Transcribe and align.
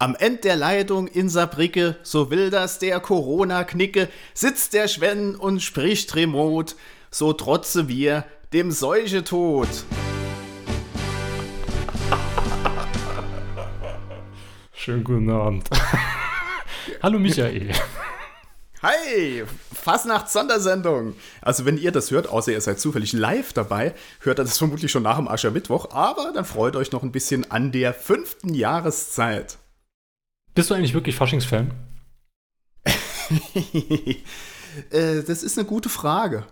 Am 0.00 0.14
End 0.14 0.44
der 0.44 0.54
Leitung 0.54 1.08
in 1.08 1.28
Saarbrücke, 1.28 1.96
so 2.04 2.30
will 2.30 2.50
das 2.50 2.78
der 2.78 3.00
Corona-Knicke, 3.00 4.08
sitzt 4.32 4.72
der 4.72 4.86
Schwen 4.86 5.34
und 5.34 5.60
spricht 5.60 6.14
remote, 6.14 6.76
so 7.10 7.32
trotze 7.32 7.88
wir 7.88 8.24
dem 8.52 8.70
Seuchetod. 8.70 9.66
Schönen 14.72 15.02
guten 15.02 15.30
Abend. 15.30 15.68
Hallo 17.02 17.18
Michael. 17.18 17.72
Hi, 18.82 19.42
Fasnachts-Sondersendung. 19.74 21.16
Also 21.42 21.64
wenn 21.64 21.76
ihr 21.76 21.90
das 21.90 22.12
hört, 22.12 22.28
außer 22.28 22.52
ihr 22.52 22.60
seid 22.60 22.78
zufällig 22.78 23.14
live 23.14 23.52
dabei, 23.52 23.96
hört 24.20 24.38
ihr 24.38 24.44
das 24.44 24.58
vermutlich 24.58 24.92
schon 24.92 25.02
nach 25.02 25.16
dem 25.16 25.26
Aschermittwoch, 25.26 25.90
aber 25.90 26.30
dann 26.32 26.44
freut 26.44 26.76
euch 26.76 26.92
noch 26.92 27.02
ein 27.02 27.10
bisschen 27.10 27.50
an 27.50 27.72
der 27.72 27.92
fünften 27.92 28.54
Jahreszeit. 28.54 29.58
Bist 30.58 30.70
du 30.70 30.74
eigentlich 30.74 30.92
wirklich 30.92 31.14
Faschingsfan? 31.14 31.70
äh, 34.90 35.22
das 35.22 35.44
ist 35.44 35.56
eine 35.56 35.68
gute 35.68 35.88
Frage. 35.88 36.48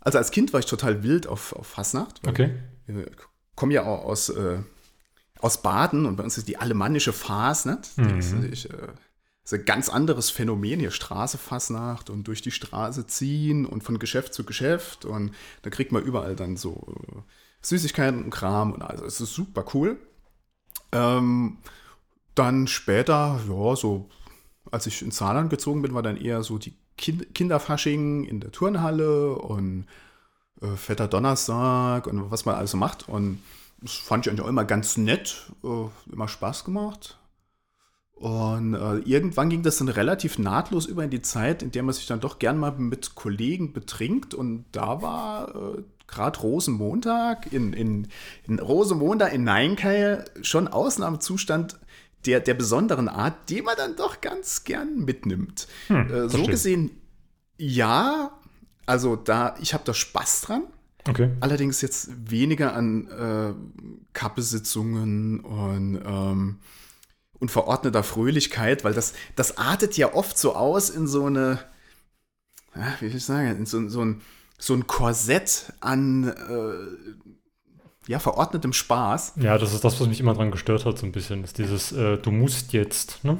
Also 0.00 0.18
als 0.18 0.30
Kind 0.30 0.52
war 0.52 0.60
ich 0.60 0.66
total 0.66 1.02
wild 1.02 1.26
auf, 1.26 1.52
auf 1.52 1.66
Fasnacht. 1.66 2.20
Okay. 2.28 2.54
Wir 2.86 3.10
kommen 3.56 3.72
ja 3.72 3.82
auch 3.82 4.04
aus, 4.04 4.28
äh, 4.28 4.60
aus 5.40 5.62
Baden 5.62 6.06
und 6.06 6.14
bei 6.14 6.22
uns 6.22 6.38
ist 6.38 6.46
die 6.46 6.58
alemannische 6.58 7.12
Fasnacht. 7.12 7.98
Mhm. 7.98 8.08
Das 8.16 8.26
ist 8.26 8.34
natürlich 8.34 8.70
äh, 8.70 8.92
ist 9.42 9.52
ein 9.52 9.64
ganz 9.64 9.88
anderes 9.88 10.30
Phänomen 10.30 10.78
hier. 10.78 10.92
Straße 10.92 11.38
Fasnacht 11.38 12.08
und 12.08 12.28
durch 12.28 12.40
die 12.40 12.52
Straße 12.52 13.08
ziehen 13.08 13.66
und 13.66 13.82
von 13.82 13.98
Geschäft 13.98 14.32
zu 14.32 14.44
Geschäft 14.44 15.04
und 15.04 15.34
da 15.62 15.70
kriegt 15.70 15.90
man 15.90 16.04
überall 16.04 16.36
dann 16.36 16.56
so 16.56 16.86
äh, 16.88 17.16
Süßigkeiten 17.62 18.22
und 18.22 18.30
Kram 18.30 18.72
und 18.72 18.82
also 18.82 19.04
es 19.04 19.20
ist 19.20 19.34
super 19.34 19.64
cool. 19.74 19.98
Ähm, 20.92 21.58
dann 22.34 22.66
später, 22.66 23.40
ja, 23.48 23.76
so 23.76 24.08
als 24.70 24.86
ich 24.86 25.02
ins 25.02 25.16
Saarland 25.16 25.50
gezogen 25.50 25.82
bin, 25.82 25.94
war 25.94 26.02
dann 26.02 26.16
eher 26.16 26.42
so 26.42 26.58
die 26.58 26.74
kind 26.96 27.34
Kinderfasching 27.34 28.24
in 28.24 28.40
der 28.40 28.52
Turnhalle 28.52 29.34
und 29.34 29.86
äh, 30.60 30.76
Fetter 30.76 31.08
Donnerstag 31.08 32.06
und 32.06 32.30
was 32.30 32.44
man 32.44 32.54
also 32.54 32.76
macht. 32.76 33.08
Und 33.08 33.42
das 33.80 33.94
fand 33.94 34.26
ich 34.26 34.30
eigentlich 34.30 34.44
auch 34.44 34.48
immer 34.48 34.64
ganz 34.64 34.96
nett, 34.96 35.50
äh, 35.64 36.12
immer 36.12 36.28
Spaß 36.28 36.64
gemacht. 36.64 37.18
Und 38.12 38.74
äh, 38.74 38.98
irgendwann 38.98 39.48
ging 39.48 39.62
das 39.62 39.78
dann 39.78 39.88
relativ 39.88 40.38
nahtlos 40.38 40.84
über 40.84 41.02
in 41.02 41.10
die 41.10 41.22
Zeit, 41.22 41.62
in 41.62 41.70
der 41.70 41.82
man 41.82 41.94
sich 41.94 42.06
dann 42.06 42.20
doch 42.20 42.38
gern 42.38 42.58
mal 42.58 42.72
mit 42.72 43.14
Kollegen 43.14 43.72
betrinkt. 43.72 44.34
Und 44.34 44.66
da 44.72 45.00
war 45.00 45.54
äh, 45.54 45.82
gerade 46.06 46.38
Rosenmontag 46.40 47.50
in, 47.50 47.72
in, 47.72 48.08
in 48.46 48.58
Rosenmontag 48.58 49.32
in 49.32 49.44
Neinkeil 49.44 50.26
schon 50.42 50.68
Ausnahmezustand 50.68 51.78
der, 52.26 52.40
der 52.40 52.54
besonderen 52.54 53.08
Art, 53.08 53.48
die 53.48 53.62
man 53.62 53.76
dann 53.76 53.96
doch 53.96 54.20
ganz 54.20 54.64
gern 54.64 55.04
mitnimmt. 55.04 55.66
Hm, 55.88 56.06
äh, 56.06 56.22
so 56.22 56.28
verstehe. 56.28 56.50
gesehen, 56.50 56.90
ja, 57.56 58.32
also 58.86 59.16
da, 59.16 59.54
ich 59.60 59.74
habe 59.74 59.84
da 59.84 59.94
Spaß 59.94 60.42
dran. 60.42 60.62
Okay. 61.08 61.30
Allerdings 61.40 61.80
jetzt 61.80 62.10
weniger 62.30 62.74
an 62.74 63.08
äh, 63.08 63.54
Kappesitzungen 64.12 65.40
und, 65.40 66.00
ähm, 66.04 66.58
und 67.38 67.50
verordneter 67.50 68.02
Fröhlichkeit, 68.02 68.84
weil 68.84 68.92
das, 68.92 69.14
das 69.34 69.56
artet 69.56 69.96
ja 69.96 70.12
oft 70.12 70.38
so 70.38 70.54
aus 70.54 70.90
in 70.90 71.06
so 71.06 71.24
eine, 71.24 71.58
ja, 72.74 72.94
wie 73.00 73.06
will 73.06 73.16
ich 73.16 73.24
sagen, 73.24 73.56
in 73.56 73.66
so, 73.66 73.88
so, 73.88 74.04
ein, 74.04 74.20
so 74.58 74.74
ein 74.74 74.86
Korsett 74.86 75.72
an 75.80 76.28
äh, 76.28 77.29
ja, 78.06 78.18
verordnetem 78.18 78.72
Spaß. 78.72 79.34
Ja, 79.36 79.58
das 79.58 79.72
ist 79.74 79.84
das, 79.84 80.00
was 80.00 80.08
mich 80.08 80.20
immer 80.20 80.34
dran 80.34 80.50
gestört 80.50 80.84
hat, 80.86 80.98
so 80.98 81.06
ein 81.06 81.12
bisschen. 81.12 81.44
Ist 81.44 81.58
dieses, 81.58 81.92
äh, 81.92 82.16
du 82.18 82.30
musst 82.30 82.72
jetzt, 82.72 83.22
ne? 83.24 83.38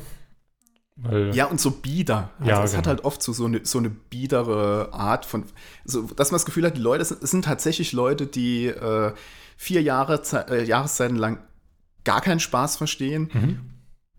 Weil, 0.96 1.34
Ja, 1.34 1.46
und 1.46 1.60
so 1.60 1.70
bieder. 1.70 2.30
Also 2.38 2.50
Ja, 2.50 2.64
es 2.64 2.76
hat 2.76 2.84
genau. 2.84 2.88
halt 2.96 3.04
oft 3.04 3.22
so, 3.22 3.32
so, 3.32 3.46
eine, 3.46 3.64
so 3.64 3.78
eine 3.78 3.88
biedere 3.90 4.90
Art 4.92 5.24
von, 5.24 5.44
so, 5.84 6.02
dass 6.02 6.30
man 6.30 6.36
das 6.36 6.44
Gefühl 6.44 6.66
hat, 6.66 6.76
die 6.76 6.80
Leute, 6.82 7.04
sind, 7.04 7.26
sind 7.26 7.44
tatsächlich 7.46 7.92
Leute, 7.92 8.26
die 8.26 8.66
äh, 8.66 9.12
vier 9.56 9.82
Jahre, 9.82 10.20
äh, 10.50 10.62
Jahreszeiten 10.64 11.16
lang 11.16 11.38
gar 12.04 12.20
keinen 12.20 12.40
Spaß 12.40 12.76
verstehen 12.76 13.30
Mhm. 13.32 13.60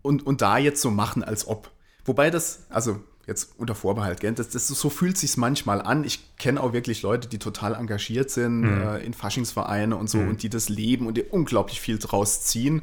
und, 0.02 0.26
und 0.26 0.42
da 0.42 0.58
jetzt 0.58 0.82
so 0.82 0.90
machen, 0.90 1.22
als 1.22 1.46
ob. 1.46 1.70
Wobei 2.04 2.30
das, 2.30 2.66
also 2.68 2.98
jetzt 3.26 3.54
unter 3.58 3.74
Vorbehalt, 3.74 4.20
gell, 4.20 4.32
das, 4.32 4.48
das, 4.48 4.66
so 4.68 4.90
fühlt 4.90 5.16
sich 5.16 5.36
manchmal 5.36 5.80
an. 5.80 6.04
Ich 6.04 6.36
kenne 6.38 6.60
auch 6.60 6.72
wirklich 6.72 7.02
Leute, 7.02 7.28
die 7.28 7.38
total 7.38 7.74
engagiert 7.74 8.30
sind 8.30 8.60
Mhm. 8.62 8.82
äh, 8.82 8.98
in 8.98 9.14
Faschingsvereine 9.14 9.96
und 9.96 10.10
so 10.10 10.18
Mhm. 10.18 10.28
und 10.30 10.42
die 10.42 10.48
das 10.50 10.68
leben 10.68 11.06
und 11.06 11.16
die 11.16 11.22
unglaublich 11.22 11.80
viel 11.80 11.98
draus 11.98 12.42
ziehen. 12.42 12.82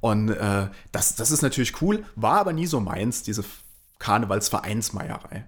Und 0.00 0.30
äh, 0.30 0.68
das, 0.92 1.14
das 1.16 1.30
ist 1.30 1.42
natürlich 1.42 1.80
cool, 1.82 2.04
war 2.14 2.38
aber 2.40 2.52
nie 2.52 2.66
so 2.66 2.80
meins, 2.80 3.22
diese 3.22 3.44
Karnevalsvereinsmeierei. 3.98 5.44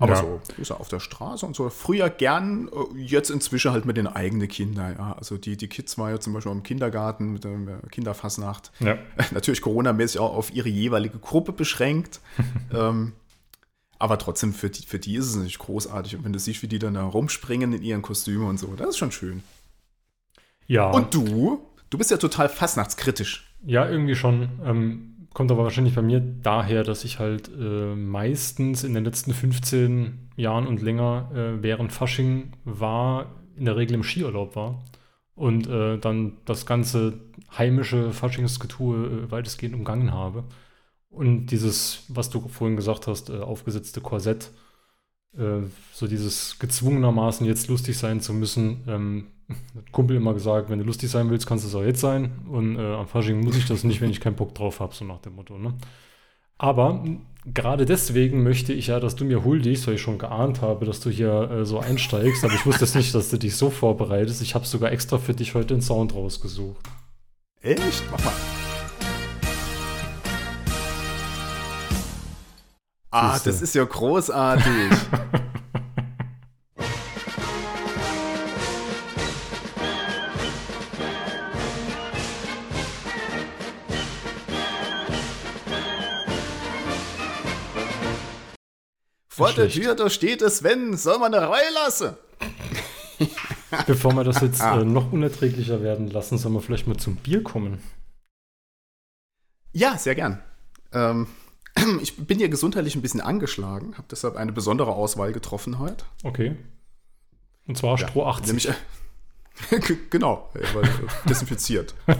Aber 0.00 0.12
Ja. 0.14 0.20
so 0.20 0.40
ist 0.58 0.70
er 0.70 0.78
auf 0.78 0.88
der 0.88 1.00
Straße 1.00 1.44
und 1.44 1.56
so. 1.56 1.68
Früher 1.70 2.08
gern, 2.08 2.68
äh, 2.68 2.98
jetzt 3.00 3.30
inzwischen 3.30 3.72
halt 3.72 3.84
mit 3.84 3.96
den 3.96 4.06
eigenen 4.06 4.46
Kindern. 4.46 4.94
Ja. 4.96 5.12
Also 5.14 5.36
die, 5.38 5.56
die 5.56 5.66
Kids 5.68 5.98
waren 5.98 6.10
ja 6.10 6.20
zum 6.20 6.32
Beispiel 6.34 6.52
im 6.52 6.62
Kindergarten 6.62 7.32
mit 7.32 7.42
der 7.44 7.58
Kinderfassnacht. 7.90 8.70
ja. 8.78 8.96
Natürlich 9.32 9.60
Corona-mäßig 9.60 10.20
auch 10.20 10.34
auf 10.36 10.52
ihre 10.54 10.68
jeweilige 10.68 11.18
Gruppe 11.18 11.52
beschränkt. 11.52 12.20
ähm, 12.72 13.12
aber 13.98 14.18
trotzdem, 14.18 14.52
für 14.52 14.70
die, 14.70 14.86
für 14.86 14.98
die 14.98 15.16
ist 15.16 15.26
es 15.26 15.34
natürlich 15.34 15.58
großartig. 15.58 16.16
Und 16.16 16.24
wenn 16.24 16.32
du 16.32 16.38
siehst, 16.38 16.62
wie 16.62 16.68
die 16.68 16.78
dann 16.78 16.94
da 16.94 17.04
rumspringen 17.04 17.72
in 17.72 17.82
ihren 17.82 18.02
Kostümen 18.02 18.46
und 18.46 18.58
so, 18.58 18.74
das 18.76 18.90
ist 18.90 18.98
schon 18.98 19.12
schön. 19.12 19.42
Ja, 20.66 20.90
Und 20.90 21.14
du? 21.14 21.62
Du 21.90 21.98
bist 21.98 22.10
ja 22.10 22.18
total 22.18 22.48
fastnachtskritisch. 22.48 23.50
ja, 23.64 23.88
irgendwie 23.88 24.14
schon. 24.14 24.48
Ähm, 24.64 25.26
kommt 25.32 25.50
aber 25.50 25.64
wahrscheinlich 25.64 25.94
bei 25.94 26.02
mir 26.02 26.20
daher, 26.20 26.84
dass 26.84 27.04
ich 27.04 27.18
halt 27.18 27.50
äh, 27.58 27.94
meistens 27.94 28.84
in 28.84 28.94
den 28.94 29.04
letzten 29.04 29.32
15 29.32 30.30
Jahren 30.36 30.66
und 30.66 30.82
länger 30.82 31.30
äh, 31.34 31.62
während 31.62 31.92
Fasching 31.92 32.52
war, 32.64 33.26
in 33.56 33.64
der 33.64 33.76
Regel 33.76 33.94
im 33.94 34.02
Skiurlaub 34.02 34.56
war. 34.56 34.84
Und 35.34 35.68
äh, 35.68 35.98
dann 35.98 36.38
das 36.44 36.66
ganze 36.66 37.20
heimische 37.56 38.12
Faschingsgetue 38.12 39.06
äh, 39.06 39.30
weitestgehend 39.30 39.74
umgangen 39.74 40.12
habe. 40.12 40.44
Und 41.10 41.46
dieses, 41.46 42.04
was 42.08 42.30
du 42.30 42.46
vorhin 42.48 42.76
gesagt 42.76 43.06
hast, 43.06 43.30
äh, 43.30 43.38
aufgesetzte 43.38 44.00
Korsett, 44.00 44.50
äh, 45.36 45.62
so 45.92 46.06
dieses 46.06 46.58
gezwungenermaßen 46.58 47.46
jetzt 47.46 47.68
lustig 47.68 47.96
sein 47.96 48.20
zu 48.20 48.32
müssen. 48.32 48.84
Ähm, 48.86 49.26
hat 49.76 49.92
Kumpel 49.92 50.16
immer 50.16 50.34
gesagt, 50.34 50.70
wenn 50.70 50.78
du 50.78 50.84
lustig 50.84 51.10
sein 51.10 51.30
willst, 51.30 51.46
kannst 51.46 51.64
du 51.64 51.68
es 51.68 51.74
auch 51.74 51.84
jetzt 51.84 52.00
sein. 52.00 52.32
Und 52.50 52.76
äh, 52.76 52.94
am 52.94 53.06
Fasching 53.06 53.40
muss 53.40 53.56
ich 53.56 53.66
das 53.66 53.84
nicht, 53.84 54.00
wenn 54.00 54.10
ich 54.10 54.20
keinen 54.20 54.36
Bock 54.36 54.54
drauf 54.54 54.80
habe, 54.80 54.94
so 54.94 55.04
nach 55.04 55.20
dem 55.20 55.36
Motto. 55.36 55.58
Ne? 55.58 55.74
Aber 56.58 57.04
gerade 57.46 57.86
deswegen 57.86 58.42
möchte 58.42 58.72
ich 58.72 58.88
ja, 58.88 59.00
dass 59.00 59.16
du 59.16 59.24
mir 59.24 59.44
huldigst, 59.44 59.86
weil 59.86 59.94
ich 59.94 60.02
schon 60.02 60.18
geahnt 60.18 60.60
habe, 60.60 60.84
dass 60.84 61.00
du 61.00 61.08
hier 61.08 61.50
äh, 61.50 61.64
so 61.64 61.78
einsteigst. 61.78 62.44
Aber 62.44 62.54
ich 62.54 62.66
wusste 62.66 62.84
jetzt 62.84 62.96
nicht, 62.96 63.14
dass 63.14 63.30
du 63.30 63.38
dich 63.38 63.56
so 63.56 63.70
vorbereitest. 63.70 64.42
Ich 64.42 64.54
habe 64.54 64.66
sogar 64.66 64.92
extra 64.92 65.18
für 65.18 65.34
dich 65.34 65.54
heute 65.54 65.74
den 65.74 65.82
Sound 65.82 66.14
rausgesucht. 66.14 66.84
Echt? 67.62 68.02
Mach 68.10 68.24
mal. 68.24 68.57
Ah, 73.10 73.32
Siehste. 73.32 73.50
das 73.50 73.62
ist 73.62 73.74
ja 73.74 73.84
großartig. 73.84 74.64
Vor 89.38 89.52
der. 89.52 89.68
Tür, 89.68 89.94
da 89.94 90.10
steht 90.10 90.42
es, 90.42 90.64
wenn, 90.64 90.96
soll 90.96 91.18
man 91.20 91.32
eine 91.32 91.48
Reihe 91.48 91.70
lassen. 91.72 92.16
Bevor 93.86 94.12
wir 94.14 94.24
das 94.24 94.40
jetzt 94.40 94.60
äh, 94.62 94.84
noch 94.84 95.12
unerträglicher 95.12 95.80
werden 95.80 96.10
lassen, 96.10 96.38
sollen 96.38 96.54
wir 96.54 96.60
vielleicht 96.60 96.88
mal 96.88 96.96
zum 96.96 97.16
Bier 97.16 97.42
kommen. 97.44 97.80
Ja, 99.72 99.96
sehr 99.96 100.16
gern. 100.16 100.42
Ähm, 100.92 101.28
ich 102.02 102.16
bin 102.16 102.38
hier 102.38 102.48
gesundheitlich 102.48 102.94
ein 102.94 103.02
bisschen 103.02 103.20
angeschlagen, 103.20 103.96
habe 103.96 104.08
deshalb 104.10 104.36
eine 104.36 104.52
besondere 104.52 104.92
Auswahl 104.92 105.32
getroffen 105.32 105.78
heute. 105.78 106.04
Okay. 106.24 106.56
Und 107.66 107.76
zwar 107.76 107.98
Stroh 107.98 108.26
80. 108.26 108.46
Nämlich, 108.46 108.68
äh, 108.68 109.94
genau, 110.10 110.48
weil, 110.54 110.88
desinfiziert. 111.28 111.94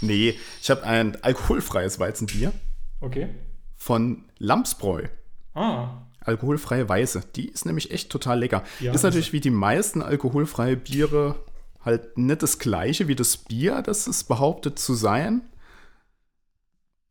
nee, 0.00 0.34
ich 0.60 0.70
habe 0.70 0.82
ein 0.84 1.22
alkoholfreies 1.22 1.98
Weizenbier 1.98 2.52
Okay. 3.00 3.28
von 3.76 4.24
Lamsbräu. 4.38 5.04
Ah, 5.54 6.02
Alkoholfreie 6.20 6.88
Weiße. 6.88 7.22
Die 7.36 7.48
ist 7.48 7.66
nämlich 7.66 7.92
echt 7.92 8.10
total 8.10 8.40
lecker. 8.40 8.64
Ja, 8.80 8.92
ist 8.92 9.04
natürlich 9.04 9.32
wie 9.32 9.40
die 9.40 9.50
meisten 9.50 10.02
alkoholfreie 10.02 10.76
Biere 10.76 11.36
halt 11.84 12.18
nicht 12.18 12.42
das 12.42 12.58
gleiche 12.58 13.06
wie 13.06 13.14
das 13.14 13.36
Bier, 13.36 13.80
das 13.80 14.08
es 14.08 14.24
behauptet 14.24 14.78
zu 14.78 14.94
sein. 14.94 15.42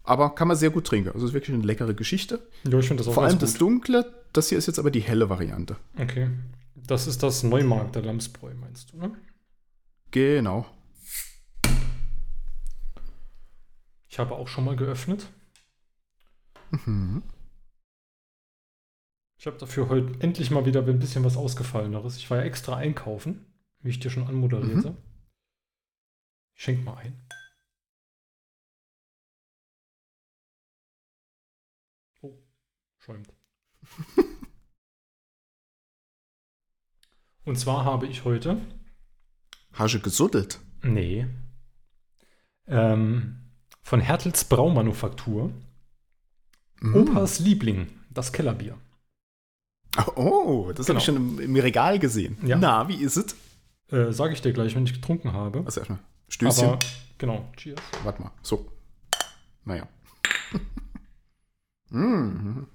Aber 0.05 0.35
kann 0.35 0.47
man 0.47 0.55
sehr 0.55 0.69
gut 0.69 0.85
trinken. 0.85 1.09
Also 1.09 1.25
ist 1.25 1.33
wirklich 1.33 1.55
eine 1.55 1.65
leckere 1.65 1.93
Geschichte. 1.93 2.47
ja, 2.63 2.77
ich 2.77 2.87
finde 2.87 3.01
das 3.01 3.07
auch 3.09 3.13
Vor 3.15 3.23
allem 3.23 3.39
das 3.39 3.51
ganz 3.53 3.57
Dunkle, 3.59 4.13
das 4.33 4.49
hier 4.49 4.57
ist 4.57 4.67
jetzt 4.67 4.79
aber 4.79 4.91
die 4.91 4.99
helle 5.01 5.29
Variante. 5.29 5.77
gut. 5.95 6.03
Okay. 6.03 6.29
Das 6.75 7.07
ist 7.07 7.23
das 7.23 7.41
Neumarkt 7.41 7.95
der 7.95 8.03
Lamsbräu, 8.03 8.53
meinst 8.53 8.93
du, 8.93 8.97
ne? 8.97 9.11
Genau. 10.11 10.67
Ich 14.07 14.19
habe 14.19 14.35
auch 14.35 14.47
schon 14.47 14.65
mal 14.65 14.75
geöffnet. 14.75 15.27
Mhm. 16.69 17.23
Ich 19.37 19.47
habe 19.47 19.57
dafür 19.57 19.89
heute 19.89 20.13
endlich 20.21 20.51
mal 20.51 20.65
wieder 20.65 20.85
ein 20.85 20.99
bisschen 20.99 21.23
was 21.23 21.35
Ausgefalleneres. 21.37 22.17
Ich 22.17 22.29
war 22.29 22.37
ja 22.37 22.43
extra 22.43 22.77
einkaufen, 22.77 23.45
wie 23.81 23.89
ich 23.89 23.99
dir 23.99 24.09
schon 24.09 24.27
anmoderierte. 24.27 24.91
Mhm. 24.91 24.97
Ich 26.55 26.63
schenk 26.63 26.85
mal 26.85 26.95
ein. 26.97 27.24
Schäumt. 33.05 33.31
Und 37.45 37.59
zwar 37.59 37.85
habe 37.85 38.07
ich 38.07 38.25
heute, 38.25 38.57
Hast 39.73 39.93
du 39.93 39.99
gesuddelt? 39.99 40.59
nee, 40.81 41.27
ähm, 42.67 43.41
von 43.83 43.99
Hertels 44.01 44.45
Braumanufaktur, 44.45 45.51
Mhm. 46.81 46.95
Opas 46.95 47.39
Liebling, 47.39 47.87
das 48.09 48.33
Kellerbier. 48.33 48.77
Oh, 50.17 50.73
das 50.75 50.89
habe 50.89 50.99
Genau. 50.99 50.99
ich 50.99 51.05
schon 51.05 51.15
im, 51.15 51.39
im 51.39 51.55
Regal 51.55 51.99
gesehen. 51.99 52.37
Ja. 52.45 52.57
Na, 52.57 52.89
wie 52.89 52.97
ist 53.01 53.15
es? 53.15 53.33
Äh, 53.91 54.11
Sage 54.11 54.33
ich 54.33 54.41
dir 54.41 54.51
gleich, 54.51 54.75
wenn 54.75 54.83
ich 54.85 54.93
getrunken 54.93 55.31
habe. 55.31 55.59
Also 55.65 55.79
erstmal 55.79 55.99
Stößchen. 56.27 56.67
Aber, 56.67 56.79
genau, 57.17 57.49
cheers. 57.55 57.79
Warte 58.03 58.21
mal. 58.23 58.31
So. 58.41 58.69
Naja. 59.63 59.87
Mhm. 61.91 62.67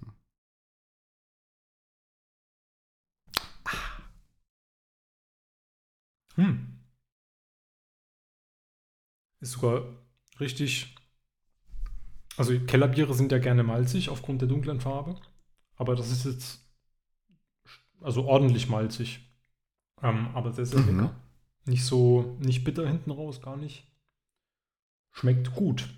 Hm. 6.41 6.67
Ist 9.41 9.53
sogar 9.53 9.85
richtig. 10.39 10.95
Also 12.37 12.59
Kellerbiere 12.61 13.15
sind 13.15 13.33
ja 13.33 13.39
gerne 13.39 13.63
malzig 13.63 14.09
aufgrund 14.09 14.41
der 14.41 14.49
dunklen 14.49 14.81
Farbe. 14.81 15.21
Aber 15.77 15.95
das 15.97 16.11
ist 16.11 16.25
jetzt 16.25 16.61
also 18.01 18.25
ordentlich 18.25 18.69
malzig. 18.69 19.21
Ähm, 20.03 20.29
aber 20.35 20.53
sehr, 20.53 20.67
sehr 20.67 20.81
Mhm. 20.81 20.87
lecker. 21.01 21.15
Nicht 21.67 21.85
so, 21.85 22.37
nicht 22.41 22.65
bitter 22.65 22.89
hinten 22.89 23.11
raus, 23.11 23.43
gar 23.43 23.57
nicht. 23.57 23.87
Schmeckt 25.13 25.55
gut. 25.55 25.89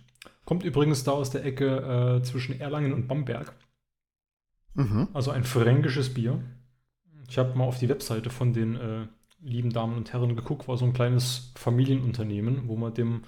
Kommt 0.45 0.65
übrigens 0.65 1.05
da 1.05 1.13
aus 1.13 1.31
der 1.31 1.45
Ecke 1.45 2.17
äh, 2.19 2.23
zwischen 2.25 2.59
Erlangen 2.61 2.93
und 2.93 3.07
Bamberg. 3.07 3.55
Mhm. 4.75 5.09
Also 5.13 5.31
ein 5.31 5.45
fränkisches 5.45 6.13
Bier. 6.13 6.43
Ich 7.29 7.39
habe 7.39 7.57
mal 7.57 7.65
auf 7.65 7.79
die 7.79 7.89
Webseite 7.89 8.31
von 8.31 8.53
den 8.53 8.75
äh, 8.77 9.07
lieben 9.43 9.71
Damen 9.73 9.97
und 9.97 10.13
Herren 10.13 10.37
geguckt, 10.37 10.69
war 10.69 10.77
so 10.77 10.85
ein 10.85 10.93
kleines 10.93 11.53
Familienunternehmen, 11.57 12.69
wo 12.69 12.77
man 12.77 12.95
dem, 12.95 13.25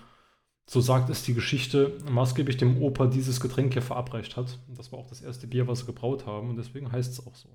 so 0.67 0.81
sagt 0.81 1.11
es 1.11 1.23
die 1.25 1.35
Geschichte, 1.35 1.99
maßgeblich 2.11 2.57
dem 2.57 2.81
Opa 2.83 3.07
dieses 3.07 3.41
Getränk 3.41 3.73
hier 3.73 3.83
verabreicht 3.83 4.37
hat. 4.37 4.59
Und 4.69 4.79
das 4.79 4.93
war 4.93 4.99
auch 4.99 5.09
das 5.09 5.21
erste 5.23 5.47
Bier, 5.47 5.67
was 5.69 5.81
sie 5.81 5.87
gebraut 5.87 6.27
haben 6.27 6.51
und 6.51 6.57
deswegen 6.57 6.91
heißt 6.93 7.13
es 7.13 7.27
auch 7.27 7.35
so. 7.35 7.49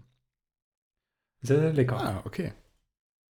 Sehr, 1.42 1.60
sehr 1.60 1.74
lecker. 1.74 1.98
Ah, 1.98 2.22
okay. 2.26 2.54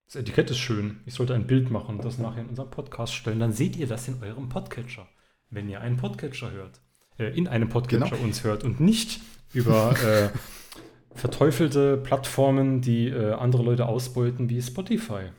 Das 0.07 0.15
Etikett 0.15 0.49
ist 0.49 0.57
schön. 0.57 1.01
Ich 1.05 1.13
sollte 1.13 1.35
ein 1.35 1.45
Bild 1.45 1.69
machen 1.69 1.97
und 1.97 2.05
das 2.05 2.17
nachher 2.17 2.41
in 2.41 2.49
unseren 2.49 2.71
Podcast 2.71 3.13
stellen. 3.13 3.39
Dann 3.39 3.53
seht 3.53 3.75
ihr 3.75 3.85
das 3.85 4.07
in 4.07 4.21
eurem 4.23 4.49
Podcatcher. 4.49 5.07
Wenn 5.51 5.69
ihr 5.69 5.81
einen 5.81 5.97
Podcatcher 5.97 6.51
hört. 6.51 6.81
Äh, 7.19 7.37
in 7.37 7.47
einem 7.47 7.69
Podcatcher 7.69 8.15
Genau. 8.15 8.23
uns 8.23 8.43
hört 8.43 8.63
und 8.63 8.79
nicht 8.79 9.21
über 9.53 9.95
äh, 10.03 10.29
verteufelte 11.13 11.97
Plattformen, 11.97 12.81
die 12.81 13.09
äh, 13.09 13.33
andere 13.33 13.63
Leute 13.63 13.87
ausbeuten, 13.87 14.49
wie 14.49 14.61
Spotify. 14.61 15.29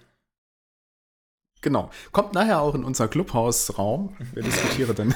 Genau. 1.62 1.90
Kommt 2.12 2.32
nachher 2.32 2.60
auch 2.60 2.74
in 2.74 2.84
unser 2.84 3.08
Clubhausraum. 3.08 4.16
Wir 4.32 4.42
diskutieren 4.42 4.94
dann. 4.96 5.14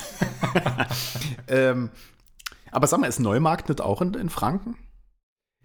ähm, 1.48 1.90
aber 2.70 2.86
sag 2.86 3.00
mal, 3.00 3.06
ist 3.06 3.20
Neumarkt 3.20 3.68
nicht 3.68 3.80
auch 3.80 4.02
in, 4.02 4.14
in 4.14 4.28
Franken? 4.28 4.76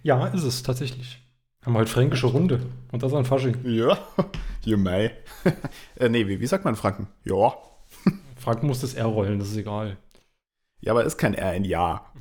Ja, 0.04 0.28
ist 0.28 0.44
es 0.44 0.64
tatsächlich. 0.64 1.20
Haben 1.66 1.74
wir 1.74 1.80
halt 1.80 1.90
fränkische 1.90 2.28
Runde. 2.28 2.62
Und 2.92 3.04
das 3.04 3.14
an 3.14 3.26
Fasching. 3.26 3.58
Ja. 3.64 3.98
You 4.66 4.78
may. 4.78 5.12
äh, 5.96 6.10
nee, 6.10 6.28
wie, 6.28 6.40
wie 6.40 6.48
sagt 6.48 6.66
man 6.66 6.76
Franken? 6.76 7.08
Ja. 7.24 7.54
Frank 8.38 8.64
muss 8.64 8.82
das 8.82 8.94
R 8.94 9.06
rollen, 9.06 9.40
das 9.40 9.50
ist 9.50 9.58
egal. 9.58 9.98
Ja, 10.82 10.92
aber 10.92 11.04
ist 11.04 11.18
kein 11.18 11.34
R 11.34 11.54
in 11.54 11.66
Ja. 11.66 12.12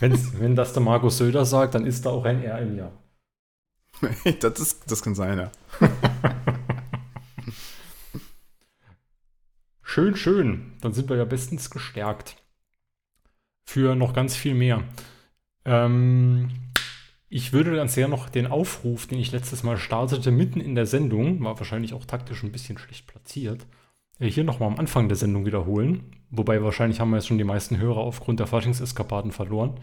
Wenn's, 0.00 0.32
wenn 0.40 0.56
das 0.56 0.72
der 0.72 0.82
Markus 0.82 1.18
Söder 1.18 1.44
sagt, 1.44 1.74
dann 1.74 1.86
ist 1.86 2.06
da 2.06 2.10
auch 2.10 2.24
ein 2.24 2.42
R 2.42 2.58
im 2.60 2.76
Jahr. 2.76 2.92
das, 4.40 4.60
ist, 4.60 4.90
das 4.90 5.02
kann 5.02 5.14
sein, 5.14 5.38
ja. 5.38 5.50
Schön, 9.82 10.16
schön. 10.16 10.76
Dann 10.80 10.92
sind 10.92 11.08
wir 11.08 11.16
ja 11.16 11.24
bestens 11.24 11.70
gestärkt. 11.70 12.36
Für 13.64 13.96
noch 13.96 14.12
ganz 14.12 14.36
viel 14.36 14.54
mehr. 14.54 14.84
Ähm, 15.64 16.50
ich 17.28 17.52
würde 17.52 17.74
ganz 17.74 17.94
sehr 17.94 18.06
noch 18.06 18.28
den 18.28 18.46
Aufruf, 18.46 19.06
den 19.06 19.18
ich 19.18 19.32
letztes 19.32 19.62
Mal 19.62 19.76
startete, 19.76 20.30
mitten 20.30 20.60
in 20.60 20.74
der 20.74 20.86
Sendung, 20.86 21.42
war 21.42 21.58
wahrscheinlich 21.58 21.94
auch 21.94 22.04
taktisch 22.04 22.42
ein 22.42 22.52
bisschen 22.52 22.78
schlecht 22.78 23.06
platziert, 23.06 23.66
äh, 24.20 24.28
hier 24.28 24.44
nochmal 24.44 24.68
am 24.68 24.78
Anfang 24.78 25.08
der 25.08 25.16
Sendung 25.16 25.46
wiederholen. 25.46 26.17
Wobei 26.30 26.62
wahrscheinlich 26.62 27.00
haben 27.00 27.10
wir 27.10 27.16
jetzt 27.16 27.28
schon 27.28 27.38
die 27.38 27.44
meisten 27.44 27.78
Hörer 27.78 27.98
aufgrund 27.98 28.40
der 28.40 28.46
Faschingseskapaden 28.46 29.32
verloren. 29.32 29.80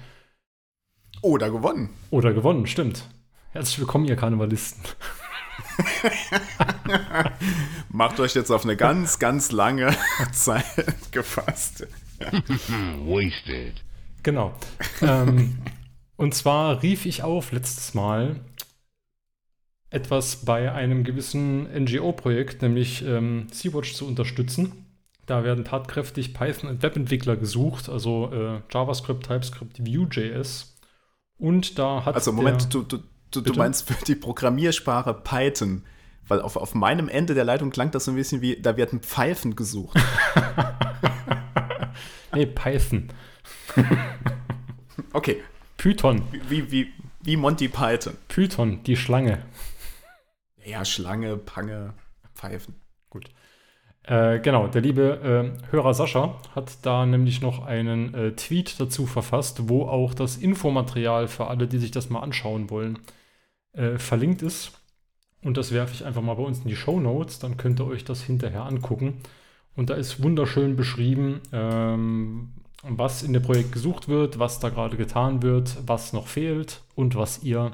Oder 1.22 1.50
gewonnen. 1.50 1.90
Oder 2.12 2.34
gewonnen, 2.34 2.68
stimmt. 2.68 3.10
Herzlich 3.52 3.80
willkommen, 3.80 4.06
ihr 4.06 4.16
Karnevalisten. 4.16 4.84
Macht 7.90 8.20
euch 8.20 8.36
jetzt 8.36 8.52
auf 8.52 8.64
eine 8.64 8.76
ganz, 8.76 9.18
ganz 9.18 9.52
lange 9.52 9.96
Zeit 10.34 10.66
gefasst. 11.12 11.88
Wasted. 12.20 13.84
Genau. 14.22 14.54
ähm, 15.02 15.58
und 16.16 16.36
zwar 16.36 16.84
rief 16.84 17.06
ich 17.06 17.24
auf 17.24 17.52
letztes 17.52 17.94
Mal 17.94 18.40
etwas 19.90 20.46
bei 20.46 20.72
einem 20.72 21.04
gewissen 21.04 21.64
NGO-Projekt, 21.86 22.62
nämlich 22.62 23.04
ähm, 23.04 23.48
Sea-Watch 23.52 23.94
zu 23.94 24.08
unterstützen. 24.08 24.85
Da 25.26 25.44
werden 25.44 25.66
tatkräftig 25.66 26.34
Python- 26.34 26.70
und 26.70 26.84
Webentwickler 26.84 27.36
gesucht, 27.36 27.90
also 27.90 28.32
äh, 28.32 28.62
JavaScript, 28.72 29.26
TypeScript, 29.26 29.80
Vue.js. 29.80 30.78
Und 31.38 31.80
da 31.80 32.06
hat 32.06 32.16
Also 32.16 32.32
der, 32.32 32.36
Moment, 32.36 32.74
du, 32.74 32.84
du, 32.84 33.00
du, 33.32 33.42
du 33.42 33.54
meinst 33.54 33.88
für 33.88 34.06
die 34.06 34.16
Programmiersprache 34.16 35.14
Python. 35.14 35.84
Weil 36.28 36.42
auf, 36.42 36.56
auf 36.56 36.74
meinem 36.74 37.08
Ende 37.08 37.36
der 37.36 37.44
Leitung 37.44 37.70
klang 37.70 37.92
das 37.92 38.06
so 38.06 38.12
ein 38.12 38.16
bisschen 38.16 38.42
wie, 38.42 38.60
da 38.60 38.78
werden 38.78 39.00
Pfeifen 39.02 39.56
gesucht. 39.56 39.98
nee, 42.34 42.46
Python. 42.46 43.10
Okay, 45.12 45.42
Python. 45.78 46.24
wie, 46.50 46.70
wie, 46.72 46.92
wie 47.22 47.38
Monty 47.38 47.70
Python. 47.70 48.18
Python, 48.28 48.84
die 48.84 48.98
Schlange. 48.98 49.46
Ja, 50.66 50.84
Schlange, 50.84 51.38
Pange, 51.38 51.94
Pfeifen. 52.34 52.76
Äh, 54.08 54.40
genau, 54.40 54.68
der 54.68 54.82
liebe 54.82 55.56
äh, 55.66 55.72
Hörer 55.72 55.96
Sascha 55.96 56.40
hat 56.54 56.86
da 56.86 57.06
nämlich 57.08 57.42
noch 57.42 57.66
einen 57.66 58.14
äh, 58.14 58.32
Tweet 58.34 58.80
dazu 58.80 59.08
verfasst, 59.08 59.68
wo 59.68 59.84
auch 59.84 60.14
das 60.14 60.38
Infomaterial 60.38 61.28
für 61.28 61.48
alle, 61.48 61.68
die 61.68 61.80
sich 61.80 61.90
das 61.90 62.12
mal 62.12 62.20
anschauen 62.20 62.70
wollen, 62.70 63.00
äh, 63.74 63.98
verlinkt 63.98 64.44
ist. 64.44 64.74
Und 65.44 65.58
das 65.58 65.72
werfe 65.72 65.94
ich 65.94 66.06
einfach 66.06 66.22
mal 66.22 66.36
bei 66.36 66.44
uns 66.44 66.60
in 66.60 66.68
die 66.68 66.76
Show 66.76 67.00
Notes, 67.00 67.40
dann 67.40 67.58
könnt 67.58 67.80
ihr 67.80 67.88
euch 67.88 68.04
das 68.04 68.22
hinterher 68.22 68.66
angucken. 68.66 69.22
Und 69.76 69.90
da 69.90 69.96
ist 69.96 70.22
wunderschön 70.22 70.76
beschrieben, 70.76 71.42
ähm, 71.52 72.54
was 72.84 73.24
in 73.24 73.34
dem 73.34 73.42
Projekt 73.42 73.72
gesucht 73.72 74.08
wird, 74.08 74.38
was 74.38 74.60
da 74.60 74.70
gerade 74.70 74.98
getan 74.98 75.42
wird, 75.42 75.78
was 75.88 76.14
noch 76.14 76.28
fehlt 76.28 76.82
und 76.94 77.16
was 77.16 77.44
ihr 77.44 77.72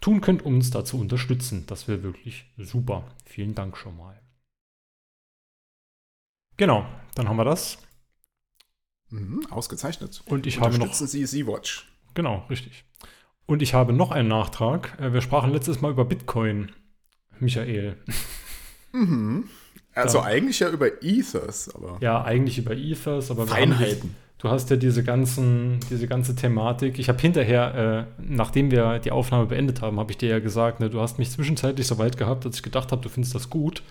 tun 0.00 0.22
könnt, 0.22 0.44
um 0.44 0.54
uns 0.56 0.70
da 0.70 0.84
zu 0.84 0.98
unterstützen. 0.98 1.64
Das 1.66 1.88
wäre 1.88 2.02
wirklich 2.02 2.46
super. 2.56 3.04
Vielen 3.26 3.54
Dank 3.54 3.76
schon 3.76 3.96
mal. 3.96 4.17
Genau, 6.58 6.84
dann 7.14 7.28
haben 7.28 7.36
wir 7.36 7.44
das. 7.44 7.78
Mhm, 9.10 9.46
ausgezeichnet. 9.50 10.22
Und 10.26 10.46
ich 10.46 10.60
habe 10.60 10.76
noch. 10.78 10.92
Sie 10.92 11.24
Sea-Watch. 11.24 11.90
Genau, 12.14 12.44
richtig. 12.50 12.84
Und 13.46 13.62
ich 13.62 13.72
habe 13.72 13.94
noch 13.94 14.10
einen 14.10 14.28
Nachtrag. 14.28 14.98
Äh, 15.00 15.12
Wir 15.14 15.22
sprachen 15.22 15.50
letztes 15.52 15.80
Mal 15.80 15.92
über 15.92 16.04
Bitcoin, 16.04 16.72
Michael. 17.38 17.96
Mhm. 18.92 19.48
Also 19.94 20.18
Ja. 20.18 20.24
eigentlich 20.24 20.60
ja 20.60 20.68
über 20.68 21.02
Ethers, 21.02 21.74
aber 21.74 21.96
Ja, 22.00 22.22
eigentlich 22.22 22.58
über 22.58 22.74
Ethers, 22.76 23.30
aber 23.30 23.46
Feinheiten. 23.46 24.14
Du 24.38 24.48
hast 24.48 24.70
ja 24.70 24.76
diese 24.76 25.02
ganzen, 25.02 25.80
diese 25.90 26.06
ganze 26.06 26.36
Thematik. 26.36 26.98
Ich 26.98 27.08
habe 27.08 27.20
hinterher, 27.20 28.06
äh, 28.18 28.22
nachdem 28.22 28.70
wir 28.70 28.98
die 29.00 29.10
Aufnahme 29.10 29.46
beendet 29.46 29.80
haben, 29.80 29.98
habe 29.98 30.12
ich 30.12 30.18
dir 30.18 30.28
ja 30.28 30.38
gesagt, 30.38 30.78
ne, 30.80 30.90
du 30.90 31.00
hast 31.00 31.18
mich 31.18 31.30
zwischenzeitlich 31.30 31.86
so 31.86 31.98
weit 31.98 32.16
gehabt, 32.16 32.44
dass 32.44 32.56
ich 32.56 32.62
gedacht 32.62 32.92
habe, 32.92 33.02
du 33.02 33.08
findest 33.08 33.34
das 33.34 33.48
gut. 33.50 33.82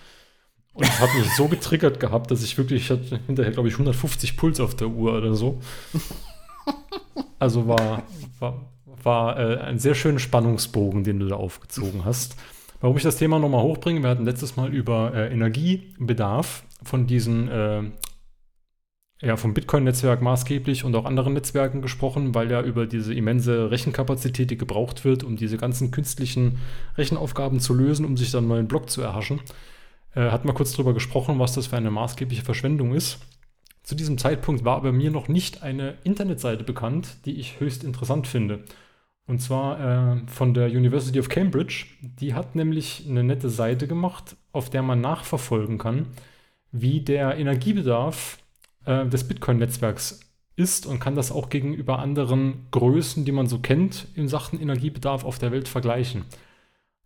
Und 0.78 0.84
es 0.84 1.00
hat 1.00 1.14
mich 1.16 1.28
so 1.36 1.48
getriggert 1.48 2.00
gehabt, 2.00 2.30
dass 2.30 2.44
ich 2.44 2.56
wirklich, 2.56 2.84
ich 2.84 2.92
hatte 2.92 3.20
hinterher, 3.26 3.52
glaube 3.52 3.68
ich, 3.68 3.74
150 3.74 4.38
Puls 4.38 4.60
auf 4.60 4.76
der 4.76 4.90
Uhr 4.90 5.18
oder 5.18 5.34
so. 5.34 5.60
Also 7.40 7.68
war, 7.68 8.04
war, 8.40 8.72
war 9.04 9.40
äh, 9.40 9.58
ein 9.58 9.80
sehr 9.80 9.96
schöner 9.96 10.20
Spannungsbogen, 10.20 11.04
den 11.04 11.20
du 11.20 11.28
da 11.28 11.36
aufgezogen 11.36 12.06
hast. 12.06 12.36
Warum 12.80 12.96
ich 12.96 13.04
das 13.04 13.18
Thema 13.18 13.40
nochmal 13.40 13.64
hochbringe, 13.64 14.04
wir 14.04 14.10
hatten 14.10 14.26
letztes 14.26 14.56
Mal 14.56 14.72
über 14.72 15.14
äh, 15.16 15.34
Energiebedarf 15.34 16.64
von 16.84 17.08
diesen 17.08 17.48
äh, 17.48 17.84
ja, 19.22 19.36
vom 19.36 19.56
Bitcoin-Netzwerk 19.56 20.22
maßgeblich 20.22 20.84
und 20.84 20.96
auch 20.96 21.06
anderen 21.06 21.34
Netzwerken 21.34 21.82
gesprochen, 21.82 22.36
weil 22.36 22.52
ja 22.52 22.62
über 22.62 22.86
diese 22.86 23.16
immense 23.16 23.72
Rechenkapazität, 23.72 24.52
die 24.52 24.58
gebraucht 24.58 25.06
wird, 25.06 25.24
um 25.24 25.38
diese 25.38 25.58
ganzen 25.58 25.90
künstlichen 25.90 26.60
Rechenaufgaben 26.98 27.60
zu 27.60 27.74
lösen, 27.74 28.06
um 28.06 28.16
sich 28.16 28.30
dann 28.30 28.44
einen 28.44 28.50
neuen 28.50 28.68
Block 28.68 28.92
zu 28.92 29.02
erhaschen. 29.02 29.40
Äh, 30.16 30.32
hat 30.32 30.46
mal 30.46 30.54
kurz 30.54 30.72
darüber 30.72 30.94
gesprochen, 30.94 31.40
was 31.40 31.54
das 31.54 31.68
für 31.68 31.78
eine 31.78 31.92
maßgebliche 31.92 32.44
Verschwendung 32.44 32.94
ist. 32.94 33.20
Zu 33.84 33.96
diesem 33.96 34.18
Zeitpunkt 34.18 34.66
war 34.66 34.76
aber 34.76 34.92
mir 34.92 35.12
noch 35.12 35.28
nicht 35.28 35.64
eine 35.64 35.98
Internetseite 36.04 36.64
bekannt, 36.64 37.26
die 37.26 37.40
ich 37.40 37.60
höchst 37.60 37.84
interessant 37.84 38.28
finde. 38.28 38.66
Und 39.28 39.42
zwar 39.42 39.80
äh, 40.16 40.28
von 40.28 40.54
der 40.54 40.68
University 40.68 41.20
of 41.20 41.30
Cambridge. 41.30 41.86
Die 42.02 42.34
hat 42.34 42.56
nämlich 42.56 43.06
eine 43.08 43.24
nette 43.24 43.50
Seite 43.50 43.88
gemacht, 43.88 44.36
auf 44.52 44.70
der 44.70 44.82
man 44.82 45.02
nachverfolgen 45.02 45.78
kann, 45.78 46.08
wie 46.72 47.02
der 47.02 47.38
Energiebedarf 47.38 48.40
äh, 48.86 49.06
des 49.06 49.28
Bitcoin-Netzwerks 49.28 50.22
ist 50.56 50.86
und 50.86 51.00
kann 51.00 51.16
das 51.16 51.32
auch 51.32 51.50
gegenüber 51.50 52.00
anderen 52.00 52.68
Größen, 52.72 53.26
die 53.26 53.32
man 53.32 53.48
so 53.48 53.60
kennt, 53.60 54.08
in 54.16 54.28
Sachen 54.28 54.60
Energiebedarf 54.60 55.24
auf 55.24 55.40
der 55.40 55.52
Welt 55.52 55.68
vergleichen. 55.68 56.26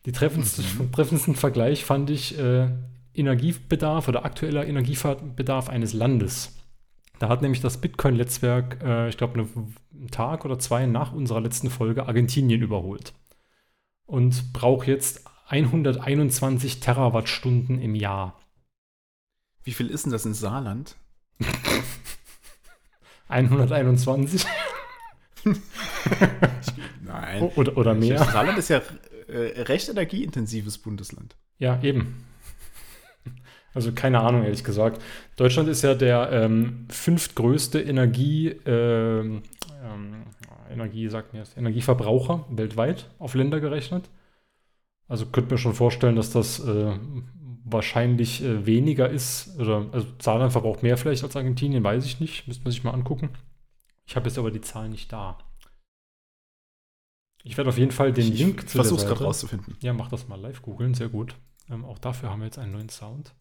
Die 0.05 0.11
treffendste, 0.11 0.61
mhm. 0.61 0.91
treffendsten 0.93 1.35
Vergleich 1.35 1.85
fand 1.85 2.09
ich 2.09 2.37
äh, 2.37 2.69
Energiebedarf 3.13 4.07
oder 4.07 4.25
aktueller 4.25 4.65
Energiebedarf 4.65 5.69
eines 5.69 5.93
Landes. 5.93 6.57
Da 7.19 7.29
hat 7.29 7.41
nämlich 7.41 7.61
das 7.61 7.79
Bitcoin-Netzwerk, 7.79 8.81
äh, 8.83 9.09
ich 9.09 9.17
glaube, 9.17 9.39
einen 9.41 9.75
Tag 10.09 10.43
oder 10.43 10.57
zwei 10.57 10.87
nach 10.87 11.13
unserer 11.13 11.41
letzten 11.41 11.69
Folge 11.69 12.07
Argentinien 12.07 12.61
überholt. 12.61 13.13
Und 14.07 14.53
braucht 14.53 14.87
jetzt 14.87 15.25
121 15.47 16.79
Terawattstunden 16.79 17.79
im 17.79 17.93
Jahr. 17.93 18.39
Wie 19.63 19.73
viel 19.73 19.87
ist 19.87 20.05
denn 20.05 20.11
das 20.11 20.25
in 20.25 20.33
Saarland? 20.33 20.95
121? 23.27 24.45
Nein. 27.01 27.43
Oder, 27.55 27.77
oder 27.77 27.93
mehr. 27.93 28.17
Saarland 28.17 28.57
ist 28.57 28.69
ja 28.69 28.81
äh, 29.31 29.61
recht 29.61 29.89
energieintensives 29.89 30.77
Bundesland. 30.77 31.35
Ja, 31.57 31.81
eben. 31.81 32.25
Also 33.73 33.91
keine 33.93 34.19
Ahnung, 34.19 34.43
ehrlich 34.43 34.63
gesagt. 34.63 35.01
Deutschland 35.37 35.69
ist 35.69 35.81
ja 35.81 35.93
der 35.95 36.29
ähm, 36.31 36.87
fünftgrößte 36.89 37.79
Energie, 37.79 38.49
ähm, 38.65 39.43
ähm, 39.83 40.23
Energie, 40.69 41.07
sagt 41.07 41.33
mir 41.33 41.39
jetzt, 41.39 41.57
Energieverbraucher 41.57 42.45
weltweit 42.49 43.09
auf 43.17 43.33
Länder 43.33 43.61
gerechnet. 43.61 44.09
Also 45.07 45.25
könnte 45.25 45.53
mir 45.53 45.57
schon 45.57 45.73
vorstellen, 45.73 46.15
dass 46.15 46.31
das 46.31 46.59
äh, 46.59 46.93
wahrscheinlich 47.63 48.43
äh, 48.43 48.65
weniger 48.65 49.09
ist. 49.09 49.57
Oder 49.59 49.85
also 49.91 50.07
Saarland 50.19 50.51
verbraucht 50.51 50.83
mehr 50.83 50.97
vielleicht 50.97 51.23
als 51.23 51.35
Argentinien, 51.35 51.83
weiß 51.83 52.05
ich 52.05 52.19
nicht. 52.19 52.47
Müsste 52.47 52.63
man 52.63 52.71
sich 52.71 52.83
mal 52.83 52.91
angucken. 52.91 53.29
Ich 54.05 54.15
habe 54.15 54.27
jetzt 54.27 54.37
aber 54.37 54.51
die 54.51 54.61
Zahlen 54.61 54.91
nicht 54.91 55.11
da. 55.11 55.37
Ich 57.43 57.57
werde 57.57 57.69
auf 57.69 57.77
jeden 57.77 57.91
Fall 57.91 58.13
den 58.13 58.31
ich 58.31 58.39
Link 58.39 58.69
zu 58.69 58.77
versuch's 58.77 59.05
gerade 59.05 59.23
rauszufinden. 59.23 59.75
Ja, 59.81 59.93
mach 59.93 60.09
das 60.09 60.27
mal 60.27 60.39
live 60.39 60.61
googeln, 60.61 60.93
sehr 60.93 61.09
gut. 61.09 61.35
Ähm, 61.69 61.85
auch 61.85 61.97
dafür 61.97 62.29
haben 62.29 62.41
wir 62.41 62.45
jetzt 62.45 62.59
einen 62.59 62.73
neuen 62.73 62.89
Sound. 62.89 63.33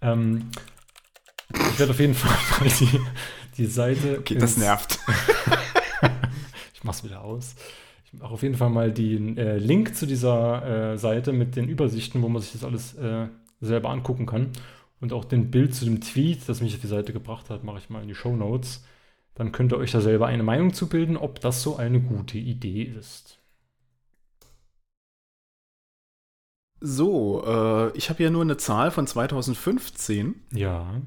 Ähm, 0.00 0.50
ich 1.54 1.78
werde 1.78 1.92
auf 1.92 2.00
jeden 2.00 2.14
Fall 2.14 2.36
die, 2.80 3.00
die 3.56 3.66
Seite. 3.66 4.18
Okay, 4.18 4.36
das 4.36 4.56
nervt. 4.56 4.98
ich 6.74 6.84
mach's 6.84 7.04
wieder 7.04 7.22
aus. 7.22 7.54
Ich 8.04 8.12
mache 8.12 8.32
auf 8.32 8.42
jeden 8.42 8.56
Fall 8.56 8.70
mal 8.70 8.92
den 8.92 9.38
äh, 9.38 9.56
Link 9.56 9.96
zu 9.96 10.06
dieser 10.06 10.92
äh, 10.92 10.98
Seite 10.98 11.32
mit 11.32 11.56
den 11.56 11.68
Übersichten, 11.68 12.20
wo 12.22 12.28
man 12.28 12.42
sich 12.42 12.52
das 12.52 12.64
alles 12.64 12.94
äh, 12.94 13.28
selber 13.60 13.90
angucken 13.90 14.26
kann. 14.26 14.50
Und 15.00 15.12
auch 15.12 15.24
den 15.24 15.50
Bild 15.50 15.74
zu 15.74 15.84
dem 15.84 16.00
Tweet, 16.00 16.48
das 16.48 16.60
mich 16.60 16.74
auf 16.74 16.80
die 16.80 16.86
Seite 16.86 17.12
gebracht 17.12 17.50
hat, 17.50 17.64
mache 17.64 17.78
ich 17.78 17.90
mal 17.90 18.02
in 18.02 18.08
die 18.08 18.14
Show 18.14 18.36
Notes. 18.36 18.84
Dann 19.34 19.52
könnt 19.52 19.72
ihr 19.72 19.78
euch 19.78 19.92
da 19.92 20.00
selber 20.00 20.26
eine 20.26 20.42
Meinung 20.42 20.74
zu 20.74 20.88
bilden, 20.88 21.16
ob 21.16 21.40
das 21.40 21.62
so 21.62 21.76
eine 21.76 22.00
gute 22.00 22.38
Idee 22.38 22.82
ist. 22.82 23.38
So, 26.80 27.44
äh, 27.46 27.96
ich 27.96 28.10
habe 28.10 28.20
ja 28.22 28.30
nur 28.30 28.42
eine 28.42 28.56
Zahl 28.56 28.90
von 28.90 29.06
2015. 29.06 30.42
Ja. 30.52 31.00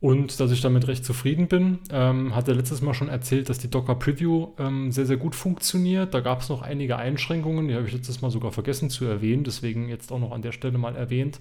Und 0.00 0.38
dass 0.38 0.50
ich 0.50 0.60
damit 0.60 0.86
recht 0.86 1.04
zufrieden 1.04 1.48
bin. 1.48 1.78
Ähm, 1.90 2.34
hatte 2.34 2.52
letztes 2.52 2.82
Mal 2.82 2.94
schon 2.94 3.08
erzählt, 3.08 3.48
dass 3.48 3.58
die 3.58 3.70
Docker 3.70 3.94
Preview 3.94 4.48
ähm, 4.58 4.92
sehr, 4.92 5.06
sehr 5.06 5.16
gut 5.16 5.34
funktioniert. 5.34 6.14
Da 6.14 6.20
gab 6.20 6.42
es 6.42 6.48
noch 6.48 6.62
einige 6.62 6.96
Einschränkungen, 6.96 7.68
die 7.68 7.74
habe 7.74 7.86
ich 7.86 7.92
letztes 7.92 8.20
Mal 8.20 8.30
sogar 8.30 8.52
vergessen 8.52 8.90
zu 8.90 9.04
erwähnen, 9.04 9.44
deswegen 9.44 9.88
jetzt 9.88 10.12
auch 10.12 10.18
noch 10.18 10.32
an 10.32 10.42
der 10.42 10.52
Stelle 10.52 10.78
mal 10.78 10.94
erwähnt. 10.94 11.40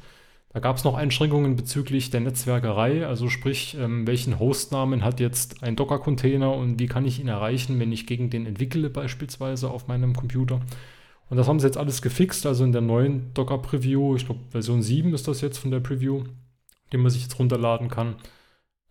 Da 0.54 0.60
gab 0.60 0.78
es 0.78 0.84
noch 0.84 0.96
Einschränkungen 0.96 1.56
bezüglich 1.56 2.12
der 2.12 2.22
Netzwerkerei, 2.22 3.08
also 3.08 3.28
sprich, 3.28 3.76
ähm, 3.80 4.06
welchen 4.06 4.40
Hostnamen 4.40 5.04
hat 5.04 5.20
jetzt 5.20 5.64
ein 5.64 5.76
Docker-Container 5.76 6.54
und 6.54 6.80
wie 6.80 6.86
kann 6.88 7.06
ich 7.06 7.20
ihn 7.20 7.28
erreichen, 7.28 7.80
wenn 7.80 7.92
ich 7.92 8.06
gegen 8.08 8.30
den 8.30 8.46
entwickle 8.46 8.90
beispielsweise 8.90 9.72
auf 9.72 9.88
meinem 9.88 10.16
Computer. 10.16 10.62
Und 11.34 11.38
das 11.38 11.48
haben 11.48 11.60
sie 11.60 11.66
jetzt 11.66 11.78
alles 11.78 12.04
gefixt, 12.04 12.46
also 12.46 12.64
in 12.64 12.72
der 12.72 12.82
neuen 12.82 13.34
Docker 13.34 13.58
Preview, 13.58 14.16
ich 14.16 14.28
glaube 14.28 14.42
Version 14.52 14.84
7 14.84 15.14
ist 15.16 15.28
das 15.28 15.42
jetzt 15.42 15.58
von 15.58 15.72
der 15.72 15.80
Preview, 15.80 16.26
die 16.92 16.98
man 16.98 17.10
sich 17.10 17.24
jetzt 17.24 17.40
runterladen 17.40 17.90
kann 17.90 18.18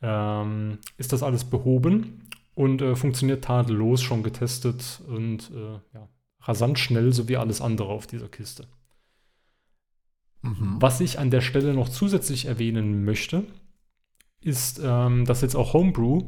ähm, 0.02 0.78
ist 0.98 1.12
das 1.12 1.22
alles 1.22 1.44
behoben 1.44 2.28
und 2.54 2.82
äh, 2.82 2.96
funktioniert 2.96 3.44
tadellos, 3.44 4.02
schon 4.02 4.22
getestet 4.22 5.00
und 5.06 5.50
äh, 5.54 5.78
ja, 5.94 6.08
rasant 6.40 6.78
schnell, 6.78 7.12
so 7.12 7.28
wie 7.28 7.36
alles 7.36 7.60
andere 7.60 7.88
auf 7.88 8.06
dieser 8.06 8.28
Kiste. 8.28 8.66
Mhm. 10.42 10.76
Was 10.80 11.00
ich 11.00 11.18
an 11.20 11.30
der 11.30 11.40
Stelle 11.40 11.72
noch 11.72 11.88
zusätzlich 11.88 12.46
erwähnen 12.46 13.04
möchte, 13.04 13.44
ist, 14.40 14.80
ähm, 14.84 15.24
dass 15.24 15.40
jetzt 15.40 15.54
auch 15.54 15.72
Homebrew 15.72 16.24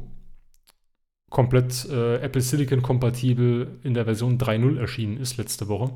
komplett 1.35 1.87
äh, 1.91 2.19
Apple 2.19 2.41
Silicon 2.41 2.81
kompatibel 2.81 3.81
in 3.83 3.93
der 3.93 4.05
Version 4.05 4.39
3.0 4.39 4.79
erschienen 4.79 5.17
ist 5.17 5.37
letzte 5.37 5.67
Woche. 5.67 5.91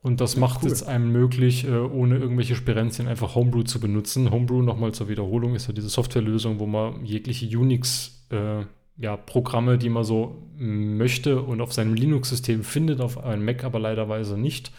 Und 0.00 0.20
das 0.20 0.36
macht 0.36 0.62
cool. 0.62 0.70
es 0.70 0.84
einem 0.84 1.10
möglich, 1.10 1.66
äh, 1.66 1.76
ohne 1.76 2.18
irgendwelche 2.18 2.54
Sperenzien 2.54 3.08
einfach 3.08 3.34
Homebrew 3.34 3.64
zu 3.64 3.80
benutzen. 3.80 4.30
Homebrew, 4.30 4.62
nochmal 4.62 4.92
zur 4.92 5.08
Wiederholung, 5.08 5.56
ist 5.56 5.66
ja 5.66 5.72
diese 5.72 5.88
Softwarelösung, 5.88 6.60
wo 6.60 6.66
man 6.66 7.04
jegliche 7.04 7.58
Unix-Programme, 7.58 9.70
äh, 9.70 9.74
ja, 9.74 9.76
die 9.76 9.88
man 9.88 10.04
so 10.04 10.40
möchte 10.56 11.42
und 11.42 11.60
auf 11.60 11.72
seinem 11.72 11.94
Linux-System 11.94 12.62
findet, 12.62 13.00
auf 13.00 13.24
einem 13.24 13.44
Mac 13.44 13.64
aber 13.64 13.80
leiderweise 13.80 14.38
nicht, 14.38 14.70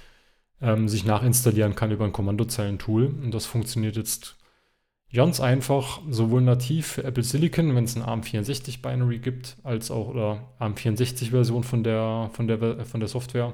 ähm, 0.62 0.88
sich 0.88 1.04
nachinstallieren 1.04 1.76
kann 1.76 1.92
über 1.92 2.06
ein 2.06 2.14
Kommandozeilen-Tool. 2.14 3.08
Und 3.08 3.34
das 3.34 3.46
funktioniert 3.46 3.98
jetzt 3.98 4.38
ganz 5.14 5.40
einfach, 5.40 6.02
sowohl 6.10 6.42
nativ 6.42 6.88
für 6.88 7.04
Apple 7.04 7.24
Silicon, 7.24 7.76
wenn 7.76 7.86
es 7.86 7.96
ein 7.96 8.04
ARM64-Binary 8.04 9.20
gibt, 9.20 9.58
als 9.64 9.92
auch 9.92 10.10
oder 10.10 10.54
ARM64-Version 10.60 11.64
von 11.64 11.84
der, 11.84 12.30
von, 12.34 12.48
der, 12.48 12.86
von 12.86 13.00
der 13.00 13.10
Software 13.10 13.54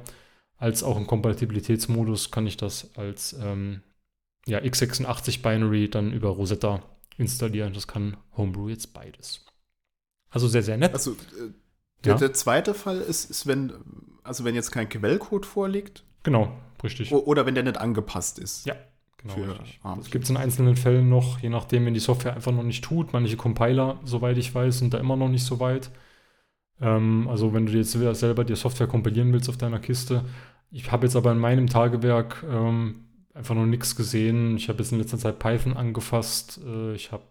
als 0.61 0.83
auch 0.83 0.95
im 0.95 1.07
Kompatibilitätsmodus 1.07 2.29
kann 2.29 2.45
ich 2.45 2.55
das 2.55 2.95
als 2.95 3.33
ähm, 3.41 3.81
ja, 4.45 4.59
x86 4.59 5.41
Binary 5.41 5.89
dann 5.89 6.13
über 6.13 6.29
Rosetta 6.29 6.83
installieren. 7.17 7.73
Das 7.73 7.87
kann 7.87 8.15
Homebrew 8.37 8.69
jetzt 8.69 8.93
beides. 8.93 9.43
Also 10.29 10.47
sehr, 10.47 10.61
sehr 10.61 10.77
nett. 10.77 10.93
Also 10.93 11.13
äh, 11.13 11.15
der, 12.03 12.13
Ja. 12.13 12.17
der 12.19 12.33
zweite 12.33 12.75
Fall 12.75 13.01
ist, 13.01 13.31
ist, 13.31 13.47
wenn, 13.47 13.73
also 14.23 14.43
wenn 14.43 14.53
jetzt 14.53 14.71
kein 14.71 14.87
Quellcode 14.87 15.47
vorliegt 15.47 16.03
genau, 16.21 16.55
richtig. 16.83 17.11
oder 17.11 17.47
wenn 17.47 17.55
der 17.55 17.63
nicht 17.63 17.77
angepasst 17.77 18.37
ist. 18.37 18.67
Ja, 18.67 18.75
genau. 19.21 19.33
Für 19.33 19.49
richtig. 19.49 19.79
ARM. 19.83 19.99
Das 19.99 20.11
gibt 20.11 20.23
es 20.23 20.29
in 20.29 20.37
einzelnen 20.37 20.75
Fällen 20.75 21.09
noch, 21.09 21.39
je 21.39 21.49
nachdem, 21.49 21.85
wenn 21.85 21.93
die 21.93 21.99
Software 21.99 22.35
einfach 22.35 22.51
noch 22.51 22.63
nicht 22.63 22.83
tut. 22.83 23.13
Manche 23.13 23.37
Compiler, 23.37 23.99
soweit 24.03 24.37
ich 24.37 24.53
weiß, 24.53 24.79
sind 24.79 24.93
da 24.93 24.97
immer 24.97 25.15
noch 25.15 25.29
nicht 25.29 25.45
so 25.45 25.59
weit. 25.59 25.91
Ähm, 26.81 27.27
also 27.29 27.53
wenn 27.53 27.65
du 27.65 27.73
jetzt 27.73 27.91
selber 27.91 28.43
die 28.43 28.55
Software 28.55 28.87
kompilieren 28.87 29.31
willst 29.33 29.49
auf 29.49 29.57
deiner 29.57 29.79
Kiste. 29.79 30.25
Ich 30.71 30.91
habe 30.91 31.05
jetzt 31.05 31.15
aber 31.15 31.31
in 31.31 31.37
meinem 31.37 31.67
Tagewerk 31.67 32.43
ähm, 32.49 33.05
einfach 33.33 33.55
noch 33.55 33.65
nichts 33.65 33.95
gesehen. 33.95 34.57
Ich 34.57 34.69
habe 34.69 34.79
jetzt 34.79 34.91
in 34.91 34.99
letzter 34.99 35.17
Zeit 35.17 35.39
Python 35.39 35.75
angefasst, 35.75 36.59
äh, 36.65 36.93
ich 36.93 37.11
habe 37.11 37.23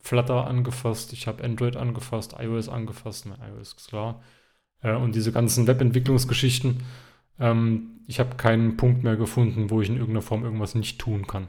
Flutter 0.00 0.46
angefasst, 0.46 1.12
ich 1.12 1.26
habe 1.26 1.42
Android 1.42 1.76
angefasst, 1.76 2.36
iOS 2.38 2.68
angefasst, 2.68 3.26
ne, 3.26 3.36
iOS 3.48 3.74
ist 3.74 3.88
klar. 3.88 4.22
Äh, 4.82 4.94
und 4.94 5.14
diese 5.14 5.32
ganzen 5.32 5.66
Webentwicklungsgeschichten. 5.66 6.80
Ähm, 7.38 8.00
ich 8.06 8.20
habe 8.20 8.36
keinen 8.36 8.76
Punkt 8.76 9.02
mehr 9.02 9.16
gefunden, 9.16 9.70
wo 9.70 9.80
ich 9.80 9.88
in 9.88 9.96
irgendeiner 9.96 10.22
Form 10.22 10.44
irgendwas 10.44 10.74
nicht 10.74 11.00
tun 11.00 11.26
kann. 11.26 11.48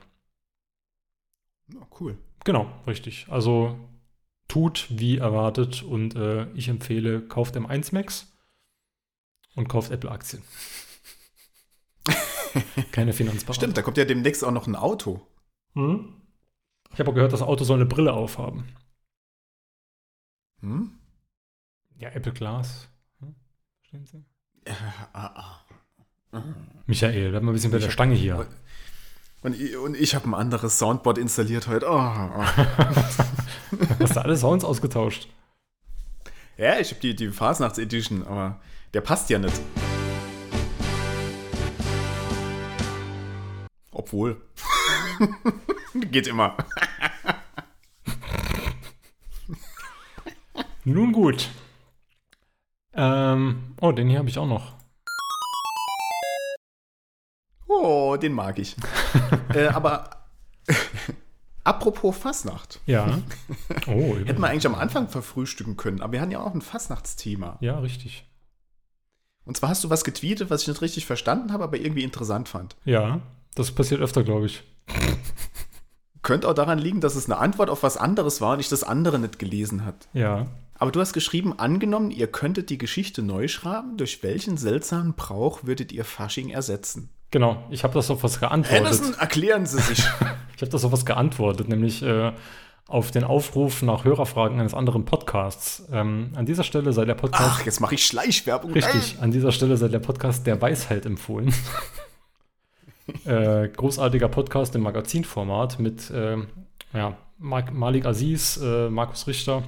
Ja, 1.74 1.88
cool. 2.00 2.18
Genau, 2.44 2.72
richtig. 2.88 3.28
Also 3.30 3.78
tut 4.48 4.88
wie 4.90 5.18
erwartet 5.18 5.84
und 5.84 6.16
äh, 6.16 6.52
ich 6.54 6.70
empfehle, 6.70 7.22
kauft 7.22 7.56
M1 7.58 7.94
Max 7.94 8.32
und 9.56 9.68
kauft 9.68 9.92
Apple-Aktien. 9.92 10.44
Keine 12.92 13.14
Finanzberatung. 13.14 13.56
Stimmt, 13.56 13.78
da 13.78 13.82
kommt 13.82 13.98
ja 13.98 14.06
demnächst 14.06 14.44
auch 14.44 14.52
noch 14.52 14.68
ein 14.68 14.76
Auto. 14.76 15.26
Hm? 15.74 16.22
Ich 16.94 17.00
habe 17.00 17.12
auch 17.12 17.16
gehört, 17.16 17.34
das 17.34 17.42
Auto 17.42 17.64
soll 17.64 17.78
eine 17.78 17.86
Brille 17.86 18.14
aufhaben. 18.14 18.70
Hm? 20.62 20.98
Ja, 21.98 22.10
Apple 22.10 22.34
Glass. 22.34 22.88
Hm? 23.20 23.36
Verstehen 23.80 24.06
Sie? 24.06 24.26
Äh, 24.66 24.74
ah, 25.14 25.32
ah. 25.36 25.65
Michael, 26.88 27.32
bleib 27.32 27.44
mal 27.44 27.52
ein 27.52 27.54
bisschen 27.54 27.72
bei 27.72 27.80
der 27.80 27.90
Stange 27.90 28.16
hier. 28.16 28.46
Und, 29.42 29.60
ich- 29.60 29.76
und 29.78 29.96
ich 29.96 30.16
habe 30.16 30.28
ein 30.30 30.34
anderes 30.34 30.80
Soundboard 30.80 31.18
installiert 31.18 31.68
heute. 31.68 31.88
Oh. 31.90 31.94
Hast 34.00 34.16
du 34.16 34.22
alle 34.22 34.38
Sounds 34.38 34.64
ausgetauscht? 34.64 35.28
Ja, 36.58 36.80
ich 36.80 36.92
habe 36.92 37.02
die, 37.02 37.16
die 37.16 37.30
Fasnachts-Edition, 37.30 38.26
aber 38.26 38.60
der 38.94 39.02
passt 39.02 39.30
ja 39.30 39.40
nicht. 39.40 39.60
Obwohl. 43.92 44.42
Geht 46.12 46.28
immer. 46.28 46.56
Nun 50.84 51.12
gut. 51.12 51.50
Ähm, 52.94 53.76
oh, 53.82 53.92
den 53.92 54.10
hier 54.10 54.20
habe 54.20 54.30
ich 54.30 54.38
auch 54.38 54.48
noch. 54.48 54.75
Oh, 57.86 58.18
den 58.18 58.34
mag 58.34 58.58
ich. 58.58 58.76
äh, 59.54 59.68
aber 59.68 60.10
apropos 61.64 62.18
Fasnacht. 62.18 62.80
Ja. 62.86 63.20
Oh, 63.88 64.16
Hätten 64.16 64.42
wir 64.42 64.48
eigentlich 64.48 64.66
am 64.66 64.74
Anfang 64.74 65.10
verfrühstücken 65.10 65.78
können, 65.78 66.02
aber 66.02 66.14
wir 66.14 66.22
hatten 66.22 66.32
ja 66.32 66.40
auch 66.40 66.54
ein 66.56 66.62
Fasnachtsthema. 66.62 67.58
Ja, 67.62 67.78
richtig. 67.80 68.26
Und 69.44 69.56
zwar 69.58 69.70
hast 69.70 69.84
du 69.84 69.92
was 69.92 70.04
getweetet, 70.04 70.50
was 70.50 70.64
ich 70.64 70.68
nicht 70.68 70.82
richtig 70.82 71.06
verstanden 71.06 71.54
habe, 71.54 71.64
aber 71.64 71.78
irgendwie 71.78 72.04
interessant 72.04 72.50
fand. 72.50 72.76
Ja, 72.84 73.22
das 73.54 73.72
passiert 73.72 74.02
öfter, 74.02 74.24
glaube 74.24 74.48
ich. 74.48 74.64
Könnte 76.24 76.50
auch 76.50 76.56
daran 76.56 76.80
liegen, 76.80 77.00
dass 77.02 77.16
es 77.16 77.26
eine 77.30 77.38
Antwort 77.38 77.70
auf 77.70 77.84
was 77.84 77.98
anderes 77.98 78.42
war 78.42 78.54
und 78.54 78.60
ich 78.60 78.70
das 78.70 78.84
andere 78.84 79.20
nicht 79.20 79.38
gelesen 79.38 79.86
hat. 79.86 80.08
Ja. 80.14 80.48
Aber 80.80 80.92
du 80.92 81.00
hast 81.00 81.14
geschrieben, 81.14 81.60
angenommen, 81.60 82.10
ihr 82.10 82.28
könntet 82.28 82.72
die 82.72 82.80
Geschichte 82.80 83.22
neu 83.22 83.48
schreiben, 83.48 83.98
durch 83.98 84.24
welchen 84.24 84.58
seltsamen 84.58 85.14
Brauch 85.14 85.64
würdet 85.64 85.92
ihr 85.92 86.06
Fasching 86.06 86.50
ersetzen? 86.50 87.10
Genau, 87.36 87.62
ich 87.70 87.84
habe 87.84 87.94
das 87.94 88.10
auf 88.10 88.24
was 88.24 88.40
geantwortet. 88.40 88.86
Anderson, 88.86 89.14
erklären 89.20 89.66
Sie 89.66 89.82
sich. 89.82 90.06
Ich 90.56 90.62
habe 90.62 90.72
das 90.72 90.86
auf 90.86 90.94
was 90.94 91.06
geantwortet, 91.06 91.68
nämlich 91.68 92.02
äh, 92.02 92.32
auf 92.88 93.12
den 93.12 93.26
Aufruf 93.26 93.82
nach 93.82 94.06
Hörerfragen 94.06 94.58
eines 94.58 94.74
anderen 94.74 95.04
Podcasts. 95.04 95.86
Ähm, 95.92 96.32
an 96.36 96.46
dieser 96.46 96.64
Stelle 96.64 96.94
sei 96.94 97.04
der 97.04 97.16
Podcast. 97.16 97.60
Ach, 97.60 97.66
jetzt 97.66 97.82
mache 97.82 97.96
ich 97.96 98.06
Schleichwerbung. 98.06 98.72
Richtig, 98.72 99.18
an 99.20 99.32
dieser 99.32 99.52
Stelle 99.52 99.76
sei 99.76 99.90
der 99.90 100.00
Podcast 100.00 100.48
der 100.48 100.62
Weisheit 100.62 101.06
empfohlen. 101.06 101.54
äh, 103.26 103.68
großartiger 103.68 104.30
Podcast 104.30 104.74
im 104.76 104.84
Magazinformat 104.84 105.78
mit 105.78 106.10
äh, 106.12 106.38
ja, 106.94 107.18
Malik 107.38 108.06
Aziz, 108.06 108.56
äh, 108.64 108.90
Markus 108.90 109.28
Richter 109.28 109.64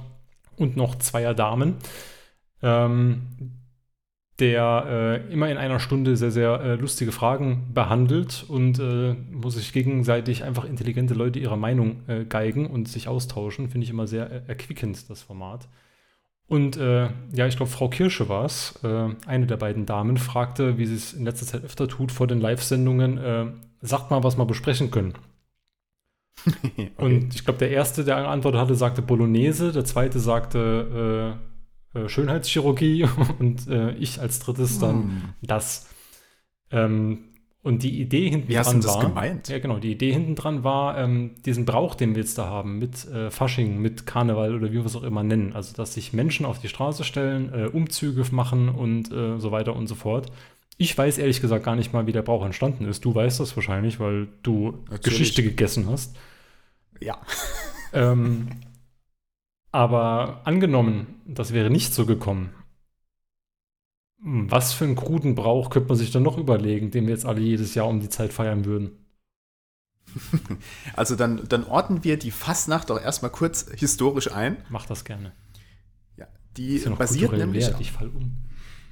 und 0.56 0.78
noch 0.78 0.94
zweier 0.94 1.34
Damen, 1.34 1.76
ähm, 2.62 3.57
der 4.38 5.22
äh, 5.28 5.32
immer 5.32 5.50
in 5.50 5.56
einer 5.56 5.80
Stunde 5.80 6.16
sehr, 6.16 6.30
sehr 6.30 6.60
äh, 6.60 6.74
lustige 6.76 7.10
Fragen 7.10 7.70
behandelt 7.74 8.44
und 8.46 8.78
äh, 8.78 9.16
wo 9.32 9.50
sich 9.50 9.72
gegenseitig 9.72 10.44
einfach 10.44 10.64
intelligente 10.64 11.14
Leute 11.14 11.40
ihrer 11.40 11.56
Meinung 11.56 12.02
äh, 12.06 12.24
geigen 12.24 12.66
und 12.66 12.88
sich 12.88 13.08
austauschen. 13.08 13.68
Finde 13.68 13.84
ich 13.84 13.90
immer 13.90 14.06
sehr 14.06 14.30
äh, 14.30 14.42
erquickend, 14.46 15.10
das 15.10 15.22
Format. 15.22 15.68
Und 16.46 16.76
äh, 16.76 17.08
ja, 17.32 17.46
ich 17.46 17.56
glaube, 17.56 17.70
Frau 17.70 17.88
Kirsche 17.88 18.28
war 18.28 18.46
es, 18.46 18.80
eine 18.82 19.46
der 19.46 19.58
beiden 19.58 19.84
Damen, 19.84 20.16
fragte, 20.16 20.78
wie 20.78 20.86
sie 20.86 20.94
es 20.94 21.12
in 21.12 21.24
letzter 21.24 21.44
Zeit 21.44 21.62
öfter 21.62 21.88
tut 21.88 22.10
vor 22.10 22.26
den 22.26 22.40
Live-Sendungen, 22.40 23.58
sagt 23.82 24.10
mal, 24.10 24.24
was 24.24 24.38
wir 24.38 24.46
besprechen 24.46 24.90
können. 24.90 25.12
okay. 26.46 26.90
Und 26.96 27.34
ich 27.34 27.44
glaube, 27.44 27.58
der 27.58 27.70
erste, 27.70 28.02
der 28.02 28.22
geantwortet 28.22 28.62
hatte, 28.62 28.74
sagte 28.76 29.02
Bolognese, 29.02 29.72
der 29.72 29.84
zweite 29.84 30.20
sagte 30.20 31.38
Schönheitschirurgie 32.06 33.06
und 33.38 33.66
äh, 33.68 33.92
ich 33.92 34.20
als 34.20 34.38
drittes 34.40 34.78
dann 34.78 34.94
Hm. 34.94 35.22
das. 35.42 35.88
Ähm, 36.70 37.24
und 37.62 37.82
die 37.82 38.00
Idee 38.00 38.30
hinten 38.30 38.48
Wie 38.48 38.56
hast 38.58 38.68
dran 38.68 38.80
du 38.80 38.86
das 38.86 38.96
war, 38.96 39.02
gemeint? 39.02 39.48
Ja, 39.48 39.58
genau. 39.58 39.78
Die 39.78 39.90
Idee 39.90 40.12
hinten 40.12 40.36
dran 40.36 40.64
war, 40.64 40.96
ähm, 40.96 41.32
diesen 41.44 41.64
Brauch, 41.64 41.94
den 41.96 42.14
wir 42.14 42.22
jetzt 42.22 42.38
da 42.38 42.46
haben, 42.46 42.78
mit 42.78 43.06
äh, 43.08 43.30
Fasching, 43.30 43.78
mit 43.78 44.06
Karneval 44.06 44.54
oder 44.54 44.68
wie 44.70 44.76
wir 44.76 44.86
es 44.86 44.94
auch 44.96 45.02
immer 45.02 45.22
nennen. 45.24 45.52
Also, 45.54 45.74
dass 45.74 45.92
sich 45.94 46.12
Menschen 46.12 46.46
auf 46.46 46.60
die 46.60 46.68
Straße 46.68 47.04
stellen, 47.04 47.52
äh, 47.52 47.66
Umzüge 47.66 48.24
machen 48.30 48.68
und 48.68 49.10
äh, 49.12 49.38
so 49.38 49.50
weiter 49.50 49.74
und 49.74 49.86
so 49.86 49.96
fort. 49.96 50.30
Ich 50.76 50.96
weiß 50.96 51.18
ehrlich 51.18 51.40
gesagt 51.40 51.64
gar 51.64 51.74
nicht 51.74 51.92
mal, 51.92 52.06
wie 52.06 52.12
der 52.12 52.22
Brauch 52.22 52.44
entstanden 52.44 52.84
ist. 52.86 53.04
Du 53.04 53.14
weißt 53.14 53.40
das 53.40 53.56
wahrscheinlich, 53.56 53.98
weil 53.98 54.28
du 54.42 54.78
Natürlich. 54.90 55.02
Geschichte 55.18 55.42
gegessen 55.42 55.88
hast. 55.90 56.16
Ja. 57.00 57.18
Ähm, 57.92 58.48
aber 59.72 60.42
angenommen, 60.44 61.20
das 61.26 61.52
wäre 61.52 61.70
nicht 61.70 61.94
so 61.94 62.06
gekommen. 62.06 62.50
Was 64.20 64.72
für 64.72 64.84
einen 64.84 64.96
kruden 64.96 65.34
Brauch 65.34 65.70
könnte 65.70 65.88
man 65.88 65.96
sich 65.98 66.10
dann 66.10 66.22
noch 66.24 66.38
überlegen, 66.38 66.90
den 66.90 67.06
wir 67.06 67.14
jetzt 67.14 67.24
alle 67.26 67.40
jedes 67.40 67.74
Jahr 67.74 67.86
um 67.88 68.00
die 68.00 68.08
Zeit 68.08 68.32
feiern 68.32 68.64
würden? 68.64 68.92
Also 70.94 71.16
dann, 71.16 71.46
dann 71.48 71.64
ordnen 71.64 72.04
wir 72.04 72.18
die 72.18 72.30
Fastnacht 72.30 72.90
doch 72.90 73.00
erstmal 73.00 73.30
kurz 73.30 73.66
historisch 73.76 74.32
ein. 74.32 74.56
Mach 74.70 74.86
das 74.86 75.04
gerne. 75.04 75.32
Ja, 76.16 76.26
die 76.56 76.78
ja 76.78 76.90
basiert 76.90 77.32
nämlich 77.32 77.66
wert, 77.66 77.80
ich 77.80 77.92
fall 77.92 78.08
um. 78.08 78.36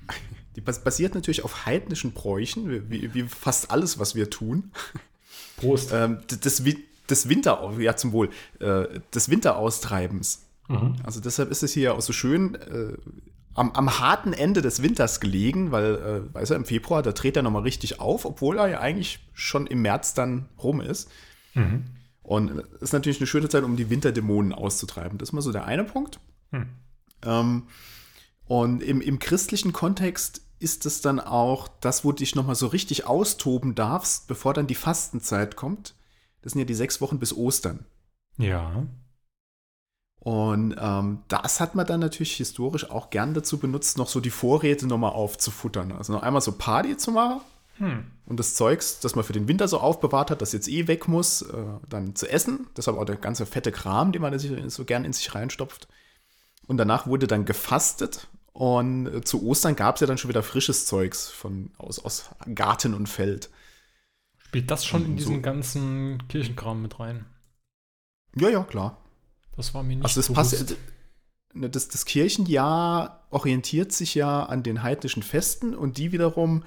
Die 0.56 0.62
bas 0.62 0.82
basiert 0.82 1.14
natürlich 1.14 1.44
auf 1.44 1.66
heidnischen 1.66 2.12
Bräuchen, 2.12 2.90
wie, 2.90 3.12
wie, 3.12 3.22
fast 3.24 3.70
alles, 3.70 3.98
was 3.98 4.14
wir 4.14 4.30
tun. 4.30 4.70
Prost. 5.58 5.90
Ähm, 5.92 6.20
d- 6.30 6.36
des, 6.36 6.64
Wi- 6.64 6.82
des 7.10 7.28
Winter, 7.28 7.70
ja 7.78 7.94
zum 7.94 8.12
Wohl, 8.12 8.30
äh, 8.60 9.00
des 9.14 9.28
Winteraustreibens. 9.28 10.45
Mhm. 10.68 10.96
Also 11.04 11.20
deshalb 11.20 11.50
ist 11.50 11.62
es 11.62 11.72
hier 11.72 11.94
auch 11.94 12.00
so 12.00 12.12
schön 12.12 12.54
äh, 12.54 12.96
am, 13.54 13.72
am 13.72 13.98
harten 13.98 14.32
Ende 14.32 14.62
des 14.62 14.82
Winters 14.82 15.20
gelegen, 15.20 15.72
weil, 15.72 15.94
äh, 15.94 16.34
weißt 16.34 16.50
du, 16.50 16.54
im 16.54 16.64
Februar, 16.64 17.02
da 17.02 17.12
dreht 17.12 17.36
er 17.36 17.42
nochmal 17.42 17.62
richtig 17.62 18.00
auf, 18.00 18.24
obwohl 18.24 18.58
er 18.58 18.68
ja 18.68 18.80
eigentlich 18.80 19.20
schon 19.32 19.66
im 19.66 19.82
März 19.82 20.14
dann 20.14 20.48
rum 20.58 20.80
ist. 20.80 21.10
Mhm. 21.54 21.84
Und 22.22 22.50
es 22.50 22.82
ist 22.82 22.92
natürlich 22.92 23.20
eine 23.20 23.28
schöne 23.28 23.48
Zeit, 23.48 23.62
um 23.62 23.76
die 23.76 23.88
Winterdämonen 23.88 24.52
auszutreiben. 24.52 25.16
Das 25.16 25.28
ist 25.28 25.32
mal 25.32 25.42
so 25.42 25.52
der 25.52 25.64
eine 25.64 25.84
Punkt. 25.84 26.18
Hm. 26.50 26.66
Ähm, 27.22 27.62
und 28.46 28.82
im, 28.82 29.00
im 29.00 29.20
christlichen 29.20 29.72
Kontext 29.72 30.42
ist 30.58 30.86
es 30.86 31.00
dann 31.00 31.20
auch 31.20 31.68
das, 31.80 32.04
wo 32.04 32.10
du 32.10 32.18
dich 32.18 32.34
nochmal 32.34 32.56
so 32.56 32.66
richtig 32.66 33.06
austoben 33.06 33.76
darfst, 33.76 34.26
bevor 34.26 34.54
dann 34.54 34.66
die 34.66 34.74
Fastenzeit 34.74 35.54
kommt. 35.54 35.94
Das 36.42 36.52
sind 36.52 36.60
ja 36.60 36.64
die 36.64 36.74
sechs 36.74 37.00
Wochen 37.00 37.20
bis 37.20 37.32
Ostern. 37.32 37.86
Ja. 38.38 38.86
Und 40.56 40.76
ähm, 40.80 41.18
das 41.28 41.60
hat 41.60 41.74
man 41.74 41.86
dann 41.86 42.00
natürlich 42.00 42.32
historisch 42.36 42.90
auch 42.90 43.10
gern 43.10 43.34
dazu 43.34 43.58
benutzt, 43.58 43.98
noch 43.98 44.08
so 44.08 44.20
die 44.20 44.30
Vorräte 44.30 44.86
nochmal 44.86 45.12
aufzufuttern. 45.12 45.92
Also 45.92 46.12
noch 46.14 46.22
einmal 46.22 46.40
so 46.40 46.52
Party 46.52 46.96
zu 46.96 47.10
machen 47.12 47.40
Hm. 47.78 48.04
und 48.24 48.40
das 48.40 48.54
Zeugs, 48.54 49.00
das 49.00 49.16
man 49.16 49.24
für 49.24 49.34
den 49.34 49.48
Winter 49.48 49.68
so 49.68 49.78
aufbewahrt 49.78 50.30
hat, 50.30 50.40
das 50.40 50.52
jetzt 50.52 50.66
eh 50.66 50.86
weg 50.88 51.08
muss, 51.08 51.42
äh, 51.42 51.64
dann 51.90 52.14
zu 52.16 52.26
essen. 52.26 52.68
Deshalb 52.74 52.96
auch 52.96 53.04
der 53.04 53.16
ganze 53.16 53.44
fette 53.44 53.70
Kram, 53.70 54.12
den 54.12 54.22
man 54.22 54.38
sich 54.38 54.50
so 54.72 54.86
gern 54.86 55.04
in 55.04 55.12
sich 55.12 55.34
reinstopft. 55.34 55.86
Und 56.66 56.78
danach 56.78 57.06
wurde 57.06 57.26
dann 57.26 57.44
gefastet. 57.44 58.28
Und 58.54 59.06
äh, 59.08 59.20
zu 59.22 59.44
Ostern 59.46 59.76
gab 59.76 59.96
es 59.96 60.00
ja 60.00 60.06
dann 60.06 60.16
schon 60.16 60.30
wieder 60.30 60.42
frisches 60.42 60.86
Zeugs 60.86 61.28
von, 61.28 61.70
aus, 61.76 61.98
aus 62.02 62.30
Garten 62.54 62.94
und 62.94 63.08
Feld. 63.08 63.50
Spielt 64.38 64.70
das 64.70 64.86
schon 64.86 65.04
in 65.04 65.10
So. 65.12 65.16
diesen 65.28 65.42
ganzen 65.42 66.26
Kirchenkram 66.28 66.80
mit 66.80 66.98
rein? 66.98 67.26
Ja, 68.34 68.48
ja, 68.48 68.62
klar. 68.64 68.96
Das 69.56 69.74
war 69.74 69.82
mir 69.82 69.96
nicht 69.96 70.04
Also 70.04 70.20
das 70.20 70.28
bewusst. 70.28 70.50
passt. 70.68 70.76
ne, 71.54 71.70
das, 71.70 71.88
das 71.88 72.04
Kirchenjahr 72.04 73.26
orientiert 73.30 73.92
sich 73.92 74.14
ja 74.14 74.44
an 74.44 74.62
den 74.62 74.82
heidnischen 74.82 75.22
Festen 75.22 75.74
und 75.74 75.98
die 75.98 76.12
wiederum 76.12 76.64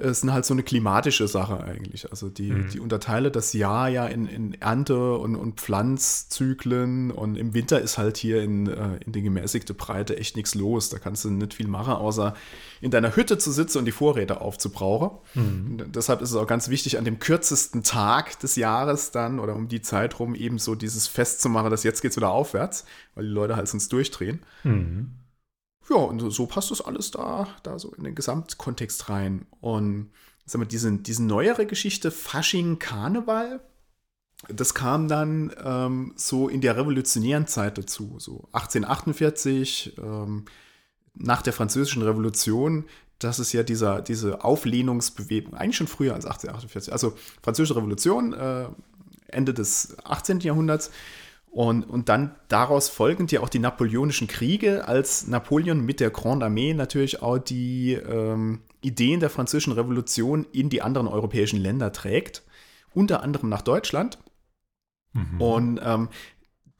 es 0.00 0.20
sind 0.20 0.32
halt 0.32 0.44
so 0.44 0.54
eine 0.54 0.62
klimatische 0.62 1.28
Sache 1.28 1.62
eigentlich. 1.62 2.10
Also 2.10 2.28
die, 2.28 2.50
mhm. 2.50 2.68
die 2.70 2.80
unterteile 2.80 3.30
das 3.30 3.52
Jahr 3.52 3.88
ja 3.88 4.06
in, 4.06 4.26
in 4.26 4.54
Ernte- 4.54 5.18
und, 5.18 5.36
und 5.36 5.60
Pflanzzyklen 5.60 7.10
und 7.10 7.36
im 7.36 7.54
Winter 7.54 7.80
ist 7.80 7.98
halt 7.98 8.16
hier 8.16 8.42
in, 8.42 8.66
äh, 8.66 8.96
in 9.04 9.12
die 9.12 9.22
gemäßigte 9.22 9.74
Breite 9.74 10.16
echt 10.16 10.36
nichts 10.36 10.54
los. 10.54 10.88
Da 10.88 10.98
kannst 10.98 11.24
du 11.24 11.30
nicht 11.30 11.54
viel 11.54 11.68
machen, 11.68 11.94
außer 11.94 12.34
in 12.80 12.90
deiner 12.90 13.14
Hütte 13.14 13.38
zu 13.38 13.52
sitzen 13.52 13.78
und 13.78 13.84
die 13.84 13.92
Vorräte 13.92 14.40
aufzubrauchen. 14.40 15.18
Mhm. 15.34 15.92
Deshalb 15.92 16.22
ist 16.22 16.30
es 16.30 16.36
auch 16.36 16.46
ganz 16.46 16.68
wichtig, 16.68 16.98
an 16.98 17.04
dem 17.04 17.18
kürzesten 17.18 17.82
Tag 17.82 18.38
des 18.40 18.56
Jahres 18.56 19.10
dann 19.10 19.38
oder 19.38 19.54
um 19.54 19.68
die 19.68 19.82
Zeit 19.82 20.18
rum 20.18 20.34
eben 20.34 20.58
so 20.58 20.74
dieses 20.74 21.06
Fest 21.06 21.42
zu 21.42 21.48
machen, 21.48 21.70
dass 21.70 21.84
jetzt 21.84 22.00
geht 22.00 22.12
es 22.12 22.16
wieder 22.16 22.30
aufwärts, 22.30 22.84
weil 23.14 23.24
die 23.24 23.30
Leute 23.30 23.56
halt 23.56 23.68
sonst 23.68 23.92
durchdrehen. 23.92 24.40
Mhm 24.64 25.10
ja, 25.90 25.96
und 25.96 26.30
so 26.30 26.46
passt 26.46 26.70
das 26.70 26.80
alles 26.80 27.10
da, 27.10 27.48
da 27.62 27.78
so 27.78 27.92
in 27.92 28.04
den 28.04 28.14
Gesamtkontext 28.14 29.08
rein. 29.08 29.46
Und 29.60 30.10
sagen 30.46 30.62
wir, 30.62 30.68
diese, 30.68 30.92
diese 30.92 31.24
neuere 31.24 31.66
Geschichte, 31.66 32.10
Fasching, 32.10 32.78
Karneval, 32.78 33.60
das 34.48 34.72
kam 34.74 35.08
dann 35.08 35.52
ähm, 35.62 36.12
so 36.16 36.48
in 36.48 36.60
der 36.60 36.76
revolutionären 36.76 37.46
Zeit 37.46 37.76
dazu, 37.76 38.14
so 38.18 38.48
1848, 38.52 39.98
ähm, 39.98 40.46
nach 41.14 41.42
der 41.42 41.52
Französischen 41.52 42.02
Revolution, 42.02 42.86
das 43.18 43.38
ist 43.38 43.52
ja 43.52 43.62
dieser, 43.62 44.00
diese 44.00 44.42
Auflehnungsbewegung, 44.44 45.54
eigentlich 45.54 45.76
schon 45.76 45.88
früher 45.88 46.14
als 46.14 46.24
1848, 46.24 46.92
also 46.92 47.14
Französische 47.42 47.76
Revolution, 47.76 48.32
äh, 48.32 48.68
Ende 49.28 49.52
des 49.52 49.96
18. 50.04 50.40
Jahrhunderts, 50.40 50.90
und, 51.50 51.82
und 51.82 52.08
dann 52.08 52.36
daraus 52.48 52.88
folgend 52.88 53.32
ja 53.32 53.40
auch 53.40 53.48
die 53.48 53.58
Napoleonischen 53.58 54.28
Kriege, 54.28 54.86
als 54.86 55.26
Napoleon 55.26 55.84
mit 55.84 55.98
der 55.98 56.10
Grande 56.10 56.46
Armee 56.46 56.74
natürlich 56.74 57.22
auch 57.22 57.38
die 57.38 57.94
ähm, 57.94 58.60
Ideen 58.82 59.20
der 59.20 59.30
französischen 59.30 59.72
Revolution 59.72 60.46
in 60.52 60.70
die 60.70 60.80
anderen 60.80 61.08
europäischen 61.08 61.60
Länder 61.60 61.92
trägt, 61.92 62.42
unter 62.94 63.22
anderem 63.22 63.48
nach 63.48 63.62
Deutschland. 63.62 64.18
Mhm. 65.12 65.40
Und 65.40 65.80
ähm, 65.82 66.08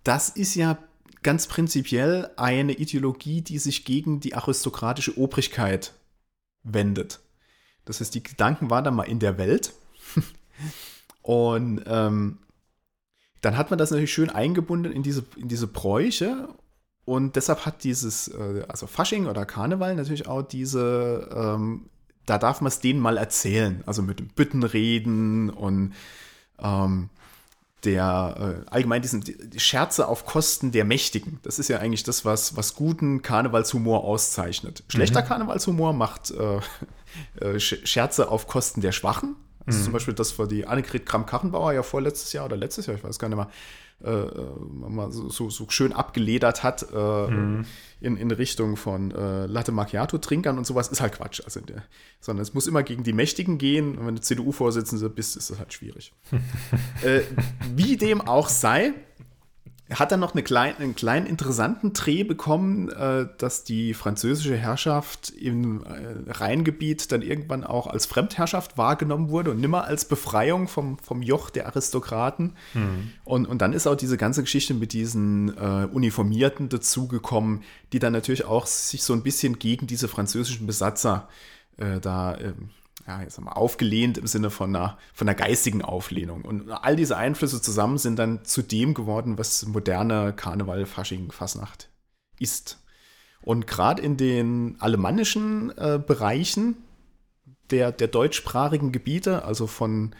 das 0.04 0.28
ist 0.28 0.54
ja 0.54 0.78
ganz 1.22 1.48
prinzipiell 1.48 2.30
eine 2.36 2.72
Ideologie, 2.72 3.42
die 3.42 3.58
sich 3.58 3.84
gegen 3.84 4.20
die 4.20 4.34
aristokratische 4.34 5.18
Obrigkeit 5.18 5.94
wendet. 6.62 7.20
Das 7.84 8.00
heißt, 8.00 8.14
die 8.14 8.22
Gedanken 8.22 8.70
waren 8.70 8.84
da 8.84 8.92
mal 8.92 9.02
in 9.02 9.18
der 9.18 9.36
Welt. 9.36 9.72
Und 11.22 11.82
ähm, 11.86 12.38
dann 13.40 13.56
hat 13.56 13.70
man 13.70 13.78
das 13.78 13.90
natürlich 13.90 14.12
schön 14.12 14.30
eingebunden 14.30 14.92
in 14.92 15.02
diese, 15.02 15.24
in 15.36 15.48
diese 15.48 15.66
Bräuche. 15.66 16.48
Und 17.04 17.36
deshalb 17.36 17.66
hat 17.66 17.84
dieses, 17.84 18.28
äh, 18.28 18.64
also 18.68 18.86
Fasching 18.86 19.26
oder 19.26 19.46
Karneval 19.46 19.94
natürlich 19.94 20.28
auch 20.28 20.42
diese, 20.42 21.28
ähm, 21.34 21.86
da 22.26 22.38
darf 22.38 22.60
man 22.60 22.68
es 22.68 22.80
denen 22.80 23.00
mal 23.00 23.16
erzählen. 23.16 23.82
Also 23.86 24.02
mit 24.02 24.18
dem 24.18 24.28
Büttenreden 24.28 25.50
und 25.50 25.94
ähm, 26.58 27.08
der 27.84 28.64
äh, 28.66 28.70
allgemein 28.70 29.02
diesen 29.02 29.22
die 29.22 29.58
Scherze 29.58 30.06
auf 30.06 30.26
Kosten 30.26 30.70
der 30.72 30.84
Mächtigen. 30.84 31.40
Das 31.42 31.58
ist 31.58 31.68
ja 31.68 31.78
eigentlich 31.78 32.02
das, 32.02 32.24
was, 32.24 32.56
was 32.56 32.74
guten 32.74 33.22
Karnevalshumor 33.22 34.04
auszeichnet. 34.04 34.84
Schlechter 34.88 35.22
mhm. 35.22 35.26
Karnevalshumor 35.26 35.92
macht 35.92 36.30
äh, 36.30 36.60
äh, 37.44 37.58
Scherze 37.58 38.28
auf 38.28 38.46
Kosten 38.46 38.80
der 38.80 38.92
Schwachen. 38.92 39.36
Also 39.70 39.80
mhm. 39.80 39.84
zum 39.84 39.92
Beispiel 39.92 40.14
das, 40.14 40.38
was 40.38 40.48
die 40.48 40.66
Annegret 40.66 41.06
Kramp-Karrenbauer 41.06 41.72
ja 41.72 41.82
vorletztes 41.82 42.32
Jahr 42.32 42.46
oder 42.46 42.56
letztes 42.56 42.86
Jahr, 42.86 42.96
ich 42.96 43.04
weiß 43.04 43.18
gar 43.18 43.28
nicht 43.28 43.36
mehr, 43.36 43.50
äh, 44.02 44.10
äh 44.10 44.88
mal 44.88 45.12
so, 45.12 45.48
so, 45.48 45.66
schön 45.68 45.92
abgeledert 45.92 46.62
hat 46.62 46.86
äh, 46.92 47.26
mhm. 47.30 47.64
in, 48.00 48.16
in 48.16 48.30
Richtung 48.32 48.76
von 48.76 49.12
äh, 49.12 49.46
Latte 49.46 49.72
Macchiato-Trinkern 49.72 50.58
und 50.58 50.66
sowas, 50.66 50.88
ist 50.88 51.00
halt 51.00 51.12
Quatsch. 51.12 51.42
Also 51.44 51.60
der, 51.60 51.84
sondern 52.20 52.42
es 52.42 52.52
muss 52.52 52.66
immer 52.66 52.82
gegen 52.82 53.04
die 53.04 53.12
Mächtigen 53.12 53.58
gehen. 53.58 53.96
Und 53.96 54.06
wenn 54.06 54.16
du 54.16 54.20
CDU-Vorsitzende 54.20 55.08
bist, 55.08 55.36
ist 55.36 55.50
das 55.50 55.58
halt 55.58 55.72
schwierig. 55.72 56.12
äh, 57.02 57.20
wie 57.76 57.96
dem 57.96 58.20
auch 58.20 58.48
sei, 58.48 58.94
hat 59.92 60.12
dann 60.12 60.20
noch 60.20 60.34
eine 60.34 60.42
klein, 60.42 60.76
einen 60.78 60.94
kleinen 60.94 61.26
interessanten 61.26 61.92
Dreh 61.92 62.22
bekommen, 62.22 62.88
äh, 62.90 63.26
dass 63.38 63.64
die 63.64 63.92
französische 63.94 64.56
Herrschaft 64.56 65.30
im 65.30 65.82
äh, 65.82 66.30
Rheingebiet 66.30 67.10
dann 67.10 67.22
irgendwann 67.22 67.64
auch 67.64 67.86
als 67.88 68.06
Fremdherrschaft 68.06 68.78
wahrgenommen 68.78 69.30
wurde 69.30 69.50
und 69.50 69.60
nimmer 69.60 69.84
als 69.84 70.04
Befreiung 70.04 70.68
vom, 70.68 70.98
vom 70.98 71.22
Joch 71.22 71.50
der 71.50 71.66
Aristokraten. 71.66 72.52
Mhm. 72.74 73.12
Und, 73.24 73.46
und 73.46 73.60
dann 73.62 73.72
ist 73.72 73.88
auch 73.88 73.96
diese 73.96 74.16
ganze 74.16 74.42
Geschichte 74.42 74.74
mit 74.74 74.92
diesen 74.92 75.56
äh, 75.56 75.86
Uniformierten 75.92 76.68
dazugekommen, 76.68 77.64
die 77.92 77.98
dann 77.98 78.12
natürlich 78.12 78.44
auch 78.44 78.66
sich 78.66 79.02
so 79.02 79.12
ein 79.12 79.22
bisschen 79.22 79.58
gegen 79.58 79.88
diese 79.88 80.06
französischen 80.06 80.66
Besatzer 80.66 81.28
äh, 81.78 81.98
da 81.98 82.36
ähm, 82.38 82.70
ja, 83.10 83.22
jetzt 83.22 83.40
mal, 83.40 83.52
aufgelehnt 83.52 84.18
im 84.18 84.26
Sinne 84.28 84.50
von 84.50 84.74
einer, 84.74 84.96
von 85.12 85.28
einer 85.28 85.34
geistigen 85.34 85.82
Auflehnung. 85.82 86.44
Und 86.44 86.70
all 86.70 86.94
diese 86.94 87.16
Einflüsse 87.16 87.60
zusammen 87.60 87.98
sind 87.98 88.18
dann 88.18 88.44
zu 88.44 88.62
dem 88.62 88.94
geworden, 88.94 89.36
was 89.36 89.66
moderne 89.66 90.32
Karneval, 90.32 90.86
Fasching, 90.86 91.32
Fasnacht 91.32 91.90
ist. 92.38 92.78
Und 93.42 93.66
gerade 93.66 94.00
in 94.00 94.16
den 94.16 94.76
alemannischen 94.78 95.76
äh, 95.76 96.00
Bereichen 96.04 96.76
der, 97.70 97.90
der 97.90 98.08
deutschsprachigen 98.08 98.92
Gebiete, 98.92 99.44
also 99.44 99.66
von, 99.66 100.14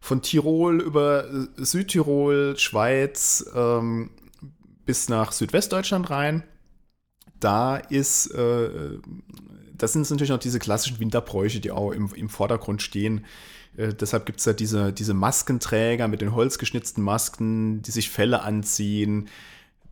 von 0.00 0.22
Tirol 0.22 0.80
über 0.80 1.26
äh, 1.28 1.46
Südtirol, 1.56 2.58
Schweiz 2.58 3.48
ähm, 3.54 4.10
bis 4.86 5.08
nach 5.08 5.30
Südwestdeutschland 5.30 6.10
rein, 6.10 6.42
da 7.38 7.76
ist 7.76 8.34
äh, 8.34 8.98
das 9.76 9.92
sind 9.92 10.08
natürlich 10.08 10.32
auch 10.32 10.38
diese 10.38 10.58
klassischen 10.58 11.00
Winterbräuche, 11.00 11.60
die 11.60 11.70
auch 11.70 11.92
im, 11.92 12.12
im 12.14 12.28
Vordergrund 12.28 12.82
stehen. 12.82 13.24
Äh, 13.76 13.94
deshalb 13.94 14.26
gibt 14.26 14.40
es 14.40 14.46
ja 14.46 14.52
diese, 14.52 14.92
diese 14.92 15.14
Maskenträger 15.14 16.08
mit 16.08 16.20
den 16.20 16.34
holzgeschnitzten 16.34 17.02
Masken, 17.02 17.82
die 17.82 17.90
sich 17.90 18.10
Felle 18.10 18.42
anziehen, 18.42 19.28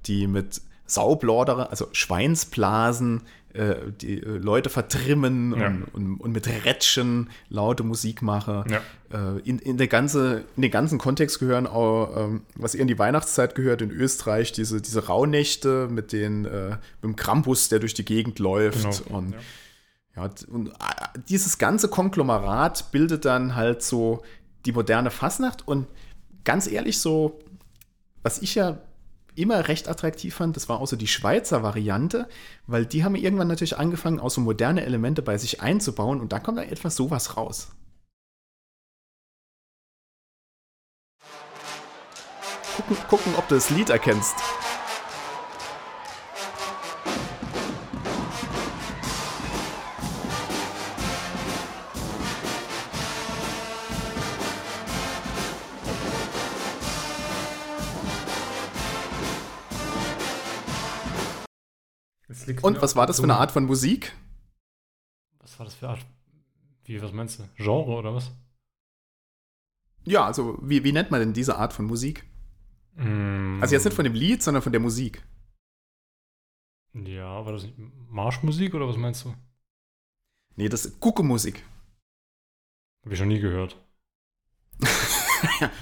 die 0.06 0.26
mit 0.26 0.60
Saublordere, 0.86 1.70
also 1.70 1.88
Schweinsblasen, 1.92 3.22
äh, 3.54 3.74
die 4.00 4.22
äh, 4.22 4.38
Leute 4.38 4.70
vertrimmen 4.70 5.58
ja. 5.58 5.66
und, 5.66 5.84
und, 5.92 6.20
und, 6.20 6.32
mit 6.32 6.46
Rätschen 6.46 7.30
laute 7.48 7.82
Musik 7.82 8.22
machen. 8.22 8.64
Ja. 8.70 9.36
Äh, 9.36 9.40
in, 9.40 9.58
in, 9.58 9.78
der 9.78 9.88
ganze, 9.88 10.44
in 10.56 10.62
den 10.62 10.70
ganzen 10.70 10.98
Kontext 10.98 11.38
gehören 11.38 11.66
auch, 11.66 12.16
ähm, 12.16 12.42
was 12.54 12.74
eher 12.74 12.82
in 12.82 12.88
die 12.88 12.98
Weihnachtszeit 12.98 13.54
gehört, 13.54 13.82
in 13.82 13.90
Österreich, 13.90 14.52
diese, 14.52 14.80
diese 14.80 15.06
Rauhnächte 15.06 15.88
mit, 15.90 16.12
den, 16.12 16.44
äh, 16.44 16.70
mit 16.70 17.04
dem 17.04 17.16
Krampus, 17.16 17.68
der 17.68 17.78
durch 17.78 17.94
die 17.94 18.04
Gegend 18.04 18.38
läuft. 18.38 19.04
Genau. 19.04 19.18
Und 19.18 19.32
ja. 19.32 19.38
Ja, 20.14 20.28
und 20.48 20.72
dieses 21.28 21.56
ganze 21.58 21.88
Konglomerat 21.88 22.92
bildet 22.92 23.24
dann 23.24 23.54
halt 23.54 23.82
so 23.82 24.22
die 24.66 24.72
moderne 24.72 25.10
Fasnacht 25.10 25.66
und 25.66 25.86
ganz 26.44 26.66
ehrlich 26.66 26.98
so, 26.98 27.40
was 28.22 28.38
ich 28.42 28.54
ja 28.54 28.78
immer 29.34 29.68
recht 29.68 29.88
attraktiv 29.88 30.34
fand, 30.34 30.56
das 30.56 30.68
war 30.68 30.80
auch 30.80 30.86
so 30.86 30.96
die 30.96 31.06
Schweizer 31.06 31.62
Variante, 31.62 32.28
weil 32.66 32.84
die 32.84 33.04
haben 33.04 33.14
irgendwann 33.14 33.48
natürlich 33.48 33.78
angefangen, 33.78 34.20
auch 34.20 34.30
so 34.30 34.42
moderne 34.42 34.84
Elemente 34.84 35.22
bei 35.22 35.38
sich 35.38 35.62
einzubauen 35.62 36.20
und 36.20 36.32
da 36.32 36.38
kommt 36.38 36.58
dann 36.58 36.68
etwas 36.68 36.96
sowas 36.96 37.36
raus. 37.36 37.68
Gucken, 42.76 42.96
gucken 43.08 43.34
ob 43.36 43.48
du 43.48 43.54
das 43.54 43.70
Lied 43.70 43.90
erkennst. 43.90 44.34
Und 62.62 62.82
was 62.82 62.96
war 62.96 63.06
das 63.06 63.18
für 63.18 63.24
eine 63.24 63.36
Art 63.36 63.52
von 63.52 63.64
Musik? 63.64 64.16
Was 65.38 65.58
war 65.58 65.66
das 65.66 65.74
für 65.74 65.88
eine 65.88 65.98
Art? 65.98 66.06
Wie, 66.84 67.00
was 67.00 67.12
meinst 67.12 67.38
du? 67.38 67.44
Genre 67.56 67.92
oder 67.92 68.14
was? 68.14 68.30
Ja, 70.04 70.26
also 70.26 70.58
wie, 70.62 70.82
wie 70.84 70.92
nennt 70.92 71.10
man 71.10 71.20
denn 71.20 71.32
diese 71.32 71.56
Art 71.56 71.72
von 71.72 71.84
Musik? 71.84 72.24
Mm. 72.96 73.60
Also 73.60 73.74
jetzt 73.74 73.84
nicht 73.84 73.94
von 73.94 74.04
dem 74.04 74.14
Lied, 74.14 74.42
sondern 74.42 74.62
von 74.62 74.72
der 74.72 74.80
Musik. 74.80 75.22
Ja, 76.94 77.44
war 77.44 77.52
das 77.52 77.62
nicht 77.62 77.76
Marschmusik 77.78 78.74
oder 78.74 78.88
was 78.88 78.96
meinst 78.96 79.24
du? 79.24 79.34
Nee, 80.56 80.68
das 80.68 80.84
ist 80.84 81.00
Kuckuckmusik. 81.00 81.62
Hab 83.04 83.12
ich 83.12 83.18
schon 83.18 83.28
nie 83.28 83.40
gehört. 83.40 83.76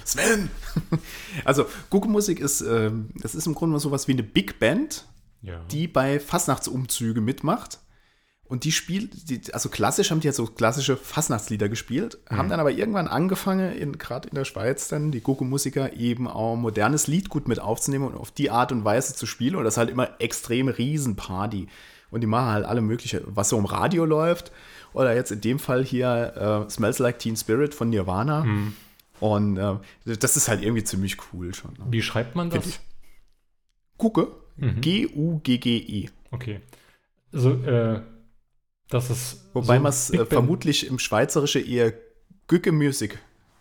Sven! 0.05 0.49
also 1.45 1.65
Kuckuckmusik 1.89 2.39
ist, 2.39 2.61
äh, 2.61 2.91
das 3.15 3.35
ist 3.35 3.47
im 3.47 3.55
Grunde 3.55 3.79
sowas 3.79 4.07
wie 4.07 4.13
eine 4.13 4.23
Big 4.23 4.59
Band, 4.59 5.05
ja. 5.41 5.59
die 5.71 5.87
bei 5.87 6.19
Fastnachtsumzüge 6.19 7.21
mitmacht. 7.21 7.79
Und 8.43 8.65
die 8.65 8.73
spielt, 8.73 9.29
die, 9.29 9.53
also 9.53 9.69
klassisch 9.69 10.11
haben 10.11 10.19
die 10.19 10.27
ja 10.27 10.33
so 10.33 10.45
klassische 10.45 10.97
Fastnachtslieder 10.97 11.69
gespielt, 11.69 12.17
Mhm. 12.29 12.35
haben 12.35 12.49
dann 12.49 12.59
aber 12.59 12.71
irgendwann 12.71 13.07
angefangen, 13.07 13.71
in, 13.71 13.97
gerade 13.97 14.27
in 14.27 14.35
der 14.35 14.43
Schweiz 14.43 14.89
dann, 14.89 15.11
die 15.11 15.21
Gogo-Musiker 15.21 15.93
eben 15.93 16.27
auch 16.27 16.57
modernes 16.57 17.07
Liedgut 17.07 17.47
mit 17.47 17.59
aufzunehmen 17.61 18.05
und 18.07 18.15
auf 18.15 18.29
die 18.29 18.49
Art 18.49 18.73
und 18.73 18.83
Weise 18.83 19.15
zu 19.15 19.25
spielen. 19.25 19.55
Und 19.55 19.63
das 19.63 19.75
ist 19.75 19.77
halt 19.77 19.89
immer 19.89 20.19
extrem 20.19 20.67
Riesenparty. 20.67 21.67
Und 22.09 22.19
die 22.19 22.27
machen 22.27 22.51
halt 22.51 22.65
alle 22.65 22.81
mögliche, 22.81 23.23
was 23.25 23.47
so 23.47 23.57
im 23.57 23.63
Radio 23.63 24.03
läuft. 24.03 24.51
Oder 24.91 25.15
jetzt 25.15 25.31
in 25.31 25.39
dem 25.39 25.57
Fall 25.57 25.85
hier 25.85 26.65
äh, 26.67 26.69
Smells 26.69 26.99
Like 26.99 27.19
Teen 27.19 27.37
Spirit 27.37 27.73
von 27.73 27.89
Nirvana. 27.89 28.43
Mhm. 28.43 28.75
Und 29.21 29.55
äh, 29.55 29.75
das 30.03 30.35
ist 30.35 30.49
halt 30.49 30.61
irgendwie 30.61 30.83
ziemlich 30.83 31.15
cool 31.31 31.53
schon. 31.53 31.71
Ne? 31.71 31.85
Wie 31.87 32.01
schreibt 32.01 32.35
man 32.35 32.49
das? 32.49 32.81
Gucke. 33.95 34.27
Mhm. 34.61 34.81
G-U-G-G-E. 34.81 36.09
Okay. 36.29 36.61
Also, 37.33 37.51
äh, 37.63 38.01
das 38.89 39.09
ist. 39.09 39.49
Wobei 39.53 39.77
so 39.77 39.81
man 39.81 39.89
es 39.89 40.09
äh, 40.11 40.25
vermutlich 40.25 40.87
im 40.87 40.99
Schweizerische 40.99 41.59
eher 41.59 41.93
Gücke 42.47 42.71
Music 42.71 43.17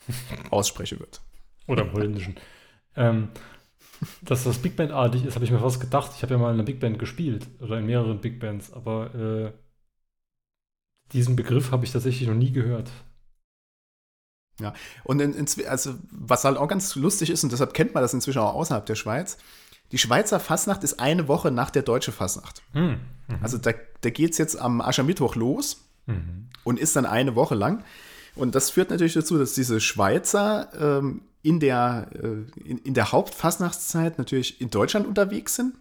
aussprechen 0.50 1.00
wird. 1.00 1.20
Oder 1.66 1.82
im 1.82 1.92
Holländischen. 1.92 2.36
ähm, 2.96 3.28
dass 4.22 4.44
das 4.44 4.58
Big 4.58 4.76
Band-artig 4.76 5.24
ist, 5.24 5.34
habe 5.34 5.44
ich 5.44 5.50
mir 5.50 5.58
fast 5.58 5.80
gedacht. 5.80 6.12
Ich 6.16 6.22
habe 6.22 6.34
ja 6.34 6.38
mal 6.38 6.48
in 6.48 6.54
einer 6.54 6.64
Big 6.64 6.80
Band 6.80 6.98
gespielt 6.98 7.46
oder 7.60 7.78
in 7.78 7.86
mehreren 7.86 8.20
Big 8.20 8.40
Bands, 8.40 8.72
aber 8.72 9.14
äh, 9.14 9.52
diesen 11.12 11.36
Begriff 11.36 11.70
habe 11.70 11.84
ich 11.84 11.92
tatsächlich 11.92 12.28
noch 12.28 12.34
nie 12.34 12.52
gehört. 12.52 12.90
Und 15.04 15.20
in, 15.20 15.32
in, 15.34 15.46
also, 15.66 15.94
was 16.10 16.44
halt 16.44 16.58
auch 16.58 16.68
ganz 16.68 16.94
lustig 16.94 17.30
ist, 17.30 17.44
und 17.44 17.52
deshalb 17.52 17.72
kennt 17.72 17.94
man 17.94 18.02
das 18.02 18.12
inzwischen 18.12 18.40
auch 18.40 18.54
außerhalb 18.54 18.84
der 18.84 18.94
Schweiz, 18.94 19.38
die 19.92 19.98
Schweizer 19.98 20.40
Fastnacht 20.40 20.84
ist 20.84 21.00
eine 21.00 21.28
Woche 21.28 21.50
nach 21.50 21.70
der 21.70 21.82
deutschen 21.82 22.12
Fastnacht. 22.14 22.62
Hm. 22.72 22.98
Mhm. 23.28 23.38
Also 23.42 23.58
da, 23.58 23.72
da 24.00 24.10
geht 24.10 24.32
es 24.32 24.38
jetzt 24.38 24.58
am 24.60 24.80
Aschermittwoch 24.80 25.34
los 25.36 25.86
Mhm. 26.06 26.48
und 26.64 26.78
ist 26.80 26.96
dann 26.96 27.06
eine 27.06 27.34
Woche 27.36 27.54
lang. 27.54 27.84
Und 28.34 28.54
das 28.54 28.70
führt 28.70 28.90
natürlich 28.90 29.12
dazu, 29.14 29.38
dass 29.38 29.52
diese 29.54 29.80
Schweizer 29.80 30.68
ähm, 30.98 31.22
in, 31.42 31.60
der, 31.60 32.08
äh, 32.14 32.60
in, 32.68 32.78
in 32.78 32.94
der 32.94 33.12
Hauptfastnachtszeit 33.12 34.18
natürlich 34.18 34.60
in 34.60 34.70
Deutschland 34.70 35.06
unterwegs 35.06 35.54
sind. 35.56 35.74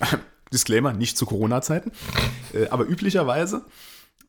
Disclaimer, 0.52 0.92
nicht 0.92 1.16
zu 1.16 1.26
Corona-Zeiten, 1.26 1.92
äh, 2.52 2.68
aber 2.68 2.86
üblicherweise. 2.86 3.64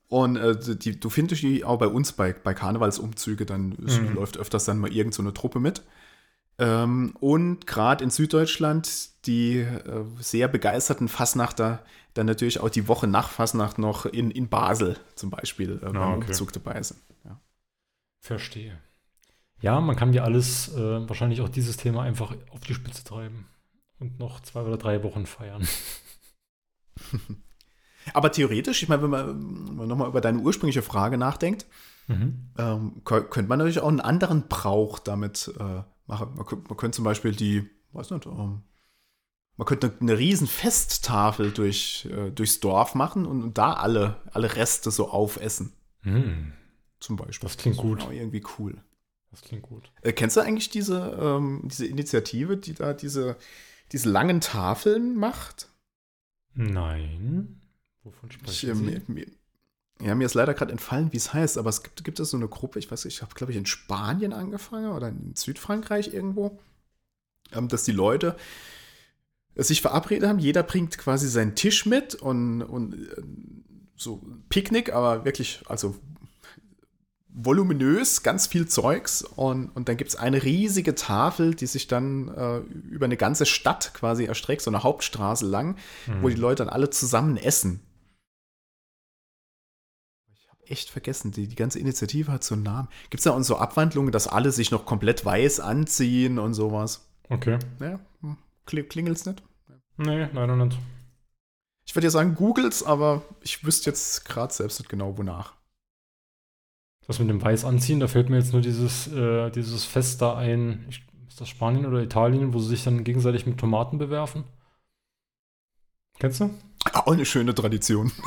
Und 0.08 0.36
äh, 0.38 0.56
die, 0.76 1.00
du 1.00 1.10
findest 1.10 1.42
die 1.42 1.64
auch 1.64 1.78
bei 1.80 1.88
uns 1.88 2.14
bei, 2.14 2.34
bei 2.34 2.54
Karnevalsumzüge, 2.54 3.46
dann 3.46 3.76
Mhm. 3.80 4.14
läuft 4.16 4.38
öfters 4.38 4.66
dann 4.66 4.80
mal 4.80 4.92
irgend 4.92 5.14
so 5.14 5.22
eine 5.22 5.34
Truppe 5.34 5.60
mit. 5.60 5.84
Ähm, 6.60 7.16
und 7.20 7.66
gerade 7.68 8.04
in 8.04 8.10
Süddeutschland 8.10 9.10
die 9.26 9.58
äh, 9.60 10.06
sehr 10.20 10.48
begeisterten 10.48 11.08
Fasnachter 11.08 11.84
dann 12.14 12.26
natürlich 12.28 12.60
auch 12.60 12.70
die 12.70 12.88
Woche 12.88 13.08
nach 13.08 13.30
Fasnacht 13.30 13.80
noch 13.80 14.06
in, 14.06 14.30
in 14.30 14.50
Basel 14.50 14.98
zum 15.16 15.30
Beispiel 15.32 15.78
äh, 15.82 15.86
beim 15.86 15.98
Ah, 15.98 16.14
okay. 16.16 16.28
Umzug 16.28 16.52
dabei 16.54 16.84
sind. 16.84 17.00
Ja. 17.26 17.40
Verstehe. 18.22 18.78
Ja, 19.62 19.80
man 19.82 19.96
kann 19.96 20.14
ja 20.14 20.24
alles, 20.24 20.76
äh, 20.76 21.08
wahrscheinlich 21.10 21.42
auch 21.42 21.50
dieses 21.50 21.78
Thema 21.78 22.04
einfach 22.04 22.36
auf 22.52 22.60
die 22.62 22.74
Spitze 22.76 23.04
treiben 23.04 23.48
und 24.00 24.20
noch 24.20 24.42
zwei 24.42 24.62
oder 24.62 24.78
drei 24.78 25.02
Wochen 25.04 25.26
feiern. 25.26 25.66
Aber 28.14 28.32
theoretisch, 28.32 28.84
ich 28.84 28.90
meine, 28.90 29.04
wenn 29.04 29.10
man, 29.10 29.76
man 29.76 29.88
nochmal 29.88 30.10
über 30.10 30.22
deine 30.22 30.40
ursprüngliche 30.40 30.82
Frage 30.82 31.18
nachdenkt, 31.18 31.66
Mhm. 32.10 32.50
ähm, 32.58 33.02
kö- 33.06 33.22
könnte 33.24 33.48
man 33.48 33.60
natürlich 33.60 33.80
auch 33.80 33.88
einen 33.88 34.02
anderen 34.02 34.50
Brauch 34.50 35.00
damit 35.00 35.54
äh, 35.58 35.84
machen. 36.14 36.36
Man, 36.36 36.46
könnte- 36.46 36.68
man 36.70 36.78
könnte 36.78 36.96
zum 36.96 37.06
Beispiel 37.06 37.34
die, 37.34 37.70
weiß 37.92 38.12
nicht, 38.12 38.26
ähm, 38.26 38.64
man 39.58 39.66
könnte 39.68 39.88
eine, 39.88 40.00
eine 40.00 40.18
riesen 40.18 40.48
Festtafel 40.48 41.52
durch, 41.52 42.08
äh, 42.12 42.32
durchs 42.32 42.60
Dorf 42.60 42.96
machen 42.96 43.26
und, 43.26 43.44
und 43.44 43.58
da 43.58 43.74
alle, 43.74 44.22
alle 44.32 44.56
Reste 44.56 44.92
so 44.92 45.10
aufessen, 45.10 45.74
Hm, 46.02 46.52
zum 47.00 47.16
Beispiel. 47.16 47.48
Das 47.48 47.58
klingt 47.58 47.78
gut. 47.78 48.02
Auch 48.02 48.12
irgendwie 48.12 48.44
cool. 48.58 48.82
das 49.32 49.42
klingt 49.42 49.64
gut. 49.64 49.92
Äh, 50.02 50.12
kennst 50.14 50.36
du 50.38 50.42
eigentlich 50.42 50.70
diese, 50.70 51.18
ähm, 51.22 51.62
diese 51.66 51.86
Initiative, 51.86 52.58
die 52.58 52.74
da 52.74 52.94
diese, 52.94 53.38
diese 53.92 54.10
langen 54.10 54.42
Tafeln 54.42 55.16
macht? 55.16 55.70
Nein. 56.56 57.62
Wovon 58.04 58.30
Ich, 58.30 58.36
sprechen 58.36 58.70
äh, 58.70 58.76
Sie? 58.76 58.84
mir, 58.84 59.02
mir, 59.08 59.28
ja, 60.04 60.16
mir 60.16 60.26
ist 60.26 60.34
leider 60.34 60.54
gerade 60.54 60.72
entfallen, 60.72 61.14
wie 61.14 61.18
es 61.18 61.34
heißt, 61.34 61.58
aber 61.58 61.70
es 61.70 61.82
gibt, 61.82 62.04
gibt 62.04 62.20
es 62.20 62.30
so 62.32 62.38
eine 62.38 62.50
Gruppe, 62.50 62.80
ich 62.80 62.92
weiß 62.92 63.06
nicht, 63.06 63.16
ich 63.16 63.22
habe, 63.22 63.34
glaube 63.36 63.52
ich, 63.54 63.58
in 63.58 63.66
Spanien 63.66 64.34
angefangen 64.34 64.92
oder 64.92 65.08
in 65.08 65.34
Südfrankreich 65.36 66.14
irgendwo, 66.14 66.60
ähm, 67.54 67.70
dass 67.70 67.84
die 67.84 67.94
Leute 67.94 68.36
sich 69.56 69.82
verabredet 69.82 70.28
haben, 70.28 70.40
jeder 70.40 70.64
bringt 70.64 70.98
quasi 70.98 71.30
seinen 71.30 71.56
Tisch 71.56 71.86
mit 71.86 72.16
und, 72.16 72.64
und 72.64 72.94
äh, 72.94 73.22
so 73.96 74.22
Picknick, 74.50 74.92
aber 74.92 75.26
wirklich, 75.26 75.62
also 75.68 75.96
voluminös, 77.36 78.24
ganz 78.24 78.48
viel 78.48 78.68
Zeugs 78.68 79.24
und, 79.24 79.70
und 79.70 79.90
dann 79.90 79.98
gibt 79.98 80.10
es 80.10 80.16
eine 80.16 80.44
riesige 80.44 80.96
Tafel, 80.96 81.56
die 81.56 81.66
sich 81.66 81.88
dann 81.88 82.28
äh, 82.28 82.58
über 82.90 83.06
eine 83.06 83.18
ganze 83.18 83.46
Stadt 83.46 83.94
quasi 83.94 84.26
erstreckt, 84.26 84.62
so 84.62 84.70
eine 84.70 84.84
Hauptstraße 84.84 85.46
lang, 85.46 85.78
wo 86.22 86.28
die 86.28 86.36
Hm. 86.36 86.42
Leute 86.42 86.66
dann 86.66 86.74
alle 86.74 86.90
zusammen 86.90 87.38
essen. 87.38 87.80
Echt 90.68 90.90
vergessen, 90.90 91.32
die, 91.32 91.48
die 91.48 91.56
ganze 91.56 91.80
Initiative 91.80 92.32
hat 92.32 92.44
so 92.44 92.56
einen 92.56 92.64
Namen. 92.64 92.88
Gibt 93.10 93.20
es 93.20 93.24
da 93.26 93.32
auch 93.32 93.42
so 93.42 93.58
Abwandlungen, 93.58 94.12
dass 94.12 94.28
alle 94.28 94.52
sich 94.52 94.72
noch 94.72 94.86
komplett 94.86 95.26
weiß 95.26 95.60
anziehen 95.60 96.40
und 96.40 96.54
sowas? 96.54 97.06
Okay. 97.30 97.60
Ja, 97.80 98.00
hm, 98.22 98.38
klingelt's 98.66 99.26
nicht? 99.26 99.44
Nee, 99.98 100.28
leider 100.34 100.56
nicht. 100.56 100.78
Ich 101.86 101.96
würde 101.96 102.08
ja 102.08 102.12
sagen, 102.12 102.36
googles, 102.36 102.84
aber 102.84 103.24
ich 103.42 103.66
wüsste 103.66 103.90
jetzt 103.90 104.26
gerade 104.26 104.54
selbst 104.54 104.80
nicht 104.80 104.90
genau, 104.90 105.18
wonach. 105.18 105.54
Das 107.06 107.20
mit 107.20 107.30
dem 107.30 107.42
Weiß 107.42 107.66
anziehen, 107.66 108.00
da 108.00 108.08
fällt 108.08 108.30
mir 108.30 108.38
jetzt 108.38 108.54
nur 108.54 108.62
dieses, 108.62 109.08
äh, 109.12 109.50
dieses 109.52 109.84
Fest 109.84 110.22
da 110.22 110.38
ein. 110.38 110.86
Ich, 110.90 111.04
ist 111.28 111.42
das 111.42 111.50
Spanien 111.50 111.86
oder 111.86 112.02
Italien, 112.02 112.54
wo 112.54 112.60
sie 112.60 112.70
sich 112.70 112.84
dann 112.84 113.04
gegenseitig 113.04 113.46
mit 113.46 113.58
Tomaten 113.58 113.98
bewerfen? 113.98 114.46
Kennst 116.20 116.40
du? 116.40 116.52
Auch 116.94 117.12
eine 117.12 117.26
schöne 117.26 117.54
Tradition. 117.54 118.12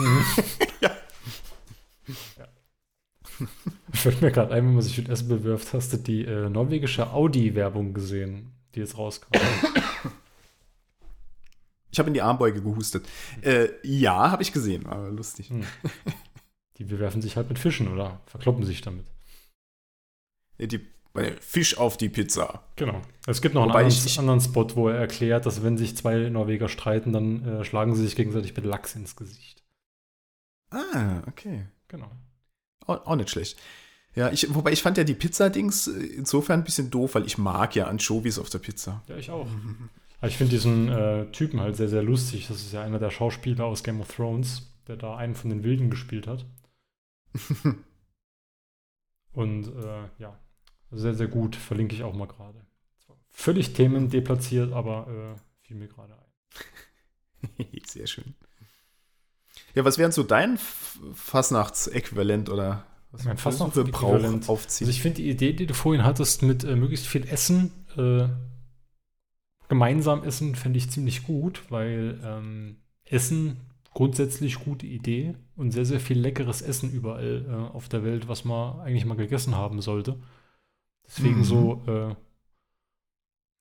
Fällt 3.93 4.23
mir 4.23 4.31
gerade 4.31 4.53
ein, 4.55 4.65
wenn 4.67 4.75
man 4.75 4.83
sich 4.83 4.97
mit 4.99 5.09
Essen 5.09 5.29
bewirft, 5.29 5.73
hast 5.73 5.93
du 5.93 5.97
die 5.99 6.25
äh, 6.25 6.49
norwegische 6.49 7.11
Audi-Werbung 7.13 7.95
gesehen, 7.95 8.53
die 8.75 8.81
jetzt 8.81 8.97
rauskam. 8.99 9.31
Ich 11.91 11.99
habe 11.99 12.09
in 12.09 12.15
die 12.15 12.23
Armbeuge 12.23 12.63
gehustet. 12.63 13.07
Äh, 13.43 13.69
ja, 13.83 14.31
habe 14.31 14.43
ich 14.43 14.53
gesehen, 14.53 14.85
war 14.85 15.09
lustig. 15.11 15.49
Hm. 15.51 15.65
Die 16.77 16.85
bewerfen 16.85 17.23
sich 17.23 17.37
halt 17.37 17.49
mit 17.49 17.59
Fischen 17.59 17.89
oder 17.89 18.21
verkloppen 18.27 18.63
sich 18.65 18.83
damit. 18.83 19.07
Die, 20.59 20.87
Fisch 21.41 21.79
auf 21.79 21.97
die 21.97 22.11
Pizza. 22.11 22.65
Genau. 22.77 23.01
Es 23.27 23.41
gibt 23.41 23.55
noch 23.55 23.63
Wobei 23.63 23.79
einen 23.81 23.87
anderen, 23.89 24.07
ich- 24.07 24.19
anderen 24.19 24.41
Spot, 24.43 24.69
wo 24.77 24.89
er 24.91 24.97
erklärt, 24.99 25.47
dass 25.47 25.63
wenn 25.63 25.79
sich 25.79 25.97
zwei 25.97 26.29
Norweger 26.29 26.69
streiten, 26.69 27.15
dann 27.15 27.47
äh, 27.47 27.65
schlagen 27.65 27.95
sie 27.95 28.03
sich 28.03 28.15
gegenseitig 28.15 28.55
mit 28.55 28.67
Lachs 28.67 28.95
ins 28.95 29.17
Gesicht. 29.17 29.65
Ah, 30.71 31.23
okay. 31.27 31.65
Genau. 31.89 32.11
Auch, 32.87 33.17
nicht 33.17 33.31
schlecht. 33.31 33.59
Ja, 34.15 34.31
ich, 34.31 34.55
wobei 34.55 34.73
ich 34.73 34.83
fand 34.83 34.97
ja 34.97 35.05
die 35.05 35.15
Pizza-Dings 35.15 35.89
äh, 35.89 36.07
insofern 36.07 36.61
ein 36.61 36.65
bisschen 36.65 36.91
doof, 36.91 37.15
weil 37.15 37.27
ich 37.27 37.39
mag 37.39 37.75
ja 37.75 37.87
Anchovies 37.87 38.39
auf 38.39 38.49
der 38.49 38.59
Pizza. 38.59 39.03
Ja, 39.09 39.17
ich 39.17 39.31
auch. 39.31 39.47
Aber 40.19 40.29
ich 40.29 40.37
finde 40.39 40.53
diesen 40.53 40.89
äh, 40.89 41.31
Typen 41.33 41.61
halt 41.61 41.77
sehr, 41.77 41.89
sehr 41.89 42.03
lustig. 42.03 42.49
Das 42.49 42.63
ist 42.63 42.73
ja 42.73 42.83
einer 42.83 42.99
der 42.99 43.11
Schauspieler 43.11 43.67
aus 43.67 43.83
Game 43.83 44.01
of 44.01 44.15
Thrones, 44.15 44.73
der 44.89 44.97
da 44.97 45.17
einen 45.17 45.35
von 45.35 45.51
den 45.51 45.63
Wilden 45.63 45.91
gespielt 45.91 46.27
hat. 46.27 46.47
Und 49.33 49.67
äh, 49.69 50.09
ja, 50.19 50.39
sehr, 50.91 51.15
sehr 51.15 51.29
gut. 51.29 51.55
Verlinke 51.55 51.95
ich 51.95 52.03
auch 52.03 52.15
mal 52.15 52.27
gerade. 52.27 52.65
Völlig 53.29 53.75
themendeplatziert, 53.75 54.73
aber 54.73 55.37
äh, 55.37 55.67
fiel 55.67 55.77
mir 55.77 55.89
gerade 55.89 56.15
ein. 56.15 56.23
Sehr 57.87 58.07
schön. 58.07 58.35
Ja, 59.77 59.85
was 59.85 59.99
wären 59.99 60.11
so 60.11 60.23
dein 60.23 60.55
F- 60.55 60.99
Fastnachtsäquivalent 61.15 62.49
oder 62.49 62.85
was 63.13 63.25
Mein? 63.25 63.37
Brauch 63.37 64.49
aufziehen? 64.49 64.89
Also 64.89 64.97
ich 64.97 65.03
finde 65.03 65.17
die 65.17 65.29
Idee, 65.29 65.53
die 65.53 65.67
du 65.67 65.75
vorhin 65.75 66.03
hattest, 66.03 66.43
mit 66.43 66.65
äh, 66.65 66.77
möglichst 66.77 67.07
viel 67.07 67.29
Essen, 67.29 67.71
äh, 67.97 68.29
gemeinsam 69.69 70.23
essen, 70.25 70.55
fände 70.55 70.79
ich 70.79 70.91
ziemlich 70.91 71.25
gut, 71.25 71.63
weil 71.71 72.19
ähm, 72.25 72.77
Essen 73.05 73.59
grundsätzlich 73.93 74.61
gute 74.61 74.87
Idee 74.87 75.35
und 75.57 75.73
sehr, 75.73 75.85
sehr 75.85 76.01
viel 76.01 76.19
leckeres 76.19 76.63
Essen 76.63 76.91
überall 76.91 77.45
äh, 77.47 77.75
auf 77.75 77.89
der 77.91 78.03
Welt, 78.03 78.29
was 78.29 78.45
man 78.45 78.81
eigentlich 78.81 79.05
mal 79.05 79.17
gegessen 79.17 79.57
haben 79.57 79.81
sollte. 79.83 80.19
Deswegen 81.07 81.41
Mhm. 81.41 81.45
so, 81.45 81.83
äh, 81.87 82.15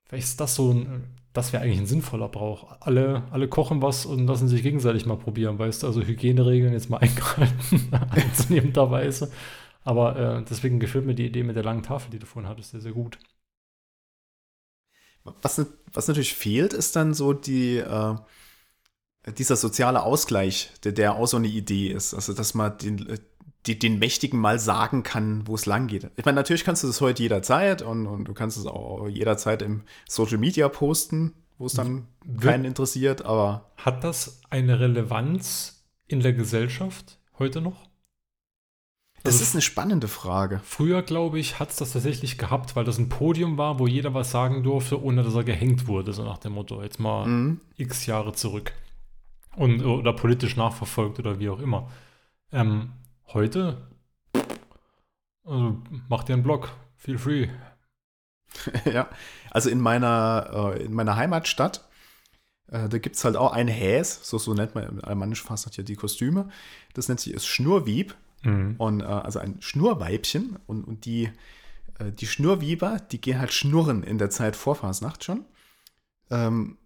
vielleicht 0.08 0.28
ist 0.28 0.40
das 0.40 0.56
so 0.56 0.72
ein, 0.72 0.86
äh, 0.86 1.00
das 1.36 1.52
wäre 1.52 1.64
eigentlich 1.64 1.80
ein 1.80 1.86
sinnvoller 1.86 2.30
Brauch. 2.30 2.78
Alle, 2.80 3.24
alle 3.30 3.50
kochen 3.50 3.82
was 3.82 4.06
und 4.06 4.26
lassen 4.26 4.48
sich 4.48 4.64
gegenseitig 4.64 5.06
mal 5.06 5.18
probieren, 5.18 5.60
weißt 5.60 5.84
du, 5.84 5.88
also 5.88 6.02
Hygieneregeln 6.02 6.74
jetzt 6.74 6.90
mal 6.90 6.98
eingehalten, 7.02 7.92
anzunehmenderweise. 7.92 9.32
Aber 9.84 10.16
äh, 10.16 10.44
deswegen 10.50 10.80
gefällt 10.80 11.06
mir 11.06 11.14
die 11.14 11.28
Idee 11.28 11.44
mit 11.44 11.58
der 11.58 11.64
langen 11.64 11.84
Tafel, 11.84 12.10
die 12.10 12.20
du 12.20 12.26
vorhin 12.26 12.50
hattest, 12.50 12.72
sehr, 12.72 12.82
sehr 12.82 12.94
gut. 12.94 13.20
Was, 15.42 15.66
was 15.92 16.08
natürlich 16.08 16.34
fehlt, 16.34 16.74
ist 16.74 16.96
dann 16.96 17.14
so 17.14 17.34
die, 17.34 17.78
äh, 17.78 18.16
dieser 19.38 19.58
soziale 19.58 20.04
Ausgleich, 20.04 20.72
der, 20.84 20.94
der 20.94 21.16
auch 21.16 21.28
so 21.28 21.38
eine 21.38 21.48
Idee 21.48 21.90
ist. 21.90 22.14
Also, 22.14 22.34
dass 22.34 22.54
man 22.54 22.78
den, 22.78 23.20
die, 23.68 23.80
den 23.80 24.00
Mächtigen 24.00 24.40
mal 24.40 24.60
sagen 24.60 25.04
kann, 25.04 25.48
wo 25.48 25.56
es 25.56 25.66
lang 25.66 25.88
geht. 25.88 26.10
Ich 26.16 26.26
meine, 26.26 26.36
natürlich 26.36 26.64
kannst 26.64 26.84
du 26.84 26.88
das 26.88 27.02
heute 27.02 27.24
jederzeit 27.24 27.82
und, 27.82 28.08
und 28.08 28.26
du 28.26 28.34
kannst 28.34 28.58
es 28.58 28.66
auch 28.66 29.08
jederzeit 29.08 29.62
im 29.62 29.84
Social 30.08 30.38
Media 30.38 30.70
posten, 30.70 31.34
wo 31.58 31.66
es 31.66 31.74
dann 31.74 32.08
keinen 32.40 32.66
interessiert, 32.66 33.24
aber. 33.24 33.72
Hat 33.78 34.04
das 34.04 34.42
eine 34.50 34.80
Relevanz 34.80 35.84
in 36.08 36.20
der 36.20 36.34
Gesellschaft 36.34 37.18
heute 37.40 37.62
noch? 37.62 37.86
Das 39.24 39.36
also 39.36 39.44
ist 39.44 39.56
eine 39.56 39.62
spannende 39.64 40.08
Frage. 40.08 40.62
Früher, 40.64 41.02
glaube 41.02 41.40
ich, 41.40 41.60
hat 41.60 41.72
es 41.72 41.78
das 41.78 41.94
tatsächlich 41.94 42.38
gehabt, 42.38 42.76
weil 42.76 42.86
das 42.86 43.00
ein 43.00 43.10
Podium 43.10 43.58
war, 43.58 43.80
wo 43.80 43.88
jeder 43.88 44.14
was 44.14 44.30
sagen 44.30 44.62
durfte, 44.62 45.02
ohne 45.02 45.24
dass 45.24 45.34
er 45.34 45.44
gehängt 45.44 45.88
wurde, 45.88 46.14
so 46.14 46.24
nach 46.24 46.38
dem 46.38 46.54
Motto, 46.54 46.84
jetzt 46.84 47.00
mal 47.00 47.26
mhm. 47.26 47.62
x 47.76 48.06
Jahre 48.06 48.34
zurück. 48.34 48.74
Und, 49.56 49.84
oder 49.84 50.14
politisch 50.14 50.58
nachverfolgt 50.58 51.18
oder 51.18 51.40
wie 51.40 51.50
auch 51.50 51.60
immer. 51.60 51.90
Ähm, 52.52 52.92
heute, 53.28 53.88
also 55.44 55.82
macht 56.10 56.30
ihr 56.30 56.34
einen 56.34 56.44
Blog, 56.44 56.72
feel 56.98 57.18
free. 57.18 57.50
ja, 58.86 59.10
also 59.52 59.70
in 59.70 59.80
meiner, 59.80 60.74
äh, 60.76 60.84
in 60.84 60.94
meiner 60.94 61.16
Heimatstadt, 61.16 61.88
äh, 62.68 62.90
da 62.90 62.98
gibt 62.98 63.16
es 63.16 63.24
halt 63.24 63.36
auch 63.36 63.52
ein 63.52 63.68
Häs, 63.68 64.22
so, 64.24 64.38
so 64.38 64.54
nennt 64.54 64.76
man 64.76 64.86
im 64.88 65.04
Alemannisch 65.04 65.44
fast 65.44 65.76
ja 65.78 65.84
die 65.84 65.96
Kostüme. 65.96 66.50
Das 66.94 67.08
nennt 67.08 67.20
sich 67.20 67.34
das 67.34 67.46
Schnurwieb. 67.46 68.16
Mhm. 68.44 68.76
Und, 68.78 69.02
äh, 69.02 69.06
also 69.06 69.40
ein 69.40 69.62
Schnurweibchen. 69.62 70.58
Und, 70.66 70.84
und 70.84 71.06
die, 71.06 71.30
äh, 72.00 72.12
die 72.12 72.28
Schnurwieber, 72.28 73.00
die 73.12 73.22
gehen 73.22 73.40
halt 73.40 73.54
schnurren 73.54 74.04
in 74.04 74.18
der 74.18 74.30
Zeit 74.30 74.56
vor 74.56 74.76
Fasnacht 74.76 75.24
schon. 75.24 75.46
Ähm, 76.32 76.78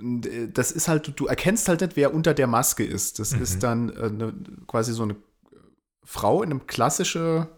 äh, 0.00 0.48
das 0.48 0.72
ist 0.72 0.88
halt, 0.88 1.18
du 1.18 1.26
erkennst 1.26 1.68
halt 1.68 1.80
nicht, 1.80 1.96
wer 1.96 2.14
unter 2.14 2.34
der 2.34 2.46
Maske 2.46 2.84
ist. 2.84 3.18
Das 3.18 3.34
mhm. 3.34 3.42
ist 3.42 3.62
dann 3.62 3.88
äh, 3.90 4.10
ne, 4.10 4.34
quasi 4.66 4.92
so 4.92 5.04
eine 5.04 5.16
Frau 6.10 6.42
in 6.42 6.50
einem 6.50 6.66
klassischen, 6.66 7.48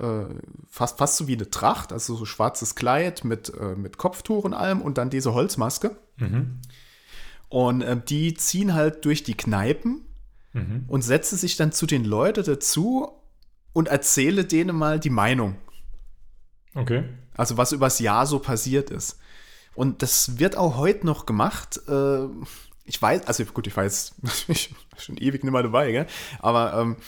äh, 0.00 0.24
fast, 0.68 0.98
fast 0.98 1.16
so 1.16 1.28
wie 1.28 1.36
eine 1.36 1.48
Tracht, 1.48 1.92
also 1.92 2.16
so 2.16 2.24
schwarzes 2.24 2.74
Kleid 2.74 3.24
mit, 3.24 3.54
äh, 3.54 3.76
mit 3.76 3.98
Kopftuch 3.98 4.42
und 4.42 4.52
allem 4.52 4.82
und 4.82 4.98
dann 4.98 5.10
diese 5.10 5.32
Holzmaske. 5.32 5.96
Mhm. 6.16 6.58
Und 7.48 7.82
äh, 7.82 7.96
die 8.04 8.34
ziehen 8.34 8.74
halt 8.74 9.04
durch 9.04 9.22
die 9.22 9.36
Kneipen 9.36 10.04
mhm. 10.52 10.86
und 10.88 11.02
setzen 11.02 11.38
sich 11.38 11.56
dann 11.56 11.70
zu 11.70 11.86
den 11.86 12.04
Leuten 12.04 12.42
dazu 12.42 13.12
und 13.72 13.86
erzähle 13.86 14.44
denen 14.44 14.74
mal 14.74 14.98
die 14.98 15.10
Meinung. 15.10 15.54
Okay. 16.74 17.04
Also 17.36 17.58
was 17.58 17.70
übers 17.70 18.00
Jahr 18.00 18.26
so 18.26 18.40
passiert 18.40 18.90
ist. 18.90 19.20
Und 19.76 20.02
das 20.02 20.40
wird 20.40 20.56
auch 20.56 20.78
heute 20.78 21.06
noch 21.06 21.26
gemacht. 21.26 21.80
Äh, 21.86 22.24
ich 22.84 23.00
weiß, 23.00 23.28
also 23.28 23.44
gut, 23.44 23.68
ich 23.68 23.76
weiß, 23.76 24.16
schon 24.98 25.16
ewig 25.16 25.44
nicht 25.44 25.52
mehr 25.52 25.62
dabei, 25.62 25.92
gell? 25.92 26.06
aber 26.40 26.74
ähm, 26.74 26.96
äh, 26.96 27.04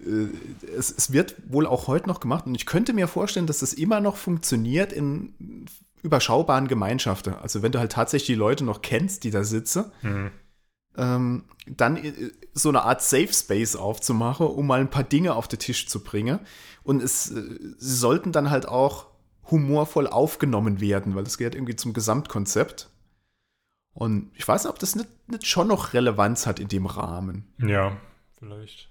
es, 0.00 0.90
es, 0.96 1.12
wird 1.12 1.36
wohl 1.48 1.66
auch 1.66 1.88
heute 1.88 2.08
noch 2.08 2.20
gemacht 2.20 2.46
und 2.46 2.54
ich 2.54 2.66
könnte 2.66 2.92
mir 2.92 3.08
vorstellen, 3.08 3.46
dass 3.46 3.58
das 3.58 3.72
immer 3.72 4.00
noch 4.00 4.16
funktioniert 4.16 4.92
in 4.92 5.66
überschaubaren 6.02 6.68
Gemeinschaften. 6.68 7.34
Also 7.34 7.62
wenn 7.62 7.72
du 7.72 7.78
halt 7.78 7.92
tatsächlich 7.92 8.26
die 8.26 8.34
Leute 8.34 8.64
noch 8.64 8.82
kennst, 8.82 9.24
die 9.24 9.30
da 9.30 9.42
sitzen, 9.42 9.90
mhm. 10.02 10.30
ähm, 10.96 11.44
dann 11.66 11.96
äh, 11.96 12.12
so 12.52 12.68
eine 12.68 12.82
Art 12.82 13.02
Safe 13.02 13.32
Space 13.32 13.76
aufzumachen, 13.76 14.46
um 14.46 14.66
mal 14.66 14.80
ein 14.80 14.90
paar 14.90 15.04
Dinge 15.04 15.34
auf 15.34 15.48
den 15.48 15.58
Tisch 15.58 15.88
zu 15.88 16.00
bringen. 16.00 16.38
Und 16.84 17.02
es, 17.02 17.24
sie 17.24 17.74
sollten 17.78 18.32
dann 18.32 18.50
halt 18.50 18.68
auch 18.68 19.06
humorvoll 19.50 20.06
aufgenommen 20.06 20.80
werden, 20.80 21.14
weil 21.14 21.24
das 21.24 21.38
gehört 21.38 21.54
irgendwie 21.54 21.76
zum 21.76 21.92
Gesamtkonzept. 21.92 22.90
Und 23.94 24.30
ich 24.34 24.46
weiß 24.46 24.64
nicht, 24.64 24.70
ob 24.70 24.78
das 24.78 24.94
nicht, 24.94 25.08
nicht 25.28 25.46
schon 25.46 25.68
noch 25.68 25.92
Relevanz 25.92 26.46
hat 26.46 26.60
in 26.60 26.68
dem 26.68 26.86
Rahmen. 26.86 27.52
Ja, 27.58 27.96
vielleicht. 28.38 28.87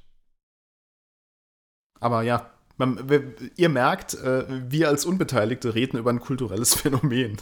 Aber 2.00 2.22
ja, 2.22 2.50
man, 2.78 3.10
ihr 3.56 3.70
merkt, 3.70 4.14
äh, 4.16 4.72
wir 4.72 4.88
als 4.88 5.06
Unbeteiligte 5.06 5.76
reden 5.76 5.98
über 5.98 6.12
ein 6.12 6.20
kulturelles 6.20 6.76
Phänomen. 6.76 7.38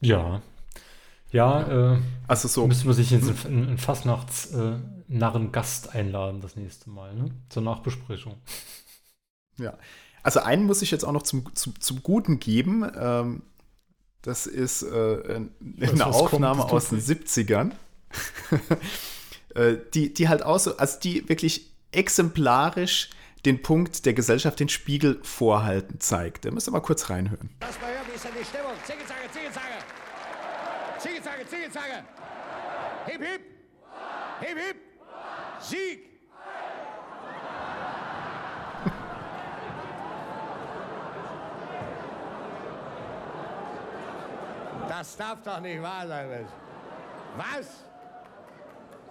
ja. 0.00 0.42
Ja, 1.32 1.94
äh, 1.94 1.98
also 2.28 2.48
so. 2.48 2.66
müssen 2.66 2.86
wir 2.86 2.94
sich 2.94 3.12
in 3.12 3.22
einen 3.46 3.78
Fastnachts-Narren-Gast 3.78 5.86
äh, 5.86 5.98
einladen 5.98 6.40
das 6.40 6.56
nächste 6.56 6.88
Mal, 6.88 7.14
ne? 7.14 7.30
Zur 7.48 7.62
Nachbesprechung. 7.62 8.36
Ja. 9.58 9.76
Also 10.22 10.40
einen 10.40 10.64
muss 10.64 10.82
ich 10.82 10.90
jetzt 10.90 11.04
auch 11.04 11.12
noch 11.12 11.22
zum, 11.22 11.54
zum, 11.54 11.80
zum 11.80 12.02
Guten 12.02 12.38
geben. 12.38 12.90
Ähm, 12.98 13.42
das 14.22 14.46
ist 14.46 14.82
äh, 14.82 15.40
eine 15.80 16.06
Aufnahme 16.06 16.62
kommt, 16.62 16.72
aus 16.72 16.88
den 16.88 17.00
70ern. 17.00 17.72
Äh, 19.56 19.78
die, 19.94 20.12
die 20.12 20.28
halt 20.28 20.42
auch 20.42 20.58
so, 20.58 20.76
also 20.76 21.00
die 21.00 21.28
wirklich 21.28 21.70
exemplarisch 21.90 23.08
den 23.46 23.62
Punkt 23.62 24.04
der 24.04 24.12
Gesellschaft, 24.12 24.60
den 24.60 24.68
Spiegel 24.68 25.18
vorhalten 25.22 25.98
zeigt. 25.98 26.44
Da 26.44 26.50
müsst 26.50 26.68
ihr 26.68 26.72
mal 26.72 26.80
kurz 26.80 27.08
reinhören. 27.08 27.48
Lass 27.60 27.80
mal 27.80 27.90
hören, 27.90 28.02
wie 28.10 28.16
ist 28.16 28.24
denn 28.24 28.32
die 28.38 28.44
Stimmung? 28.44 28.72
Zingelzange, 28.84 29.30
Zingelzange! 29.32 29.78
Zingelzange, 30.98 31.46
Zingelzange! 31.46 32.04
Hip, 33.06 33.22
hip! 33.22 33.40
Hip, 34.40 34.58
hip! 34.58 34.76
Sieg! 35.60 36.16
Das 44.88 45.16
darf 45.16 45.42
doch 45.42 45.60
nicht 45.60 45.80
wahr 45.80 46.06
sein. 46.06 46.46
Was? 47.36 47.85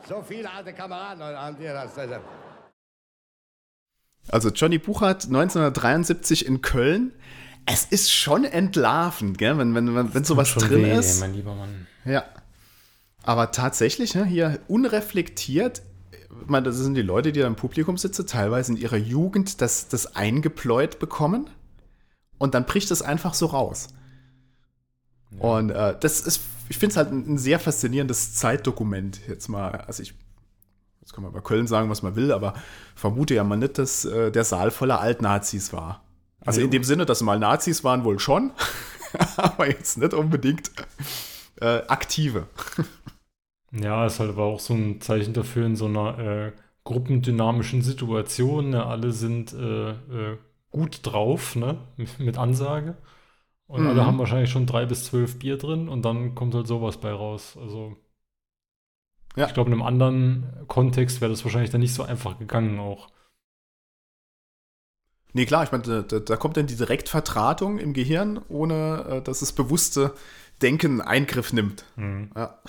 So 0.07 0.21
viele 0.21 0.51
alte 0.51 0.71
Kameraden 0.73 1.23
haben 1.23 1.57
dir 1.57 1.73
das. 1.73 1.93
Also 4.29 4.49
Johnny 4.49 4.77
Buchert 4.77 5.25
1973 5.25 6.45
in 6.45 6.61
Köln. 6.61 7.13
Es 7.65 7.85
ist 7.85 8.11
schon 8.11 8.43
entlarvend, 8.43 9.39
gell? 9.39 9.57
wenn, 9.57 9.73
wenn, 9.73 9.95
wenn, 9.95 10.13
wenn 10.13 10.23
sowas 10.23 10.53
drin 10.53 10.83
weh, 10.83 10.93
ist. 10.93 11.19
Mein 11.19 11.33
lieber 11.33 11.55
Mann. 11.55 11.87
Ja. 12.05 12.23
Aber 13.23 13.51
tatsächlich, 13.51 14.13
ne, 14.13 14.23
hier 14.25 14.59
unreflektiert, 14.67 15.81
ich 16.11 16.47
meine, 16.47 16.67
das 16.67 16.75
sind 16.75 16.93
die 16.93 17.01
Leute, 17.01 17.31
die 17.31 17.39
da 17.39 17.47
im 17.47 17.55
Publikum 17.55 17.97
sitzen, 17.97 18.27
teilweise 18.27 18.73
in 18.73 18.77
ihrer 18.77 18.97
Jugend 18.97 19.61
das, 19.61 19.87
das 19.87 20.15
eingepläut 20.15 20.99
bekommen. 20.99 21.49
Und 22.37 22.53
dann 22.53 22.65
bricht 22.65 22.91
es 22.91 23.01
einfach 23.01 23.33
so 23.33 23.47
raus. 23.47 23.87
Ja. 25.31 25.39
Und 25.41 25.69
äh, 25.69 25.95
das 25.99 26.21
ist, 26.21 26.41
ich 26.69 26.77
finde 26.77 26.91
es 26.91 26.97
halt 26.97 27.11
ein, 27.11 27.33
ein, 27.33 27.37
sehr 27.37 27.59
faszinierendes 27.59 28.35
Zeitdokument. 28.35 29.19
Jetzt 29.27 29.47
mal, 29.47 29.71
also 29.71 30.03
ich, 30.03 30.13
jetzt 31.01 31.13
kann 31.13 31.23
man 31.23 31.33
bei 31.33 31.41
Köln 31.41 31.67
sagen, 31.67 31.89
was 31.89 32.01
man 32.01 32.15
will, 32.15 32.31
aber 32.31 32.53
vermute 32.95 33.35
ja 33.35 33.43
mal 33.43 33.57
nicht, 33.57 33.77
dass 33.77 34.05
äh, 34.05 34.31
der 34.31 34.43
Saal 34.43 34.71
voller 34.71 34.99
Altnazis 34.99 35.73
war. 35.73 36.03
Also 36.41 36.59
ja. 36.59 36.65
in 36.65 36.71
dem 36.71 36.83
Sinne, 36.83 37.05
dass 37.05 37.21
mal 37.21 37.39
Nazis 37.39 37.83
waren, 37.83 38.03
wohl 38.03 38.19
schon, 38.19 38.51
aber 39.37 39.67
jetzt 39.67 39.97
nicht 39.97 40.13
unbedingt 40.13 40.71
äh, 41.59 41.81
aktive. 41.87 42.47
ja, 43.71 44.05
ist 44.05 44.19
halt 44.19 44.31
aber 44.31 44.43
auch 44.43 44.59
so 44.59 44.73
ein 44.73 45.01
Zeichen 45.01 45.33
dafür 45.33 45.65
in 45.65 45.75
so 45.75 45.85
einer 45.85 46.19
äh, 46.19 46.51
gruppendynamischen 46.83 47.81
Situation. 47.81 48.69
Ne? 48.71 48.85
Alle 48.85 49.11
sind 49.11 49.53
äh, 49.53 49.89
äh, 49.89 50.37
gut 50.71 50.99
drauf, 51.03 51.55
ne? 51.55 51.77
mit 52.19 52.37
Ansage. 52.37 52.95
Und 53.67 53.81
mhm. 53.81 53.87
alle 53.87 54.05
haben 54.05 54.19
wahrscheinlich 54.19 54.49
schon 54.49 54.67
drei 54.67 54.85
bis 54.85 55.05
zwölf 55.05 55.39
Bier 55.39 55.57
drin 55.57 55.89
und 55.89 56.03
dann 56.03 56.35
kommt 56.35 56.53
halt 56.53 56.67
sowas 56.67 56.97
bei 56.97 57.11
raus. 57.11 57.57
Also 57.59 57.95
ja. 59.35 59.47
ich 59.47 59.53
glaube, 59.53 59.69
in 59.69 59.73
einem 59.73 59.83
anderen 59.83 60.65
Kontext 60.67 61.21
wäre 61.21 61.31
das 61.31 61.43
wahrscheinlich 61.43 61.71
dann 61.71 61.81
nicht 61.81 61.93
so 61.93 62.03
einfach 62.03 62.37
gegangen 62.37 62.79
auch. 62.79 63.09
Nee, 65.33 65.45
klar, 65.45 65.63
ich 65.63 65.71
meine, 65.71 66.03
da, 66.03 66.19
da, 66.19 66.37
kommt 66.37 66.55
dann 66.55 66.67
die 66.67 66.77
Direktvertratung 66.77 67.77
im 67.77 67.91
Gehirn, 67.91 68.39
ohne 68.47 69.05
äh, 69.09 69.21
dass 69.21 69.41
das 69.41 69.51
bewusste 69.51 70.15
Denken 70.61 71.01
Eingriff 71.01 71.51
nimmt. 71.51 71.83
Mhm. 71.97 72.31
Ja. 72.35 72.61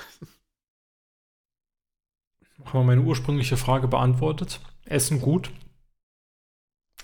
Haben 2.64 2.80
wir 2.80 2.82
meine 2.82 3.02
ursprüngliche 3.02 3.56
Frage 3.56 3.86
beantwortet? 3.86 4.60
Essen 4.84 5.20
gut? 5.20 5.52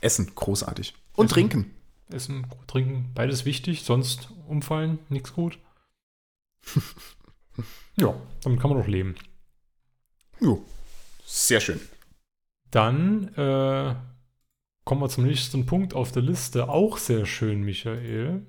Essen, 0.01 0.35
großartig. 0.35 0.95
Und 1.14 1.27
Essen. 1.27 1.35
trinken. 1.35 1.82
Essen, 2.13 2.47
Trinken, 2.67 3.11
beides 3.15 3.45
wichtig, 3.45 3.83
sonst 3.83 4.31
umfallen, 4.47 4.99
nichts 5.09 5.33
gut. 5.33 5.59
ja, 7.97 8.15
damit 8.43 8.61
kann 8.61 8.71
man 8.71 8.81
doch 8.81 8.89
leben. 8.89 9.15
Jo, 10.41 10.65
sehr 11.25 11.61
schön. 11.61 11.81
Dann 12.71 13.29
äh, 13.35 13.95
kommen 14.85 15.01
wir 15.01 15.09
zum 15.09 15.25
nächsten 15.25 15.67
Punkt 15.67 15.95
auf 15.95 16.13
der 16.13 16.23
Liste. 16.23 16.69
Auch 16.69 16.99
sehr 16.99 17.27
schön, 17.27 17.63
Michael. 17.63 18.47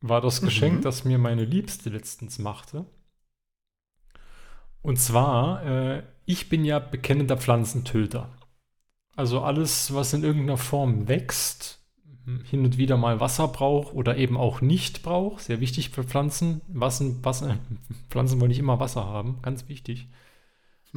War 0.00 0.20
das 0.20 0.42
mhm. 0.42 0.46
Geschenk, 0.46 0.82
das 0.82 1.04
mir 1.04 1.18
meine 1.18 1.44
Liebste 1.44 1.90
letztens 1.90 2.38
machte. 2.38 2.84
Und 4.82 4.98
zwar, 4.98 5.64
äh, 5.64 6.02
ich 6.26 6.48
bin 6.50 6.64
ja 6.64 6.78
bekennender 6.78 7.38
Pflanzentöter. 7.38 8.36
Also 9.16 9.40
alles, 9.40 9.94
was 9.94 10.12
in 10.12 10.24
irgendeiner 10.24 10.58
Form 10.58 11.08
wächst, 11.08 11.83
hin 12.44 12.64
und 12.64 12.78
wieder 12.78 12.96
mal 12.96 13.20
Wasser 13.20 13.48
braucht 13.48 13.94
oder 13.94 14.16
eben 14.16 14.36
auch 14.36 14.60
nicht 14.60 15.02
braucht. 15.02 15.44
Sehr 15.44 15.60
wichtig 15.60 15.90
für 15.90 16.04
Pflanzen. 16.04 16.60
Wasser, 16.68 17.06
Wasser, 17.22 17.58
Pflanzen 18.10 18.40
wollen 18.40 18.48
nicht 18.48 18.58
immer 18.58 18.80
Wasser 18.80 19.04
haben, 19.06 19.40
ganz 19.42 19.68
wichtig. 19.68 20.08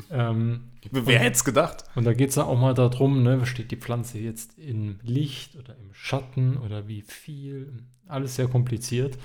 Ähm, 0.09 0.71
Wer 0.91 1.19
hätte 1.19 1.35
es 1.35 1.43
gedacht? 1.43 1.85
Und 1.95 2.05
da 2.05 2.13
geht 2.13 2.29
es 2.29 2.35
dann 2.35 2.45
auch 2.45 2.59
mal 2.59 2.73
darum, 2.73 3.23
ne, 3.23 3.45
steht 3.45 3.71
die 3.71 3.77
Pflanze 3.77 4.19
jetzt 4.19 4.57
im 4.57 4.99
Licht 5.03 5.55
oder 5.55 5.75
im 5.77 5.93
Schatten 5.93 6.57
oder 6.57 6.87
wie 6.87 7.01
viel. 7.01 7.83
Alles 8.07 8.35
sehr 8.35 8.47
kompliziert. 8.47 9.17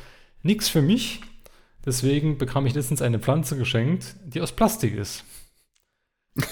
Nichts 0.43 0.69
für 0.69 0.83
mich. 0.83 1.21
Deswegen 1.85 2.39
bekam 2.39 2.67
ich 2.67 2.75
letztens 2.75 3.03
eine 3.03 3.19
Pflanze 3.19 3.57
geschenkt, 3.57 4.17
die 4.25 4.41
aus 4.41 4.53
Plastik 4.53 4.95
ist. 4.95 5.25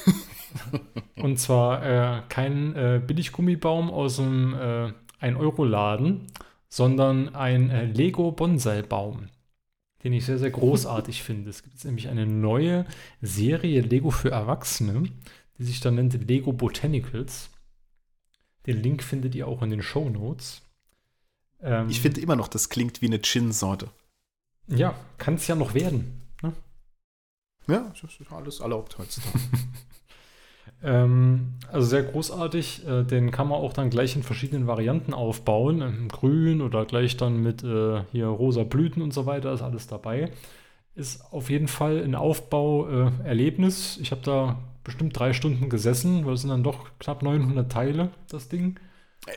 Und 1.17 1.39
zwar 1.39 1.85
äh, 1.85 2.23
kein 2.29 2.75
äh, 2.75 3.01
Billiggummibaum 3.05 3.91
aus 3.91 4.19
einem 4.19 4.55
äh, 4.55 4.93
1-Euro-Laden, 5.21 6.27
sondern 6.69 7.35
ein 7.35 7.71
äh, 7.71 7.85
Lego-Bonsai-Baum, 7.85 9.29
den 10.05 10.13
ich 10.13 10.25
sehr, 10.25 10.39
sehr 10.39 10.51
großartig 10.51 11.23
finde. 11.25 11.51
Es 11.51 11.63
gibt 11.63 11.85
nämlich 11.85 12.09
eine 12.09 12.27
neue 12.27 12.87
Serie 13.21 13.81
Lego 13.81 14.11
für 14.11 14.31
Erwachsene, 14.31 15.11
die 15.59 15.65
sich 15.65 15.81
dann 15.81 15.97
nennt 15.97 16.29
Lego 16.29 16.53
Botanicals. 16.53 17.51
Den 18.67 18.83
Link 18.83 19.03
findet 19.03 19.35
ihr 19.35 19.49
auch 19.49 19.63
in 19.63 19.71
den 19.71 19.83
Show 19.83 20.09
Notes. 20.09 20.63
Ähm, 21.63 21.89
ich 21.89 22.01
finde 22.01 22.21
immer 22.21 22.37
noch, 22.37 22.49
das 22.49 22.69
klingt 22.69 23.03
wie 23.03 23.07
eine 23.07 23.21
Gin-Sorte. 23.21 23.89
Ja, 24.69 24.95
kann 25.19 25.35
es 25.35 25.47
ja 25.49 25.57
noch 25.57 25.75
werden. 25.75 26.23
Ne? 26.43 26.53
Ja, 27.67 27.93
das 28.01 28.21
ist 28.21 28.33
alles 28.33 28.61
erlaubt 28.61 28.97
heutzutage. 28.99 29.39
ähm, 30.83 31.55
also 31.71 31.87
sehr 31.87 32.03
großartig. 32.03 32.87
Äh, 32.87 33.05
den 33.05 33.31
kann 33.31 33.49
man 33.49 33.61
auch 33.61 33.73
dann 33.73 33.91
gleich 33.91 34.17
in 34.17 34.23
verschiedenen 34.23 34.67
Varianten 34.67 35.15
aufbauen. 35.15 35.83
Ähm, 35.83 36.09
grün 36.09 36.63
oder 36.63 36.85
gleich 36.85 37.17
dann 37.17 37.43
mit 37.43 37.63
äh, 37.63 38.03
hier 38.13 38.27
rosa 38.27 38.65
Blüten 38.65 39.03
und 39.03 39.13
so 39.13 39.27
weiter 39.27 39.53
ist 39.53 39.63
alles 39.63 39.87
dabei. 39.87 40.31
Ist 40.95 41.33
auf 41.33 41.51
jeden 41.51 41.69
Fall 41.69 42.03
ein 42.03 42.15
Aufbauerlebnis. 42.15 43.99
Ich 44.01 44.11
habe 44.11 44.23
da 44.25 44.59
bestimmt 44.85 45.19
drei 45.19 45.33
Stunden 45.33 45.69
gesessen, 45.69 46.25
weil 46.27 46.35
es 46.35 46.41
sind 46.41 46.51
dann 46.51 46.63
doch 46.63 46.87
knapp 46.99 47.23
900 47.23 47.71
Teile, 47.71 48.11
das 48.29 48.49
Ding. 48.49 48.81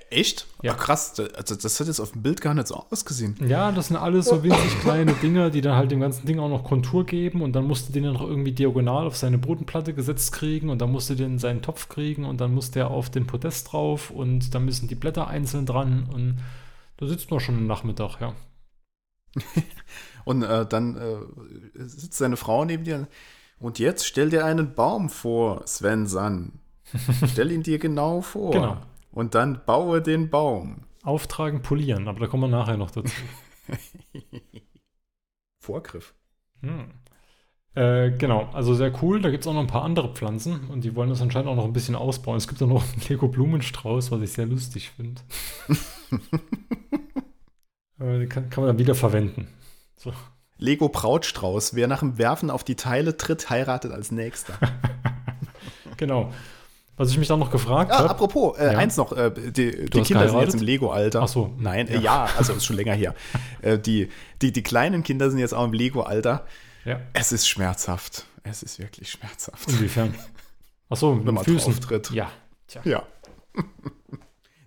Echt? 0.09 0.47
Ja. 0.61 0.73
Ach, 0.73 0.77
krass. 0.77 1.19
Also, 1.35 1.55
das 1.55 1.79
hat 1.79 1.87
jetzt 1.87 1.99
auf 1.99 2.13
dem 2.13 2.21
Bild 2.21 2.39
gar 2.39 2.53
nicht 2.53 2.67
so 2.67 2.75
ausgesehen. 2.75 3.35
Ja, 3.45 3.71
das 3.71 3.87
sind 3.87 3.97
alles 3.97 4.27
so 4.27 4.41
winzig 4.41 4.79
kleine 4.79 5.13
Dinge, 5.13 5.51
die 5.51 5.59
dann 5.59 5.75
halt 5.75 5.91
dem 5.91 5.99
ganzen 5.99 6.25
Ding 6.25 6.39
auch 6.39 6.47
noch 6.47 6.63
Kontur 6.63 7.05
geben 7.05 7.41
und 7.41 7.53
dann 7.53 7.65
musste 7.65 7.91
den 7.91 8.03
dann 8.03 8.13
noch 8.13 8.21
irgendwie 8.21 8.53
diagonal 8.53 9.05
auf 9.05 9.17
seine 9.17 9.37
Bodenplatte 9.37 9.93
gesetzt 9.93 10.31
kriegen 10.31 10.69
und 10.69 10.81
dann 10.81 10.91
musste 10.91 11.15
den 11.15 11.33
in 11.33 11.39
seinen 11.39 11.61
Topf 11.61 11.89
kriegen 11.89 12.23
und 12.23 12.39
dann 12.39 12.53
musste 12.53 12.79
er 12.79 12.91
auf 12.91 13.09
den 13.09 13.27
Podest 13.27 13.73
drauf 13.73 14.09
und 14.09 14.55
dann 14.55 14.63
müssen 14.63 14.87
die 14.87 14.95
Blätter 14.95 15.27
einzeln 15.27 15.65
dran 15.65 16.09
und 16.13 16.37
da 16.97 17.05
sitzt 17.05 17.29
man 17.29 17.41
schon 17.41 17.55
am 17.55 17.67
Nachmittag, 17.67 18.21
ja. 18.21 18.33
und 20.25 20.43
äh, 20.43 20.65
dann 20.65 20.95
äh, 20.95 21.83
sitzt 21.83 22.17
seine 22.17 22.37
Frau 22.37 22.63
neben 22.63 22.85
dir 22.85 23.07
und 23.59 23.79
jetzt 23.79 24.07
stell 24.07 24.29
dir 24.29 24.45
einen 24.45 24.75
Baum 24.75 25.09
vor, 25.09 25.63
Sven 25.67 26.07
San. 26.07 26.53
stell 27.27 27.51
ihn 27.51 27.63
dir 27.63 27.79
genau 27.79 28.21
vor. 28.21 28.51
Genau. 28.51 28.77
Und 29.13 29.35
dann 29.35 29.61
baue 29.65 30.01
den 30.01 30.29
Baum. 30.29 30.85
Auftragen, 31.03 31.61
polieren, 31.61 32.07
aber 32.07 32.21
da 32.21 32.27
kommen 32.27 32.43
wir 32.43 32.57
nachher 32.57 32.77
noch 32.77 32.91
dazu. 32.91 33.13
Vorgriff. 35.59 36.13
Hm. 36.61 36.91
Äh, 37.75 38.11
genau, 38.11 38.49
also 38.53 38.75
sehr 38.75 38.93
cool. 39.01 39.21
Da 39.21 39.31
gibt 39.31 39.43
es 39.43 39.47
auch 39.47 39.53
noch 39.53 39.61
ein 39.61 39.67
paar 39.67 39.83
andere 39.83 40.13
Pflanzen 40.13 40.69
und 40.69 40.83
die 40.83 40.95
wollen 40.95 41.09
das 41.09 41.21
anscheinend 41.21 41.49
auch 41.49 41.55
noch 41.55 41.65
ein 41.65 41.73
bisschen 41.73 41.95
ausbauen. 41.95 42.37
Es 42.37 42.47
gibt 42.47 42.61
auch 42.61 42.67
noch 42.67 42.83
einen 42.83 43.01
Lego-Blumenstrauß, 43.07 44.11
was 44.11 44.21
ich 44.21 44.31
sehr 44.31 44.45
lustig 44.45 44.91
finde. 44.91 45.21
äh, 47.99 48.25
kann, 48.27 48.49
kann, 48.49 48.63
man 48.63 48.67
dann 48.67 48.79
wieder 48.79 48.95
verwenden. 48.95 49.47
So. 49.95 50.13
Lego 50.57 50.87
Brautstrauß. 50.87 51.75
Wer 51.75 51.87
nach 51.87 51.99
dem 51.99 52.17
Werfen 52.17 52.49
auf 52.49 52.63
die 52.63 52.75
Teile 52.75 53.17
tritt, 53.17 53.49
heiratet 53.49 53.91
als 53.91 54.11
nächster. 54.11 54.53
genau. 55.97 56.31
Was 57.03 57.11
ich 57.11 57.17
mich 57.17 57.27
dann 57.27 57.39
noch 57.39 57.51
gefragt 57.51 57.91
ah, 57.91 57.99
habe. 57.99 58.11
Apropos, 58.11 58.57
äh, 58.57 58.71
ja. 58.71 58.79
eins 58.79 58.95
noch, 58.95 59.11
äh, 59.11 59.29
die, 59.29 59.89
die 59.89 60.01
Kinder 60.03 60.29
sind 60.29 60.39
jetzt 60.39 60.53
im 60.53 60.61
Lego-Alter. 60.61 61.23
Ach 61.23 61.27
so. 61.27 61.53
Nein, 61.59 61.87
ja. 61.87 61.95
Äh, 61.95 62.01
ja, 62.01 62.29
also 62.37 62.53
ist 62.53 62.63
schon 62.63 62.77
länger 62.77 62.93
her. 62.93 63.13
äh, 63.61 63.77
die, 63.77 64.07
die, 64.41 64.53
die 64.53 64.63
kleinen 64.63 65.03
Kinder 65.03 65.29
sind 65.29 65.39
jetzt 65.39 65.53
auch 65.53 65.65
im 65.65 65.73
Lego-Alter. 65.73 66.45
Ja. 66.85 67.01
Es 67.11 67.33
ist 67.33 67.49
schmerzhaft. 67.49 68.25
Es 68.43 68.63
ist 68.63 68.79
wirklich 68.79 69.11
schmerzhaft. 69.11 69.69
Inwiefern? 69.69 70.15
Ach 70.89 70.95
so, 70.95 71.13
mit 71.13 71.27
Wenn 71.27 71.33
man 71.33 71.43
Füßen. 71.43 71.77
tritt. 71.81 72.11
Ja. 72.11 72.31
Tja. 72.67 72.81
Ja. 72.85 73.03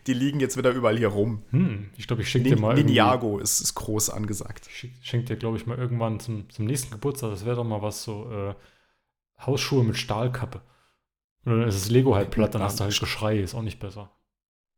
die 0.07 0.13
liegen 0.13 0.39
jetzt 0.39 0.59
wieder 0.59 0.73
überall 0.73 0.99
hier 0.99 1.09
rum. 1.09 1.43
Hm, 1.53 1.89
ich 1.97 2.07
glaube, 2.07 2.21
ich 2.21 2.29
schenke 2.29 2.51
dir 2.51 2.61
mal. 2.61 2.75
Ninjago 2.75 3.39
ist, 3.39 3.63
ist 3.63 3.75
groß 3.77 4.11
angesagt. 4.11 4.69
Ich 4.69 4.91
schenke 5.01 5.25
dir, 5.25 5.37
glaube 5.37 5.57
ich, 5.57 5.67
mal 5.67 5.79
irgendwann 5.79 6.21
zum, 6.21 6.51
zum 6.51 6.67
nächsten 6.67 6.91
Geburtstag. 6.91 7.31
Das 7.31 7.47
wäre 7.47 7.57
doch 7.57 7.65
mal 7.65 7.81
was 7.81 8.03
so 8.03 8.31
äh, 8.31 8.55
Hausschuhe 9.41 9.85
mit 9.85 9.97
Stahlkappe. 9.97 10.61
Und 11.47 11.61
dann 11.61 11.69
ist 11.69 11.81
das 11.81 11.91
Lego 11.91 12.17
halt 12.17 12.33
platt, 12.33 12.55
dann 12.55 12.63
hast 12.63 12.81
du 12.81 12.85
halt 12.85 12.99
Geschrei, 12.99 13.39
ist 13.39 13.55
auch 13.55 13.63
nicht 13.63 13.79
besser. 13.79 14.11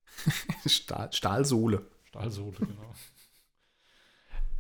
Stahl, 0.67 1.11
Stahlsohle. 1.13 1.87
Stahlsohle, 2.05 2.59
genau. 2.59 2.95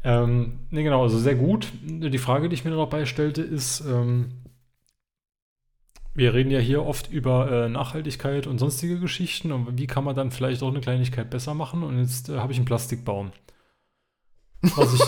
ähm, 0.05 0.61
ne, 0.71 0.83
genau, 0.83 1.03
also 1.03 1.19
sehr 1.19 1.35
gut. 1.35 1.71
Die 1.83 2.19
Frage, 2.19 2.49
die 2.49 2.55
ich 2.55 2.65
mir 2.65 2.71
dabei 2.71 3.05
stellte, 3.05 3.43
ist, 3.43 3.81
ähm, 3.81 4.33
wir 6.15 6.33
reden 6.33 6.51
ja 6.51 6.61
hier 6.61 6.83
oft 6.83 7.13
über 7.13 7.67
äh, 7.67 7.69
Nachhaltigkeit 7.69 8.47
und 8.47 8.59
sonstige 8.59 8.99
Geschichten 8.99 9.53
und 9.53 9.77
wie 9.77 9.87
kann 9.87 10.05
man 10.05 10.17
dann 10.17 10.31
vielleicht 10.31 10.63
auch 10.63 10.69
eine 10.69 10.81
Kleinigkeit 10.81 11.29
besser 11.29 11.53
machen 11.53 11.83
und 11.83 11.99
jetzt 11.99 12.31
äh, 12.31 12.39
habe 12.39 12.53
ich 12.53 12.59
einen 12.59 12.65
Plastikbaum. 12.65 13.33
Was 14.63 14.95
ich. 14.95 15.03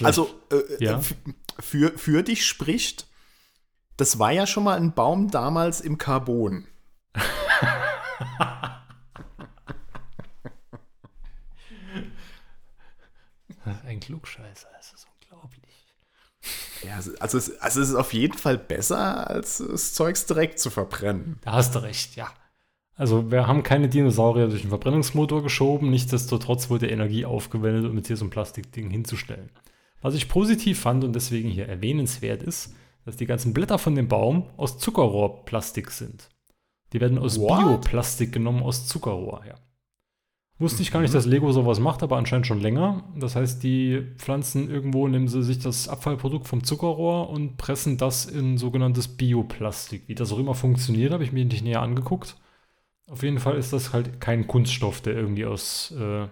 also, 0.04 0.30
äh, 0.50 0.82
ja? 0.82 1.02
für, 1.58 1.98
für 1.98 2.22
dich 2.22 2.46
spricht, 2.46 3.09
das 4.00 4.18
war 4.18 4.32
ja 4.32 4.46
schon 4.46 4.64
mal 4.64 4.78
ein 4.78 4.94
Baum 4.94 5.30
damals 5.30 5.82
im 5.82 5.98
Carbon. 5.98 6.66
ein 13.86 14.00
Klugscheißer, 14.00 14.68
das 14.74 14.94
ist 14.94 15.06
unglaublich. 15.20 15.86
Ja, 16.82 16.94
also 16.94 17.36
es, 17.36 17.60
also 17.60 17.82
es 17.82 17.90
ist 17.90 17.94
auf 17.94 18.14
jeden 18.14 18.38
Fall 18.38 18.56
besser, 18.56 19.28
als 19.28 19.58
das 19.58 19.92
Zeugs 19.92 20.24
direkt 20.24 20.58
zu 20.58 20.70
verbrennen. 20.70 21.38
Da 21.42 21.52
hast 21.52 21.74
du 21.74 21.80
recht, 21.80 22.16
ja. 22.16 22.32
Also 22.96 23.30
wir 23.30 23.46
haben 23.46 23.62
keine 23.62 23.90
Dinosaurier 23.90 24.48
durch 24.48 24.62
den 24.62 24.70
Verbrennungsmotor 24.70 25.42
geschoben, 25.42 25.90
nichtsdestotrotz 25.90 26.70
wurde 26.70 26.88
Energie 26.88 27.26
aufgewendet, 27.26 27.84
um 27.84 27.98
jetzt 27.98 28.06
hier 28.06 28.16
so 28.16 28.24
ein 28.24 28.30
Plastikding 28.30 28.88
hinzustellen. 28.88 29.50
Was 30.00 30.14
ich 30.14 30.30
positiv 30.30 30.80
fand 30.80 31.04
und 31.04 31.12
deswegen 31.12 31.50
hier 31.50 31.68
erwähnenswert 31.68 32.42
ist, 32.42 32.72
dass 33.04 33.16
die 33.16 33.26
ganzen 33.26 33.52
Blätter 33.54 33.78
von 33.78 33.94
dem 33.94 34.08
Baum 34.08 34.44
aus 34.56 34.78
Zuckerrohrplastik 34.78 35.90
sind. 35.90 36.28
Die 36.92 37.00
werden 37.00 37.18
aus 37.18 37.38
What? 37.38 37.60
Bioplastik 37.60 38.32
genommen, 38.32 38.62
aus 38.62 38.86
Zuckerrohr, 38.86 39.42
ja. 39.46 39.54
Wusste 40.58 40.82
ich 40.82 40.90
gar 40.90 41.00
nicht, 41.00 41.10
mhm. 41.10 41.14
dass 41.14 41.24
Lego 41.24 41.50
sowas 41.52 41.80
macht, 41.80 42.02
aber 42.02 42.18
anscheinend 42.18 42.46
schon 42.46 42.60
länger. 42.60 43.04
Das 43.16 43.34
heißt, 43.34 43.62
die 43.62 44.02
pflanzen 44.18 44.68
irgendwo, 44.68 45.08
nehmen 45.08 45.26
sie 45.26 45.42
sich 45.42 45.58
das 45.58 45.88
Abfallprodukt 45.88 46.46
vom 46.46 46.64
Zuckerrohr 46.64 47.30
und 47.30 47.56
pressen 47.56 47.96
das 47.96 48.26
in 48.26 48.58
sogenanntes 48.58 49.08
Bioplastik. 49.08 50.02
Wie 50.06 50.14
das 50.14 50.32
auch 50.32 50.38
immer 50.38 50.54
funktioniert, 50.54 51.12
habe 51.12 51.24
ich 51.24 51.32
mir 51.32 51.46
nicht 51.46 51.64
näher 51.64 51.80
angeguckt. 51.80 52.36
Auf 53.08 53.22
jeden 53.22 53.38
Fall 53.38 53.56
ist 53.56 53.72
das 53.72 53.94
halt 53.94 54.20
kein 54.20 54.46
Kunststoff, 54.46 55.00
der 55.00 55.14
irgendwie 55.14 55.46
aus 55.46 55.94
äh, 55.98 56.24
äh, 56.24 56.28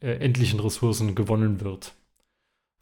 endlichen 0.00 0.58
Ressourcen 0.58 1.14
gewonnen 1.14 1.60
wird. 1.60 1.92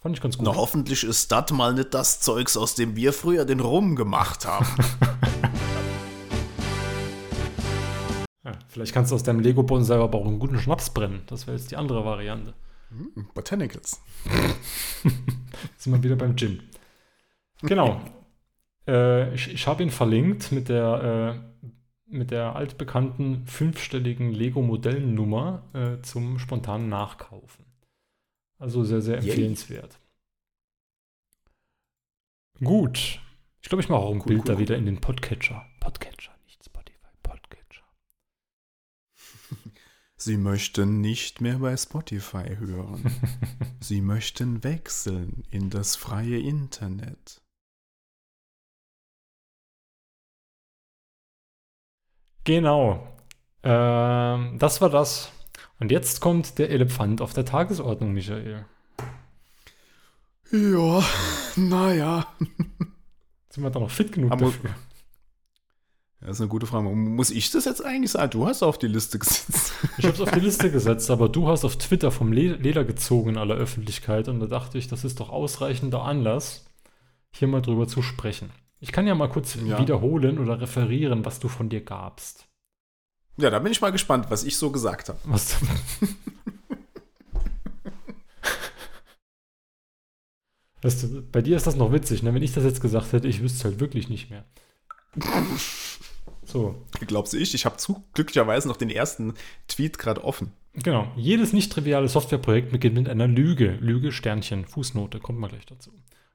Fand 0.00 0.16
ich 0.16 0.22
ganz 0.22 0.38
gut. 0.38 0.46
Na, 0.46 0.54
hoffentlich 0.54 1.04
ist 1.04 1.30
das 1.30 1.50
mal 1.52 1.74
nicht 1.74 1.92
das 1.92 2.20
Zeugs, 2.20 2.56
aus 2.56 2.74
dem 2.74 2.96
wir 2.96 3.12
früher 3.12 3.44
den 3.44 3.60
Rum 3.60 3.96
gemacht 3.96 4.46
haben. 4.46 4.64
ja, 8.44 8.52
vielleicht 8.68 8.94
kannst 8.94 9.10
du 9.10 9.16
aus 9.16 9.22
deinem 9.22 9.40
Lego-Boden 9.40 9.84
selber 9.84 10.04
aber 10.04 10.18
auch 10.18 10.26
einen 10.26 10.38
guten 10.38 10.58
Schnaps 10.58 10.88
brennen. 10.88 11.20
Das 11.26 11.46
wäre 11.46 11.58
jetzt 11.58 11.70
die 11.70 11.76
andere 11.76 12.02
Variante. 12.06 12.54
Mm, 12.88 13.24
Botanicals. 13.34 14.00
sind 15.76 15.92
wir 15.92 16.02
wieder 16.02 16.16
beim 16.16 16.34
Gin. 16.34 16.62
Genau. 17.60 18.00
äh, 18.88 19.34
ich, 19.34 19.52
ich 19.52 19.66
habe 19.66 19.82
ihn 19.82 19.90
verlinkt 19.90 20.50
mit 20.50 20.70
der, 20.70 21.42
äh, 21.62 21.68
mit 22.06 22.30
der 22.30 22.56
altbekannten 22.56 23.44
fünfstelligen 23.44 24.32
Lego-Modellnummer 24.32 25.62
äh, 25.74 26.00
zum 26.00 26.38
spontanen 26.38 26.88
Nachkaufen. 26.88 27.69
Also 28.60 28.84
sehr, 28.84 29.00
sehr 29.00 29.16
empfehlenswert. 29.16 29.98
Yay. 32.58 32.68
Gut. 32.68 33.18
Ich 33.62 33.68
glaube, 33.70 33.82
ich 33.82 33.88
mache 33.88 34.02
auch 34.02 34.12
ein 34.12 34.20
cool, 34.20 34.26
Bild 34.26 34.40
cool, 34.40 34.44
da 34.44 34.52
cool. 34.52 34.58
wieder 34.58 34.76
in 34.76 34.84
den 34.84 35.00
Podcatcher. 35.00 35.66
Podcatcher, 35.80 36.36
nicht 36.44 36.62
Spotify, 36.62 37.08
Podcatcher. 37.22 37.84
Sie 40.16 40.36
möchten 40.36 41.00
nicht 41.00 41.40
mehr 41.40 41.58
bei 41.58 41.74
Spotify 41.74 42.56
hören. 42.58 43.18
Sie 43.80 44.02
möchten 44.02 44.62
wechseln 44.62 45.42
in 45.50 45.70
das 45.70 45.96
freie 45.96 46.38
Internet. 46.38 47.40
Genau. 52.44 53.08
Ähm, 53.62 54.58
das 54.58 54.82
war 54.82 54.90
das. 54.90 55.32
Und 55.80 55.90
jetzt 55.90 56.20
kommt 56.20 56.58
der 56.58 56.70
Elefant 56.70 57.20
auf 57.22 57.32
der 57.32 57.44
Tagesordnung, 57.44 58.12
Michael. 58.12 58.64
Ja, 60.52 61.02
naja. 61.56 62.26
Sind 63.48 63.62
wir 63.64 63.70
da 63.70 63.80
noch 63.80 63.90
fit 63.90 64.12
genug 64.12 64.32
Aber- 64.32 64.46
dafür? 64.46 64.70
Das 66.20 66.32
ist 66.36 66.40
eine 66.42 66.48
gute 66.50 66.66
Frage. 66.66 66.86
Muss 66.90 67.30
ich 67.30 67.50
das 67.50 67.64
jetzt 67.64 67.82
eigentlich 67.82 68.10
sagen? 68.10 68.30
Du 68.30 68.46
hast 68.46 68.62
auf 68.62 68.76
die 68.76 68.88
Liste 68.88 69.18
gesetzt. 69.18 69.72
Ich 69.96 70.04
habe 70.04 70.14
es 70.14 70.20
auf 70.20 70.30
die 70.30 70.40
Liste 70.40 70.70
gesetzt, 70.70 71.10
aber 71.10 71.30
du 71.30 71.48
hast 71.48 71.64
auf 71.64 71.76
Twitter 71.78 72.10
vom 72.10 72.30
Le 72.32 72.56
Leder 72.56 72.84
gezogen 72.84 73.30
in 73.30 73.38
aller 73.38 73.54
Öffentlichkeit 73.54 74.28
und 74.28 74.38
da 74.38 74.46
dachte 74.46 74.76
ich, 74.76 74.86
das 74.86 75.04
ist 75.04 75.18
doch 75.20 75.30
ausreichender 75.30 76.02
Anlass, 76.02 76.66
hier 77.32 77.48
mal 77.48 77.62
drüber 77.62 77.88
zu 77.88 78.02
sprechen. 78.02 78.50
Ich 78.80 78.92
kann 78.92 79.06
ja 79.06 79.14
mal 79.14 79.28
kurz 79.30 79.54
Ja. 79.64 79.78
wiederholen 79.80 80.38
oder 80.38 80.60
referieren, 80.60 81.24
was 81.24 81.40
du 81.40 81.48
von 81.48 81.70
dir 81.70 81.80
gabst. 81.82 82.46
Ja, 83.40 83.50
da 83.50 83.58
bin 83.58 83.72
ich 83.72 83.80
mal 83.80 83.92
gespannt, 83.92 84.26
was 84.28 84.44
ich 84.44 84.56
so 84.56 84.70
gesagt 84.70 85.08
habe. 85.08 85.18
Was 85.24 85.56
weißt 90.82 91.02
du, 91.02 91.22
bei 91.22 91.42
dir 91.42 91.56
ist 91.56 91.66
das 91.66 91.76
noch 91.76 91.92
witzig, 91.92 92.22
ne? 92.22 92.34
Wenn 92.34 92.42
ich 92.42 92.52
das 92.52 92.64
jetzt 92.64 92.80
gesagt 92.80 93.12
hätte, 93.12 93.28
ich 93.28 93.42
wüsste 93.42 93.58
es 93.58 93.64
halt 93.64 93.80
wirklich 93.80 94.08
nicht 94.08 94.30
mehr. 94.30 94.44
So, 96.44 96.86
Glaubst 97.06 97.32
du 97.32 97.36
ich? 97.36 97.54
Ich 97.54 97.64
habe 97.64 97.76
zu 97.76 98.04
glücklicherweise 98.14 98.68
noch 98.68 98.76
den 98.76 98.90
ersten 98.90 99.34
Tweet 99.68 99.98
gerade 99.98 100.24
offen. 100.24 100.52
Genau. 100.74 101.10
Jedes 101.16 101.52
nicht 101.52 101.72
triviale 101.72 102.08
Softwareprojekt 102.08 102.70
beginnt 102.70 102.96
mit 102.96 103.08
einer 103.08 103.26
Lüge. 103.26 103.78
Lüge, 103.80 104.12
Sternchen, 104.12 104.64
Fußnote, 104.64 105.18
kommt 105.20 105.38
mal 105.38 105.48
gleich 105.48 105.66
dazu. 105.66 105.92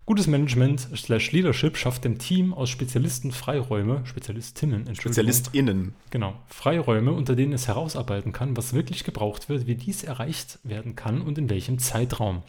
Gutes 0.08 0.28
Management 0.28 0.82
slash 0.96 1.32
Leadership 1.32 1.78
schafft 1.78 2.04
dem 2.04 2.20
Team 2.20 2.54
aus 2.54 2.70
Spezialisten 2.70 3.32
Freiräume, 3.32 4.06
Spezialistinnen, 4.06 4.86
Entschuldigung, 4.86 5.14
SpezialistInnen. 5.14 5.96
Genau, 6.12 6.36
Freiräume, 6.46 7.12
unter 7.12 7.36
denen 7.36 7.54
es 7.54 7.68
herausarbeiten 7.68 8.32
kann, 8.32 8.56
was 8.56 8.74
wirklich 8.74 9.04
gebraucht 9.04 9.50
wird, 9.50 9.66
wie 9.66 9.74
dies 9.74 10.04
erreicht 10.04 10.60
werden 10.62 10.96
kann 10.96 11.22
und 11.22 11.40
in 11.40 11.50
welchem 11.50 11.80
Zeitraum. 11.80 12.44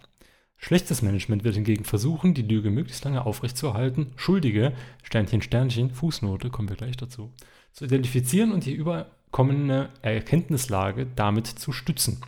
Schlechtes 0.59 1.00
Management 1.00 1.44
wird 1.44 1.54
hingegen 1.54 1.84
versuchen, 1.84 2.34
die 2.34 2.42
Lüge 2.42 2.70
möglichst 2.70 3.04
lange 3.07 3.24
aufrechtzuerhalten, 3.24 4.12
Schuldige, 4.16 4.74
Sternchen, 5.02 5.40
Sternchen, 5.40 5.90
Fußnote, 5.90 6.50
kommen 6.50 6.68
wir 6.68 6.76
gleich 6.76 6.98
dazu, 6.98 7.32
zu 7.72 7.86
identifizieren 7.86 8.52
und 8.52 8.66
die 8.66 8.74
überkommene 8.74 9.88
Erkenntnislage 10.02 11.07
damit 11.16 11.46
zu 11.46 11.72
stützen. 11.72 12.20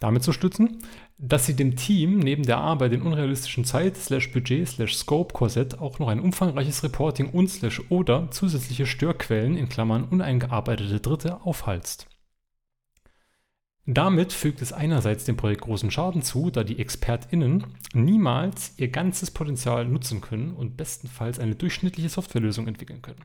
Damit 0.00 0.22
zu 0.22 0.32
stützen, 0.32 0.78
dass 1.18 1.46
sie 1.46 1.56
dem 1.56 1.74
Team 1.74 2.20
neben 2.20 2.44
der 2.44 2.58
Arbeit 2.58 2.92
in 2.92 3.02
unrealistischen 3.02 3.64
Zeit, 3.64 3.96
slash 3.96 4.30
Budget, 4.32 4.68
slash 4.68 4.94
Scope, 4.94 5.34
Korsett 5.34 5.80
auch 5.80 5.98
noch 5.98 6.08
ein 6.08 6.20
umfangreiches 6.20 6.84
Reporting 6.84 7.30
und 7.30 7.50
oder 7.88 8.30
zusätzliche 8.30 8.86
Störquellen 8.86 9.56
in 9.56 9.68
Klammern 9.68 10.04
uneingearbeitete 10.04 11.00
Dritte 11.00 11.40
aufhalst. 11.42 12.06
Damit 13.90 14.34
fügt 14.34 14.60
es 14.60 14.74
einerseits 14.74 15.24
dem 15.24 15.38
Projekt 15.38 15.62
großen 15.62 15.90
Schaden 15.90 16.20
zu, 16.20 16.50
da 16.50 16.62
die 16.62 16.78
ExpertInnen 16.78 17.64
niemals 17.94 18.74
ihr 18.76 18.88
ganzes 18.88 19.30
Potenzial 19.30 19.86
nutzen 19.86 20.20
können 20.20 20.52
und 20.52 20.76
bestenfalls 20.76 21.38
eine 21.38 21.54
durchschnittliche 21.54 22.10
Softwarelösung 22.10 22.68
entwickeln 22.68 23.00
können. 23.00 23.24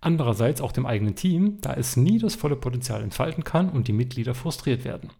Andererseits 0.00 0.62
auch 0.62 0.72
dem 0.72 0.86
eigenen 0.86 1.14
Team, 1.14 1.60
da 1.60 1.74
es 1.74 1.96
nie 1.96 2.18
das 2.18 2.34
volle 2.34 2.56
Potenzial 2.56 3.02
entfalten 3.02 3.44
kann 3.44 3.68
und 3.68 3.86
die 3.86 3.92
Mitglieder 3.92 4.34
frustriert 4.34 4.84
werden. 4.84 5.10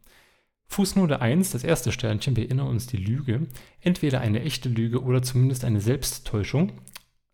Fußnote 0.72 1.20
1, 1.20 1.50
das 1.50 1.64
erste 1.64 1.92
Sternchen, 1.92 2.34
wir 2.34 2.44
erinnern 2.44 2.68
uns 2.68 2.86
die 2.86 2.96
Lüge, 2.96 3.46
entweder 3.80 4.20
eine 4.20 4.42
echte 4.42 4.68
Lüge 4.68 5.02
oder 5.02 5.22
zumindest 5.22 5.64
eine 5.64 5.80
Selbsttäuschung. 5.80 6.72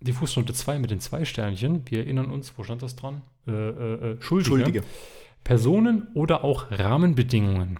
Die 0.01 0.13
Fußnote 0.13 0.53
2 0.53 0.79
mit 0.79 0.91
den 0.91 1.01
zwei 1.01 1.25
Sternchen, 1.25 1.83
wir 1.87 2.01
erinnern 2.01 2.31
uns, 2.31 2.53
wo 2.57 2.65
stand 2.65 2.83
das 2.83 2.97
dran? 2.97 3.23
Äh, 3.47 3.53
äh, 3.53 4.13
äh, 4.13 4.21
Schuldige. 4.21 4.51
Schuldige. 4.51 4.83
Personen 5.45 6.09
oder 6.15 6.45
auch 6.45 6.71
Rahmenbedingungen. 6.71 7.79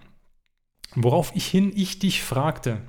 Worauf 0.95 1.35
ich 1.35 1.47
hin 1.47 1.71
ich 1.75 1.99
dich 1.99 2.23
fragte, 2.23 2.81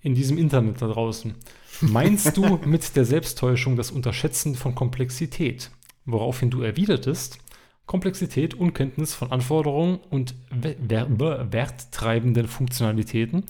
in 0.00 0.14
diesem 0.14 0.38
Internet 0.38 0.82
da 0.82 0.86
draußen, 0.86 1.34
meinst 1.80 2.36
du 2.36 2.56
mit 2.64 2.94
der 2.94 3.04
Selbsttäuschung 3.04 3.76
das 3.76 3.90
Unterschätzen 3.90 4.54
von 4.54 4.74
Komplexität? 4.74 5.70
Woraufhin 6.04 6.50
du 6.50 6.62
erwidertest, 6.62 7.38
Komplexität, 7.86 8.54
Unkenntnis 8.54 9.14
von 9.14 9.30
Anforderungen 9.30 9.98
und 10.10 10.34
we- 10.50 10.76
wer- 10.80 11.52
werttreibenden 11.52 12.48
Funktionalitäten, 12.48 13.44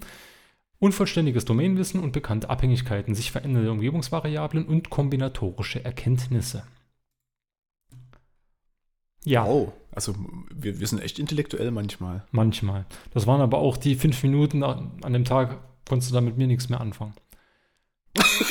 unvollständiges 0.80 1.44
Domainwissen 1.44 2.00
und 2.02 2.12
bekannte 2.12 2.50
Abhängigkeiten, 2.50 3.14
sich 3.14 3.30
verändernde 3.30 3.70
Umgebungsvariablen 3.70 4.66
und 4.66 4.90
kombinatorische 4.90 5.84
Erkenntnisse. 5.84 6.64
Ja. 9.24 9.46
Oh, 9.46 9.72
also 9.92 10.14
wir, 10.54 10.80
wir 10.80 10.86
sind 10.86 11.00
echt 11.00 11.18
intellektuell 11.18 11.70
manchmal. 11.70 12.26
Manchmal. 12.30 12.84
Das 13.12 13.26
waren 13.26 13.40
aber 13.40 13.58
auch 13.58 13.76
die 13.76 13.94
fünf 13.94 14.22
Minuten 14.22 14.62
an 14.62 14.90
an 15.02 15.12
dem 15.14 15.24
Tag, 15.24 15.58
konntest 15.88 16.10
du 16.10 16.14
da 16.14 16.20
mit 16.20 16.36
mir 16.36 16.46
nichts 16.46 16.68
mehr 16.68 16.80
anfangen. 16.80 17.14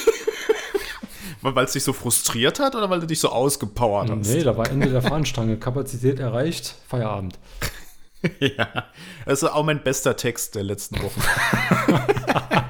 Weil 1.43 1.65
es 1.65 1.73
dich 1.73 1.83
so 1.83 1.91
frustriert 1.93 2.59
hat 2.59 2.73
oder 2.75 2.89
weil 2.89 2.99
du 3.01 3.05
dich 3.07 3.19
so 3.19 3.29
ausgepowert 3.29 4.09
hast? 4.09 4.27
Nee, 4.33 4.43
da 4.43 4.55
war 4.57 4.69
Ende 4.69 4.89
der 4.89 5.01
Fahnenstange. 5.01 5.57
Kapazität 5.57 6.19
erreicht, 6.19 6.75
Feierabend. 6.87 7.37
Ja, 8.39 8.85
das 9.25 9.43
ist 9.43 9.49
auch 9.49 9.65
mein 9.65 9.83
bester 9.83 10.15
Text 10.15 10.55
der 10.55 10.63
letzten 10.63 10.95
Wochen. 11.03 11.21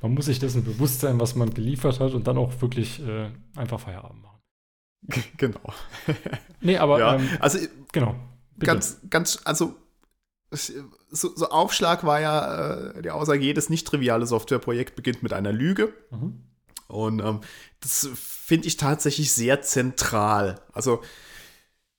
Man 0.00 0.14
muss 0.14 0.26
sich 0.26 0.38
dessen 0.38 0.64
bewusst 0.64 1.00
sein, 1.00 1.18
was 1.20 1.34
man 1.34 1.52
geliefert 1.52 1.98
hat 2.00 2.14
und 2.14 2.26
dann 2.26 2.38
auch 2.38 2.58
wirklich 2.62 3.04
äh, 3.06 3.30
einfach 3.56 3.80
Feierabend 3.80 4.22
machen. 4.22 4.38
genau. 5.36 5.60
Nee, 6.60 6.78
aber 6.78 6.98
Ja, 6.98 7.16
ähm, 7.16 7.28
also 7.40 7.58
genau. 7.92 8.14
Bitte. 8.54 8.66
ganz, 8.72 9.00
ganz, 9.10 9.40
also 9.44 9.74
es- 10.50 10.72
so, 11.10 11.34
so 11.34 11.48
Aufschlag 11.50 12.04
war 12.04 12.20
ja 12.20 12.74
äh, 12.92 13.02
die 13.02 13.10
Aussage, 13.10 13.40
jedes 13.40 13.68
nicht 13.70 13.86
triviale 13.86 14.24
Softwareprojekt 14.26 14.94
beginnt 14.96 15.22
mit 15.22 15.32
einer 15.32 15.52
Lüge. 15.52 15.92
Mhm. 16.10 16.44
Und 16.88 17.20
ähm, 17.20 17.40
das 17.80 18.08
finde 18.14 18.66
ich 18.66 18.76
tatsächlich 18.76 19.32
sehr 19.32 19.62
zentral. 19.62 20.60
Also 20.72 21.02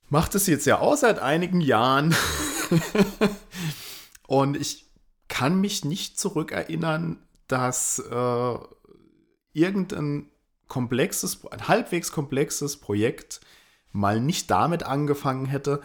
macht 0.09 0.35
es 0.35 0.47
jetzt 0.47 0.65
ja 0.65 0.79
auch 0.79 0.97
seit 0.97 1.19
einigen 1.19 1.61
Jahren. 1.61 2.15
Und 4.27 4.57
ich 4.57 4.89
kann 5.27 5.61
mich 5.61 5.85
nicht 5.85 6.19
zurückerinnern, 6.19 7.17
dass 7.47 7.99
äh, 7.99 8.57
irgendein 9.53 10.29
komplexes, 10.67 11.45
ein 11.51 11.67
halbwegs 11.67 12.11
komplexes 12.11 12.77
Projekt 12.77 13.41
mal 13.91 14.19
nicht 14.19 14.51
damit 14.51 14.83
angefangen 14.83 15.45
hätte, 15.45 15.81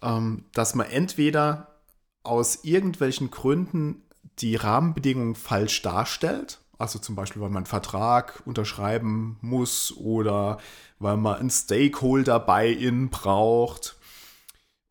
ähm, 0.00 0.44
dass 0.52 0.74
man 0.74 0.88
entweder 0.88 1.80
aus 2.22 2.64
irgendwelchen 2.64 3.30
Gründen 3.30 4.02
die 4.38 4.56
Rahmenbedingungen 4.56 5.34
falsch 5.34 5.82
darstellt, 5.82 6.61
also 6.82 6.98
zum 6.98 7.14
Beispiel, 7.14 7.40
weil 7.40 7.48
man 7.48 7.58
einen 7.58 7.66
Vertrag 7.66 8.42
unterschreiben 8.44 9.38
muss 9.40 9.96
oder 9.96 10.58
weil 10.98 11.16
man 11.16 11.36
einen 11.36 11.50
Stakeholder-Buy-in 11.50 13.08
braucht. 13.08 13.96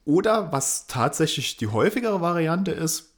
Oder 0.06 0.52
was 0.52 0.88
tatsächlich 0.88 1.58
die 1.58 1.68
häufigere 1.68 2.22
Variante 2.22 2.72
ist, 2.72 3.14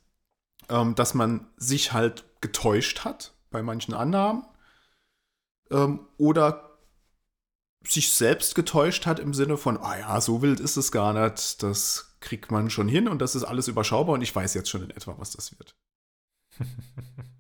ähm, 0.69 0.95
dass 0.95 1.13
man 1.13 1.47
sich 1.55 1.93
halt 1.93 2.25
getäuscht 2.41 3.05
hat 3.05 3.33
bei 3.51 3.63
manchen 3.63 3.93
Annahmen 3.93 4.45
ähm, 5.71 6.07
oder 6.17 6.77
sich 7.85 8.11
selbst 8.13 8.55
getäuscht 8.55 9.05
hat 9.05 9.19
im 9.19 9.33
Sinne 9.33 9.57
von, 9.57 9.77
ah 9.77 9.97
ja, 9.97 10.21
so 10.21 10.41
wild 10.41 10.59
ist 10.59 10.77
es 10.77 10.91
gar 10.91 11.13
nicht, 11.13 11.63
das 11.63 12.15
kriegt 12.21 12.51
man 12.51 12.69
schon 12.69 12.87
hin 12.87 13.07
und 13.07 13.21
das 13.21 13.35
ist 13.35 13.43
alles 13.43 13.67
überschaubar 13.67 14.15
und 14.15 14.21
ich 14.21 14.35
weiß 14.35 14.53
jetzt 14.53 14.69
schon 14.69 14.83
in 14.83 14.89
etwa, 14.91 15.15
was 15.17 15.31
das 15.31 15.57
wird. 15.57 15.75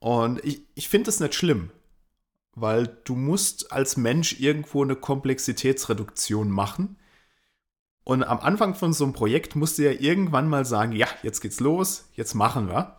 Und 0.00 0.44
ich, 0.44 0.66
ich 0.74 0.88
finde 0.88 1.10
es 1.10 1.20
nicht 1.20 1.34
schlimm, 1.34 1.70
weil 2.54 2.88
du 3.04 3.14
musst 3.14 3.70
als 3.70 3.96
Mensch 3.96 4.40
irgendwo 4.40 4.82
eine 4.82 4.96
Komplexitätsreduktion 4.96 6.50
machen. 6.50 6.96
Und 8.02 8.24
am 8.24 8.40
Anfang 8.40 8.74
von 8.74 8.92
so 8.92 9.04
einem 9.04 9.12
Projekt 9.12 9.54
musst 9.54 9.78
du 9.78 9.84
ja 9.84 9.92
irgendwann 9.92 10.48
mal 10.48 10.64
sagen, 10.64 10.92
ja, 10.92 11.06
jetzt 11.22 11.40
geht's 11.42 11.60
los, 11.60 12.08
jetzt 12.14 12.34
machen 12.34 12.68
wir. 12.68 12.96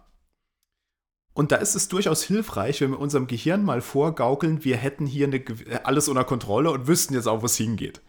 Und 1.33 1.51
da 1.51 1.55
ist 1.55 1.75
es 1.75 1.87
durchaus 1.87 2.23
hilfreich, 2.23 2.81
wenn 2.81 2.91
wir 2.91 2.99
unserem 2.99 3.25
Gehirn 3.25 3.63
mal 3.63 3.81
vorgaukeln, 3.81 4.63
wir 4.63 4.77
hätten 4.77 5.05
hier 5.05 5.27
eine, 5.27 5.37
gew- 5.37 5.81
alles 5.83 6.07
unter 6.07 6.23
Kontrolle 6.23 6.71
und 6.71 6.87
wüssten 6.87 7.13
jetzt 7.13 7.27
auch, 7.27 7.41
wo 7.41 7.45
es 7.45 7.55
hingeht. 7.55 8.01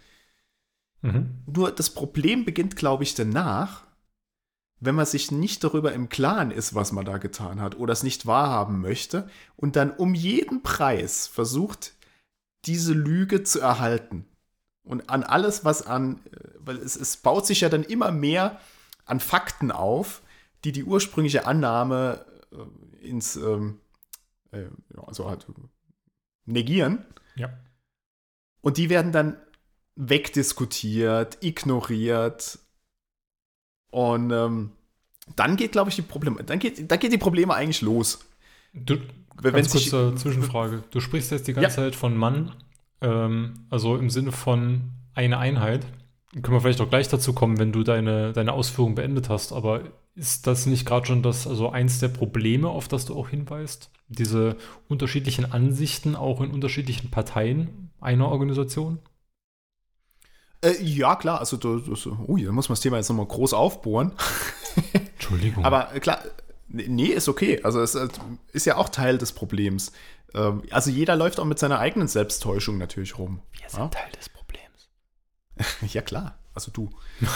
Mhm. 1.01 1.43
Nur 1.47 1.71
das 1.71 1.91
Problem 1.91 2.45
beginnt, 2.45 2.77
glaube 2.77 3.05
ich, 3.05 3.15
danach, 3.15 3.85
wenn 4.85 4.97
man 4.97 5.07
sich 5.07 5.31
nicht 5.31 5.63
darüber 5.63 5.93
im 5.93 6.09
Klaren 6.09 6.51
ist, 6.51 6.75
was 6.75 6.91
man 6.91 7.05
da 7.05 7.19
getan 7.19 7.61
hat 7.61 7.77
oder 7.77 7.93
es 7.93 8.03
nicht 8.03 8.27
wahrhaben 8.27 8.81
möchte 8.81 9.29
und 9.55 9.77
dann 9.77 9.93
um 9.93 10.13
jeden 10.13 10.65
Preis 10.65 11.29
versucht, 11.29 11.95
diese 12.65 12.93
Lüge 12.93 13.45
zu 13.45 13.61
erhalten. 13.61 14.27
Und 14.83 15.09
an 15.09 15.23
alles, 15.23 15.65
was 15.65 15.87
an, 15.87 16.19
äh, 16.27 16.49
weil 16.59 16.79
es, 16.79 16.97
es 16.97 17.17
baut 17.17 17.47
sich 17.47 17.61
ja 17.61 17.69
dann 17.69 17.85
immer 17.85 18.11
mehr 18.11 18.61
an 19.05 19.21
Fakten 19.21 19.71
auf, 19.71 20.23
die 20.65 20.73
die 20.73 20.83
ursprüngliche 20.83 21.47
Annahme 21.47 22.27
äh, 22.51 23.07
ins, 23.07 23.37
ähm, 23.37 23.79
äh, 24.51 24.67
also 24.97 25.31
halt 25.31 25.47
negieren. 26.45 27.05
Ja. 27.37 27.57
Und 28.61 28.79
die 28.79 28.91
werden 28.91 29.13
dann 29.13 29.37
wegdiskutiert, 29.95 31.39
ignoriert. 31.41 32.59
Und 33.93 34.33
ähm, 34.33 34.71
dann 35.37 35.55
geht, 35.57 35.71
glaube 35.73 35.91
ich, 35.91 35.97
die 35.97 36.03
Probleme, 36.03 36.43
dann 36.43 36.59
geht, 36.59 36.91
dann 36.91 36.99
geht 36.99 37.13
die 37.13 37.19
Probleme 37.19 37.55
eigentlich 37.55 37.83
los. 37.83 38.19
Du, 38.75 38.97
Wenn 39.41 39.53
ganz 39.55 39.71
sich- 39.71 39.91
kurze 39.91 40.17
Zwischenfrage. 40.17 40.83
Du 40.91 40.99
sprichst 41.01 41.31
jetzt 41.31 41.47
die 41.47 41.53
ganze 41.53 41.69
Ja. 41.81 41.87
Zeit 41.87 41.95
von 41.95 42.17
Mann, 42.17 42.53
ähm, 43.01 43.55
also 43.71 43.97
im 43.97 44.11
Sinne 44.11 44.33
von 44.33 44.91
eine 45.15 45.39
Einheit. 45.39 45.87
Können 46.33 46.57
wir 46.57 46.61
vielleicht 46.63 46.81
auch 46.81 46.89
gleich 46.89 47.09
dazu 47.09 47.35
kommen, 47.35 47.59
wenn 47.59 47.71
du 47.73 47.83
deine, 47.85 48.33
deine 48.33 48.55
Ausführung 48.55 48.95
beendet 48.95 49.29
hast. 49.29 49.53
Aber 49.53 49.83
ist 50.15 50.47
das 50.47 50.65
nicht 50.67 50.87
gerade 50.87 51.07
schon 51.07 51.23
das, 51.23 51.47
also 51.47 51.69
eins 51.71 52.01
der 52.01 52.09
Probleme, 52.09 52.69
auf 52.71 52.89
das 52.89 53.05
du 53.05 53.15
auch 53.15 53.29
hinweist? 53.29 53.91
Diese 54.09 54.57
unterschiedlichen 54.89 55.53
Ansichten 55.53 56.17
auch 56.17 56.41
in 56.41 56.51
unterschiedlichen 56.51 57.11
Parteien 57.11 57.91
einer 58.01 58.29
Organisation? 58.29 58.99
Äh, 60.65 60.81
ja, 60.83 61.17
klar, 61.17 61.41
also 61.41 61.57
du, 61.57 61.79
du, 61.81 61.95
so- 61.97 62.17
ui, 62.29 62.45
da 62.45 62.53
muss 62.53 62.69
man 62.69 62.75
das 62.75 62.81
Thema 62.81 62.97
jetzt 62.97 63.09
nochmal 63.09 63.27
groß 63.27 63.53
aufbohren. 63.53 64.13
Entschuldigung. 65.15 65.65
Aber 65.65 65.95
äh, 65.95 66.01
klar, 66.01 66.21
nee, 66.69 67.07
ist 67.07 67.29
okay. 67.29 67.61
Also 67.63 67.81
es 67.81 67.95
äh, 67.95 68.09
ist 68.53 68.65
ja 68.67 68.77
auch 68.77 68.89
Teil 68.89 69.19
des 69.19 69.33
Problems. 69.33 69.93
Ähm, 70.35 70.63
Also 70.71 70.91
jeder 70.91 71.17
läuft 71.17 71.41
auch 71.41 71.45
mit 71.45 71.59
seiner 71.59 71.79
eigenen 71.81 72.07
Selbsttäuschung 72.09 72.79
natürlich 72.79 73.19
rum. 73.19 73.41
wir 73.53 73.79
ja? 73.79 73.89
Teil 73.89 74.11
des 74.19 74.29
Problems. 74.29 74.89
Ja, 75.93 76.01
klar. 76.03 76.39
Also 76.55 76.71
du. 76.71 76.91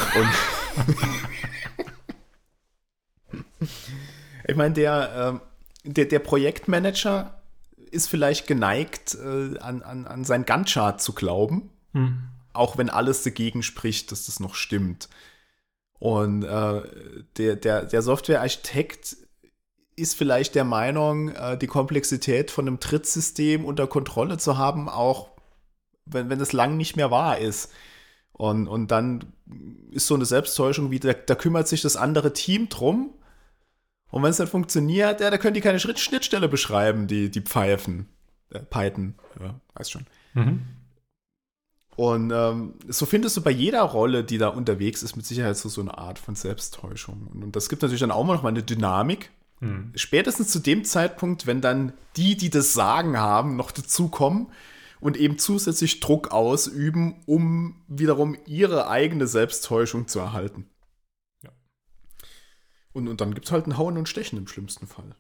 Ich 4.49 4.55
meine, 4.57 4.75
der, 4.75 5.13
ähm, 5.17 5.41
der, 5.85 6.05
der 6.05 6.19
Projektmanager 6.21 7.41
ist 7.91 8.09
vielleicht 8.09 8.47
geneigt, 8.47 9.15
äh, 9.17 9.59
an, 9.59 9.83
an, 9.83 10.07
an 10.07 10.25
sein 10.25 10.45
Gantt-Chart 10.47 11.01
zu 11.01 11.13
glauben, 11.13 11.71
Hm. 11.93 12.29
Auch 12.57 12.79
wenn 12.79 12.91
alles 12.91 13.23
dagegen 13.23 13.63
spricht, 13.63 14.13
dass 14.13 14.27
das 14.27 14.41
noch 14.41 14.55
stimmt. 14.55 15.09
Und 15.99 16.43
äh, 16.43 16.83
der, 17.37 17.57
der, 17.57 17.85
der 17.85 18.03
Softwarearchitekt 18.03 19.17
ist 19.97 20.15
vielleicht 20.15 20.55
der 20.55 20.65
Meinung, 20.65 21.31
äh, 21.31 21.57
die 21.57 21.67
Komplexität 21.67 22.51
von 22.51 22.67
einem 22.67 22.81
Trittsystem 22.81 23.65
unter 23.65 23.87
Kontrolle 23.87 24.37
zu 24.37 24.59
haben, 24.59 24.89
auch 24.89 25.31
wenn, 26.05 26.29
wenn 26.29 26.41
es 26.41 26.53
lang 26.53 26.77
nicht 26.77 26.97
mehr 26.97 27.11
wahr 27.11 27.39
ist. 27.39 27.73
Und, 28.33 28.69
und 28.69 28.91
dann 28.91 29.33
ist 29.91 30.07
so 30.07 30.15
eine 30.15 30.27
Selbsttäuschung 30.27 30.91
wie, 30.91 31.01
da, 31.01 31.15
da 31.15 31.35
kümmert 31.35 31.69
sich 31.69 31.81
das 31.81 31.97
andere 31.97 32.35
Team 32.35 32.69
drum. 32.69 33.15
Und 34.11 34.23
wenn 34.23 34.31
es 34.31 34.39
nicht 34.39 34.51
funktioniert, 34.51 35.21
ja, 35.21 35.31
da 35.31 35.39
können 35.39 35.55
die 35.55 35.63
keine 35.63 35.81
Schnittstelle 35.81 36.49
beschreiben, 36.49 37.07
die, 37.07 37.31
die 37.31 37.41
Pfeifen. 37.41 38.07
Äh, 38.51 38.61
Python, 38.61 39.15
ja, 39.41 39.59
weiß 39.75 39.91
schon. 39.91 40.07
Mhm. 40.35 40.63
Und 41.97 42.31
ähm, 42.31 42.75
so 42.89 43.07
findest 43.07 43.39
du 43.39 43.41
bei 43.41 43.51
jeder 43.51 43.83
Rolle, 43.83 44.23
die 44.23 44.37
da 44.37 44.49
unterwegs 44.49 45.03
ist, 45.03 45.17
mit 45.17 45.25
Sicherheit 45.25 45.57
so, 45.57 45.71
so 45.71 45.81
eine 45.81 45.97
Art 45.97 46.19
von 46.19 46.35
Selbsttäuschung. 46.35 47.29
Und, 47.33 47.43
und 47.43 47.57
das 47.57 47.71
gibt 47.71 47.83
natürlich 47.83 48.01
dann 48.01 48.11
auch 48.11 48.27
noch 48.27 48.43
mal 48.43 48.51
eine 48.51 48.63
Dynamik. 48.63 49.31
Hm. 49.61 49.93
Spätestens 49.95 50.49
zu 50.49 50.59
dem 50.59 50.85
Zeitpunkt, 50.85 51.47
wenn 51.47 51.63
dann 51.63 51.95
die, 52.17 52.37
die 52.37 52.51
das 52.51 52.75
Sagen 52.75 53.19
haben, 53.19 53.57
noch 53.57 53.71
dazukommen 53.71 54.49
und 55.01 55.17
eben 55.17 55.39
zusätzlich 55.39 56.01
Druck 56.01 56.33
ausüben, 56.33 57.23
um 57.25 57.83
wiederum 57.89 58.37
ihre 58.47 58.89
eigene 58.89 59.27
Selbsttäuschung 59.27 60.07
zu 60.07 60.19
erhalten. 60.19 60.69
Ja. 61.43 61.51
Und, 62.93 63.09
und 63.09 63.23
dann 63.23 63.33
gibt 63.33 63.47
es 63.47 63.53
halt 63.53 63.67
ein 63.67 63.79
Hauen 63.79 63.97
und 63.97 64.09
Stechen 64.09 64.39
im 64.39 64.49
schlimmsten 64.49 64.87
Fall. 64.87 65.15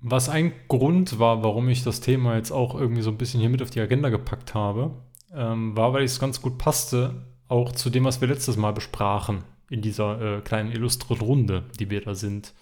Was 0.00 0.28
ein 0.28 0.52
Grund 0.68 1.18
war, 1.18 1.42
warum 1.42 1.68
ich 1.68 1.82
das 1.82 2.00
Thema 2.00 2.36
jetzt 2.36 2.52
auch 2.52 2.76
irgendwie 2.76 3.02
so 3.02 3.10
ein 3.10 3.18
bisschen 3.18 3.40
hier 3.40 3.48
mit 3.48 3.62
auf 3.62 3.70
die 3.70 3.80
Agenda 3.80 4.10
gepackt 4.10 4.54
habe, 4.54 4.92
ähm, 5.32 5.76
war, 5.76 5.92
weil 5.92 6.04
es 6.04 6.20
ganz 6.20 6.40
gut 6.42 6.58
passte, 6.58 7.26
auch 7.48 7.72
zu 7.72 7.90
dem, 7.90 8.04
was 8.04 8.20
wir 8.20 8.28
letztes 8.28 8.56
Mal 8.56 8.72
besprachen, 8.72 9.44
in 9.70 9.82
dieser 9.82 10.38
äh, 10.38 10.40
kleinen 10.40 10.72
illustren 10.72 11.18
Runde, 11.18 11.64
die 11.78 11.90
wir 11.90 12.00
da 12.00 12.14
sind. 12.14 12.54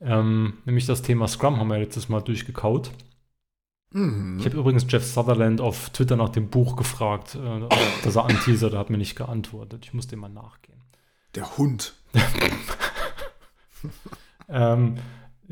Ähm, 0.00 0.54
nämlich 0.64 0.86
das 0.86 1.02
Thema 1.02 1.28
Scrum 1.28 1.58
haben 1.58 1.68
wir 1.68 1.78
letztes 1.78 2.08
Mal 2.08 2.20
durchgekaut. 2.20 2.90
Mhm. 3.92 4.38
Ich 4.38 4.46
habe 4.46 4.56
übrigens 4.56 4.86
Jeff 4.88 5.04
Sutherland 5.04 5.60
auf 5.60 5.90
Twitter 5.90 6.16
nach 6.16 6.30
dem 6.30 6.48
Buch 6.48 6.76
gefragt, 6.76 7.36
äh, 7.36 7.68
dass 8.02 8.16
er 8.16 8.24
anteasert, 8.24 8.72
er 8.72 8.80
hat 8.80 8.90
mir 8.90 8.98
nicht 8.98 9.16
geantwortet. 9.16 9.84
Ich 9.84 9.94
muss 9.94 10.08
dem 10.08 10.20
mal 10.20 10.28
nachgehen. 10.28 10.80
Der 11.34 11.56
Hund. 11.56 11.94
Ähm, 14.48 14.96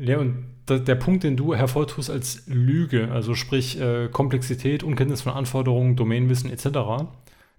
ja, 0.01 0.17
und 0.17 0.45
der 0.67 0.95
Punkt, 0.95 1.23
den 1.23 1.37
du 1.37 1.53
hervortust 1.53 2.09
als 2.09 2.43
Lüge, 2.47 3.11
also 3.11 3.35
sprich 3.35 3.79
äh, 3.79 4.09
Komplexität, 4.09 4.83
Unkenntnis 4.83 5.21
von 5.21 5.33
Anforderungen, 5.33 5.95
Domainwissen 5.95 6.49
etc., 6.49 7.07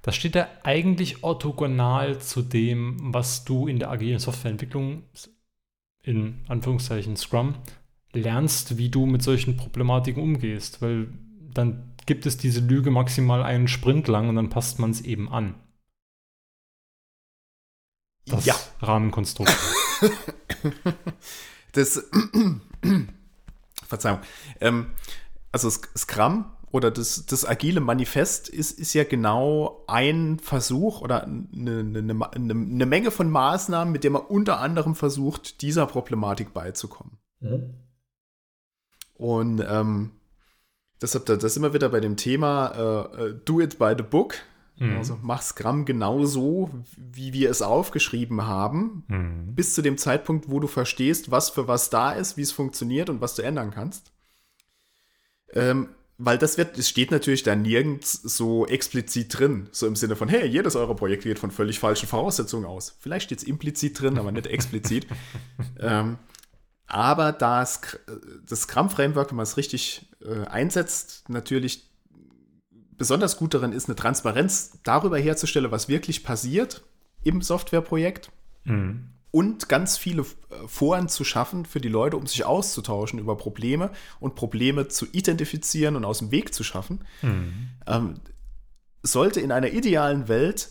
das 0.03 0.17
steht 0.17 0.35
ja 0.35 0.49
eigentlich 0.65 1.23
orthogonal 1.23 2.19
zu 2.19 2.43
dem, 2.43 3.15
was 3.15 3.45
du 3.45 3.69
in 3.69 3.79
der 3.79 3.91
agilen 3.91 4.19
Softwareentwicklung, 4.19 5.05
in 6.03 6.41
Anführungszeichen 6.49 7.17
Scrum, 7.17 7.55
lernst, 8.13 8.79
wie 8.79 8.89
du 8.89 9.07
mit 9.07 9.23
solchen 9.23 9.57
Problematiken 9.57 10.21
umgehst, 10.21 10.83
weil 10.83 11.09
dann 11.55 11.95
gibt 12.05 12.27
es 12.27 12.37
diese 12.37 12.61
Lüge 12.61 12.91
maximal 12.91 13.45
einen 13.45 13.69
Sprint 13.69 14.09
lang 14.09 14.29
und 14.29 14.35
dann 14.35 14.51
passt 14.51 14.81
man 14.81 14.91
es 14.91 15.03
eben 15.03 15.29
an. 15.31 15.55
Das 18.27 18.45
Ja. 18.45 18.57
Rahmenkonstrukt. 18.81 19.57
Das, 21.73 22.05
Verzeihung. 23.89 24.21
Ähm, 24.61 24.87
also 25.51 25.71
Scrum 25.71 26.47
oder 26.71 26.91
das, 26.91 27.27
das 27.27 27.47
agile 27.47 27.81
Manifest 27.81 28.49
ist, 28.49 28.79
ist 28.79 28.95
ja 28.95 29.05
genau 29.05 29.85
ein 29.87 30.39
Versuch 30.39 31.03
oder 31.03 31.25
eine, 31.25 31.81
eine, 31.81 31.99
eine, 31.99 32.53
eine 32.55 32.87
Menge 32.87 33.11
von 33.11 33.31
Maßnahmen, 33.31 33.93
mit 33.93 34.05
der 34.05 34.11
man 34.11 34.23
unter 34.23 34.59
anderem 34.61 34.95
versucht, 34.95 35.61
dieser 35.61 35.87
Problematik 35.87 36.55
beizukommen. 36.55 37.19
Und 39.15 39.65
ähm, 39.69 40.13
deshalb, 41.01 41.27
da, 41.27 41.37
da 41.37 41.49
sind 41.49 41.63
wir 41.63 41.75
wieder 41.75 41.91
bei 41.91 42.01
dem 42.01 42.17
Thema 42.17 43.11
äh, 43.17 43.25
äh, 43.25 43.35
Do 43.45 43.61
it 43.61 43.79
by 43.79 43.95
the 43.97 44.03
book. 44.03 44.37
Mhm. 44.77 44.97
Also 44.97 45.19
mach 45.23 45.43
Scrum 45.43 45.85
genau 45.85 46.25
so, 46.25 46.71
wie 46.97 47.33
wir 47.33 47.51
es 47.51 47.63
aufgeschrieben 47.63 48.47
haben, 48.47 49.05
Mhm. 49.09 49.55
bis 49.55 49.75
zu 49.75 49.83
dem 49.83 49.99
Zeitpunkt, 49.99 50.49
wo 50.51 50.61
du 50.61 50.67
verstehst, 50.67 51.31
was 51.31 51.51
für 51.51 51.69
was 51.69 51.91
da 51.91 52.13
ist, 52.13 52.37
wie 52.37 52.43
es 52.43 52.53
funktioniert 52.53 53.11
und 53.11 53.21
was 53.21 53.35
du 53.35 53.43
ändern 53.43 53.71
kannst. 53.71 54.13
Ähm, 55.53 55.89
weil 56.19 56.39
das 56.39 56.57
wird, 56.57 56.79
es 56.79 56.89
steht 56.89 57.11
natürlich 57.11 57.43
da 57.43 57.57
nirgends 57.57 58.13
so 58.13 58.67
explizit 58.67 59.39
drin, 59.39 59.69
so 59.73 59.87
im 59.87 59.97
Sinne 59.97 60.15
von, 60.15 60.29
hey, 60.29 60.47
jedes 60.47 60.77
eurer 60.77 60.95
Projekte 60.95 61.29
geht 61.29 61.39
von 61.39 61.51
völlig 61.51 61.79
falschen 61.81 62.07
Voraussetzungen 62.07 62.65
aus. 62.65 62.97
Vielleicht 63.01 63.27
steht 63.27 63.39
es 63.39 63.45
implizit 63.45 64.01
drin, 64.01 64.19
aber 64.19 64.31
nicht 64.31 64.47
explizit. 64.47 65.07
ähm, 65.81 66.19
aber 66.87 67.33
da 67.33 67.61
das 67.63 68.61
Scrum-Framework, 68.63 69.31
wenn 69.31 69.37
man 69.37 69.45
es 69.45 69.57
richtig 69.57 70.11
äh, 70.25 70.47
einsetzt, 70.47 71.29
natürlich 71.29 71.92
besonders 72.99 73.37
gut 73.37 73.55
darin 73.55 73.73
ist, 73.73 73.89
eine 73.89 73.97
Transparenz 73.97 74.79
darüber 74.83 75.19
herzustellen, 75.19 75.71
was 75.71 75.89
wirklich 75.89 76.25
passiert 76.25 76.83
im 77.25 77.43
Softwareprojekt 77.43 78.31
Mhm. 78.65 79.09
und 79.33 79.69
ganz 79.69 79.97
viele 79.97 80.23
äh, 80.23 80.69
Foren 80.69 81.09
zu 81.09 81.25
schaffen 81.25 81.65
für 81.65 81.81
die 81.81 81.89
Leute, 81.89 82.17
um 82.17 82.27
sich 82.27 82.45
auszutauschen 82.45 83.19
über 83.19 83.37
Probleme 83.37 83.91
und 84.21 84.35
Probleme 84.35 84.89
zu 84.89 85.07
identifizieren 85.11 85.97
und 85.97 86.05
aus 86.05 86.19
dem 86.19 86.31
Weg 86.31 86.55
zu 86.55 86.63
schaffen. 86.63 87.01
Mhm. 87.23 87.69
Ähm, 87.87 88.15
sollte 89.03 89.41
in 89.41 89.51
einer 89.51 89.73
idealen 89.73 90.29
Welt 90.29 90.69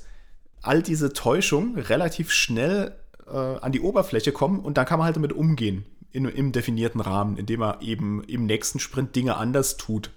all 0.62 0.82
diese 0.82 1.12
Täuschung 1.12 1.78
relativ 1.78 2.32
schnell 2.32 2.96
äh, 3.28 3.36
an 3.36 3.74
die 3.74 3.82
Oberfläche 3.82 4.32
kommen 4.32 4.60
und 4.60 4.78
dann 4.78 4.86
kann 4.86 5.00
man 5.00 5.08
halt 5.08 5.18
damit 5.18 5.34
umgehen 5.34 5.86
in, 6.12 6.26
im 6.26 6.52
definierten 6.54 7.02
Rahmen, 7.02 7.36
indem 7.36 7.60
man 7.62 7.82
eben 7.82 8.24
im 8.24 8.46
nächsten 8.46 8.80
Sprint 8.80 9.16
Dinge 9.16 9.36
anders 9.36 9.76
tut. 9.78 10.12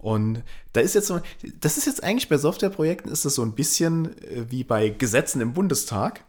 Und 0.00 0.42
da 0.72 0.80
ist 0.80 0.94
jetzt 0.94 1.08
so, 1.08 1.20
das 1.60 1.76
ist 1.76 1.86
jetzt 1.86 2.02
eigentlich 2.02 2.28
bei 2.28 2.38
Softwareprojekten 2.38 3.12
ist 3.12 3.24
das 3.24 3.34
so 3.34 3.42
ein 3.42 3.52
bisschen 3.52 4.16
äh, 4.22 4.50
wie 4.50 4.64
bei 4.64 4.88
Gesetzen 4.88 5.40
im 5.40 5.52
Bundestag. 5.52 6.24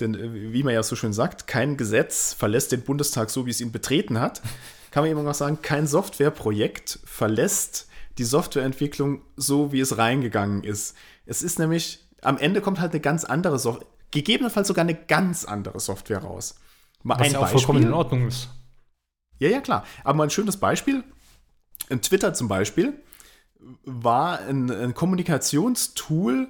Denn 0.00 0.14
äh, 0.14 0.52
wie 0.52 0.62
man 0.62 0.74
ja 0.74 0.82
so 0.82 0.96
schön 0.96 1.12
sagt, 1.12 1.46
kein 1.46 1.76
Gesetz 1.76 2.32
verlässt 2.32 2.72
den 2.72 2.82
Bundestag 2.82 3.30
so, 3.30 3.46
wie 3.46 3.50
es 3.50 3.60
ihn 3.60 3.72
betreten 3.72 4.20
hat. 4.20 4.42
Kann 4.90 5.04
man 5.04 5.10
eben 5.10 5.26
auch 5.26 5.34
sagen, 5.34 5.60
kein 5.62 5.86
Softwareprojekt 5.86 6.98
verlässt 7.04 7.86
die 8.18 8.24
Softwareentwicklung 8.24 9.22
so, 9.36 9.72
wie 9.72 9.80
es 9.80 9.98
reingegangen 9.98 10.64
ist. 10.64 10.96
Es 11.26 11.42
ist 11.42 11.58
nämlich, 11.58 12.04
am 12.22 12.38
Ende 12.38 12.60
kommt 12.60 12.80
halt 12.80 12.92
eine 12.92 13.00
ganz 13.00 13.24
andere 13.24 13.58
Software, 13.58 13.86
gegebenenfalls 14.10 14.68
sogar 14.68 14.82
eine 14.84 14.94
ganz 14.94 15.44
andere 15.44 15.78
Software 15.78 16.18
raus. 16.18 16.56
Mal 17.02 17.20
Was 17.20 17.32
ja 17.32 17.38
auch 17.38 17.48
vollkommen 17.48 17.82
in 17.82 17.92
Ordnung 17.92 18.26
ist. 18.26 18.48
ja, 19.38 19.48
ja, 19.48 19.60
klar. 19.60 19.84
Aber 20.02 20.14
mal 20.16 20.24
ein 20.24 20.30
schönes 20.30 20.56
Beispiel. 20.56 21.04
In 21.88 22.02
Twitter 22.02 22.34
zum 22.34 22.48
Beispiel 22.48 22.94
war 23.84 24.40
ein, 24.40 24.70
ein 24.70 24.94
Kommunikationstool 24.94 26.48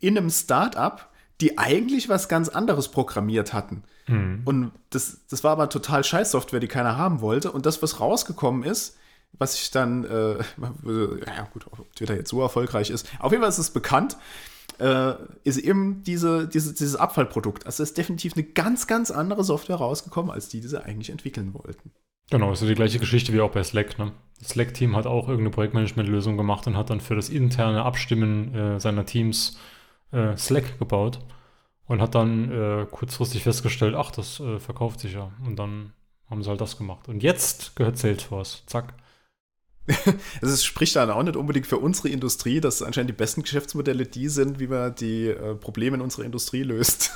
in 0.00 0.18
einem 0.18 0.30
Startup, 0.30 1.08
die 1.40 1.58
eigentlich 1.58 2.08
was 2.08 2.28
ganz 2.28 2.48
anderes 2.48 2.88
programmiert 2.88 3.52
hatten. 3.52 3.84
Mhm. 4.06 4.42
Und 4.44 4.72
das, 4.90 5.20
das 5.28 5.44
war 5.44 5.52
aber 5.52 5.68
total 5.68 6.04
scheiß 6.04 6.30
Software, 6.30 6.60
die 6.60 6.68
keiner 6.68 6.96
haben 6.96 7.20
wollte. 7.20 7.52
Und 7.52 7.66
das, 7.66 7.82
was 7.82 8.00
rausgekommen 8.00 8.64
ist, 8.64 8.96
was 9.38 9.54
ich 9.54 9.70
dann, 9.70 10.04
äh, 10.04 10.38
ja 10.38 11.48
gut, 11.52 11.66
ob 11.70 11.94
Twitter 11.94 12.14
jetzt 12.14 12.30
so 12.30 12.40
erfolgreich 12.40 12.90
ist. 12.90 13.08
Auf 13.18 13.32
jeden 13.32 13.42
Fall 13.42 13.50
ist 13.50 13.58
es 13.58 13.70
bekannt, 13.70 14.16
äh, 14.78 15.14
ist 15.44 15.58
eben 15.58 16.02
diese, 16.02 16.48
diese, 16.48 16.74
dieses 16.74 16.96
Abfallprodukt. 16.96 17.66
Also 17.66 17.82
ist 17.82 17.96
definitiv 17.96 18.34
eine 18.34 18.44
ganz, 18.44 18.86
ganz 18.86 19.10
andere 19.10 19.44
Software 19.44 19.76
rausgekommen, 19.76 20.30
als 20.30 20.48
die, 20.48 20.60
die 20.60 20.68
sie 20.68 20.82
eigentlich 20.82 21.10
entwickeln 21.10 21.54
wollten. 21.54 21.92
Genau, 22.32 22.50
ist 22.50 22.62
ja 22.62 22.66
die 22.66 22.74
gleiche 22.74 22.98
Geschichte 22.98 23.34
wie 23.34 23.42
auch 23.42 23.50
bei 23.50 23.62
Slack. 23.62 23.98
Ne? 23.98 24.10
Das 24.38 24.48
Slack-Team 24.48 24.96
hat 24.96 25.04
auch 25.04 25.28
irgendeine 25.28 25.50
Projektmanagement-Lösung 25.50 26.38
gemacht 26.38 26.66
und 26.66 26.78
hat 26.78 26.88
dann 26.88 27.02
für 27.02 27.14
das 27.14 27.28
interne 27.28 27.84
Abstimmen 27.84 28.54
äh, 28.54 28.80
seiner 28.80 29.04
Teams 29.04 29.58
äh, 30.12 30.34
Slack 30.38 30.78
gebaut 30.78 31.18
und 31.88 32.00
hat 32.00 32.14
dann 32.14 32.50
äh, 32.50 32.86
kurzfristig 32.90 33.42
festgestellt, 33.42 33.94
ach, 33.94 34.12
das 34.12 34.40
äh, 34.40 34.58
verkauft 34.58 35.00
sich 35.00 35.12
ja. 35.12 35.30
Und 35.44 35.58
dann 35.58 35.92
haben 36.30 36.42
sie 36.42 36.48
halt 36.48 36.62
das 36.62 36.78
gemacht. 36.78 37.06
Und 37.06 37.22
jetzt 37.22 37.76
gehört 37.76 37.98
Salesforce. 37.98 38.62
Zack. 38.64 38.94
Es 40.40 40.64
spricht 40.64 40.96
dann 40.96 41.10
auch 41.10 41.22
nicht 41.22 41.36
unbedingt 41.36 41.66
für 41.66 41.76
unsere 41.76 42.08
Industrie, 42.08 42.62
dass 42.62 42.80
anscheinend 42.80 43.10
die 43.10 43.14
besten 43.14 43.42
Geschäftsmodelle 43.42 44.06
die 44.06 44.28
sind, 44.28 44.58
wie 44.58 44.68
man 44.68 44.94
die 44.94 45.26
äh, 45.26 45.54
Probleme 45.54 45.96
in 45.96 46.00
unserer 46.00 46.24
Industrie 46.24 46.62
löst. 46.62 47.10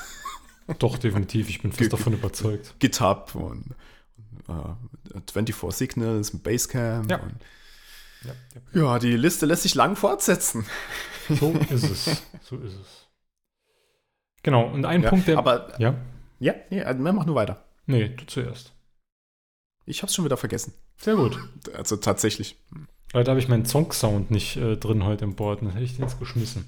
Doch, 0.79 0.99
definitiv. 0.99 1.49
Ich 1.49 1.63
bin 1.63 1.73
fest 1.73 1.95
davon 1.95 2.13
überzeugt. 2.13 2.75
GitHub 2.81 3.35
und 3.35 3.75
äh, 4.49 5.21
24 5.33 5.77
Signals, 5.77 6.39
Basecamp. 6.39 7.11
Ja. 7.11 7.21
Ja, 8.25 8.33
ja. 8.75 8.83
ja, 8.83 8.99
die 8.99 9.17
Liste 9.17 9.47
lässt 9.47 9.63
sich 9.63 9.75
lang 9.75 9.97
fortsetzen. 9.97 10.65
So 11.29 11.53
ist 11.71 11.85
es. 11.85 12.23
So 12.43 12.57
ist 12.59 12.75
es. 12.75 13.07
Genau, 14.43 14.69
und 14.69 14.85
ein 14.85 15.03
Punkt, 15.03 15.27
der. 15.27 15.39
aber 15.39 15.79
ja? 15.81 15.97
ja, 16.39 16.55
nee, 16.71 16.81
also, 16.81 17.03
mach 17.03 17.27
nur 17.27 17.35
weiter. 17.35 17.65
Nee, 17.87 18.11
du 18.11 18.25
zuerst. 18.27 18.73
Ich 19.87 20.03
hab's 20.03 20.15
schon 20.15 20.25
wieder 20.25 20.37
vergessen. 20.37 20.73
Sehr 20.99 21.17
gut. 21.17 21.39
Also 21.75 21.97
tatsächlich. 21.97 22.57
Leider 23.13 23.31
habe 23.31 23.41
ich 23.41 23.49
meinen 23.49 23.67
Song-Sound 23.67 24.31
nicht 24.31 24.57
äh, 24.57 24.77
drin 24.77 25.05
heute 25.05 25.25
im 25.25 25.35
Board, 25.35 25.63
dann 25.63 25.71
hätte 25.71 25.85
ich 25.85 25.97
den 25.97 26.05
jetzt 26.05 26.19
geschmissen. 26.19 26.65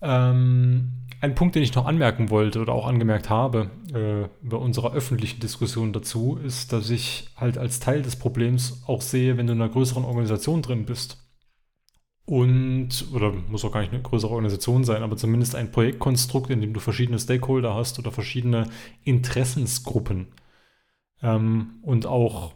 Ähm, 0.00 0.92
ein 1.20 1.34
Punkt, 1.34 1.56
den 1.56 1.62
ich 1.62 1.74
noch 1.74 1.86
anmerken 1.86 2.30
wollte 2.30 2.60
oder 2.60 2.72
auch 2.72 2.86
angemerkt 2.86 3.28
habe 3.28 3.70
äh, 3.92 4.28
bei 4.46 4.56
unserer 4.56 4.92
öffentlichen 4.92 5.40
Diskussion 5.40 5.92
dazu, 5.92 6.38
ist, 6.42 6.72
dass 6.72 6.90
ich 6.90 7.30
halt 7.36 7.58
als 7.58 7.80
Teil 7.80 8.02
des 8.02 8.16
Problems 8.16 8.84
auch 8.86 9.00
sehe, 9.00 9.36
wenn 9.36 9.46
du 9.46 9.54
in 9.54 9.60
einer 9.60 9.70
größeren 9.70 10.04
Organisation 10.04 10.62
drin 10.62 10.84
bist. 10.84 11.24
Und, 12.24 13.06
oder 13.12 13.32
muss 13.32 13.64
auch 13.64 13.72
gar 13.72 13.80
nicht 13.80 13.92
eine 13.92 14.02
größere 14.02 14.30
Organisation 14.30 14.84
sein, 14.84 15.02
aber 15.02 15.16
zumindest 15.16 15.54
ein 15.54 15.72
Projektkonstrukt, 15.72 16.50
in 16.50 16.60
dem 16.60 16.74
du 16.74 16.80
verschiedene 16.80 17.18
Stakeholder 17.18 17.74
hast 17.74 17.98
oder 17.98 18.12
verschiedene 18.12 18.68
Interessensgruppen. 19.02 20.28
Ähm, 21.22 21.80
und 21.82 22.06
auch 22.06 22.54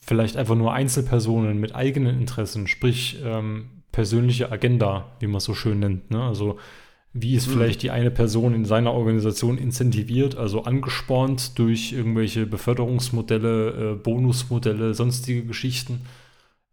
vielleicht 0.00 0.36
einfach 0.36 0.54
nur 0.54 0.72
Einzelpersonen 0.72 1.58
mit 1.58 1.74
eigenen 1.74 2.18
Interessen, 2.18 2.66
sprich 2.66 3.20
ähm, 3.22 3.81
persönliche 3.92 4.50
Agenda, 4.50 5.12
wie 5.20 5.26
man 5.26 5.36
es 5.36 5.44
so 5.44 5.54
schön 5.54 5.80
nennt. 5.80 6.10
Ne? 6.10 6.22
Also 6.22 6.58
wie 7.12 7.34
ist 7.34 7.46
Mhm. 7.46 7.52
vielleicht 7.52 7.82
die 7.82 7.90
eine 7.90 8.10
Person 8.10 8.54
in 8.54 8.64
seiner 8.64 8.92
Organisation 8.94 9.58
incentiviert, 9.58 10.36
also 10.36 10.64
angespornt 10.64 11.58
durch 11.58 11.92
irgendwelche 11.92 12.46
Beförderungsmodelle, 12.46 13.92
äh, 13.92 13.96
Bonusmodelle, 13.96 14.94
sonstige 14.94 15.44
Geschichten. 15.44 16.06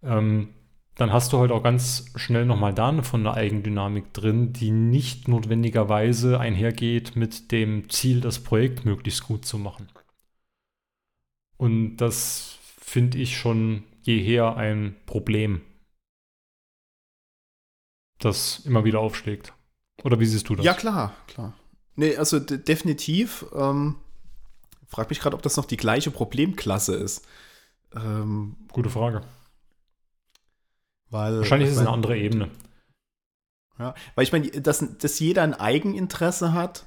Ähm, 0.03 0.49
dann 0.95 1.13
hast 1.13 1.33
du 1.33 1.39
halt 1.39 1.51
auch 1.51 1.63
ganz 1.63 2.05
schnell 2.15 2.45
nochmal 2.45 2.73
da 2.73 2.89
eine 2.89 3.03
von 3.03 3.23
der 3.23 3.35
Eigendynamik 3.35 4.13
drin, 4.13 4.53
die 4.53 4.71
nicht 4.71 5.27
notwendigerweise 5.27 6.39
einhergeht 6.39 7.15
mit 7.15 7.51
dem 7.51 7.89
Ziel, 7.89 8.21
das 8.21 8.39
Projekt 8.39 8.85
möglichst 8.85 9.23
gut 9.25 9.45
zu 9.45 9.57
machen. 9.57 9.87
Und 11.57 11.97
das 11.97 12.57
finde 12.79 13.17
ich 13.17 13.37
schon 13.37 13.83
jeher 14.01 14.55
ein 14.57 14.95
Problem, 15.05 15.61
das 18.19 18.59
immer 18.65 18.83
wieder 18.85 18.99
aufschlägt. 18.99 19.53
Oder 20.03 20.19
wie 20.19 20.25
siehst 20.25 20.47
du 20.49 20.55
das? 20.55 20.65
Ja, 20.65 20.73
klar, 20.73 21.13
klar. 21.27 21.53
Nee, 21.95 22.15
also 22.15 22.39
de- 22.39 22.57
definitiv. 22.57 23.45
Ähm, 23.53 23.95
frag 24.87 25.09
mich 25.09 25.19
gerade, 25.19 25.35
ob 25.35 25.41
das 25.41 25.57
noch 25.57 25.65
die 25.65 25.77
gleiche 25.77 26.11
Problemklasse 26.11 26.95
ist. 26.95 27.25
Ähm, 27.93 28.55
Gute 28.71 28.89
Frage. 28.89 29.21
weil, 31.09 31.39
Wahrscheinlich 31.39 31.69
ist 31.69 31.75
es 31.75 31.81
eine 31.81 31.89
andere 31.89 32.17
Ebene. 32.17 32.49
Ja, 33.77 33.93
weil 34.15 34.23
ich 34.23 34.31
meine, 34.31 34.49
dass, 34.49 34.83
dass 34.97 35.19
jeder 35.19 35.41
ein 35.43 35.53
Eigeninteresse 35.53 36.53
hat, 36.53 36.85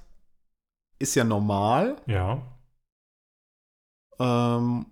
ist 0.99 1.15
ja 1.15 1.25
normal. 1.25 1.97
Ja. 2.07 2.43
Ähm, 4.19 4.87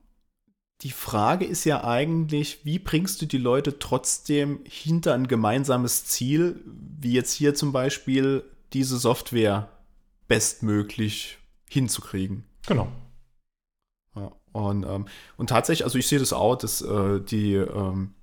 die 0.82 0.90
Frage 0.90 1.44
ist 1.44 1.64
ja 1.64 1.84
eigentlich, 1.84 2.64
wie 2.64 2.78
bringst 2.78 3.20
du 3.20 3.26
die 3.26 3.38
Leute 3.38 3.78
trotzdem 3.78 4.60
hinter 4.64 5.14
ein 5.14 5.28
gemeinsames 5.28 6.06
Ziel, 6.06 6.64
wie 6.64 7.12
jetzt 7.12 7.34
hier 7.34 7.54
zum 7.54 7.72
Beispiel 7.72 8.44
diese 8.72 8.98
Software 8.98 9.68
bestmöglich 10.26 11.38
hinzukriegen? 11.68 12.44
Genau. 12.66 12.88
Ja, 14.16 14.32
und, 14.52 14.84
ähm, 14.84 15.06
und 15.36 15.50
tatsächlich, 15.50 15.84
also 15.84 15.98
ich 15.98 16.06
sehe 16.06 16.18
das 16.18 16.32
auch, 16.32 16.56
dass 16.56 16.80
äh, 16.80 17.20
die, 17.20 17.54
ähm, 17.54 18.14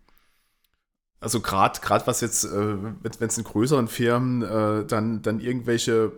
also 1.19 1.41
gerade 1.41 1.79
gerade 1.79 2.07
was 2.07 2.21
jetzt, 2.21 2.43
äh, 2.43 2.77
wenn 2.81 3.27
es 3.27 3.37
in 3.37 3.43
größeren 3.43 3.87
Firmen 3.87 4.41
äh, 4.41 4.85
dann, 4.85 5.21
dann 5.21 5.39
irgendwelche 5.39 6.11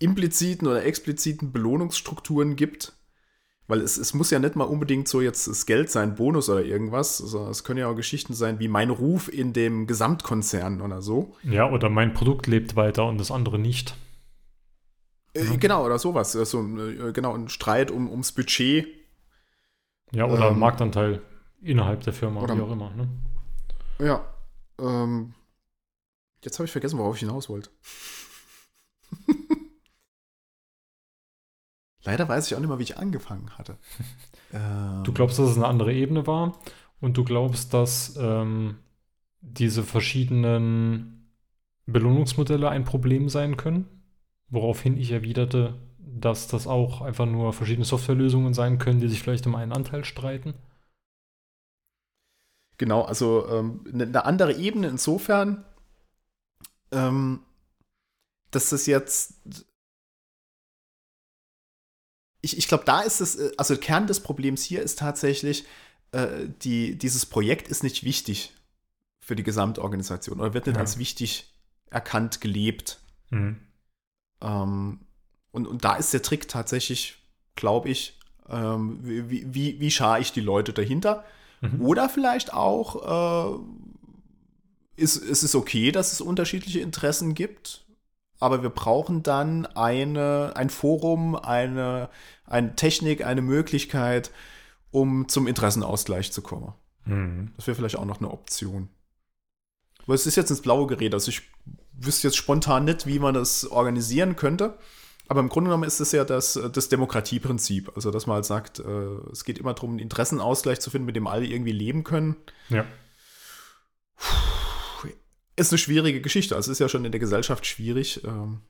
impliziten 0.00 0.68
oder 0.68 0.84
expliziten 0.84 1.52
Belohnungsstrukturen 1.52 2.56
gibt, 2.56 2.92
weil 3.66 3.80
es, 3.80 3.96
es 3.96 4.12
muss 4.14 4.30
ja 4.30 4.38
nicht 4.38 4.56
mal 4.56 4.64
unbedingt 4.64 5.08
so 5.08 5.20
jetzt 5.20 5.46
das 5.48 5.64
Geld 5.66 5.90
sein, 5.90 6.14
Bonus 6.14 6.48
oder 6.48 6.62
irgendwas, 6.64 7.20
also 7.20 7.48
es 7.48 7.64
können 7.64 7.78
ja 7.80 7.88
auch 7.88 7.94
Geschichten 7.94 8.34
sein 8.34 8.58
wie 8.58 8.68
mein 8.68 8.90
Ruf 8.90 9.32
in 9.32 9.52
dem 9.52 9.86
Gesamtkonzern 9.86 10.80
oder 10.80 11.00
so. 11.02 11.34
Ja, 11.42 11.70
oder 11.70 11.88
mein 11.88 12.12
Produkt 12.14 12.46
lebt 12.46 12.76
weiter 12.76 13.06
und 13.06 13.18
das 13.18 13.30
andere 13.30 13.58
nicht. 13.58 13.96
Äh, 15.32 15.56
Genau, 15.58 15.84
oder 15.84 15.98
sowas. 15.98 16.36
Also, 16.36 16.60
äh, 16.62 17.12
genau, 17.12 17.34
ein 17.34 17.48
Streit 17.48 17.90
um, 17.90 18.08
ums 18.10 18.32
Budget. 18.32 18.86
Ja, 20.12 20.26
oder 20.26 20.50
Ähm, 20.50 20.58
Marktanteil 20.60 21.22
innerhalb 21.62 22.02
der 22.02 22.12
Firma, 22.12 22.42
oder- 22.42 22.56
wie 22.56 22.60
auch 22.60 22.70
immer. 22.70 22.90
Ne? 22.90 23.08
Ja. 23.98 24.24
Ähm, 24.78 25.34
jetzt 26.44 26.58
habe 26.58 26.66
ich 26.66 26.72
vergessen, 26.72 26.98
worauf 26.98 27.14
ich 27.16 27.20
hinaus 27.20 27.48
wollte. 27.48 27.70
Leider 32.04 32.28
weiß 32.28 32.46
ich 32.46 32.54
auch 32.54 32.60
nicht 32.60 32.68
mehr, 32.68 32.78
wie 32.78 32.84
ich 32.84 32.98
angefangen 32.98 33.50
hatte. 33.58 33.76
Ähm, 34.52 35.02
Du 35.04 35.12
glaubst, 35.12 35.38
dass 35.38 35.50
es 35.50 35.56
eine 35.56 35.66
andere 35.66 35.92
Ebene 35.92 36.26
war 36.26 36.58
und 37.00 37.16
du 37.16 37.24
glaubst, 37.24 37.74
dass 37.74 38.16
ähm, 38.16 38.78
diese 39.40 39.82
verschiedenen 39.82 41.30
Belohnungsmodelle 41.86 42.68
ein 42.68 42.84
Problem 42.84 43.28
sein 43.28 43.56
können? 43.56 43.86
Woraufhin 44.48 44.96
ich 44.96 45.10
erwiderte, 45.10 45.74
dass 45.98 46.46
das 46.46 46.66
auch 46.66 47.00
einfach 47.00 47.26
nur 47.26 47.52
verschiedene 47.52 47.84
Softwarelösungen 47.84 48.54
sein 48.54 48.78
können, 48.78 49.00
die 49.00 49.08
sich 49.08 49.22
vielleicht 49.22 49.46
um 49.46 49.54
einen 49.54 49.72
Anteil 49.72 50.04
streiten. 50.04 50.54
Genau, 52.78 53.02
also 53.02 53.46
ähm, 53.48 53.84
eine, 53.92 54.04
eine 54.04 54.24
andere 54.24 54.54
Ebene 54.54 54.88
insofern, 54.88 55.64
ähm, 56.92 57.40
dass 58.50 58.70
das 58.70 58.86
jetzt. 58.86 59.34
Ich, 62.44 62.58
ich 62.58 62.68
glaube, 62.68 62.84
da 62.84 63.00
ist 63.00 63.20
es, 63.20 63.36
äh, 63.36 63.52
also 63.56 63.76
Kern 63.76 64.06
des 64.06 64.20
Problems 64.20 64.62
hier 64.62 64.82
ist 64.82 64.98
tatsächlich, 64.98 65.64
äh, 66.12 66.46
die, 66.62 66.96
dieses 66.96 67.26
Projekt 67.26 67.68
ist 67.68 67.82
nicht 67.82 68.04
wichtig 68.04 68.52
für 69.20 69.34
die 69.34 69.42
Gesamtorganisation 69.42 70.40
oder 70.40 70.52
wird 70.54 70.66
nicht 70.66 70.76
Ja. 70.76 70.80
als 70.80 70.98
wichtig 70.98 71.50
erkannt, 71.90 72.40
gelebt. 72.40 73.00
Mhm. 73.30 73.60
Ähm, 74.42 75.00
und, 75.50 75.66
und 75.66 75.84
da 75.84 75.96
ist 75.96 76.12
der 76.12 76.22
Trick 76.22 76.48
tatsächlich, 76.48 77.16
glaube 77.54 77.88
ich, 77.88 78.18
ähm, 78.48 78.98
wie, 79.02 79.54
wie, 79.54 79.80
wie 79.80 79.90
schare 79.90 80.20
ich 80.20 80.32
die 80.32 80.40
Leute 80.40 80.72
dahinter? 80.72 81.24
Mhm. 81.62 81.80
Oder 81.80 82.08
vielleicht 82.10 82.52
auch, 82.52 83.56
äh, 83.56 83.58
ist, 84.96 85.16
ist 85.16 85.42
es 85.42 85.54
okay, 85.54 85.90
dass 85.92 86.12
es 86.12 86.20
unterschiedliche 86.20 86.80
Interessen 86.80 87.34
gibt, 87.34 87.83
aber 88.40 88.62
wir 88.62 88.70
brauchen 88.70 89.22
dann 89.22 89.66
eine, 89.66 90.52
ein 90.54 90.70
Forum, 90.70 91.36
eine, 91.36 92.08
eine 92.46 92.76
Technik, 92.76 93.24
eine 93.24 93.42
Möglichkeit, 93.42 94.30
um 94.90 95.28
zum 95.28 95.46
Interessenausgleich 95.46 96.32
zu 96.32 96.42
kommen. 96.42 96.72
Mhm. 97.04 97.52
Das 97.56 97.66
wäre 97.66 97.74
vielleicht 97.74 97.96
auch 97.96 98.04
noch 98.04 98.20
eine 98.20 98.30
Option. 98.30 98.88
Aber 100.04 100.14
es 100.14 100.26
ist 100.26 100.36
jetzt 100.36 100.50
ins 100.50 100.62
Blaue 100.62 100.86
geredet, 100.86 101.14
also 101.14 101.30
ich 101.30 101.42
wüsste 101.92 102.28
jetzt 102.28 102.36
spontan 102.36 102.84
nicht, 102.84 103.06
wie 103.06 103.18
man 103.18 103.34
das 103.34 103.70
organisieren 103.70 104.36
könnte. 104.36 104.78
Aber 105.26 105.40
im 105.40 105.48
Grunde 105.48 105.68
genommen 105.68 105.84
ist 105.84 106.00
es 106.00 106.12
ja 106.12 106.24
das, 106.24 106.60
das 106.72 106.90
Demokratieprinzip. 106.90 107.92
Also, 107.96 108.10
dass 108.10 108.26
man 108.26 108.34
halt 108.36 108.44
sagt, 108.44 108.80
äh, 108.80 108.82
es 109.32 109.44
geht 109.44 109.58
immer 109.58 109.72
darum, 109.72 109.90
einen 109.90 109.98
Interessenausgleich 110.00 110.80
zu 110.80 110.90
finden, 110.90 111.06
mit 111.06 111.16
dem 111.16 111.26
alle 111.26 111.46
irgendwie 111.46 111.72
leben 111.72 112.04
können. 112.04 112.36
Ja. 112.68 112.84
Ist 115.56 115.72
eine 115.72 115.78
schwierige 115.78 116.20
Geschichte. 116.20 116.56
Also, 116.56 116.70
es 116.70 116.76
ist 116.76 116.80
ja 116.80 116.88
schon 116.88 117.04
in 117.04 117.12
der 117.12 117.20
Gesellschaft 117.20 117.66
schwierig, 117.66 118.22
ähm, 118.24 118.60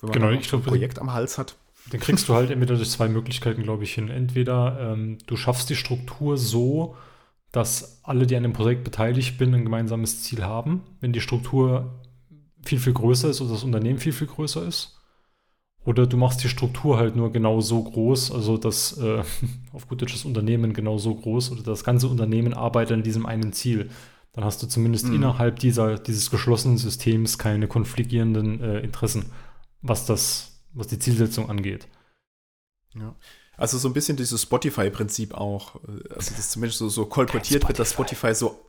wenn 0.00 0.10
man 0.10 0.12
Genau, 0.12 0.26
dann 0.26 0.36
ein 0.36 0.42
glaub, 0.42 0.64
Projekt 0.64 0.98
am 0.98 1.12
Hals 1.12 1.38
hat. 1.38 1.56
Den 1.92 2.00
kriegst 2.00 2.28
du 2.28 2.34
halt 2.34 2.50
entweder 2.50 2.76
durch 2.76 2.90
zwei 2.90 3.08
Möglichkeiten, 3.08 3.62
glaube 3.62 3.84
ich, 3.84 3.94
hin. 3.94 4.08
Entweder 4.08 4.92
ähm, 4.92 5.18
du 5.26 5.36
schaffst 5.36 5.70
die 5.70 5.76
Struktur 5.76 6.36
so, 6.36 6.96
dass 7.52 8.00
alle, 8.04 8.26
die 8.26 8.36
an 8.36 8.42
dem 8.42 8.52
Projekt 8.52 8.84
beteiligt 8.84 9.38
sind, 9.38 9.54
ein 9.54 9.64
gemeinsames 9.64 10.22
Ziel 10.22 10.44
haben. 10.44 10.82
Wenn 11.00 11.12
die 11.12 11.20
Struktur 11.20 12.00
viel, 12.62 12.78
viel 12.78 12.92
größer 12.92 13.30
ist 13.30 13.40
oder 13.40 13.52
das 13.52 13.64
Unternehmen 13.64 13.98
viel, 13.98 14.12
viel 14.12 14.26
größer 14.26 14.66
ist. 14.66 14.98
Oder 15.84 16.06
du 16.06 16.18
machst 16.18 16.44
die 16.44 16.48
Struktur 16.50 16.98
halt 16.98 17.16
nur 17.16 17.32
genau 17.32 17.60
so 17.62 17.82
groß, 17.82 18.32
also 18.32 18.58
das 18.58 18.98
äh, 18.98 19.22
auf 19.72 19.88
gut 19.88 20.02
Deutsch 20.02 20.12
das 20.12 20.26
Unternehmen 20.26 20.74
genau 20.74 20.98
so 20.98 21.14
groß 21.14 21.52
oder 21.52 21.62
das 21.62 21.84
ganze 21.84 22.08
Unternehmen 22.08 22.52
arbeitet 22.52 22.94
an 22.94 23.02
diesem 23.02 23.24
einen 23.24 23.52
Ziel. 23.52 23.90
Dann 24.38 24.44
hast 24.44 24.62
du 24.62 24.68
zumindest 24.68 25.06
Mhm. 25.06 25.16
innerhalb 25.16 25.58
dieser, 25.58 25.98
dieses 25.98 26.30
geschlossenen 26.30 26.78
Systems 26.78 27.38
keine 27.38 27.66
konfligierenden 27.66 28.60
äh, 28.62 28.78
Interessen, 28.78 29.32
was 29.82 30.06
das, 30.06 30.60
was 30.74 30.86
die 30.86 31.00
Zielsetzung 31.00 31.50
angeht. 31.50 31.88
Ja. 32.94 33.16
Also 33.56 33.78
so 33.78 33.88
ein 33.88 33.94
bisschen 33.94 34.16
dieses 34.16 34.40
Spotify-Prinzip 34.42 35.34
auch. 35.34 35.82
äh, 35.82 36.14
Also 36.14 36.34
das 36.36 36.50
zumindest 36.50 36.78
so, 36.78 36.88
so 36.88 37.06
kolportiert 37.06 37.66
wird, 37.66 37.80
dass 37.80 37.90
Spotify 37.90 38.32
so. 38.32 38.64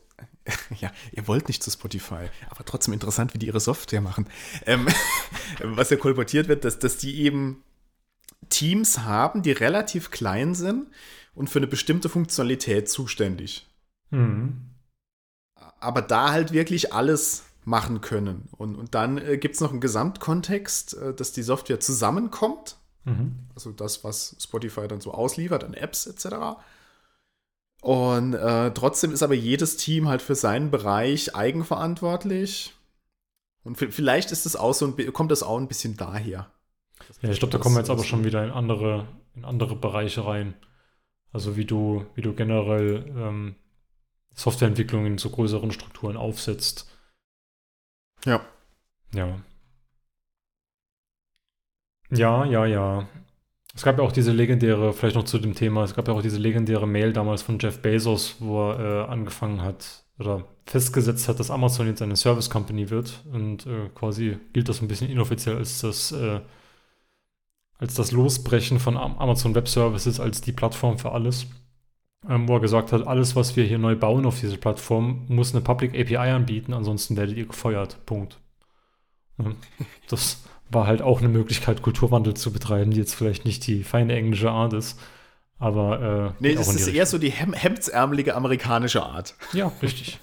Ja, 0.82 0.92
ihr 1.12 1.28
wollt 1.28 1.48
nicht 1.50 1.62
zu 1.62 1.70
Spotify, 1.70 2.30
aber 2.50 2.66
trotzdem 2.66 2.96
interessant, 2.96 3.36
wie 3.36 3.38
die 3.38 3.46
ihre 3.46 3.60
Software 3.60 4.02
machen. 4.02 4.26
Ähm, 4.66 4.88
was 5.64 5.92
ja 5.92 5.98
kolportiert 5.98 6.48
wird, 6.48 6.66
dass, 6.66 6.80
dass 6.80 6.98
die 6.98 7.22
eben 7.22 7.64
Teams 8.50 9.02
haben, 9.02 9.44
die 9.44 9.52
relativ 9.52 10.10
klein 10.10 10.56
sind 10.56 10.88
und 11.36 11.48
für 11.52 11.60
eine 11.60 11.68
bestimmte 11.68 12.10
Funktionalität 12.10 12.90
zuständig. 12.90 13.68
Mhm. 14.10 14.66
Aber 15.80 16.02
da 16.02 16.32
halt 16.32 16.52
wirklich 16.52 16.94
alles 16.94 17.44
machen 17.66 18.02
können. 18.02 18.48
Und, 18.58 18.76
und 18.76 18.96
dann 18.96 19.18
äh, 19.18 19.38
gibt 19.38 19.56
es 19.56 19.62
noch 19.62 19.72
einen 19.72 19.82
Gesamtkontext, 19.82 20.96
äh, 20.98 21.14
dass 21.14 21.32
die 21.32 21.44
Software 21.44 21.80
zusammenkommt. 21.80 22.78
Mhm. 23.06 23.36
Also 23.56 23.72
das, 23.72 24.04
was 24.04 24.36
Spotify 24.40 24.88
dann 24.88 25.02
so 25.02 25.14
ausliefert 25.14 25.64
an 25.64 25.74
Apps 25.74 26.08
etc. 26.08 26.58
Und 27.82 28.34
äh, 28.34 28.72
trotzdem 28.72 29.12
ist 29.14 29.24
aber 29.24 29.36
jedes 29.36 29.78
Team 29.78 30.08
halt 30.08 30.22
für 30.22 30.36
seinen 30.36 30.70
Bereich 30.72 31.36
eigenverantwortlich. 31.36 32.74
Und 33.64 33.78
vi- 33.78 33.92
vielleicht 33.92 34.32
ist 34.32 34.46
es 34.46 34.56
auch 34.56 34.74
so 34.74 34.86
ein, 34.86 35.14
kommt 35.14 35.32
das 35.32 35.44
auch 35.44 35.58
ein 35.58 35.68
bisschen 35.68 35.96
daher. 35.96 36.52
Ja, 37.22 37.30
ich 37.30 37.40
glaube, 37.40 37.52
da 37.52 37.58
kommen 37.58 37.76
wir 37.76 37.80
jetzt 37.80 37.90
aber 37.90 38.04
schon 38.04 38.26
wieder 38.26 38.44
in 38.44 38.52
andere, 38.52 39.08
in 39.36 39.46
andere 39.46 39.76
Bereiche 39.76 40.26
rein. 40.26 40.56
Also 41.32 41.56
wie 41.56 41.66
du, 41.66 42.06
wie 42.16 42.22
du 42.22 42.34
generell 42.34 43.06
ähm, 43.16 43.56
Softwareentwicklung 44.40 45.06
in 45.06 45.18
so 45.18 45.30
größeren 45.30 45.72
Strukturen 45.72 46.16
aufsetzt. 46.16 46.90
Ja. 48.26 48.42
Ja. 49.14 49.40
Ja, 52.10 52.46
ja, 52.46 52.66
ja. 52.66 53.08
Es 53.76 53.84
gab 53.84 53.98
ja 53.98 54.04
auch 54.04 54.14
diese 54.14 54.32
legendäre, 54.32 54.94
vielleicht 54.94 55.16
noch 55.16 55.26
zu 55.26 55.40
dem 55.40 55.56
Thema, 55.56 55.84
es 55.84 55.94
gab 55.94 56.08
ja 56.08 56.14
auch 56.14 56.22
diese 56.22 56.38
legendäre 56.38 56.88
Mail 56.88 57.12
damals 57.14 57.42
von 57.42 57.60
Jeff 57.60 57.82
Bezos, 57.82 58.38
wo 58.40 58.72
er 58.72 58.80
äh, 58.80 59.12
angefangen 59.12 59.62
hat 59.62 60.06
oder 60.18 60.46
festgesetzt 60.66 61.28
hat, 61.28 61.40
dass 61.40 61.52
Amazon 61.52 61.88
jetzt 61.88 62.02
eine 62.02 62.16
Service 62.16 62.50
Company 62.50 62.90
wird 62.90 63.24
und 63.32 63.66
äh, 63.68 63.90
quasi 63.94 64.38
gilt 64.54 64.70
das 64.70 64.82
ein 64.82 64.88
bisschen 64.88 65.10
inoffiziell 65.10 65.58
als 65.58 65.82
das, 65.82 66.12
äh, 66.14 66.40
als 67.78 67.94
das 67.94 68.12
Losbrechen 68.12 68.80
von 68.80 68.98
Am 68.98 69.18
Amazon 69.20 69.54
Web 69.54 69.68
Services 69.68 70.20
als 70.20 70.42
die 70.42 70.54
Plattform 70.54 70.98
für 70.98 71.12
alles. 71.12 71.48
Ähm, 72.28 72.48
wo 72.48 72.56
er 72.56 72.60
gesagt 72.60 72.92
hat, 72.92 73.08
alles, 73.08 73.36
was 73.36 73.56
wir 73.56 73.64
hier 73.64 73.80
neu 73.80 73.96
bauen 73.96 74.26
auf 74.26 74.40
dieser 74.40 74.58
Plattform, 74.58 75.26
muss 75.30 75.54
eine 75.54 75.62
Public 75.62 75.98
API 75.98 76.18
anbieten, 76.32 76.74
ansonsten 76.74 77.16
werdet 77.16 77.38
ihr 77.38 77.46
gefeuert. 77.46 78.06
Punkt. 78.06 78.40
Ja, 79.38 79.46
Das 80.10 80.44
war 80.70 80.86
halt 80.86 81.02
auch 81.02 81.20
eine 81.20 81.30
Möglichkeit, 81.30 81.82
Kulturwandel 81.82 82.36
zu 82.36 82.52
betreiben, 82.52 82.92
die 82.92 82.98
jetzt 82.98 83.16
vielleicht 83.16 83.46
nicht 83.46 83.66
die 83.68 83.84
feine 83.84 84.16
englische 84.16 84.52
Art 84.52 84.74
ist, 84.74 85.00
aber 85.58 86.36
äh, 86.40 86.44
Nee, 86.44 86.56
das 86.56 86.74
ist 86.74 86.88
eher 86.88 87.06
so 87.06 87.18
die 87.18 87.32
hem 87.32 87.54
hemdsärmelige 87.54 88.36
amerikanische 88.36 89.04
Art. 89.04 89.36
Ja, 89.54 89.72
richtig. 89.82 90.20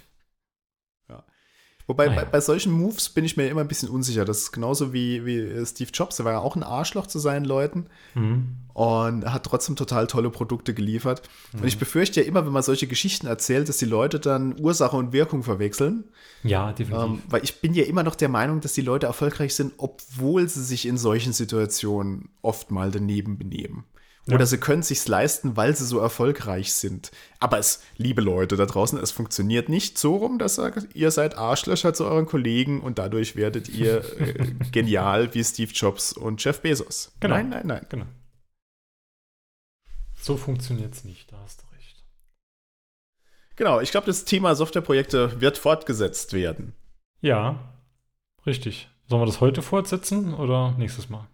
Wobei 1.87 2.09
Ah, 2.09 2.13
ja. 2.13 2.15
bei, 2.23 2.25
bei 2.25 2.41
solchen 2.41 2.73
Moves 2.73 3.07
bin 3.09 3.23
ich 3.23 3.37
mir 3.37 3.47
immer 3.47 3.61
ein 3.61 3.67
bisschen 3.69 3.87
unsicher. 3.89 4.25
Das 4.25 4.39
ist 4.39 4.51
genauso 4.51 4.91
wie, 4.91 5.25
wie 5.25 5.37
äh, 5.39 5.65
Steve 5.65 5.89
Jobs. 5.93 6.17
Der 6.17 6.25
war 6.25 6.33
ja 6.33 6.39
auch 6.39 6.57
ein 6.57 6.63
Arschloch 6.63 7.07
zu 7.07 7.17
seinen 7.17 7.45
Leuten 7.45 7.85
Mhm. 8.13 8.47
und 8.73 9.31
hat 9.31 9.45
trotzdem 9.45 9.77
total 9.77 10.05
tolle 10.07 10.29
Produkte 10.29 10.73
geliefert. 10.73 11.21
Und 11.53 11.61
Mhm. 11.61 11.67
ich 11.67 11.79
befürchte 11.79 12.19
ja 12.21 12.27
immer, 12.27 12.45
wenn 12.45 12.51
man 12.51 12.61
solche 12.63 12.87
Geschichten 12.87 13.25
erzählt, 13.25 13.69
dass 13.69 13.77
die 13.77 13.85
Leute 13.85 14.19
dann 14.19 14.59
Ursache 14.59 14.97
und 14.97 15.13
Wirkung 15.13 15.43
verwechseln. 15.43 16.03
Ja, 16.43 16.73
definitiv. 16.73 17.05
Ähm, 17.05 17.21
weil 17.29 17.43
ich 17.45 17.61
bin 17.61 17.73
ja 17.73 17.85
immer 17.85 18.03
noch 18.03 18.15
der 18.15 18.29
Meinung, 18.29 18.59
dass 18.59 18.73
die 18.73 18.81
Leute 18.81 19.05
erfolgreich 19.07 19.55
sind, 19.55 19.73
obwohl 19.77 20.47
sie 20.49 20.63
sich 20.63 20.85
in 20.87 20.97
solchen 20.97 21.31
Situationen 21.33 22.27
oft 22.41 22.69
mal 22.69 22.91
daneben 22.91 23.37
benehmen. 23.37 23.85
Oder 24.27 24.39
Ja. 24.39 24.45
sie 24.45 24.57
können 24.57 24.83
sich's 24.83 25.07
leisten, 25.07 25.55
weil 25.55 25.75
sie 25.75 25.85
so 25.85 25.99
erfolgreich 25.99 26.73
sind. 26.73 27.11
Aber 27.39 27.59
es, 27.59 27.81
liebe 27.95 28.21
Leute 28.21 28.57
da 28.57 28.65
draußen, 28.65 28.99
es 28.99 29.11
funktioniert 29.11 29.69
nicht 29.69 29.97
so 29.97 30.17
rum, 30.17 30.37
dass 30.37 30.57
ihr, 30.59 30.73
ihr 30.93 31.11
seid 31.11 31.37
Arschlöcher 31.37 31.93
zu 31.93 32.05
euren 32.05 32.25
Kollegen 32.25 32.81
und 32.81 32.97
dadurch 32.99 33.35
werdet 33.35 33.69
ihr 33.69 34.03
äh, 34.19 34.51
genial 34.71 35.33
wie 35.33 35.43
Steve 35.43 35.71
Jobs 35.71 36.11
und 36.13 36.43
Jeff 36.43 36.61
Bezos. 36.61 37.11
Genau. 37.21 37.35
Nein, 37.35 37.49
nein, 37.49 37.67
nein. 37.67 37.85
genau. 37.89 38.05
So 40.19 40.35
funktioniert 40.35 40.93
es 40.93 41.03
nicht, 41.03 41.31
da 41.31 41.37
hast 41.43 41.61
du 41.61 41.65
recht. 41.75 42.03
Genau, 43.55 43.79
ich 43.79 43.91
glaube, 43.91 44.07
das 44.07 44.25
Thema 44.25 44.55
Softwareprojekte 44.55 45.39
wird 45.39 45.57
fortgesetzt 45.57 46.33
werden. 46.33 46.73
Ja, 47.21 47.73
richtig. 48.45 48.89
Sollen 49.07 49.21
wir 49.21 49.25
das 49.25 49.39
heute 49.39 49.61
fortsetzen 49.61 50.33
oder 50.33 50.75
nächstes 50.77 51.09
Mal? 51.09 51.27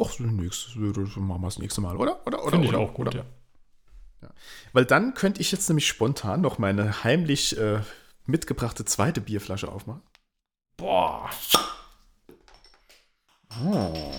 Och, 0.00 0.18
nächstes, 0.18 0.76
machen 0.76 1.42
wir 1.42 1.46
das 1.46 1.58
nächste 1.58 1.82
Mal, 1.82 1.94
oder? 1.98 2.26
Oder? 2.26 2.42
oder 2.42 2.52
Finde 2.52 2.66
ich 2.66 2.72
oder, 2.72 2.80
auch 2.80 2.94
gut, 2.94 3.08
oder? 3.08 3.26
ja. 4.22 4.30
Weil 4.72 4.86
dann 4.86 5.12
könnte 5.12 5.42
ich 5.42 5.52
jetzt 5.52 5.68
nämlich 5.68 5.86
spontan 5.86 6.40
noch 6.40 6.58
meine 6.58 7.04
heimlich 7.04 7.58
äh, 7.58 7.82
mitgebrachte 8.24 8.86
zweite 8.86 9.20
Bierflasche 9.20 9.70
aufmachen. 9.70 10.00
Boah. 10.78 11.28
Oh. 13.62 14.12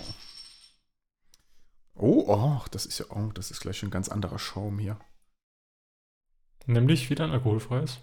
Oh, 1.95 2.25
oh, 2.27 2.61
das 2.69 2.85
ist 2.85 2.99
ja, 2.99 3.05
oh, 3.09 3.31
das 3.33 3.49
ist 3.49 3.61
gleich 3.61 3.81
ein 3.81 3.89
ganz 3.89 4.07
anderer 4.07 4.37
Schaum 4.37 4.77
hier. 4.77 4.99
Nämlich 6.67 7.09
wieder 7.09 7.23
ein 7.23 7.31
alkoholfreies. 7.31 7.97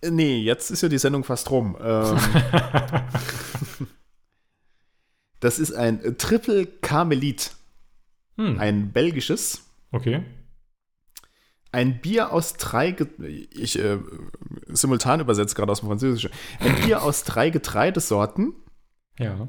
Äh, 0.00 0.10
nee, 0.10 0.38
jetzt 0.38 0.72
ist 0.72 0.82
ja 0.82 0.88
die 0.88 0.98
Sendung 0.98 1.22
fast 1.22 1.48
rum. 1.52 1.76
Ähm, 1.80 2.18
das 5.40 5.58
ist 5.58 5.72
ein 5.72 6.18
Triple 6.18 6.66
Karmelit, 6.66 7.52
hm. 8.36 8.58
ein 8.58 8.92
belgisches. 8.92 9.64
Okay. 9.92 10.24
Ein 11.70 12.00
Bier 12.00 12.32
aus 12.32 12.54
drei, 12.54 12.92
Ge 12.92 13.06
ich 13.50 13.78
äh, 13.78 13.98
simultan 14.68 15.20
übersetze 15.20 15.54
gerade 15.54 15.70
aus 15.72 15.80
dem 15.80 15.88
Französischen. 15.88 16.30
Ein 16.60 16.76
Bier 16.76 17.02
aus 17.04 17.24
drei 17.24 17.50
Getreidesorten. 17.50 18.54
Ja. 19.18 19.48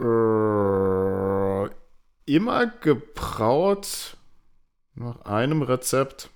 Äh, 0.00 1.70
immer 2.26 2.66
gebraut 2.66 4.16
nach 4.94 5.20
einem 5.22 5.62
Rezept 5.62 6.30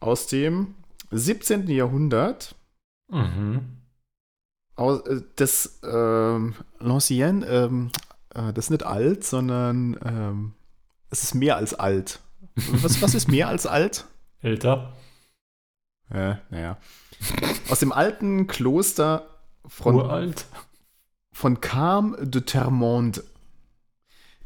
aus 0.00 0.26
dem 0.26 0.74
17. 1.10 1.68
Jahrhundert. 1.68 2.54
Mhm. 3.08 3.78
Äh, 4.76 5.20
das 5.36 5.80
ähm, 5.82 6.54
L'Ancien, 6.80 7.44
ähm, 7.48 7.90
äh, 8.34 8.52
das 8.52 8.66
ist 8.66 8.70
nicht 8.70 8.84
alt, 8.84 9.24
sondern 9.24 9.98
ähm, 10.04 10.52
es 11.10 11.22
ist 11.22 11.34
mehr 11.34 11.56
als 11.56 11.74
alt. 11.74 12.20
Was, 12.54 13.02
was 13.02 13.14
ist 13.14 13.28
mehr 13.28 13.48
als 13.48 13.66
alt? 13.66 14.06
Älter. 14.40 14.92
Äh, 16.10 16.36
naja. 16.50 16.78
Aus 17.68 17.80
dem 17.80 17.92
alten 17.92 18.46
Kloster 18.46 19.26
von, 19.66 19.96
Uralt. 19.96 20.46
von 21.32 21.60
Carme 21.60 22.26
de 22.26 22.42
Termonde. 22.42 23.24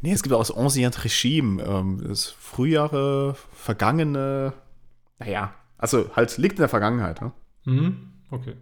Nee, 0.00 0.12
es 0.12 0.22
gibt 0.22 0.34
auch 0.34 0.40
das 0.40 0.50
Ancien 0.50 0.92
Regime, 0.92 1.62
ähm, 1.62 2.02
das 2.06 2.26
frühere, 2.26 3.36
vergangene, 3.52 4.54
naja, 5.20 5.54
also 5.76 6.10
halt 6.16 6.36
liegt 6.38 6.54
in 6.54 6.62
der 6.62 6.68
Vergangenheit. 6.68 7.20
Ne? 7.20 7.32
Mhm. 7.64 8.12
Okay. 8.30 8.56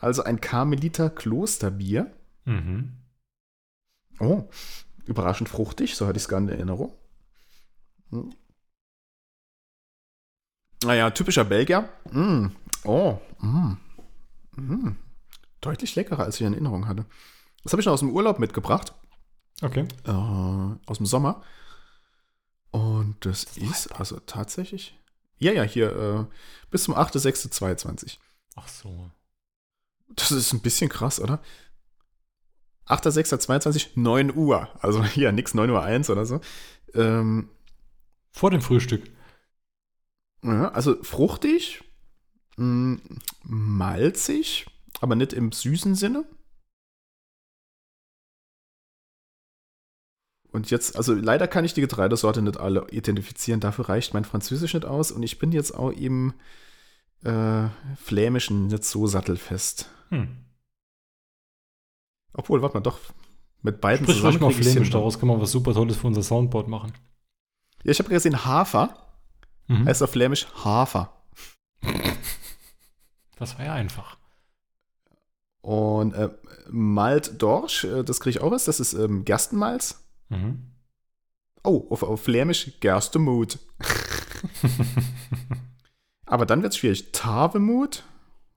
Also 0.00 0.24
ein 0.24 0.40
Karmeliter 0.40 1.10
Klosterbier. 1.10 2.12
Mhm. 2.44 2.96
Oh, 4.18 4.48
überraschend 5.06 5.48
fruchtig, 5.48 5.94
so 5.94 6.06
hatte 6.06 6.16
ich 6.16 6.24
es 6.24 6.28
gar 6.28 6.40
nicht 6.40 6.50
in 6.50 6.56
Erinnerung. 6.56 6.92
Hm. 8.10 8.34
Naja, 10.82 11.10
typischer 11.10 11.44
Belgier. 11.44 11.88
Mm. 12.10 12.48
Oh, 12.84 13.18
mm. 13.38 13.76
Mm. 14.56 14.96
deutlich 15.60 15.94
leckerer, 15.94 16.24
als 16.24 16.36
ich 16.36 16.46
in 16.46 16.54
Erinnerung 16.54 16.88
hatte. 16.88 17.04
Das 17.62 17.72
habe 17.72 17.80
ich 17.80 17.86
noch 17.86 17.92
aus 17.92 18.00
dem 18.00 18.12
Urlaub 18.12 18.38
mitgebracht. 18.38 18.94
Okay. 19.62 19.86
äh, 20.04 20.10
aus 20.10 20.96
dem 20.96 21.06
Sommer. 21.06 21.42
Und 22.70 23.16
das 23.26 23.44
ist 23.56 23.88
also 23.98 24.20
tatsächlich. 24.20 24.98
Ja, 25.38 25.52
ja, 25.52 25.62
hier 25.62 26.28
äh, 26.30 26.34
bis 26.70 26.84
zum 26.84 26.94
8.6.22. 26.94 28.16
Ach 28.56 28.68
so. 28.68 29.10
Das 30.16 30.32
ist 30.32 30.52
ein 30.52 30.60
bisschen 30.60 30.88
krass, 30.90 31.20
oder? 31.20 31.40
8.6.22, 32.86 33.90
9 33.94 34.34
Uhr. 34.34 34.68
Also 34.82 35.04
hier, 35.04 35.32
nix 35.32 35.54
9 35.54 35.70
Uhr 35.70 35.82
1 35.82 36.10
oder 36.10 36.26
so. 36.26 36.40
Ähm, 36.94 37.48
Vor 38.32 38.50
dem 38.50 38.60
Frühstück. 38.62 39.08
ja, 40.42 40.70
also 40.72 41.02
fruchtig, 41.02 41.82
mh, 42.56 42.98
malzig, 43.44 44.66
aber 45.00 45.14
nicht 45.14 45.32
im 45.32 45.52
süßen 45.52 45.94
Sinne. 45.94 46.24
Und 50.52 50.70
jetzt, 50.70 50.96
also 50.96 51.14
leider 51.14 51.46
kann 51.46 51.64
ich 51.64 51.74
die 51.74 51.80
Getreidesorte 51.80 52.42
nicht 52.42 52.58
alle 52.58 52.88
identifizieren, 52.90 53.60
dafür 53.60 53.88
reicht 53.88 54.14
mein 54.14 54.24
Französisch 54.24 54.74
nicht 54.74 54.84
aus 54.84 55.12
und 55.12 55.22
ich 55.22 55.38
bin 55.38 55.52
jetzt 55.52 55.72
auch 55.72 55.92
im 55.92 56.34
äh, 57.24 57.68
Flämischen 57.96 58.68
nicht 58.68 58.84
so 58.84 59.06
sattelfest. 59.06 59.88
Hm. 60.10 60.44
Obwohl, 62.32 62.62
warte 62.62 62.76
mal, 62.76 62.80
doch, 62.80 62.98
mit 63.62 63.80
beiden 63.80 64.06
Sprich 64.06 64.22
ruhig 64.22 64.40
mal 64.40 64.50
Flämisch, 64.52 64.90
daraus 64.90 65.18
können 65.18 65.32
wir 65.32 65.40
was 65.40 65.50
super 65.50 65.74
Tolles 65.74 65.96
für 65.96 66.06
unser 66.06 66.22
Soundboard 66.22 66.68
machen. 66.68 66.92
Ja, 67.82 67.92
ich 67.92 67.98
habe 67.98 68.08
gesehen, 68.08 68.44
Hafer 68.44 68.96
Mhm. 69.70 69.86
heißt 69.86 70.02
auf 70.02 70.10
Flämisch 70.10 70.48
Hafer. 70.64 71.12
Das 73.36 73.56
war 73.56 73.64
ja 73.66 73.72
einfach. 73.74 74.18
Und 75.60 76.12
äh, 76.14 76.30
Malt 76.68 77.40
Dorsch, 77.40 77.84
äh, 77.84 78.02
das 78.02 78.18
kriege 78.18 78.36
ich 78.38 78.42
auch 78.42 78.50
was, 78.50 78.64
das 78.64 78.80
ist 78.80 78.94
ähm, 78.94 79.24
Gerstenmalz. 79.24 80.02
Mhm. 80.28 80.72
Oh, 81.62 81.86
auf, 81.90 82.02
auf 82.02 82.22
Flämisch 82.22 82.80
Gerstemut. 82.80 83.58
Aber 86.30 86.46
dann 86.46 86.62
wird 86.62 86.72
es 86.72 86.78
schwierig. 86.78 87.10
Tarvemut, 87.10 88.04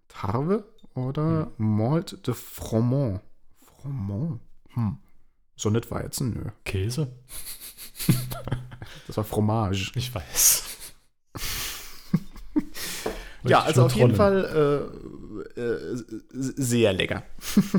Tarve 0.08 0.64
oder 0.94 1.52
Malt 1.58 2.28
de 2.28 2.36
Froment. 2.36 3.20
Froment. 3.60 4.40
Hm. 4.76 5.00
So 5.56 5.72
nicht 5.72 5.90
Weizen, 5.90 6.34
nö. 6.34 6.52
Käse? 6.66 7.12
Das 9.08 9.18
war 9.18 9.24
Fromage. 9.24 9.92
Ich 9.96 10.14
weiß. 10.14 10.64
Ja, 13.46 13.62
also 13.64 13.84
auf 13.84 13.94
jeden. 13.94 14.16
Fall 14.16 14.90
äh, 15.58 15.60
äh, 15.60 15.98
sehr 16.30 16.94
lecker. 16.94 17.24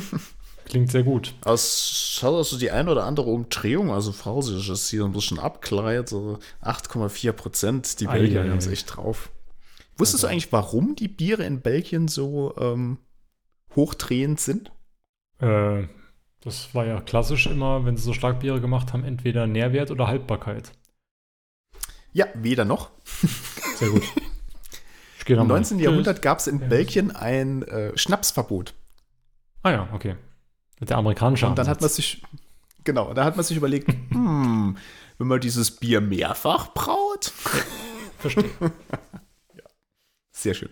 Klingt 0.66 0.90
sehr 0.90 1.05
gut. 1.05 1.32
Es 1.47 2.18
hat 2.22 2.34
also 2.34 2.59
die 2.59 2.70
eine 2.70 2.90
oder 2.90 3.05
andere 3.05 3.30
Umdrehung, 3.30 3.90
also 3.90 4.12
falls 4.12 4.49
ich 4.49 4.68
es 4.68 4.90
hier 4.90 5.05
ein 5.07 5.12
bisschen 5.12 5.38
abkleidet, 5.38 6.11
so 6.11 6.38
8,4 6.62 7.32
Prozent, 7.32 8.01
die 8.01 8.07
Belgier 8.07 8.42
haben 8.42 8.59
es 8.59 8.66
echt 8.66 8.95
drauf. 8.95 9.30
Wusstest 9.97 10.24
Also- 10.24 10.26
du 10.28 10.32
eigentlich, 10.32 10.53
warum 10.53 10.97
die 10.97 11.09
Biere 11.09 11.45
in 11.45 11.61
Belgien 11.61 12.09
so 12.09 12.55
ähm, 12.59 12.99
hochdrehend 13.76 14.40
sind? 14.40 14.72
Äh, 15.38 15.84
das 16.40 16.74
war 16.74 16.84
ja 16.86 17.01
klassisch 17.01 17.47
immer, 17.47 17.84
wenn 17.84 17.97
sie 17.97 18.03
so 18.03 18.12
Starkbiere 18.12 18.61
gemacht 18.61 18.92
haben, 18.92 19.05
entweder 19.05 19.47
Nährwert 19.47 19.90
oder 19.90 20.07
Haltbarkeit. 20.09 20.72
Ja, 22.12 22.26
weder 22.34 22.64
noch. 22.64 22.90
Sehr 23.76 23.88
gut. 23.90 24.03
Im 25.26 25.36
nochmal. 25.36 25.57
19. 25.59 25.78
Jahrhundert 25.78 26.20
gab 26.22 26.38
es 26.38 26.47
in 26.47 26.61
Ja. 26.61 26.66
Belgien 26.66 27.11
ein 27.11 27.62
äh, 27.62 27.97
Schnapsverbot. 27.97 28.74
Ah 29.62 29.70
ja, 29.70 29.88
okay. 29.95 30.16
Der 30.80 30.99
amerikanische 30.99 31.47
Und 31.47 31.57
dann 31.59 31.66
hat 31.66 31.80
man 31.80 31.86
Ansatz. 31.86 31.97
sich, 31.97 32.22
genau, 32.84 33.14
da 33.14 33.24
hat 33.24 33.34
man 33.36 33.45
sich 33.45 33.57
überlegt, 33.57 33.88
hm, 34.11 34.76
wenn 35.16 35.26
man 35.26 35.40
dieses 35.40 35.70
Bier 35.70 36.03
mehrfach 36.03 36.74
braut. 36.74 37.32
Verstehe. 38.18 38.51
Sehr 40.45 40.55
schön. 40.55 40.70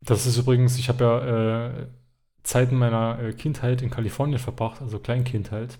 Das 0.00 0.26
ist 0.26 0.36
übrigens, 0.36 0.78
ich 0.78 0.88
habe 0.88 1.04
ja 1.04 1.66
äh, 1.66 1.86
Zeiten 2.42 2.76
meiner 2.76 3.18
äh, 3.20 3.32
Kindheit 3.32 3.82
in 3.82 3.90
Kalifornien 3.90 4.38
verbracht, 4.38 4.80
also 4.80 4.98
Kleinkindheit. 4.98 5.78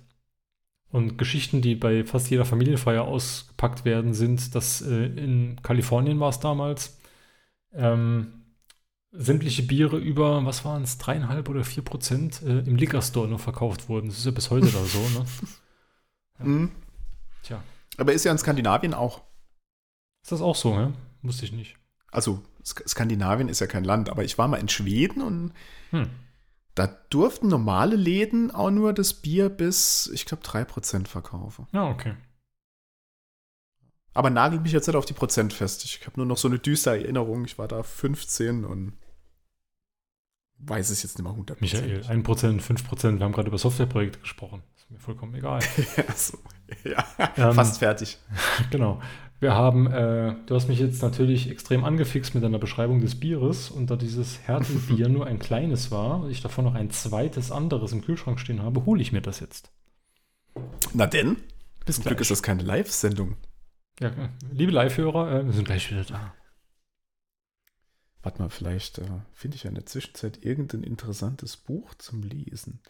Und 0.91 1.19
Geschichten, 1.19 1.61
die 1.61 1.75
bei 1.75 2.05
fast 2.05 2.31
jeder 2.31 2.45
Familienfeier 2.45 3.05
ausgepackt 3.05 3.85
werden, 3.85 4.14
sind, 4.14 4.55
dass 4.55 4.81
äh, 4.81 5.07
in 5.07 5.61
Kalifornien 5.62 6.19
war 6.19 6.31
es 6.31 6.41
damals, 6.41 6.99
ähm, 7.73 8.33
sämtliche 9.12 9.62
Biere 9.62 9.99
über, 9.99 10.45
was 10.45 10.64
waren 10.64 10.83
es, 10.83 10.99
dreieinhalb 10.99 11.49
oder 11.49 11.64
vier 11.64 11.85
Prozent 11.85 12.43
äh, 12.43 12.61
im 12.61 12.77
Liquor 12.77 13.03
Store 13.03 13.29
nur 13.29 13.39
verkauft 13.39 13.89
wurden. 13.89 14.09
Das 14.09 14.19
ist 14.19 14.27
ja 14.27 14.33
bis 14.33 14.51
heute 14.51 14.66
da 14.66 14.85
so, 14.85 15.01
ne? 15.19 15.25
Ja. 16.41 16.45
Mhm. 16.45 16.71
Tja. 17.43 17.62
Aber 17.97 18.12
ist 18.12 18.25
ja 18.25 18.31
in 18.31 18.39
Skandinavien 18.39 18.95
auch. 18.95 19.23
Ist 20.23 20.31
das 20.31 20.41
auch 20.41 20.55
so, 20.55 20.77
ne? 20.77 20.95
Wusste 21.23 21.45
ich 21.45 21.53
nicht. 21.53 21.77
Also 22.11 22.43
Sk 22.65 22.89
Skandinavien 22.89 23.49
ist 23.49 23.61
ja 23.61 23.67
kein 23.67 23.85
Land, 23.85 24.09
aber 24.11 24.25
ich 24.25 24.39
war 24.39 24.49
mal 24.49 24.57
in 24.59 24.69
Schweden 24.69 25.23
und 25.23 25.53
Hm. 25.91 26.11
da 26.75 26.87
durften 27.11 27.49
normale 27.49 27.97
Läden 27.97 28.51
auch 28.51 28.71
nur 28.71 28.93
das 28.93 29.15
Bier 29.15 29.49
bis, 29.49 30.11
ich 30.13 30.27
glaube, 30.27 30.43
3% 30.43 31.07
verkaufen. 31.07 31.67
Ja, 31.73 31.89
okay. 31.89 32.15
Aber 34.15 34.31
nagelt 34.31 34.63
mich 34.63 34.73
jetzt 34.73 34.87
nicht 34.87 34.97
auf 34.97 35.05
die 35.07 35.13
Prozent 35.13 35.53
fest. 35.53 35.85
Ich 35.85 36.05
habe 36.05 36.17
nur 36.17 36.27
noch 36.27 36.39
so 36.39 36.49
eine 36.49 36.59
düstere 36.59 36.99
Erinnerung. 37.03 37.45
Ich 37.45 37.57
war 37.59 37.69
da 37.69 37.83
15 37.83 38.65
und 38.65 38.95
weiß 40.59 40.91
es 40.91 41.03
jetzt 41.05 41.19
nicht 41.19 41.25
mehr 41.25 41.33
100%. 41.33 41.57
Michael, 41.61 42.01
1%, 42.01 42.61
5%, 42.61 43.19
wir 43.19 43.25
haben 43.25 43.33
gerade 43.33 43.49
über 43.49 43.59
Softwareprojekte 43.59 44.19
gesprochen. 44.19 44.63
Ist 44.77 44.91
mir 44.91 44.99
vollkommen 44.99 45.35
egal. 45.37 45.61
ja, 45.97 46.13
so. 46.17 46.39
ja 46.85 47.05
Ähm, 47.37 47.55
fast 47.55 47.79
fertig. 47.79 48.19
genau. 48.71 49.01
Wir 49.41 49.55
haben, 49.55 49.86
äh, 49.86 50.34
du 50.47 50.55
hast 50.55 50.66
mich 50.66 50.80
jetzt 50.80 51.01
natürlich 51.01 51.49
extrem 51.49 51.84
angefixt 51.84 52.34
mit 52.34 52.43
deiner 52.43 52.59
Beschreibung 52.59 53.01
des 53.01 53.20
Bieres 53.20 53.70
und 53.70 53.89
da 53.89 53.95
dieses 53.95 54.41
Härtelbier 54.41 55.09
nur 55.09 55.26
ein 55.26 55.39
kleines 55.39 55.93
war 55.93 56.22
und 56.22 56.30
ich 56.30 56.41
davon 56.41 56.64
noch 56.64 56.74
ein 56.74 56.91
zweites 56.91 57.53
anderes 57.53 57.93
im 57.93 58.03
Kühlschrank 58.03 58.41
stehen 58.41 58.62
habe, 58.62 58.84
hole 58.84 59.01
ich 59.01 59.12
mir 59.12 59.22
das 59.22 59.39
jetzt. 59.39 59.70
Na 60.93 61.07
denn, 61.07 61.36
Bis 61.86 61.97
zum 61.97 62.05
Glück 62.05 62.16
gleich. 62.16 62.22
ist 62.22 62.30
das 62.32 62.43
keine 62.43 62.64
Live-Sendung. 62.64 63.36
Ja, 64.01 64.09
äh, 64.09 64.28
liebe 64.51 64.72
Live-Hörer, 64.72 65.30
äh, 65.30 65.47
wir 65.47 65.53
sind 65.53 65.64
gleich 65.64 65.89
wieder 65.91 66.05
da. 66.05 66.34
Warte 68.22 68.43
mal, 68.43 68.51
vielleicht 68.51 68.99
äh, 68.99 69.07
finde 69.32 69.57
ich 69.57 69.62
ja 69.62 69.68
in 69.68 69.76
der 69.76 69.86
Zwischenzeit 69.86 70.45
irgendein 70.45 70.82
interessantes 70.82 71.57
Buch 71.57 71.95
zum 71.95 72.24
Lesen. 72.24 72.80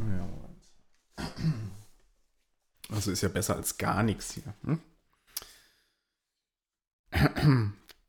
Ja. 0.00 1.24
Also 2.88 3.10
ist 3.10 3.20
ja 3.20 3.28
besser 3.28 3.56
als 3.56 3.76
gar 3.76 4.02
nichts 4.02 4.32
hier. 4.32 4.54
Hm? 4.62 4.80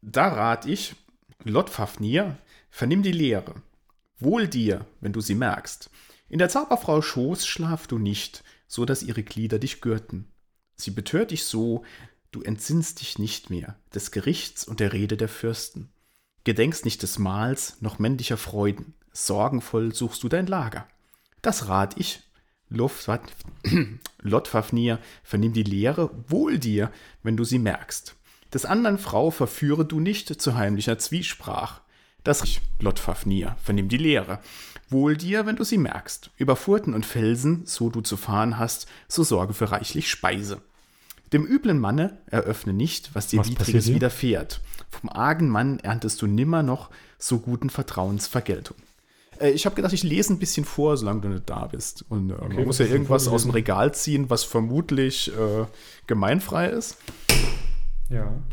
Da 0.01 0.28
rat 0.28 0.66
ich, 0.66 0.95
Lot 1.43 1.70
Fafnir, 1.70 2.38
vernimm 2.70 3.03
die 3.03 3.12
Lehre. 3.12 3.56
Wohl 4.20 4.47
dir, 4.47 4.86
wenn 5.01 5.14
du 5.14 5.22
sie 5.22 5.36
merkst. 5.36 5.89
In 6.30 6.39
der 6.39 6.49
Zauberfrau 6.49 7.01
Schoß 7.01 7.45
schlaf 7.45 7.88
du 7.88 7.99
nicht, 7.99 8.43
so 8.68 8.86
dass 8.86 9.03
ihre 9.03 9.24
Glieder 9.24 9.60
dich 9.60 9.82
gürten. 9.82 10.28
Sie 10.76 10.91
betört 10.91 11.32
dich 11.32 11.45
so, 11.45 11.84
du 12.32 12.41
entsinnst 12.41 13.01
dich 13.01 13.20
nicht 13.20 13.49
mehr 13.49 13.78
des 13.93 14.12
Gerichts 14.12 14.64
und 14.64 14.80
der 14.80 14.93
Rede 14.93 15.18
der 15.18 15.30
Fürsten. 15.30 15.89
Gedenkst 16.43 16.86
nicht 16.86 17.01
des 17.03 17.20
Mahls 17.20 17.78
noch 17.82 17.99
männlicher 17.99 18.38
Freuden. 18.38 18.93
Sorgenvoll 19.12 19.93
suchst 19.93 20.24
du 20.24 20.30
dein 20.30 20.47
Lager. 20.47 20.88
Das 21.41 21.68
rat 21.68 21.97
ich. 21.97 22.22
Luft, 22.70 23.08
wat, 23.08 23.22
Lot 24.22 24.47
Fafnir, 24.47 24.99
vernimm 25.24 25.53
die 25.53 25.64
Lehre, 25.64 26.10
wohl 26.28 26.58
dir, 26.58 26.91
wenn 27.22 27.38
du 27.38 27.43
sie 27.43 27.60
merkst. 27.60 28.16
Des 28.54 28.66
andern 28.66 28.98
Frau 28.98 29.32
verführe 29.32 29.86
du 29.86 30.00
nicht 30.00 30.41
zu 30.41 30.56
heimlicher 30.56 30.98
Zwiesprach. 30.98 31.82
Das 32.24 32.43
ich, 32.43 32.62
Lot 32.80 33.00
Fafnir, 33.00 33.56
vernimm 33.64 33.89
die 33.89 33.98
Lehre. 33.98 34.39
Wohl 34.89 35.18
dir, 35.18 35.46
wenn 35.46 35.56
du 35.56 35.64
sie 35.64 35.78
merkst. 35.78 36.32
Über 36.38 36.56
Furten 36.56 36.93
und 36.93 37.06
Felsen, 37.06 37.64
so 37.66 37.89
du 37.89 38.02
zu 38.02 38.18
fahren 38.18 38.58
hast, 38.58 38.88
so 39.08 39.24
sorge 39.24 39.54
für 39.54 39.72
reichlich 39.72 40.10
Speise. 40.10 40.62
Dem 41.34 41.46
üblen 41.46 41.80
Manne 41.80 42.18
eröffne 42.28 42.74
nicht, 42.74 43.14
was 43.14 43.28
dir 43.28 43.39
Was 43.39 43.50
Widriges 43.50 43.88
widerfährt. 43.88 44.62
Vom 44.89 45.10
argen 45.10 45.50
Mann 45.50 45.80
erntest 45.80 46.22
du 46.22 46.28
nimmer 46.28 46.64
noch 46.64 46.89
so 47.18 47.39
guten 47.39 47.70
Vertrauensvergeltung. 47.70 48.78
Äh, 49.39 49.52
ich 49.52 49.66
habe 49.66 49.76
gedacht, 49.76 49.93
ich 49.93 50.04
lese 50.04 50.34
ein 50.34 50.39
bisschen 50.39 50.66
vor, 50.66 50.98
solange 50.98 51.22
du 51.22 51.28
nicht 51.30 51.50
da 51.50 51.68
bist. 51.68 52.06
Und 52.10 52.30
äh, 52.30 52.34
man 52.34 52.58
was 52.58 52.66
muss 52.66 52.80
ja 52.80 52.86
irgendwas 52.86 53.28
aus 53.28 53.43
dem? 53.43 53.52
Regal 53.52 53.93
ziehen, 53.93 54.30
was 54.30 54.43
vermutlich 54.43 55.32
äh, 55.34 55.66
gemeinfrei 56.08 56.70
ist. 56.70 56.98
Ja. 58.10 58.43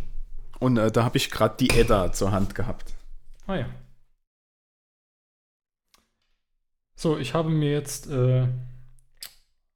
Und 0.59 0.77
äh, 0.77 0.91
da 0.91 1.05
habe 1.05 1.17
ich 1.17 1.31
gerade 1.31 1.57
die 1.59 1.71
Edda 1.71 2.13
zur 2.13 2.33
Hand 2.33 2.55
gehabt. 2.55 2.95
Ah 3.47 3.57
ja. 3.57 3.67
So, 6.95 7.19
ich 7.19 7.35
habe 7.35 7.51
mir 7.51 7.73
jetzt 7.73 8.09
äh, 8.09 8.47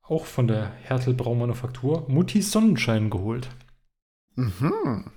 auch 0.03 0.27
von 0.27 0.47
der 0.47 0.71
Hertel 0.71 1.15
Braumanufaktur 1.15 2.09
Mutti 2.09 2.41
Sonnenschein 2.41 3.11
geholt. 3.11 3.49
Mhm. 4.37 5.11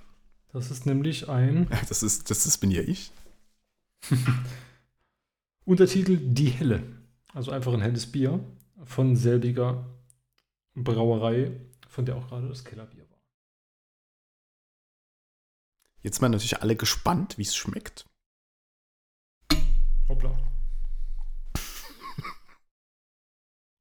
Das 0.52 0.70
ist 0.70 0.86
nämlich 0.86 1.28
ein 1.28 1.68
Das 1.88 2.02
ist, 2.02 2.30
das 2.30 2.46
ist, 2.46 2.58
bin 2.58 2.70
ja 2.70 2.82
ich. 2.82 3.12
Untertitel 5.64 6.16
Die 6.16 6.48
Helle. 6.50 6.82
Also 7.32 7.52
einfach 7.52 7.72
ein 7.72 7.82
helles 7.82 8.10
Bier 8.10 8.40
von 8.82 9.14
selbiger 9.14 9.86
Brauerei, 10.74 11.52
von 11.88 12.04
der 12.04 12.16
auch 12.16 12.26
gerade 12.28 12.48
das 12.48 12.64
Kellerbier 12.64 12.99
Jetzt 16.02 16.16
sind 16.16 16.22
wir 16.22 16.28
natürlich 16.30 16.62
alle 16.62 16.76
gespannt, 16.76 17.36
wie 17.36 17.42
es 17.42 17.54
schmeckt. 17.54 18.06
Hoppla. 20.08 20.36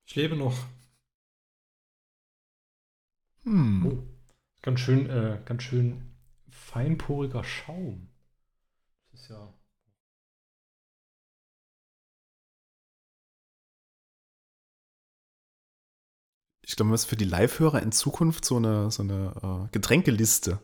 Ich 0.06 0.16
lebe 0.16 0.36
noch. 0.36 0.58
Hm. 3.44 3.86
Oh. 3.86 4.04
Ganz 4.62 4.82
schön, 4.82 5.10
äh, 5.10 5.42
ganz 5.46 5.64
schön 5.64 6.16
feinporiger 6.50 7.44
Schaum. 7.44 8.10
Das 9.12 9.22
ist 9.22 9.30
ja. 9.30 9.54
Ich 16.62 16.76
glaube, 16.76 16.88
man 16.88 16.92
muss 16.92 17.06
für 17.06 17.16
die 17.16 17.26
Live-Hörer 17.26 17.82
in 17.82 17.92
Zukunft 17.92 18.46
so 18.46 18.58
eine, 18.58 18.92
so 18.92 19.04
eine 19.04 19.68
äh, 19.68 19.72
Getränkeliste 19.72 20.60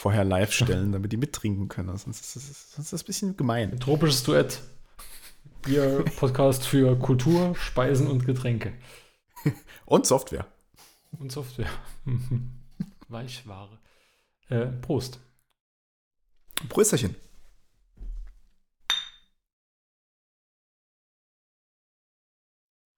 vorher 0.00 0.24
live 0.24 0.52
stellen, 0.52 0.92
damit 0.92 1.12
die 1.12 1.18
mittrinken 1.18 1.68
können. 1.68 1.96
Sonst 1.96 2.20
ist 2.20 2.36
das, 2.36 2.72
sonst 2.72 2.86
ist 2.86 2.92
das 2.92 3.02
ein 3.02 3.06
bisschen 3.06 3.36
gemein. 3.36 3.72
Ein 3.72 3.80
tropisches 3.80 4.22
Duett. 4.22 4.62
Ihr 5.66 6.04
Podcast 6.16 6.66
für 6.66 6.98
Kultur, 6.98 7.54
Speisen 7.54 8.06
und 8.06 8.24
Getränke. 8.24 8.72
Und 9.84 10.06
Software. 10.06 10.46
Und 11.18 11.32
Software. 11.32 11.70
Weichware. 13.08 13.78
Äh, 14.48 14.66
Prost. 14.66 15.18
Prösterchen. 16.68 17.16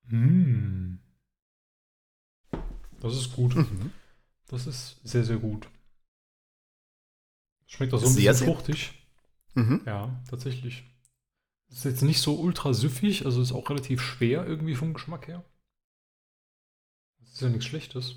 Mm. 0.06 0.98
Das 3.00 3.16
ist 3.16 3.32
gut. 3.32 3.56
Mhm. 3.56 3.90
Das 4.48 4.66
ist 4.66 5.00
sehr, 5.02 5.24
sehr 5.24 5.38
gut. 5.38 5.66
Schmeckt 7.72 7.94
auch 7.94 8.00
so 8.00 8.06
ein 8.06 8.12
Sehr, 8.12 8.32
bisschen 8.32 8.46
fruchtig. 8.48 8.92
Mhm. 9.54 9.80
Ja, 9.86 10.22
tatsächlich. 10.28 10.84
Ist 11.70 11.86
jetzt 11.86 12.02
nicht 12.02 12.20
so 12.20 12.38
ultra 12.38 12.74
süffig, 12.74 13.24
also 13.24 13.40
ist 13.40 13.52
auch 13.52 13.70
relativ 13.70 14.02
schwer 14.02 14.46
irgendwie 14.46 14.74
vom 14.74 14.92
Geschmack 14.92 15.26
her. 15.26 15.42
Das 17.20 17.30
ist 17.32 17.40
ja 17.40 17.48
nichts 17.48 17.64
Schlechtes. 17.64 18.16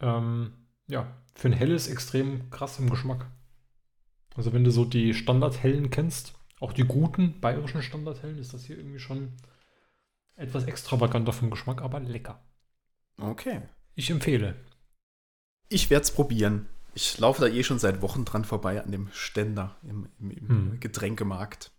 Ähm, 0.00 0.52
ja, 0.88 1.16
für 1.36 1.46
ein 1.48 1.52
helles 1.52 1.86
extrem 1.86 2.50
krass 2.50 2.80
im 2.80 2.90
Geschmack. 2.90 3.30
Also 4.34 4.52
wenn 4.52 4.64
du 4.64 4.72
so 4.72 4.84
die 4.84 5.14
Standardhellen 5.14 5.90
kennst, 5.90 6.34
auch 6.58 6.72
die 6.72 6.82
guten 6.82 7.38
bayerischen 7.40 7.82
Standardhellen, 7.82 8.38
ist 8.38 8.52
das 8.52 8.64
hier 8.64 8.76
irgendwie 8.76 8.98
schon 8.98 9.32
etwas 10.34 10.64
extravaganter 10.64 11.32
vom 11.32 11.50
Geschmack, 11.50 11.82
aber 11.82 12.00
lecker. 12.00 12.42
Okay. 13.16 13.62
Ich 13.94 14.10
empfehle. 14.10 14.56
Ich 15.68 15.88
werde 15.88 16.02
es 16.02 16.10
probieren. 16.10 16.68
Ich 16.94 17.18
laufe 17.18 17.40
da 17.40 17.48
eh 17.52 17.62
schon 17.64 17.78
seit 17.78 18.02
Wochen 18.02 18.24
dran 18.24 18.44
vorbei 18.44 18.82
an 18.82 18.90
dem 18.92 19.08
Ständer 19.12 19.76
im, 19.88 20.08
im, 20.20 20.30
im 20.30 20.48
Hm. 20.48 20.80
Getränkemarkt. 20.80 21.70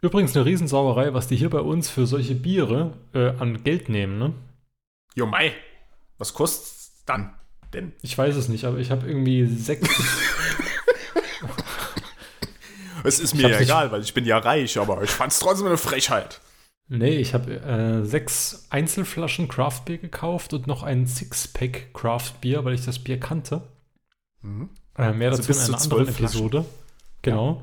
Übrigens 0.00 0.36
eine 0.36 0.44
Riesensauerei, 0.44 1.14
was 1.14 1.28
die 1.28 1.36
hier 1.36 1.50
bei 1.50 1.60
uns 1.60 1.88
für 1.88 2.06
solche 2.06 2.34
Biere 2.34 2.92
äh, 3.14 3.30
an 3.38 3.62
Geld 3.64 3.88
nehmen, 3.88 4.18
ne? 4.18 4.34
Jo, 5.14 5.26
Mai, 5.26 5.52
was 6.18 6.34
kostet's 6.34 7.02
dann 7.06 7.32
denn? 7.72 7.92
Ich 8.02 8.16
weiß 8.18 8.36
es 8.36 8.48
nicht, 8.48 8.64
aber 8.64 8.78
ich 8.78 8.90
habe 8.90 9.06
irgendwie 9.06 9.46
sechs. 9.46 9.88
Es 13.04 13.20
ist 13.20 13.34
mir 13.34 13.48
ja 13.48 13.60
egal, 13.60 13.92
weil 13.92 14.02
ich 14.02 14.14
bin 14.14 14.24
ja 14.24 14.36
reich, 14.38 14.78
aber 14.78 15.00
ich 15.02 15.10
fand's 15.10 15.38
trotzdem 15.38 15.66
eine 15.68 15.76
Frechheit. 15.76 16.40
nee, 16.88 17.18
ich 17.18 17.34
habe 17.34 17.54
äh, 17.54 18.04
sechs 18.04 18.66
Einzelflaschen 18.70 19.46
Craft 19.46 19.82
Beer 19.84 19.98
gekauft 19.98 20.52
und 20.52 20.66
noch 20.66 20.82
ein 20.82 21.06
Sixpack 21.06 21.94
Craft 21.94 22.32
Beer, 22.40 22.64
weil 22.64 22.74
ich 22.74 22.84
das 22.84 22.98
Bier 22.98 23.20
kannte. 23.20 23.62
Mhm. 24.46 24.70
Äh, 24.96 25.12
mehr 25.12 25.30
Also 25.30 25.42
dazu 25.42 25.48
bis 25.48 25.68
in 25.68 25.74
einer 25.74 25.82
anderen 25.82 26.04
zwölf 26.04 26.16
Flaschen. 26.16 26.38
Episode. 26.46 26.64
Genau. 27.22 27.62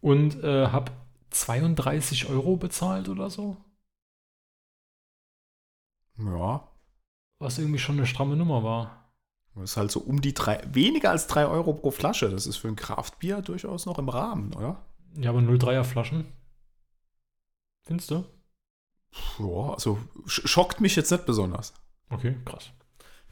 Und 0.00 0.42
äh, 0.42 0.68
habe 0.68 0.92
32 1.30 2.28
Euro 2.30 2.56
bezahlt 2.56 3.08
oder 3.08 3.30
so. 3.30 3.56
Ja, 6.18 6.68
Was 7.38 7.58
irgendwie 7.58 7.78
schon 7.78 7.96
eine 7.96 8.06
stramme 8.06 8.34
Nummer 8.36 8.64
war. 8.64 9.12
das 9.54 9.70
ist 9.72 9.76
halt 9.76 9.90
so 9.92 10.00
um 10.00 10.20
die 10.20 10.34
drei, 10.34 10.60
weniger 10.72 11.10
als 11.10 11.26
drei 11.28 11.46
Euro 11.46 11.72
pro 11.74 11.90
Flasche. 11.90 12.28
Das 12.30 12.46
ist 12.46 12.56
für 12.56 12.68
ein 12.68 12.76
Kraftbier 12.76 13.40
durchaus 13.42 13.86
noch 13.86 13.98
im 13.98 14.08
Rahmen, 14.08 14.52
oder? 14.54 14.84
Ja, 15.16 15.30
aber 15.30 15.40
0,3er 15.40 15.84
Flaschen. 15.84 16.26
Findest 17.84 18.10
du? 18.10 18.24
Ja, 19.38 19.72
also 19.74 19.98
sch 20.26 20.42
schockt 20.48 20.80
mich 20.80 20.96
jetzt 20.96 21.10
nicht 21.10 21.24
besonders. 21.26 21.72
Okay, 22.10 22.36
krass. 22.44 22.70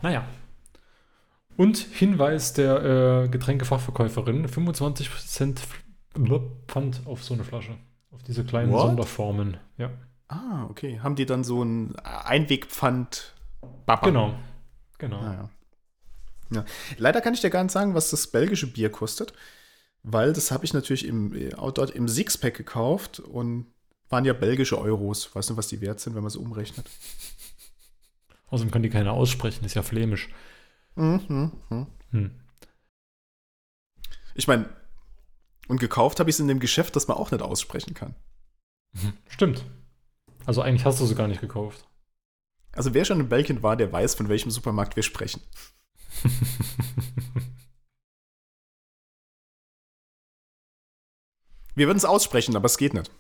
Naja. 0.03 0.27
Und 1.57 1.79
Hinweis 1.79 2.53
der 2.53 3.25
äh, 3.25 3.29
Getränkefachverkäuferin: 3.29 4.47
25% 4.47 5.59
Pfand 6.69 7.03
auf 7.05 7.25
so 7.25 7.35
eine 7.35 7.45
Flasche. 7.45 7.77
Auf 8.11 8.23
diese 8.23 8.45
kleinen 8.45 8.73
What? 8.73 8.83
Sonderformen. 8.83 9.57
Ja, 9.77 9.91
Ah, 10.29 10.67
okay. 10.69 11.01
Haben 11.01 11.15
die 11.15 11.27
dann 11.27 11.45
so 11.45 11.63
ein 11.63 11.95
Einwegpfand? 12.01 13.35
Baba. 13.87 14.07
genau. 14.07 14.35
Genau. 14.99 15.21
Ah, 15.21 15.33
ja. 15.33 15.51
Ja. 16.59 16.65
Leider 16.97 17.21
kann 17.21 17.35
ich 17.35 17.41
dir 17.41 17.51
gar 17.51 17.63
nicht 17.63 17.73
sagen, 17.73 17.95
was 17.95 18.11
das 18.11 18.29
belgische 18.29 18.67
Bier 18.73 18.91
kostet, 18.91 19.33
weil 20.03 20.33
das 20.33 20.51
habe 20.51 20.65
ich 20.65 20.73
natürlich 20.75 21.07
im, 21.07 21.35
äh, 21.35 21.55
auch 21.55 21.73
dort 21.73 21.91
im 21.91 22.09
Sixpack 22.09 22.55
gekauft 22.55 23.21
und 23.21 23.67
waren 24.09 24.25
ja 24.25 24.33
belgische 24.33 24.79
Euros. 24.81 25.35
Weißt 25.35 25.51
du, 25.51 25.57
was 25.57 25.69
die 25.69 25.81
wert 25.81 26.01
sind, 26.01 26.15
wenn 26.15 26.23
man 26.23 26.29
es 26.29 26.37
umrechnet? 26.37 26.89
Außerdem 28.49 28.71
kann 28.71 28.83
die 28.83 28.91
keiner 28.91 29.13
aussprechen, 29.13 29.65
ist 29.65 29.75
ja 29.75 29.83
flämisch. 29.83 30.29
Mhm, 30.97 31.53
mhm. 31.71 31.87
Hm. 32.11 32.41
Ich 34.35 34.49
meine, 34.49 34.69
und 35.69 35.81
gekauft 35.81 36.21
habe 36.21 36.31
ich 36.31 36.37
es 36.37 36.41
in 36.41 36.49
dem 36.49 36.61
Geschäft, 36.61 36.97
das 36.97 37.09
man 37.09 37.17
auch 37.17 37.31
nicht 37.31 37.43
aussprechen 37.43 37.95
kann. 37.95 38.15
Stimmt. 39.29 39.65
Also 40.45 40.63
eigentlich 40.63 40.85
hast 40.85 41.01
du 41.01 41.07
sie 41.07 41.15
gar 41.15 41.29
nicht 41.29 41.41
gekauft. 41.41 41.87
Also 42.73 42.95
wer 42.95 43.05
schon 43.05 43.21
in 43.21 43.29
Belgien 43.29 43.63
war, 43.63 43.77
der 43.77 43.93
weiß, 43.93 44.15
von 44.15 44.29
welchem 44.29 44.51
Supermarkt 44.51 44.97
wir 44.97 45.03
sprechen. 45.03 45.41
Wir 51.77 51.87
würden 51.87 51.99
es 51.99 52.07
aussprechen, 52.07 52.57
aber 52.57 52.65
es 52.65 52.79
geht 52.79 52.95
nicht. 52.95 53.11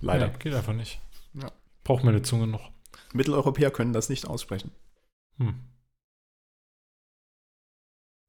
Leider. 0.00 0.26
Ja, 0.26 0.36
geht 0.36 0.52
einfach 0.52 0.72
nicht. 0.72 1.00
Ja. 1.34 1.52
Braucht 1.84 2.02
meine 2.02 2.22
Zunge 2.22 2.48
noch. 2.48 2.72
Mitteleuropäer 3.12 3.70
können 3.70 3.92
das 3.92 4.08
nicht 4.08 4.26
aussprechen. 4.26 4.72
Hm. 5.38 5.54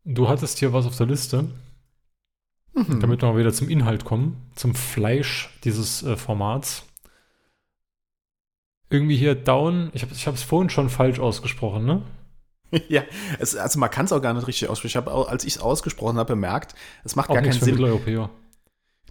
Du 0.05 0.29
hattest 0.29 0.59
hier 0.59 0.71
was 0.73 0.85
auf 0.85 0.95
der 0.97 1.07
Liste, 1.07 1.45
Mhm. 2.73 2.99
damit 2.99 3.21
wir 3.21 3.31
mal 3.31 3.39
wieder 3.39 3.53
zum 3.53 3.69
Inhalt 3.69 4.05
kommen, 4.05 4.49
zum 4.55 4.75
Fleisch 4.75 5.49
dieses 5.63 6.03
äh, 6.03 6.15
Formats. 6.17 6.83
Irgendwie 8.89 9.17
hier 9.17 9.33
down, 9.33 9.89
ich 9.93 10.03
habe 10.03 10.35
es 10.35 10.43
vorhin 10.43 10.69
schon 10.69 10.89
falsch 10.89 11.19
ausgesprochen, 11.19 11.85
ne? 11.85 12.01
ja, 12.89 13.03
es, 13.39 13.55
also 13.55 13.79
man 13.79 13.89
kann 13.89 14.05
es 14.05 14.11
auch 14.11 14.21
gar 14.21 14.33
nicht 14.33 14.47
richtig 14.47 14.69
aussprechen. 14.69 14.91
Ich 14.91 14.95
habe, 14.97 15.11
auch- 15.11 15.27
als 15.27 15.43
ich 15.45 15.55
es 15.55 15.61
ausgesprochen 15.61 16.17
habe, 16.17 16.33
bemerkt, 16.33 16.75
es 17.03 17.15
macht 17.15 17.29
Auch 17.29 17.33
gar 17.35 17.41
keinen 17.43 17.53
Sinn. 17.53 17.71
Mitteleuropäer. 17.75 18.29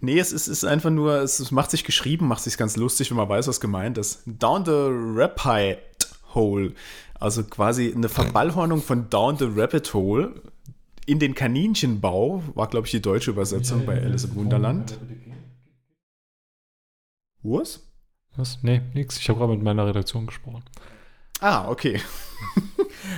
Nee, 0.01 0.19
es 0.19 0.31
ist, 0.31 0.47
ist 0.47 0.63
einfach 0.65 0.89
nur, 0.91 1.15
es, 1.21 1.39
es 1.39 1.51
macht 1.51 1.71
sich 1.71 1.83
geschrieben, 1.83 2.27
macht 2.27 2.43
sich 2.43 2.57
ganz 2.57 2.75
lustig, 2.77 3.09
wenn 3.09 3.17
man 3.17 3.29
weiß, 3.29 3.47
was 3.47 3.59
gemeint 3.61 3.97
ist. 3.97 4.21
Down 4.25 4.65
the 4.65 4.71
Rapid 4.73 5.77
Hole. 6.35 6.73
Also 7.17 7.43
quasi 7.45 7.93
eine 7.95 8.09
Verballhornung 8.09 8.81
von 8.81 9.09
Down 9.09 9.37
the 9.37 9.47
Rabbit 9.55 9.93
Hole 9.93 10.41
in 11.05 11.19
den 11.19 11.35
Kaninchenbau, 11.35 12.43
war, 12.55 12.67
glaube 12.67 12.87
ich, 12.87 12.91
die 12.91 13.01
deutsche 13.01 13.31
Übersetzung 13.31 13.85
bei 13.85 14.01
Alice 14.01 14.25
im 14.25 14.35
Wunderland. 14.35 14.99
Was? 17.43 17.81
Was? 18.35 18.59
Nee, 18.63 18.81
nix. 18.93 19.19
Ich 19.19 19.29
habe 19.29 19.39
gerade 19.39 19.53
mit 19.53 19.63
meiner 19.63 19.85
Redaktion 19.85 20.25
gesprochen. 20.25 20.63
Ah, 21.39 21.69
okay. 21.69 22.01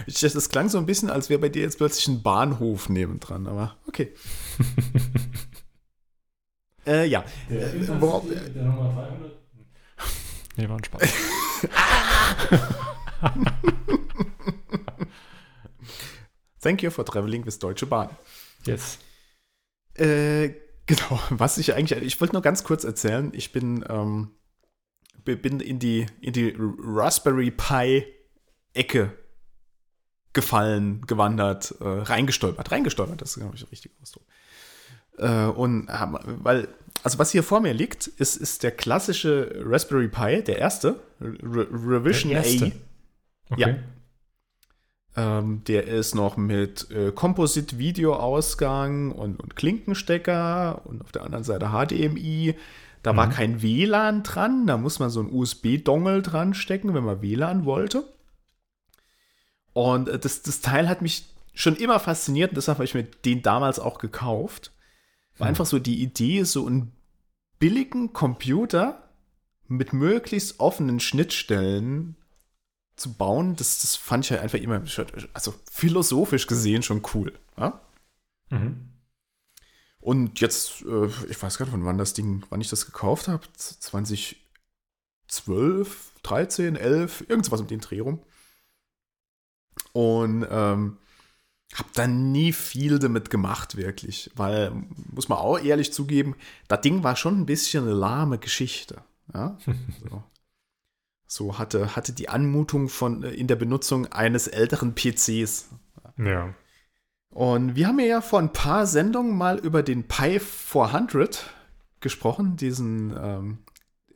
Das, 0.05 0.19
das 0.19 0.49
klang 0.49 0.68
so 0.69 0.77
ein 0.77 0.85
bisschen, 0.85 1.09
als 1.09 1.30
wäre 1.30 1.39
bei 1.39 1.47
dir 1.49 1.61
jetzt 1.61 1.77
plötzlich 1.77 2.07
ein 2.07 2.22
Bahnhof 2.22 2.89
nebendran, 2.89 3.47
aber 3.47 3.77
okay. 3.88 4.14
äh, 6.85 7.05
ja. 7.07 7.23
Äh, 7.49 7.88
worauf, 7.99 8.26
Nee, 10.57 10.68
war 10.68 10.77
ein 10.77 10.84
Spaß. 10.84 11.01
thank 16.68 16.84
you 16.84 16.91
for 16.91 17.06
traveling 17.06 17.45
with 17.45 17.57
Deutsche 17.60 17.85
Bahn. 17.85 18.10
Yes. 18.65 18.98
Äh, 19.95 20.49
genau, 20.85 21.19
was 21.30 21.57
ich 21.57 21.73
eigentlich, 21.73 22.02
ich 22.03 22.19
wollte 22.19 22.34
nur 22.34 22.41
ganz 22.41 22.64
kurz 22.64 22.84
erzählen, 22.84 23.31
ich 23.34 23.52
bin, 23.53 23.85
ähm, 23.89 24.31
bi- 25.23 25.35
bin 25.38 25.60
in 25.61 25.80
die, 25.80 26.06
in 26.22 26.34
die 26.34 26.53
Raspberry 26.57 27.52
Pi 27.52 28.06
Ecke 28.73 29.11
gefallen, 30.34 31.02
gewandert, 31.07 31.73
äh, 31.80 31.88
reingestolpert, 31.88 32.72
reingestolpert, 32.72 33.22
das 33.22 33.31
ist, 33.31 33.39
glaube 33.39 33.56
ich, 33.56 33.61
der 33.64 33.72
richtige 33.72 33.95
Ausdruck. 34.02 34.23
Äh, 35.18 35.45
und, 35.45 35.88
hab- 35.89 36.22
weil, 36.44 36.68
also 37.03 37.18
was 37.18 37.31
hier 37.31 37.44
vor 37.44 37.60
mir 37.61 37.73
liegt, 37.73 38.06
ist, 38.07 38.35
ist 38.35 38.61
der 38.61 38.72
klassische 38.72 39.64
Raspberry 39.65 40.10
Pi, 40.10 40.44
der 40.44 40.60
erste, 40.60 40.99
Re 41.22 41.68
Revision 41.72 42.31
Der 42.34 42.44
erste. 42.44 42.65
A. 42.65 43.53
Okay. 43.53 43.61
Ja. 43.61 43.76
Ähm, 45.18 45.64
der 45.65 45.88
ist 45.88 46.14
noch 46.14 46.38
mit 46.38 46.91
äh, 46.91 47.11
Composite-Video-Ausgang 47.11 49.11
und, 49.11 49.39
und 49.41 49.56
Klinkenstecker 49.56 50.84
und 50.85 51.02
auf 51.03 51.11
der 51.11 51.23
anderen 51.23 51.44
Seite 51.44 51.69
HDMI. 51.72 52.53
Da 53.03 53.15
war 53.15 53.27
Mhm. 53.27 53.31
kein 53.31 53.61
WLAN 53.64 54.23
dran, 54.23 54.68
da 54.68 54.77
muss 54.77 54.99
man 54.99 55.10
so 55.10 55.19
ein 55.22 55.31
USB-Dongle 55.31 56.22
dran 56.22 56.53
stecken, 56.53 56.94
wenn 56.94 57.03
man 57.03 57.22
WLAN 57.22 57.65
wollte. 57.65 58.03
Und 59.73 60.07
äh, 60.10 60.19
das, 60.19 60.41
das 60.44 60.61
Teil 60.61 60.88
hat 60.88 61.02
mich 61.02 61.26
schon 61.53 61.76
immer 61.76 61.99
fasziniert 61.99 62.52
und 62.52 62.56
deshalb 62.57 62.77
habe 62.77 62.85
ich 62.85 62.94
mir 62.94 63.03
den 63.03 63.41
damals 63.41 63.80
auch 63.80 63.98
gekauft. 63.99 64.72
War 65.38 65.48
Hm. 65.48 65.49
einfach 65.49 65.65
so 65.65 65.80
die 65.80 66.02
Idee, 66.02 66.44
so 66.44 66.65
einen 66.68 66.91
billigen 67.60 68.14
Computer 68.14 69.03
mit 69.68 69.94
möglichst 69.94 70.60
offenen 70.60 70.99
Schnittstellen 70.99 72.15
zu 72.97 73.13
bauen. 73.13 73.55
Das, 73.55 73.81
das 73.81 73.95
fand 73.95 74.25
ich 74.25 74.31
halt 74.31 74.41
einfach 74.41 74.59
immer, 74.59 74.81
also 75.33 75.53
philosophisch 75.71 76.47
gesehen 76.47 76.83
schon 76.83 77.01
cool. 77.13 77.31
Ja? 77.57 77.79
Mhm. 78.49 78.89
Und 79.99 80.39
jetzt, 80.39 80.83
äh, 80.83 81.07
ich 81.29 81.41
weiß 81.41 81.57
gar 81.57 81.65
nicht, 81.65 81.71
von 81.71 81.85
wann 81.85 81.97
das 81.97 82.13
Ding, 82.13 82.45
wann 82.49 82.61
ich 82.61 82.69
das 82.69 82.85
gekauft 82.85 83.27
habe. 83.27 83.43
2012, 83.53 84.37
13, 86.23 86.75
11, 86.75 87.25
irgendwas 87.29 87.61
um 87.61 87.67
den 87.67 87.79
Dreh 87.81 87.99
rum. 87.99 88.19
Und 89.93 90.45
ähm, 90.49 90.97
habe 91.75 91.89
dann 91.93 92.31
nie 92.31 92.53
viel 92.53 92.99
damit 92.99 93.29
gemacht, 93.29 93.75
wirklich. 93.77 94.31
Weil, 94.35 94.71
muss 95.11 95.29
man 95.29 95.37
auch 95.37 95.59
ehrlich 95.59 95.93
zugeben, 95.93 96.35
das 96.67 96.81
Ding 96.81 97.03
war 97.03 97.15
schon 97.15 97.39
ein 97.39 97.45
bisschen 97.45 97.83
eine 97.83 97.93
lahme 97.93 98.39
Geschichte. 98.39 99.03
Ja? 99.33 99.57
So, 100.09 100.23
so 101.27 101.59
hatte, 101.59 101.95
hatte 101.95 102.13
die 102.13 102.29
Anmutung 102.29 102.87
von 102.87 103.23
äh, 103.23 103.31
in 103.31 103.47
der 103.47 103.57
Benutzung 103.57 104.07
eines 104.07 104.47
älteren 104.47 104.95
PCs. 104.95 105.69
Ja. 106.17 106.53
Und 107.29 107.75
wir 107.75 107.87
haben 107.87 107.99
ja 107.99 108.21
vor 108.21 108.39
ein 108.39 108.53
paar 108.53 108.87
Sendungen 108.87 109.37
mal 109.37 109.59
über 109.59 109.83
den 109.83 110.07
Pi 110.07 110.39
400 110.39 111.53
gesprochen, 111.99 112.55
diesen, 112.55 113.15
ähm, 113.21 113.57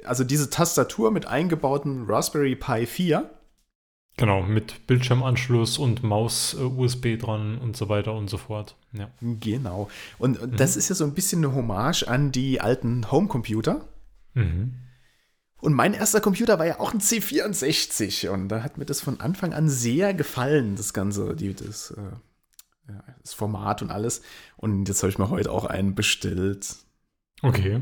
also 0.03 0.23
diese 0.23 0.49
Tastatur 0.49 1.11
mit 1.11 1.27
eingebauten 1.27 2.05
Raspberry 2.07 2.55
Pi 2.55 2.85
4. 2.85 3.29
Genau, 4.17 4.41
mit 4.41 4.88
Bildschirmanschluss 4.88 5.77
und 5.77 6.03
Maus-USB 6.03 7.17
dran 7.17 7.57
und 7.57 7.75
so 7.77 7.89
weiter 7.89 8.13
und 8.13 8.29
so 8.29 8.38
fort. 8.38 8.75
Ja. 8.93 9.09
Genau. 9.21 9.89
Und, 10.17 10.39
und 10.39 10.59
das 10.59 10.75
ist 10.75 10.89
ja 10.89 10.95
so 10.95 11.03
ein 11.03 11.13
bisschen 11.13 11.43
eine 11.43 11.55
Hommage 11.55 12.03
an 12.07 12.31
die 12.31 12.61
alten 12.61 13.11
Homecomputer. 13.11 13.85
Mhm. 14.33 14.73
Und 15.61 15.73
mein 15.73 15.93
erster 15.93 16.21
Computer 16.21 16.59
war 16.59 16.65
ja 16.65 16.79
auch 16.79 16.93
ein 16.93 16.99
C64 16.99 18.29
und 18.29 18.49
da 18.49 18.63
hat 18.63 18.77
mir 18.77 18.85
das 18.85 18.99
von 19.01 19.19
Anfang 19.21 19.53
an 19.53 19.69
sehr 19.69 20.13
gefallen, 20.13 20.75
das 20.75 20.93
Ganze, 20.93 21.35
die, 21.35 21.53
das, 21.53 21.91
äh, 21.91 22.01
ja, 22.91 23.03
das 23.21 23.33
Format 23.33 23.81
und 23.83 23.91
alles. 23.91 24.21
Und 24.57 24.88
jetzt 24.88 25.03
habe 25.03 25.11
ich 25.11 25.19
mir 25.19 25.29
heute 25.29 25.51
auch 25.51 25.65
einen 25.65 25.93
bestellt. 25.95 26.75
Okay. 27.43 27.81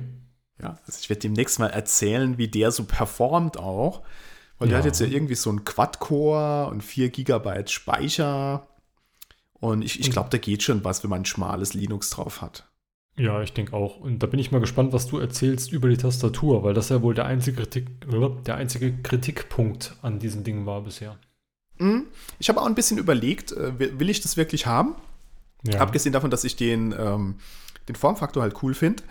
Ja, 0.62 0.78
also 0.86 1.00
ich 1.02 1.10
werde 1.10 1.22
demnächst 1.22 1.58
mal 1.60 1.68
erzählen, 1.70 2.38
wie 2.38 2.50
der 2.50 2.72
so 2.72 2.84
performt 2.84 3.58
auch. 3.58 4.04
Weil 4.58 4.68
der 4.68 4.78
Ja. 4.78 4.80
hat 4.80 4.86
jetzt 4.86 5.00
ja 5.00 5.08
irgendwie 5.08 5.36
so 5.36 5.50
einen 5.50 5.64
Quad-Core 5.64 6.68
und 6.70 6.84
4 6.84 7.10
GB 7.10 7.68
Speicher. 7.68 8.68
Und 9.54 9.82
ich, 9.84 10.02
ich 10.02 10.12
glaube, 10.12 10.30
da 10.30 10.38
geht 10.38 10.64
schon 10.64 10.84
was, 10.84 11.02
wenn 11.04 11.10
man 11.10 11.22
ein 11.22 11.26
schmales 11.26 11.74
Linux 11.74 12.10
drauf 12.10 12.42
hat. 12.42 12.69
Ja, 13.20 13.42
ich 13.42 13.52
denke 13.52 13.74
auch. 13.74 14.00
Und 14.00 14.24
da 14.24 14.28
bin 14.28 14.40
ich 14.40 14.52
mal 14.52 14.62
gespannt, 14.62 14.94
was 14.94 15.08
du 15.08 15.18
erzählst 15.18 15.74
über 15.74 15.90
die 15.90 15.98
Tastatur, 15.98 16.64
weil 16.64 16.74
das 16.74 16.88
ja 16.88 17.02
wohl 17.02 17.14
der 17.14 17.26
einzige, 17.26 17.58
Kritik, 17.58 17.88
der 18.46 18.56
einzige 18.56 18.94
Kritikpunkt 18.94 19.96
an 20.02 20.20
diesem 20.20 20.46
Ding 20.46 20.66
war 20.66 20.82
bisher. 20.82 21.18
Mhm. 21.80 22.06
Ich 22.40 22.48
habe 22.48 22.62
auch 22.62 22.66
ein 22.66 22.76
bisschen 22.76 22.98
überlegt, 22.98 23.52
äh, 23.52 23.78
will 23.78 24.10
ich 24.10 24.22
das 24.22 24.38
wirklich 24.38 24.66
haben? 24.66 24.96
Ja. 25.64 25.82
Abgesehen 25.82 26.14
davon, 26.14 26.32
dass 26.32 26.46
ich 26.46 26.56
den, 26.56 26.96
ähm, 26.98 27.36
den 27.90 27.96
Formfaktor 27.96 28.42
halt 28.42 28.64
cool 28.64 28.74
finde. 28.74 29.04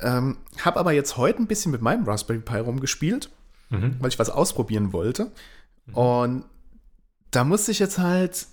Ähm, 0.00 0.38
habe 0.64 0.80
aber 0.80 0.92
jetzt 0.92 1.18
heute 1.18 1.40
ein 1.40 1.46
bisschen 1.46 1.70
mit 1.70 1.82
meinem 1.82 2.04
Raspberry 2.04 2.40
Pi 2.40 2.56
rumgespielt. 2.58 3.30
Mhm. 3.72 3.96
weil 4.00 4.10
ich 4.10 4.18
was 4.18 4.28
ausprobieren 4.28 4.92
wollte. 4.92 5.32
Und 5.94 6.44
da 7.30 7.44
musste 7.44 7.72
ich 7.72 7.78
jetzt 7.78 7.98
halt 7.98 8.46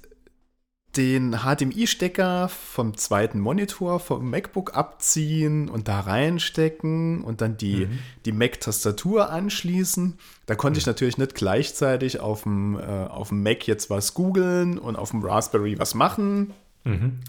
den 0.98 1.38
HDMI-Stecker 1.44 2.50
vom 2.50 2.98
zweiten 2.98 3.40
Monitor 3.40 4.00
vom 4.00 4.30
MacBook 4.30 4.76
abziehen 4.76 5.70
und 5.70 5.88
da 5.88 6.00
reinstecken 6.00 7.24
und 7.24 7.42
dann 7.42 7.58
die, 7.58 7.86
Mhm. 7.86 8.00
die 8.26 8.32
Mac-Tastatur 8.32 9.30
anschließen. 9.30 10.18
Da 10.48 10.56
konnte 10.56 10.80
ich 10.80 10.88
natürlich 10.88 11.18
nicht 11.18 11.36
gleichzeitig 11.36 12.20
auf 12.20 12.44
dem, 12.44 12.76
äh, 12.80 12.82
auf 12.82 13.30
dem 13.30 13.44
Mac 13.44 13.68
jetzt 13.68 13.90
was 13.90 14.14
googeln 14.16 14.80
und 14.80 14.96
auf 14.96 15.12
dem 15.12 15.24
Raspberry 15.24 15.78
was 15.78 15.94
machen. 15.94 16.54
Mhm. 16.84 17.20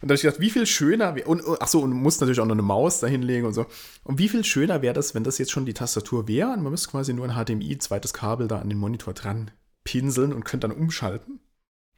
Und 0.00 0.08
da 0.08 0.12
habe 0.12 0.14
ich 0.14 0.22
gedacht, 0.22 0.40
wie 0.40 0.50
viel 0.50 0.66
schöner, 0.66 1.14
wär- 1.16 1.26
und 1.26 1.42
ach 1.60 1.66
so, 1.66 1.80
und 1.80 1.90
du 1.90 1.96
musst 1.96 2.20
natürlich 2.20 2.38
auch 2.40 2.46
noch 2.46 2.54
eine 2.54 2.62
Maus 2.62 3.00
da 3.00 3.06
hinlegen 3.06 3.46
und 3.46 3.54
so. 3.54 3.66
Und 4.04 4.18
wie 4.18 4.28
viel 4.28 4.44
schöner 4.44 4.82
wäre 4.82 4.94
das, 4.94 5.14
wenn 5.14 5.24
das 5.24 5.38
jetzt 5.38 5.50
schon 5.50 5.66
die 5.66 5.74
Tastatur 5.74 6.28
wäre 6.28 6.52
und 6.52 6.62
man 6.62 6.70
müsste 6.72 6.90
quasi 6.90 7.12
nur 7.14 7.26
ein 7.28 7.34
HDMI, 7.44 7.78
zweites 7.78 8.12
Kabel 8.12 8.46
da 8.46 8.58
an 8.60 8.68
den 8.68 8.78
Monitor 8.78 9.14
dran 9.14 9.50
pinseln 9.82 10.32
und 10.32 10.44
könnte 10.44 10.68
dann 10.68 10.76
umschalten. 10.76 11.40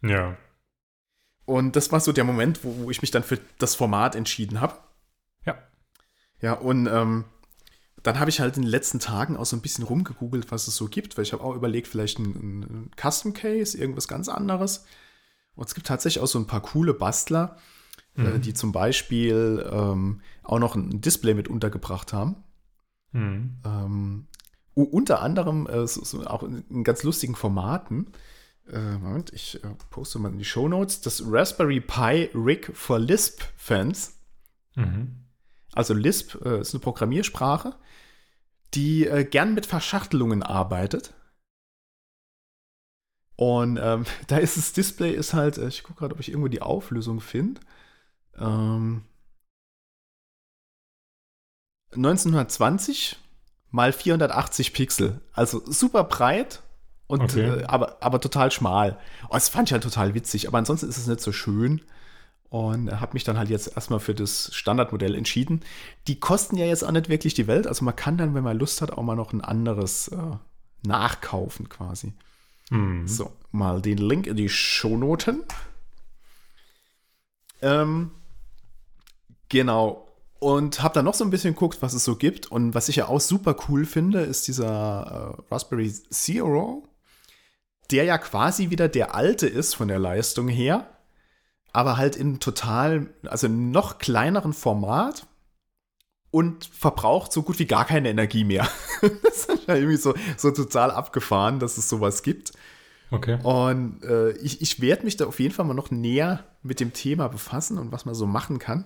Ja. 0.02 0.36
Und 1.46 1.76
das 1.76 1.92
war 1.92 2.00
so 2.00 2.12
der 2.12 2.24
Moment, 2.24 2.64
wo, 2.64 2.76
wo 2.84 2.90
ich 2.90 3.00
mich 3.00 3.10
dann 3.10 3.22
für 3.22 3.38
das 3.58 3.74
Format 3.74 4.14
entschieden 4.14 4.60
habe. 4.60 4.74
Ja. 5.46 5.56
Ja, 6.42 6.52
und 6.54 6.86
ähm, 6.88 7.24
dann 8.02 8.18
habe 8.18 8.30
ich 8.30 8.40
halt 8.40 8.56
in 8.56 8.62
den 8.62 8.70
letzten 8.70 8.98
Tagen 9.00 9.36
auch 9.36 9.46
so 9.46 9.56
ein 9.56 9.62
bisschen 9.62 9.84
rumgegoogelt, 9.84 10.50
was 10.50 10.68
es 10.68 10.76
so 10.76 10.86
gibt, 10.88 11.16
weil 11.16 11.22
ich 11.22 11.32
habe 11.32 11.42
auch 11.42 11.54
überlegt, 11.54 11.88
vielleicht 11.88 12.18
ein, 12.18 12.62
ein 12.62 12.90
Custom 13.00 13.32
Case, 13.32 13.78
irgendwas 13.78 14.08
ganz 14.08 14.28
anderes. 14.28 14.84
Und 15.54 15.68
es 15.68 15.74
gibt 15.74 15.86
tatsächlich 15.86 16.22
auch 16.22 16.28
so 16.28 16.38
ein 16.38 16.46
paar 16.46 16.60
coole 16.60 16.94
Bastler, 16.94 17.56
äh, 18.16 18.38
die 18.38 18.54
zum 18.54 18.72
Beispiel 18.72 19.66
ähm, 19.70 20.20
auch 20.42 20.58
noch 20.58 20.74
ein 20.74 21.00
Display 21.00 21.34
mit 21.34 21.48
untergebracht 21.48 22.12
haben. 22.12 22.36
Mhm. 23.12 23.56
Ähm, 23.64 24.26
unter 24.74 25.22
anderem 25.22 25.66
äh, 25.66 25.86
so, 25.86 26.04
so 26.04 26.26
auch 26.26 26.42
in, 26.42 26.64
in 26.68 26.84
ganz 26.84 27.02
lustigen 27.02 27.34
Formaten. 27.34 28.12
Äh, 28.70 28.98
Moment, 28.98 29.32
ich 29.32 29.62
äh, 29.62 29.68
poste 29.90 30.18
mal 30.18 30.32
in 30.32 30.38
die 30.38 30.44
Show 30.44 30.68
Notes. 30.68 31.00
Das 31.00 31.22
Raspberry 31.24 31.80
Pi 31.80 32.30
Rig 32.34 32.74
for 32.74 32.98
Lisp-Fans. 32.98 34.18
Mhm. 34.74 35.26
Also 35.72 35.94
Lisp 35.94 36.34
äh, 36.44 36.60
ist 36.60 36.74
eine 36.74 36.80
Programmiersprache, 36.80 37.76
die 38.74 39.06
äh, 39.06 39.24
gern 39.24 39.54
mit 39.54 39.66
Verschachtelungen 39.66 40.42
arbeitet. 40.42 41.14
Und 43.36 43.78
ähm, 43.80 44.04
da 44.26 44.38
ist 44.38 44.56
das 44.56 44.72
Display 44.72 45.12
ist 45.12 45.34
halt, 45.34 45.58
äh, 45.58 45.68
ich 45.68 45.82
gucke 45.82 46.00
gerade, 46.00 46.14
ob 46.14 46.20
ich 46.20 46.28
irgendwo 46.28 46.48
die 46.48 46.62
Auflösung 46.62 47.20
finde. 47.20 47.60
Ähm, 48.36 49.02
1920 51.94 53.16
mal 53.70 53.92
480 53.92 54.72
Pixel. 54.72 55.20
Also 55.32 55.62
super 55.70 56.04
breit 56.04 56.62
und 57.06 57.22
Okay. 57.22 57.60
äh, 57.60 57.64
aber, 57.64 57.96
aber 58.00 58.20
total 58.20 58.50
schmal. 58.50 58.98
Oh, 59.28 59.34
das 59.34 59.48
fand 59.48 59.68
ich 59.68 59.72
halt 59.72 59.82
total 59.82 60.14
witzig, 60.14 60.48
aber 60.48 60.58
ansonsten 60.58 60.88
ist 60.88 60.98
es 60.98 61.06
nicht 61.06 61.20
so 61.20 61.32
schön. 61.32 61.82
Und 62.48 63.00
habe 63.00 63.14
mich 63.14 63.24
dann 63.24 63.36
halt 63.38 63.50
jetzt 63.50 63.74
erstmal 63.74 63.98
für 63.98 64.14
das 64.14 64.54
Standardmodell 64.54 65.16
entschieden. 65.16 65.62
Die 66.06 66.20
kosten 66.20 66.56
ja 66.56 66.64
jetzt 66.64 66.84
auch 66.84 66.92
nicht 66.92 67.08
wirklich 67.08 67.34
die 67.34 67.48
Welt. 67.48 67.66
Also 67.66 67.84
man 67.84 67.96
kann 67.96 68.16
dann, 68.16 68.34
wenn 68.34 68.44
man 68.44 68.56
Lust 68.56 68.80
hat, 68.80 68.92
auch 68.92 69.02
mal 69.02 69.16
noch 69.16 69.32
ein 69.32 69.40
anderes 69.40 70.08
äh, 70.08 70.16
nachkaufen 70.86 71.68
quasi. 71.68 72.14
Mhm. 72.70 73.06
So, 73.08 73.32
mal 73.50 73.82
den 73.82 73.98
Link 73.98 74.28
in 74.28 74.36
die 74.36 74.48
Shownoten. 74.48 75.42
Ähm, 77.62 78.12
genau. 79.48 80.06
Und 80.38 80.82
habe 80.82 80.94
dann 80.94 81.04
noch 81.06 81.14
so 81.14 81.24
ein 81.24 81.30
bisschen 81.30 81.54
geguckt, 81.54 81.78
was 81.80 81.94
es 81.94 82.04
so 82.04 82.14
gibt. 82.14 82.46
Und 82.46 82.74
was 82.74 82.88
ich 82.88 82.96
ja 82.96 83.08
auch 83.08 83.20
super 83.20 83.56
cool 83.68 83.84
finde, 83.84 84.20
ist 84.20 84.46
dieser 84.46 85.36
äh, 85.48 85.52
Raspberry 85.52 85.92
Zero, 86.10 86.85
der 87.90 88.04
ja 88.04 88.18
quasi 88.18 88.70
wieder 88.70 88.88
der 88.88 89.14
alte 89.14 89.46
ist 89.46 89.74
von 89.74 89.88
der 89.88 89.98
Leistung 89.98 90.48
her, 90.48 90.86
aber 91.72 91.96
halt 91.96 92.16
in 92.16 92.40
total, 92.40 93.08
also 93.24 93.48
noch 93.48 93.98
kleineren 93.98 94.52
Format 94.52 95.26
und 96.30 96.64
verbraucht 96.66 97.32
so 97.32 97.42
gut 97.42 97.58
wie 97.58 97.66
gar 97.66 97.84
keine 97.84 98.10
Energie 98.10 98.44
mehr. 98.44 98.68
das 99.22 99.46
ist 99.46 99.66
ja 99.66 99.74
irgendwie 99.74 99.96
so, 99.96 100.14
so 100.36 100.50
total 100.50 100.90
abgefahren, 100.90 101.58
dass 101.58 101.78
es 101.78 101.88
sowas 101.88 102.22
gibt. 102.22 102.52
Okay. 103.10 103.38
Und 103.42 104.02
äh, 104.02 104.32
ich, 104.38 104.60
ich 104.60 104.80
werde 104.80 105.04
mich 105.04 105.16
da 105.16 105.26
auf 105.26 105.38
jeden 105.38 105.54
Fall 105.54 105.64
mal 105.64 105.74
noch 105.74 105.90
näher 105.90 106.44
mit 106.62 106.80
dem 106.80 106.92
Thema 106.92 107.28
befassen 107.28 107.78
und 107.78 107.92
was 107.92 108.04
man 108.04 108.14
so 108.14 108.26
machen 108.26 108.58
kann. 108.58 108.84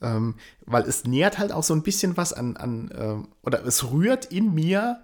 Ähm, 0.00 0.36
weil 0.64 0.84
es 0.84 1.04
nähert 1.04 1.38
halt 1.38 1.52
auch 1.52 1.64
so 1.64 1.74
ein 1.74 1.82
bisschen 1.82 2.16
was 2.16 2.32
an, 2.32 2.56
an 2.56 2.90
ähm, 2.96 3.28
oder 3.42 3.64
es 3.66 3.90
rührt 3.90 4.26
in 4.26 4.54
mir 4.54 5.00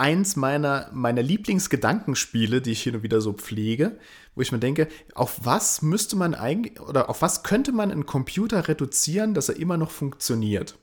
eins 0.00 0.34
meiner, 0.34 0.88
meiner 0.92 1.22
Lieblingsgedankenspiele, 1.22 2.62
die 2.62 2.72
ich 2.72 2.82
hier 2.82 2.94
und 2.94 3.02
wieder 3.02 3.20
so 3.20 3.34
pflege, 3.34 3.98
wo 4.34 4.40
ich 4.40 4.50
mir 4.50 4.58
denke, 4.58 4.88
auf 5.14 5.40
was 5.44 5.82
müsste 5.82 6.16
man 6.16 6.34
eigentlich, 6.34 6.80
oder 6.80 7.10
auf 7.10 7.20
was 7.20 7.42
könnte 7.42 7.70
man 7.70 7.92
einen 7.92 8.06
Computer 8.06 8.66
reduzieren, 8.66 9.34
dass 9.34 9.50
er 9.50 9.56
immer 9.56 9.76
noch 9.76 9.90
funktioniert? 9.90 10.78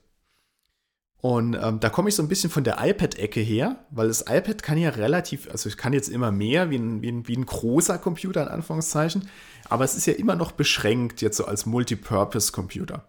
Und 1.20 1.58
ähm, 1.60 1.80
da 1.80 1.90
komme 1.90 2.10
ich 2.10 2.14
so 2.14 2.22
ein 2.22 2.28
bisschen 2.28 2.48
von 2.48 2.62
der 2.62 2.78
iPad-Ecke 2.78 3.40
her, 3.40 3.84
weil 3.90 4.06
das 4.06 4.20
iPad 4.28 4.62
kann 4.62 4.78
ja 4.78 4.90
relativ, 4.90 5.50
also 5.50 5.68
ich 5.68 5.76
kann 5.76 5.92
jetzt 5.92 6.08
immer 6.08 6.30
mehr 6.30 6.70
wie 6.70 6.76
ein, 6.76 7.02
wie 7.02 7.10
ein, 7.10 7.26
wie 7.26 7.36
ein 7.36 7.44
großer 7.44 7.98
Computer 7.98 8.42
in 8.42 8.48
Anführungszeichen, 8.48 9.28
aber 9.68 9.82
es 9.84 9.96
ist 9.96 10.06
ja 10.06 10.12
immer 10.12 10.36
noch 10.36 10.52
beschränkt 10.52 11.20
jetzt 11.20 11.38
so 11.38 11.44
als 11.44 11.66
Multipurpose-Computer. 11.66 13.08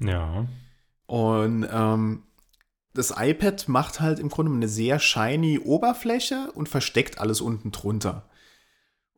Ja. 0.00 0.44
Und 1.06 1.66
ähm, 1.72 2.24
das 2.96 3.14
iPad 3.16 3.68
macht 3.68 4.00
halt 4.00 4.18
im 4.18 4.28
Grunde 4.28 4.52
eine 4.52 4.68
sehr 4.68 4.98
shiny 4.98 5.58
Oberfläche 5.58 6.50
und 6.54 6.68
versteckt 6.68 7.18
alles 7.18 7.40
unten 7.40 7.70
drunter. 7.70 8.28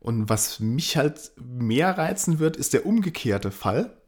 Und 0.01 0.29
was 0.29 0.61
mich 0.61 0.97
halt 0.97 1.33
mehr 1.37 1.97
reizen 1.97 2.39
wird, 2.39 2.57
ist 2.57 2.73
der 2.73 2.87
umgekehrte 2.87 3.51
Fall. 3.51 4.01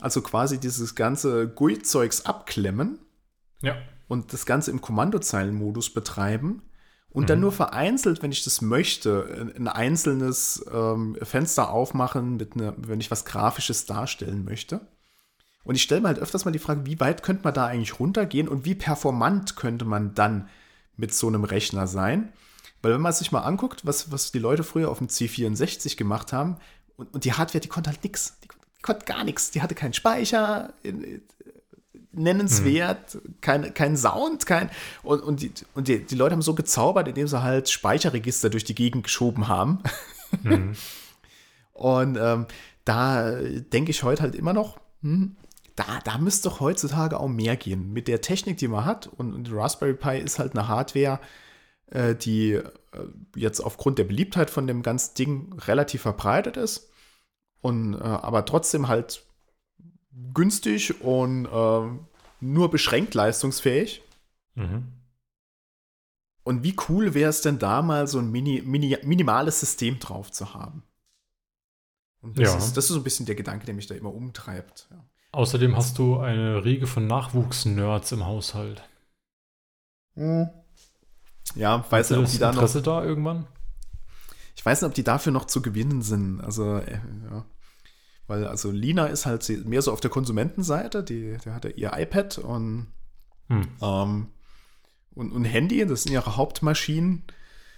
Also 0.00 0.22
quasi 0.22 0.58
dieses 0.58 0.94
ganze 0.94 1.48
GUI-Zeugs 1.48 2.26
abklemmen 2.26 2.98
Ja. 3.60 3.76
und 4.08 4.32
das 4.32 4.46
Ganze 4.46 4.70
im 4.70 4.80
Kommandozeilenmodus 4.80 5.92
betreiben 5.92 6.62
und 7.10 7.28
dann 7.28 7.40
nur 7.40 7.52
vereinzelt, 7.52 8.22
wenn 8.22 8.32
ich 8.32 8.44
das 8.44 8.62
möchte, 8.62 9.52
ein 9.56 9.68
einzelnes 9.68 10.64
ähm, 10.72 11.16
Fenster 11.22 11.70
aufmachen, 11.70 12.36
mit 12.36 12.54
einer, 12.54 12.74
wenn 12.76 13.00
ich 13.00 13.10
was 13.10 13.24
Grafisches 13.24 13.84
darstellen 13.86 14.44
möchte. 14.44 14.80
Und 15.64 15.74
ich 15.74 15.82
stelle 15.82 16.00
mir 16.00 16.08
halt 16.08 16.18
öfters 16.18 16.44
mal 16.44 16.50
die 16.50 16.58
Frage, 16.58 16.86
wie 16.86 17.00
weit 17.00 17.22
könnte 17.22 17.44
man 17.44 17.54
da 17.54 17.66
eigentlich 17.66 17.98
runtergehen 17.98 18.48
und 18.48 18.64
wie 18.64 18.74
performant 18.74 19.56
könnte 19.56 19.84
man 19.84 20.14
dann 20.14 20.48
mit 20.96 21.14
so 21.14 21.28
einem 21.28 21.44
Rechner 21.44 21.86
sein? 21.86 22.32
Weil 22.82 22.94
wenn 22.94 23.00
man 23.00 23.12
sich 23.12 23.30
mal 23.30 23.40
anguckt, 23.40 23.84
was, 23.84 24.10
was 24.10 24.32
die 24.32 24.38
Leute 24.38 24.64
früher 24.64 24.90
auf 24.90 24.98
dem 24.98 25.08
C64 25.08 25.96
gemacht 25.96 26.32
haben, 26.32 26.56
und, 26.96 27.14
und 27.14 27.24
die 27.24 27.32
Hardware, 27.32 27.60
die 27.60 27.68
konnte 27.68 27.90
halt 27.90 28.02
nichts. 28.04 28.38
Die, 28.42 28.48
die 28.48 28.82
konnte 28.82 29.06
gar 29.06 29.24
nichts. 29.24 29.50
Die 29.50 29.62
hatte 29.62 29.74
keinen 29.74 29.94
Speicher, 29.94 30.72
in, 30.82 31.02
in, 31.02 31.22
nennenswert, 32.12 33.18
kein, 33.40 33.72
kein 33.74 33.96
Sound, 33.96 34.46
kein. 34.46 34.70
Und, 35.02 35.22
und, 35.22 35.40
die, 35.40 35.52
und 35.74 35.88
die, 35.88 36.04
die 36.04 36.14
Leute 36.14 36.34
haben 36.34 36.42
so 36.42 36.54
gezaubert, 36.54 37.08
indem 37.08 37.28
sie 37.28 37.42
halt 37.42 37.70
Speicherregister 37.70 38.50
durch 38.50 38.64
die 38.64 38.74
Gegend 38.74 39.04
geschoben 39.04 39.48
haben. 39.48 39.80
Und 41.72 42.18
ähm, 42.20 42.46
da 42.84 43.32
denke 43.40 43.90
ich 43.90 44.02
heute 44.02 44.22
halt 44.22 44.34
immer 44.34 44.52
noch, 44.52 44.78
hm, 45.02 45.34
da, 45.80 46.00
da 46.04 46.18
müsste 46.18 46.48
doch 46.48 46.60
heutzutage 46.60 47.18
auch 47.18 47.28
mehr 47.28 47.56
gehen. 47.56 47.92
Mit 47.92 48.06
der 48.06 48.20
Technik, 48.20 48.58
die 48.58 48.68
man 48.68 48.84
hat, 48.84 49.06
und, 49.06 49.32
und 49.32 49.50
Raspberry 49.52 49.94
Pi 49.94 50.18
ist 50.18 50.38
halt 50.38 50.52
eine 50.52 50.68
Hardware, 50.68 51.20
äh, 51.86 52.14
die 52.14 52.52
äh, 52.52 52.64
jetzt 53.34 53.60
aufgrund 53.60 53.98
der 53.98 54.04
Beliebtheit 54.04 54.50
von 54.50 54.66
dem 54.66 54.82
ganzen 54.82 55.14
Ding 55.14 55.52
relativ 55.60 56.02
verbreitet 56.02 56.56
ist. 56.56 56.90
Und 57.62 57.94
äh, 57.94 57.98
aber 57.98 58.44
trotzdem 58.44 58.88
halt 58.88 59.24
günstig 60.34 61.00
und 61.02 61.46
äh, 61.46 61.88
nur 62.40 62.70
beschränkt 62.70 63.14
leistungsfähig. 63.14 64.02
Mhm. 64.54 64.88
Und 66.42 66.62
wie 66.62 66.76
cool 66.88 67.14
wäre 67.14 67.30
es 67.30 67.42
denn 67.42 67.58
da 67.58 67.82
mal 67.82 68.06
so 68.06 68.18
ein 68.18 68.30
mini, 68.30 68.62
mini, 68.62 68.96
minimales 69.02 69.60
System 69.60 69.98
drauf 69.98 70.30
zu 70.30 70.54
haben? 70.54 70.82
Und 72.22 72.38
das, 72.38 72.48
Ja. 72.48 72.58
ist, 72.58 72.76
das 72.76 72.84
ist 72.84 72.90
so 72.90 72.96
ein 72.96 73.04
bisschen 73.04 73.26
der 73.26 73.34
Gedanke, 73.34 73.66
der 73.66 73.74
mich 73.74 73.86
da 73.86 73.94
immer 73.94 74.12
umtreibt. 74.12 74.88
Ja. 74.90 75.04
Außerdem 75.32 75.76
hast 75.76 75.98
du 75.98 76.18
eine 76.18 76.64
Riege 76.64 76.86
von 76.86 77.06
Nachwuchsnerds 77.06 78.12
im 78.12 78.26
Haushalt. 78.26 78.82
Ja, 81.54 81.84
weiß 81.88 82.10
nicht, 82.10 82.18
ob 82.18 82.26
die 82.26 82.38
da 82.38 82.48
noch, 82.48 82.54
Interesse 82.54 82.82
da 82.82 83.04
irgendwann? 83.04 83.46
ich 84.56 84.66
weiß 84.66 84.82
nicht, 84.82 84.88
ob 84.88 84.94
die 84.94 85.04
dafür 85.04 85.32
noch 85.32 85.46
zu 85.46 85.62
gewinnen 85.62 86.02
sind. 86.02 86.40
Also, 86.40 86.76
äh, 86.78 87.00
ja. 87.30 87.44
Weil, 88.26 88.46
also 88.46 88.70
Lina 88.70 89.06
ist 89.06 89.26
halt 89.26 89.48
mehr 89.66 89.82
so 89.82 89.92
auf 89.92 90.00
der 90.00 90.10
Konsumentenseite, 90.10 91.02
die, 91.02 91.36
die 91.44 91.50
hat 91.50 91.64
ja 91.64 91.70
ihr 91.70 91.92
iPad 91.96 92.38
und, 92.38 92.88
Hm. 93.48 93.68
ähm, 93.82 94.26
und, 95.14 95.32
und 95.32 95.44
Handy, 95.44 95.84
das 95.86 96.04
sind 96.04 96.12
ihre 96.12 96.36
Hauptmaschinen. 96.36 97.24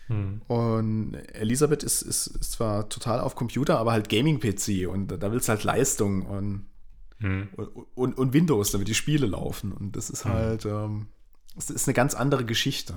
Hm. 0.08 0.42
Und 0.48 1.14
Elisabeth 1.32 1.82
ist, 1.82 2.02
ist, 2.02 2.26
ist 2.26 2.52
zwar 2.52 2.88
total 2.88 3.20
auf 3.20 3.34
Computer, 3.34 3.78
aber 3.78 3.92
halt 3.92 4.08
Gaming-PC 4.08 4.88
und 4.88 5.08
da 5.08 5.32
willst 5.32 5.48
du 5.48 5.52
halt 5.52 5.64
Leistung 5.64 6.26
und, 6.26 6.66
Hm. 7.23 7.49
und, 7.57 7.69
und, 7.94 8.19
und 8.19 8.32
Windows, 8.32 8.70
damit 8.73 8.89
die 8.89 8.94
Spiele 8.94 9.27
laufen. 9.27 9.73
Und 9.73 9.97
das 9.97 10.11
ist 10.11 10.24
halt, 10.24 10.65
ähm, 10.66 11.07
das 11.55 11.70
ist 11.70 11.89
eine 11.89 11.94
ganz 11.94 12.15
andere 12.15 12.44
Geschichte. 12.44 12.94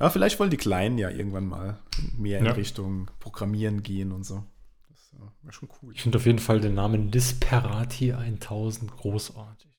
Ja, 0.00 0.10
vielleicht 0.10 0.40
wollen 0.40 0.50
die 0.50 0.56
Kleinen 0.56 0.98
ja 0.98 1.08
irgendwann 1.10 1.46
mal 1.46 1.78
mehr 2.16 2.40
in 2.40 2.46
Ja. 2.46 2.52
Richtung 2.52 3.10
Programmieren 3.20 3.82
gehen 3.82 4.10
und 4.10 4.24
so. 4.24 4.42
Das 4.88 5.12
äh, 5.14 5.22
wäre 5.42 5.52
schon 5.52 5.68
cool. 5.82 5.92
Ich 5.94 6.02
finde 6.02 6.18
auf 6.18 6.26
jeden 6.26 6.40
Fall 6.40 6.60
den 6.60 6.74
Namen 6.74 7.10
Disperati 7.10 8.12
1000 8.12 8.90
großartig. 8.90 9.70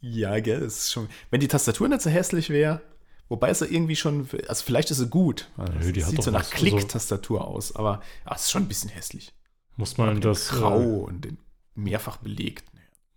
Ja, 0.00 0.40
gell, 0.40 0.60
das 0.60 0.78
ist 0.78 0.92
schon. 0.92 1.08
Wenn 1.30 1.40
die 1.40 1.48
Tastatur 1.48 1.86
nicht 1.88 2.00
so 2.00 2.10
hässlich 2.10 2.48
wäre, 2.50 2.80
wobei 3.28 3.50
es 3.50 3.60
ja 3.60 3.66
irgendwie 3.66 3.96
schon, 3.96 4.26
also 4.48 4.64
vielleicht 4.64 4.90
ist 4.90 4.96
sie 4.98 5.08
gut. 5.08 5.50
Also 5.56 5.78
Nö, 5.78 5.92
die 5.92 6.00
sieht 6.00 6.22
so 6.22 6.30
nach 6.30 6.40
also- 6.40 6.54
Klick-Tastatur 6.56 7.46
aus, 7.46 7.76
aber 7.76 8.00
ah, 8.24 8.34
es 8.34 8.44
ist 8.44 8.50
schon 8.50 8.62
ein 8.62 8.68
bisschen 8.68 8.90
hässlich. 8.90 9.32
Muss 9.76 9.98
man 9.98 10.20
das 10.20 10.48
Grau 10.48 10.80
äh, 10.80 11.02
und 11.02 11.24
den 11.26 11.38
mehrfach 11.74 12.16
belegt. 12.16 12.64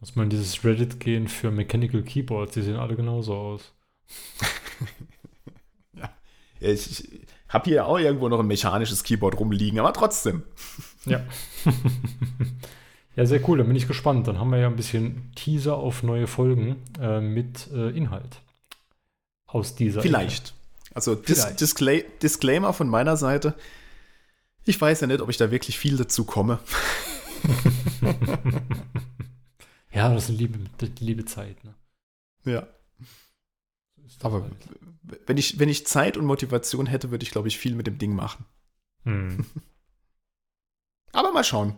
Muss 0.03 0.17
man 0.17 0.25
in 0.25 0.31
dieses 0.31 0.65
Reddit 0.65 0.99
gehen 0.99 1.30
für 1.30 1.49
Mechanical 1.49 2.01
Keyboards, 2.03 2.55
die 2.55 2.61
sehen 2.61 2.75
alle 2.75 2.97
genauso 2.97 3.35
aus. 3.35 3.71
Ja, 5.93 6.09
ich, 6.59 7.13
ich 7.13 7.21
habe 7.47 7.69
hier 7.69 7.85
auch 7.85 7.97
irgendwo 7.97 8.27
noch 8.27 8.39
ein 8.39 8.47
mechanisches 8.47 9.03
Keyboard 9.03 9.39
rumliegen, 9.39 9.80
aber 9.80 9.93
trotzdem. 9.93 10.43
Ja. 11.05 11.21
ja, 13.15 13.25
sehr 13.25 13.47
cool, 13.47 13.57
dann 13.57 13.67
bin 13.67 13.75
ich 13.75 13.88
gespannt. 13.88 14.27
Dann 14.27 14.39
haben 14.39 14.51
wir 14.51 14.57
ja 14.57 14.67
ein 14.67 14.75
bisschen 14.77 15.31
Teaser 15.35 15.75
auf 15.75 16.01
neue 16.03 16.27
Folgen 16.27 16.77
äh, 16.99 17.19
mit 17.19 17.69
äh, 17.73 17.89
Inhalt. 17.89 18.41
Aus 19.45 19.75
dieser. 19.75 20.01
Vielleicht. 20.01 20.53
Also 20.93 21.15
Dis. 21.15 21.55
Discla 21.57 21.99
Disclaimer 22.21 22.71
von 22.71 22.88
meiner 22.88 23.17
Seite. 23.17 23.53
Ich 24.63 24.80
weiß 24.80 25.01
ja 25.01 25.07
nicht, 25.07 25.19
ob 25.19 25.30
ich 25.30 25.38
da 25.38 25.51
wirklich 25.51 25.77
viel 25.77 25.97
dazu 25.97 26.23
komme. 26.23 26.59
Ja, 29.93 30.09
das 30.09 30.23
ist 30.23 30.29
eine 30.29 30.39
liebe, 30.39 30.59
liebe 30.99 31.25
Zeit. 31.25 31.63
Ne? 31.63 31.75
Ja. 32.45 32.67
Aber 34.21 34.43
halt. 34.43 34.55
wenn 35.25 35.37
ich, 35.37 35.59
wenn 35.59 35.69
ich 35.69 35.87
Zeit 35.87 36.17
und 36.17 36.25
Motivation 36.25 36.87
hätte, 36.87 37.11
würde 37.11 37.23
ich, 37.23 37.31
glaube 37.31 37.47
ich, 37.47 37.59
viel 37.59 37.75
mit 37.75 37.87
dem 37.87 37.97
Ding 37.97 38.15
machen. 38.15 38.45
Hm. 39.03 39.45
Aber 41.13 41.31
mal 41.31 41.43
schauen. 41.43 41.77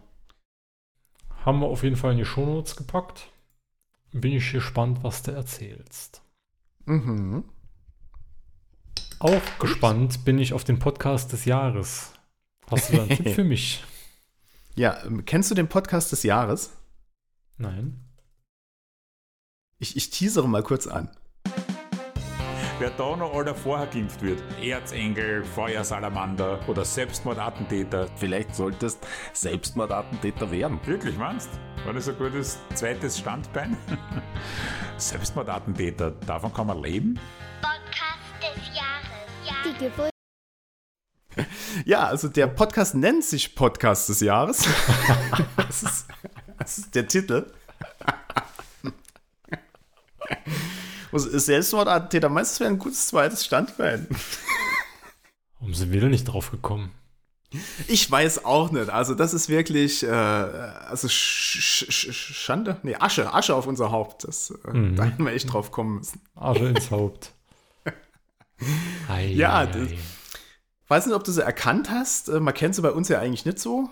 Haben 1.44 1.60
wir 1.60 1.68
auf 1.68 1.84
jeden 1.84 1.98
Fall 1.98 2.14
in 2.14 2.18
die 2.18 2.26
Shownotes 2.26 2.76
gepackt. 2.76 3.30
Bin 4.12 4.32
ich 4.32 4.52
gespannt, 4.52 5.04
was 5.04 5.24
du 5.24 5.32
erzählst. 5.32 6.22
Mhm. 6.86 7.44
Auch 9.20 9.60
gespannt 9.60 10.24
bin 10.24 10.40
ich 10.40 10.54
auf 10.54 10.64
den 10.64 10.80
Podcast 10.80 11.34
des 11.34 11.46
Jahres. 11.46 12.14
Hast 12.68 12.90
du 12.90 12.96
da 12.96 13.04
einen 13.04 13.10
Tipp 13.18 13.30
für 13.30 13.44
mich? 13.44 13.84
Ja, 14.76 15.04
ähm, 15.04 15.26
kennst 15.26 15.52
du 15.52 15.56
den 15.56 15.68
Podcast 15.68 16.12
des 16.12 16.24
Jahres? 16.24 16.72
Nein. 17.58 18.05
Ich, 19.86 19.96
ich 19.96 20.10
teasere 20.10 20.50
mal 20.50 20.64
kurz 20.64 20.88
an. 20.88 21.12
Wer 22.80 22.90
da 22.90 23.16
noch 23.16 23.36
alle 23.36 23.54
vorher 23.54 23.86
geimpft 23.86 24.20
wird, 24.24 24.42
Erzengel, 24.60 25.44
Feuersalamander 25.44 26.68
oder 26.68 26.84
Selbstmordattentäter. 26.84 28.08
Vielleicht 28.16 28.56
solltest 28.56 29.06
Selbstmordattentäter 29.34 30.50
werden. 30.50 30.80
Wirklich, 30.86 31.16
meinst? 31.20 31.52
War 31.86 31.94
das 31.94 32.10
ein 32.10 32.18
gutes 32.18 32.58
zweites 32.74 33.20
Standbein? 33.20 33.78
Selbstmordattentäter, 34.98 36.10
davon 36.26 36.52
kann 36.52 36.66
man 36.66 36.82
leben? 36.82 37.20
Podcast 37.62 38.42
des 38.42 38.76
Jahres. 38.76 39.06
Ja. 39.46 39.54
Die 39.72 39.86
Geburt 39.86 40.10
Ja, 41.86 42.08
also 42.08 42.28
der 42.28 42.48
Podcast 42.48 42.96
nennt 42.96 43.24
sich 43.24 43.54
Podcast 43.54 44.10
des 44.10 44.22
Jahres. 44.22 44.68
das, 45.58 45.84
ist, 45.84 46.08
das 46.58 46.78
ist 46.80 46.96
der 46.96 47.08
Titel. 47.08 47.46
Selbstmordattentäter? 51.14 52.30
Meinst 52.30 52.52
du, 52.52 52.54
das 52.54 52.60
wäre 52.62 52.70
ein 52.72 52.80
gutes 52.80 53.08
zweites 53.08 53.46
Standbein? 53.46 54.08
Warum 55.60 55.74
sind 55.74 55.92
wir 55.92 56.02
da 56.02 56.08
nicht 56.08 56.26
drauf 56.26 56.52
gekommen? 56.52 56.92
Ich 57.88 58.10
weiß 58.12 58.44
auch 58.44 58.72
nicht. 58.72 58.90
Also, 58.90 59.16
das 59.16 59.34
ist 59.34 59.48
wirklich, 59.48 60.04
äh, 60.04 60.10
also 60.10 61.08
Sch 61.08 61.58
Sch 61.62 61.86
Sch 61.90 62.12
Schande? 62.36 62.78
Nee, 62.84 62.96
Asche, 62.96 63.34
Asche 63.34 63.56
auf 63.56 63.66
unser 63.66 63.92
Haupt. 63.92 64.26
Das, 64.26 64.52
äh, 64.66 64.72
Mhm. 64.72 64.96
Da 64.98 65.06
hätten 65.06 65.24
wir 65.26 65.32
echt 65.32 65.52
drauf 65.54 65.72
kommen 65.72 65.96
müssen. 66.00 66.22
Asche 66.36 66.66
ins 66.68 66.92
Haupt. 66.92 67.32
Ei, 69.08 69.28
Ja, 69.28 69.60
ei, 69.60 69.66
das- 69.68 69.92
ei. 69.92 69.98
Weiß 70.88 71.06
nicht, 71.08 71.16
ob 71.16 71.24
du 71.24 71.32
sie 71.32 71.44
erkannt 71.44 71.90
hast. 71.90 72.30
Äh, 72.30 72.40
Man 72.40 72.54
kennt 72.54 72.76
sie 72.76 72.82
bei 72.82 72.92
uns 72.92 73.08
ja 73.10 73.20
eigentlich 73.20 73.46
nicht 73.46 73.60
so. 73.60 73.90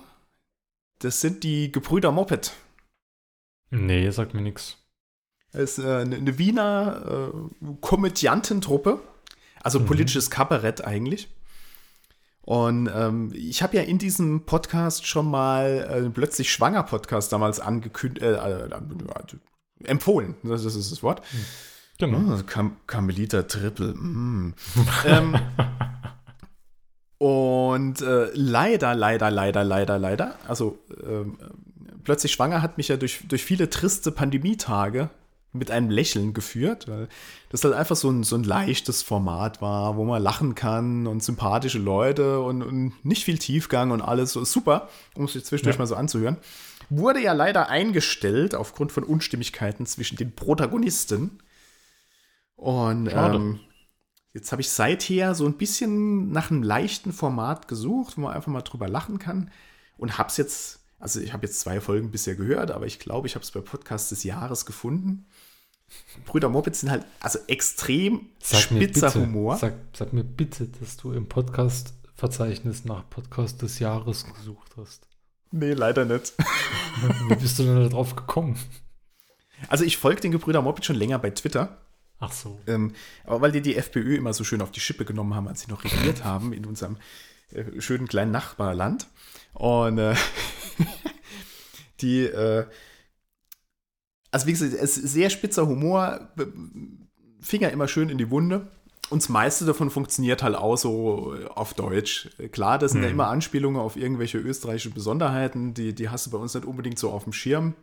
Das 1.00 1.22
sind 1.22 1.44
die 1.44 1.72
Gebrüder 1.72 2.12
Moped. 2.12 2.52
Nee, 3.72 4.10
sagt 4.12 4.34
mir 4.34 4.42
nichts. 4.42 4.78
Ist 5.54 5.80
äh, 5.80 5.84
eine, 5.84 6.16
eine 6.16 6.38
Wiener 6.38 7.32
äh, 7.34 7.76
Komödiantentruppe. 7.82 9.00
Also 9.62 9.80
Mhm. 9.80 9.86
politisches 9.86 10.30
Kabarett 10.30 10.84
eigentlich. 10.84 11.30
Und 12.42 12.90
ähm, 12.94 13.32
ich 13.34 13.64
habe 13.64 13.78
ja 13.78 13.84
in 13.84 13.98
diesem 13.98 14.46
Podcast 14.46 15.08
schon 15.08 15.32
mal 15.32 15.88
äh, 15.90 16.10
plötzlich 16.10 16.52
schwanger 16.52 16.84
Podcast 16.84 17.32
damals 17.32 17.62
angekündigt, 17.62 18.22
äh, 18.22 18.34
äh, 18.34 18.70
empfohlen. 19.86 20.36
Das 20.44 20.66
ist 20.66 20.92
das 20.92 21.02
Wort. 21.04 21.22
Genau. 22.00 22.36
Oh, 22.36 22.44
Cam 22.46 22.76
Carmelita 22.86 23.44
Triple. 23.44 23.94
Mm. 23.94 24.56
ähm, 25.06 25.36
und 27.18 28.02
äh, 28.02 28.30
leider, 28.34 28.94
leider, 28.94 29.32
leider, 29.32 29.64
leider, 29.64 29.98
leider, 29.98 30.36
also 30.46 30.80
ähm, 31.08 31.38
plötzlich 32.04 32.34
schwanger 32.34 32.62
hat 32.62 32.78
mich 32.78 32.90
ja 32.90 32.98
durch, 32.98 33.22
durch 33.30 33.46
viele 33.46 33.70
triste 33.70 34.12
Pandemietage 34.12 35.10
mit 35.54 35.70
einem 35.72 35.90
Lächeln 35.90 36.34
geführt, 36.34 36.88
weil 36.88 37.08
das 37.50 37.64
halt 37.64 37.74
einfach 37.76 37.96
so 37.96 38.10
ein, 38.10 38.24
so 38.24 38.36
ein 38.36 38.44
leichtes 38.44 39.04
Format 39.04 39.62
war, 39.62 39.96
wo 39.98 40.04
man 40.04 40.22
lachen 40.22 40.56
kann 40.56 41.06
und 41.08 41.24
sympathische 41.24 41.78
Leute 41.80 42.42
und, 42.42 42.64
und 42.64 42.94
nicht 43.06 43.24
viel 43.26 43.38
Tiefgang 43.38 43.92
und 43.92 44.02
alles 44.02 44.34
so 44.34 44.44
super, 44.46 44.90
um 45.16 45.28
sich 45.28 45.46
zwischendurch 45.46 45.76
Ja. 45.76 45.82
mal 45.82 45.88
so 45.88 45.96
anzuhören. 45.96 46.38
Wurde 46.90 47.22
ja 47.22 47.34
leider 47.34 47.70
eingestellt 47.70 48.56
aufgrund 48.56 48.92
von 48.92 49.04
Unstimmigkeiten 49.04 49.86
zwischen 49.86 50.18
den 50.18 50.36
Protagonisten. 50.36 51.40
Und 52.56 53.08
ähm, 53.36 53.60
jetzt 54.34 54.52
habe 54.52 54.62
ich 54.62 54.70
seither 54.70 55.36
so 55.36 55.46
ein 55.46 55.58
bisschen 55.58 56.32
nach 56.32 56.52
einem 56.52 56.64
leichten 56.64 57.14
Format 57.14 57.68
gesucht, 57.68 58.18
wo 58.18 58.22
man 58.22 58.34
einfach 58.34 58.52
mal 58.52 58.62
drüber 58.62 58.88
lachen 58.88 59.20
kann 59.20 59.52
und 59.98 60.18
hab's 60.18 60.38
jetzt, 60.38 60.80
also 61.00 61.20
ich 61.20 61.34
habe 61.34 61.46
jetzt 61.46 61.60
zwei 61.60 61.82
Folgen 61.82 62.12
bisher 62.12 62.36
gehört, 62.36 62.72
aber 62.72 62.86
ich 62.86 63.00
glaube, 63.00 63.28
ich 63.28 63.36
habe 63.36 63.44
es 63.44 63.52
bei 63.52 63.60
Podcast 63.62 64.12
des 64.12 64.24
Jahres 64.24 64.66
gefunden. 64.66 65.26
Brüder 66.26 66.50
Moped 66.50 66.76
sind 66.76 66.92
halt 66.92 67.06
also 67.20 67.40
extrem 67.48 68.30
spitzer 68.42 69.08
bitte, 69.08 69.22
Humor. 69.22 69.58
Sag, 69.58 69.74
sag 69.94 70.14
mir 70.14 70.24
bitte, 70.24 70.68
dass 70.68 70.98
du 70.98 71.12
im 71.12 71.28
Podcast-Verzeichnis 71.28 72.86
nach 72.86 73.10
Podcast 73.10 73.62
des 73.62 73.80
Jahres 73.80 74.26
gesucht 74.34 74.72
hast. 74.78 75.08
Nee, 75.52 75.74
leider 75.74 76.06
nicht. 76.06 76.34
Wie 77.30 77.36
bist 77.36 77.60
du 77.60 77.64
denn 77.64 77.76
da 77.76 77.90
drauf 77.90 78.16
gekommen? 78.16 78.58
Also 79.70 79.84
ich 79.84 79.98
folge 79.98 80.22
den 80.22 80.32
Gebrüder 80.32 80.62
Moped 80.62 80.86
schon 80.86 80.96
länger 80.96 81.20
bei 81.20 81.30
Twitter. 81.30 81.78
Ach 82.20 82.32
so. 82.32 82.60
Ähm, 82.68 82.94
aber 83.26 83.42
weil 83.42 83.52
die 83.52 83.62
die 83.62 83.76
FPÖ 83.76 84.16
immer 84.16 84.34
so 84.34 84.44
schön 84.44 84.62
auf 84.62 84.72
die 84.72 84.80
Schippe 84.80 85.06
genommen 85.06 85.36
haben, 85.36 85.48
als 85.48 85.62
sie 85.62 85.72
noch 85.72 85.84
regiert 85.84 86.24
haben 86.24 86.54
in 86.54 86.66
unserem 86.66 86.98
äh, 87.52 87.82
schönen 87.82 88.08
kleinen 88.08 88.32
Nachbarland. 88.32 89.08
Und 89.54 89.98
äh, 89.98 90.16
die, 92.02 92.22
äh, 92.22 92.66
also 94.34 94.48
wie 94.48 94.52
gesagt, 94.52 94.74
es 94.74 94.98
ist 94.98 95.14
sehr 95.14 95.30
spitzer 95.30 95.68
Humor, 95.68 96.30
Finger 97.40 97.70
immer 97.72 97.88
schön 97.88 98.10
in 98.10 98.18
die 98.18 98.32
Wunde. 98.32 98.68
Und 99.10 99.22
das 99.22 99.30
meiste 99.30 99.66
davon 99.66 99.92
funktioniert 99.92 100.42
halt 100.42 100.56
auch 100.56 100.78
so 100.78 101.36
äh, 101.36 101.46
auf 101.48 101.74
Deutsch. 101.74 102.30
Klar, 102.52 102.80
das 102.80 102.94
sind 102.94 103.04
ja 103.04 103.10
immer 103.10 103.28
Anspielungen 103.28 103.80
auf 103.80 103.96
irgendwelche 103.96 104.40
österreichischen 104.40 104.94
Besonderheiten, 104.94 105.74
die, 105.74 105.94
die 105.94 106.10
hast 106.10 106.26
du 106.26 106.32
bei 106.32 106.38
uns 106.38 106.54
nicht 106.56 106.66
unbedingt 106.66 106.98
so 106.98 107.12
auf 107.12 107.26
dem 107.26 107.34
Schirm 107.34 107.76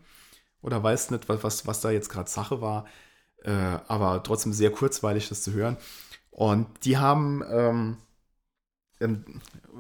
oder 0.63 0.83
weißt 0.83 1.13
nicht, 1.13 1.29
was, 1.29 1.45
was, 1.45 1.67
was 1.67 1.81
da 1.83 1.91
jetzt 1.91 2.09
gerade 2.09 2.29
Sache 2.29 2.61
war. 2.61 2.87
Äh, 3.45 3.53
aber 3.53 4.23
trotzdem 4.23 4.53
sehr 4.53 4.71
kurzweilig, 4.71 5.29
das 5.29 5.43
zu 5.43 5.53
hören. 5.53 5.77
Und 6.31 6.67
die 6.85 6.99
haben, 6.99 7.45
ähm, 7.49 7.97
ähm, 9.01 9.25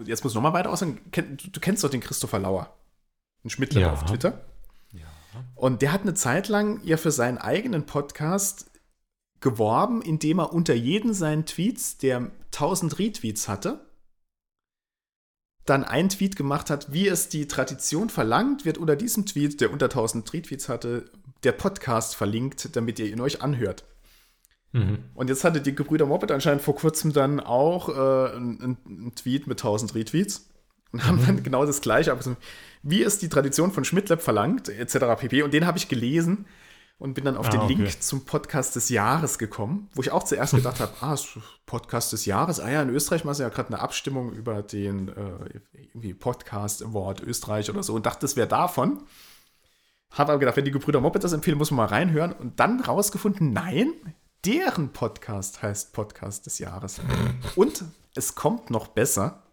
jetzt 0.05 0.23
muss 0.23 0.33
ich 0.33 0.37
nochmal 0.37 0.53
weiter 0.53 0.71
aussagen, 0.71 1.01
kenn, 1.11 1.37
du, 1.37 1.59
kennst 1.59 1.83
doch 1.83 1.91
den 1.91 2.01
Christopher 2.01 2.39
Lauer, 2.39 2.77
ein 3.45 3.51
Schmidtler 3.51 3.81
Ja. 3.81 3.93
auf 3.93 4.05
Twitter. 4.05 4.41
Und 5.55 5.83
der 5.83 5.93
hat 5.93 6.03
eine 6.03 6.15
Zeit 6.15 6.49
lang 6.49 6.81
ja 6.85 6.97
für 6.97 7.11
seinen 7.11 7.39
eigenen 7.39 7.87
Podcast 7.87 8.71
geworben, 9.41 10.03
indem 10.03 10.41
er 10.41 10.53
unter 10.53 10.75
jeden 10.75 11.15
seinen 11.15 11.47
Tweets, 11.47 11.99
der 11.99 12.31
1000 12.53 12.99
Retweets 12.99 13.49
hatte, 13.49 13.87
dann 15.65 15.85
einen 15.85 16.09
Tweet 16.09 16.37
gemacht 16.37 16.69
hat, 16.69 16.93
wie 16.93 17.07
es 17.09 17.29
die 17.29 17.47
Tradition 17.47 18.11
verlangt, 18.11 18.65
wird 18.65 18.79
unter 18.79 18.97
diesem 18.97 19.27
Tweet, 19.27 19.61
der 19.61 19.73
unter 19.73 19.87
1000 19.87 20.33
Retweets 20.33 20.69
hatte, 20.69 21.11
der 21.43 21.53
Podcast 21.53 22.17
verlinkt, 22.17 22.75
damit 22.77 22.99
ihr 22.99 23.07
ihn 23.07 23.21
euch 23.21 23.43
anhört. 23.43 23.85
Mhm. 24.73 25.05
Und 25.15 25.29
jetzt 25.29 25.45
hatte 25.45 25.61
die 25.61 25.75
Gebrüder 25.75 26.07
Moped 26.07 26.31
anscheinend 26.31 26.63
vor 26.63 26.77
kurzem 26.77 27.13
dann 27.13 27.41
auch 27.41 27.89
äh, 27.89 28.37
einen, 28.37 28.79
einen 28.87 29.15
Tweet 29.15 29.47
mit 29.47 29.59
1000 29.59 29.95
Retweets 29.95 30.49
und 30.93 31.07
haben 31.07 31.25
dann 31.25 31.43
genau 31.43 31.65
das 31.67 31.81
gleiche, 31.81 32.13
aber 32.13 32.23
wie 32.83 33.03
es 33.03 33.19
die 33.19 33.29
Tradition 33.29 33.73
von 33.73 33.85
Schmidtlab 33.85 34.23
verlangt, 34.23 34.69
etc. 34.69 34.99
pp. 35.19 35.43
Und 35.43 35.53
den 35.53 35.67
habe 35.67 35.79
ich 35.79 35.89
gelesen 35.89 36.47
und 36.99 37.15
bin 37.15 37.25
dann 37.25 37.37
auf 37.37 37.47
Ah, 37.47 37.51
den 37.51 37.61
okay. 37.61 37.75
Link 37.75 38.03
zum 38.03 38.25
Podcast 38.25 38.77
des 38.77 38.89
Jahres 38.91 39.39
gekommen, 39.39 39.89
wo 39.95 40.03
ich 40.03 40.11
auch 40.13 40.23
zuerst 40.23 40.55
gedacht 40.55 40.81
habe, 40.81 40.93
ah, 41.01 41.17
Podcast 41.67 42.13
des 42.13 42.27
Jahres, 42.27 42.61
ah 42.61 42.71
ja, 42.71 42.83
in 42.83 42.91
Österreich 42.91 43.25
machen 43.25 43.37
sie 43.37 43.43
ja 43.43 43.49
gerade 43.49 43.69
eine 43.69 43.81
Abstimmung 43.81 44.33
über 44.33 44.63
den 44.63 45.09
äh, 45.09 45.61
irgendwie 45.73 46.15
Podcast 46.15 46.83
Award 46.83 47.23
Österreich 47.23 47.71
oder 47.71 47.83
so 47.83 47.95
und 47.95 48.07
dachte, 48.07 48.21
das 48.21 48.37
wäre 48.37 48.49
davon. 48.49 49.03
Habe 50.11 50.33
aber 50.33 50.41
gedacht, 50.41 50.57
wenn 50.57 50.65
die 50.65 50.73
Gebrüder 50.73 51.01
Moped 51.01 51.23
das 51.23 51.33
empfehlen, 51.33 51.57
muss 51.57 51.71
man 51.71 51.79
mal 51.87 51.95
reinhören 51.95 52.33
und 52.33 52.59
dann 52.61 52.81
rausgefunden, 52.81 53.53
nein, 53.53 53.93
deren 54.45 54.93
Podcast 54.93 55.63
heißt 55.63 55.93
Podcast 55.93 56.47
des 56.47 56.59
Jahres. 56.59 57.01
Und 57.55 57.85
es 58.15 58.35
kommt 58.35 58.71
noch 58.71 58.89
besser. 58.89 59.45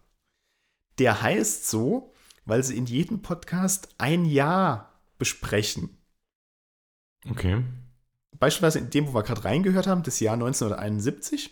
Der 0.98 1.22
heißt 1.22 1.68
so, 1.68 2.12
weil 2.48 2.64
sie 2.64 2.76
in 2.76 2.86
jedem 2.86 3.20
Podcast 3.20 3.88
ein 3.98 4.24
Jahr 4.24 4.92
besprechen. 5.18 5.90
Okay. 7.30 7.62
Beispielsweise 8.38 8.78
in 8.78 8.90
dem, 8.90 9.08
wo 9.08 9.14
wir 9.14 9.22
gerade 9.22 9.44
reingehört 9.44 9.86
haben, 9.86 10.02
das 10.02 10.20
Jahr 10.20 10.34
1971. 10.34 11.50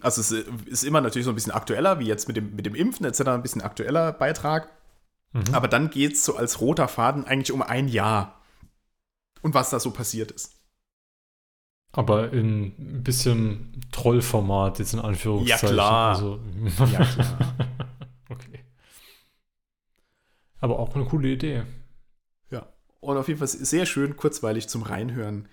Also 0.00 0.20
es 0.20 0.30
ist 0.66 0.84
immer 0.84 1.00
natürlich 1.00 1.24
so 1.24 1.32
ein 1.32 1.34
bisschen 1.34 1.52
aktueller, 1.52 1.98
wie 1.98 2.06
jetzt 2.06 2.28
mit 2.28 2.36
dem, 2.36 2.54
mit 2.54 2.66
dem 2.66 2.74
Impfen 2.74 3.04
etc. 3.04 3.22
ein 3.28 3.42
bisschen 3.42 3.62
aktueller 3.62 4.12
Beitrag. 4.12 4.68
Mhm. 5.32 5.52
Aber 5.52 5.66
dann 5.66 5.90
geht 5.90 6.12
es 6.12 6.24
so 6.24 6.36
als 6.36 6.60
roter 6.60 6.86
Faden 6.86 7.24
eigentlich 7.24 7.52
um 7.52 7.62
ein 7.62 7.88
Jahr. 7.88 8.40
Und 9.42 9.54
was 9.54 9.70
da 9.70 9.80
so 9.80 9.90
passiert 9.90 10.30
ist. 10.30 10.54
Aber 11.92 12.32
in 12.32 12.74
ein 12.78 13.02
bisschen 13.02 13.80
Trollformat, 13.92 14.78
jetzt 14.78 14.94
in 14.94 15.00
Anführungszeichen. 15.00 15.68
Ja, 15.68 15.74
klar. 15.74 16.14
Also, 16.14 16.40
Ja, 16.92 17.04
klar. 17.04 17.54
Aber 20.64 20.78
auch 20.78 20.94
eine 20.94 21.04
coole 21.04 21.28
Idee. 21.28 21.64
Ja. 22.50 22.66
Und 23.00 23.18
auf 23.18 23.28
jeden 23.28 23.38
Fall 23.38 23.48
sehr 23.48 23.84
schön, 23.84 24.16
kurzweilig 24.16 24.66
zum 24.66 24.80
Reinhören. 24.80 25.46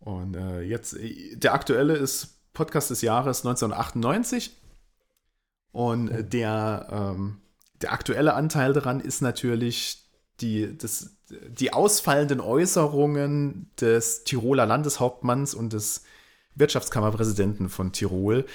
Und 0.00 0.34
äh, 0.34 0.62
jetzt, 0.62 0.94
äh, 0.94 1.36
der 1.36 1.54
aktuelle 1.54 1.94
ist 1.94 2.52
Podcast 2.52 2.90
des 2.90 3.00
Jahres 3.00 3.46
1998. 3.46 4.60
Und 5.70 6.08
äh, 6.08 6.24
der, 6.24 6.88
ähm, 6.90 7.42
der 7.80 7.92
aktuelle 7.92 8.34
Anteil 8.34 8.72
daran 8.72 8.98
ist 8.98 9.20
natürlich 9.20 10.10
die, 10.40 10.76
das, 10.76 11.16
die 11.28 11.72
ausfallenden 11.72 12.40
Äußerungen 12.40 13.70
des 13.80 14.24
Tiroler 14.24 14.66
Landeshauptmanns 14.66 15.54
und 15.54 15.72
des 15.72 16.02
Wirtschaftskammerpräsidenten 16.56 17.68
von 17.68 17.92
Tirol 17.92 18.46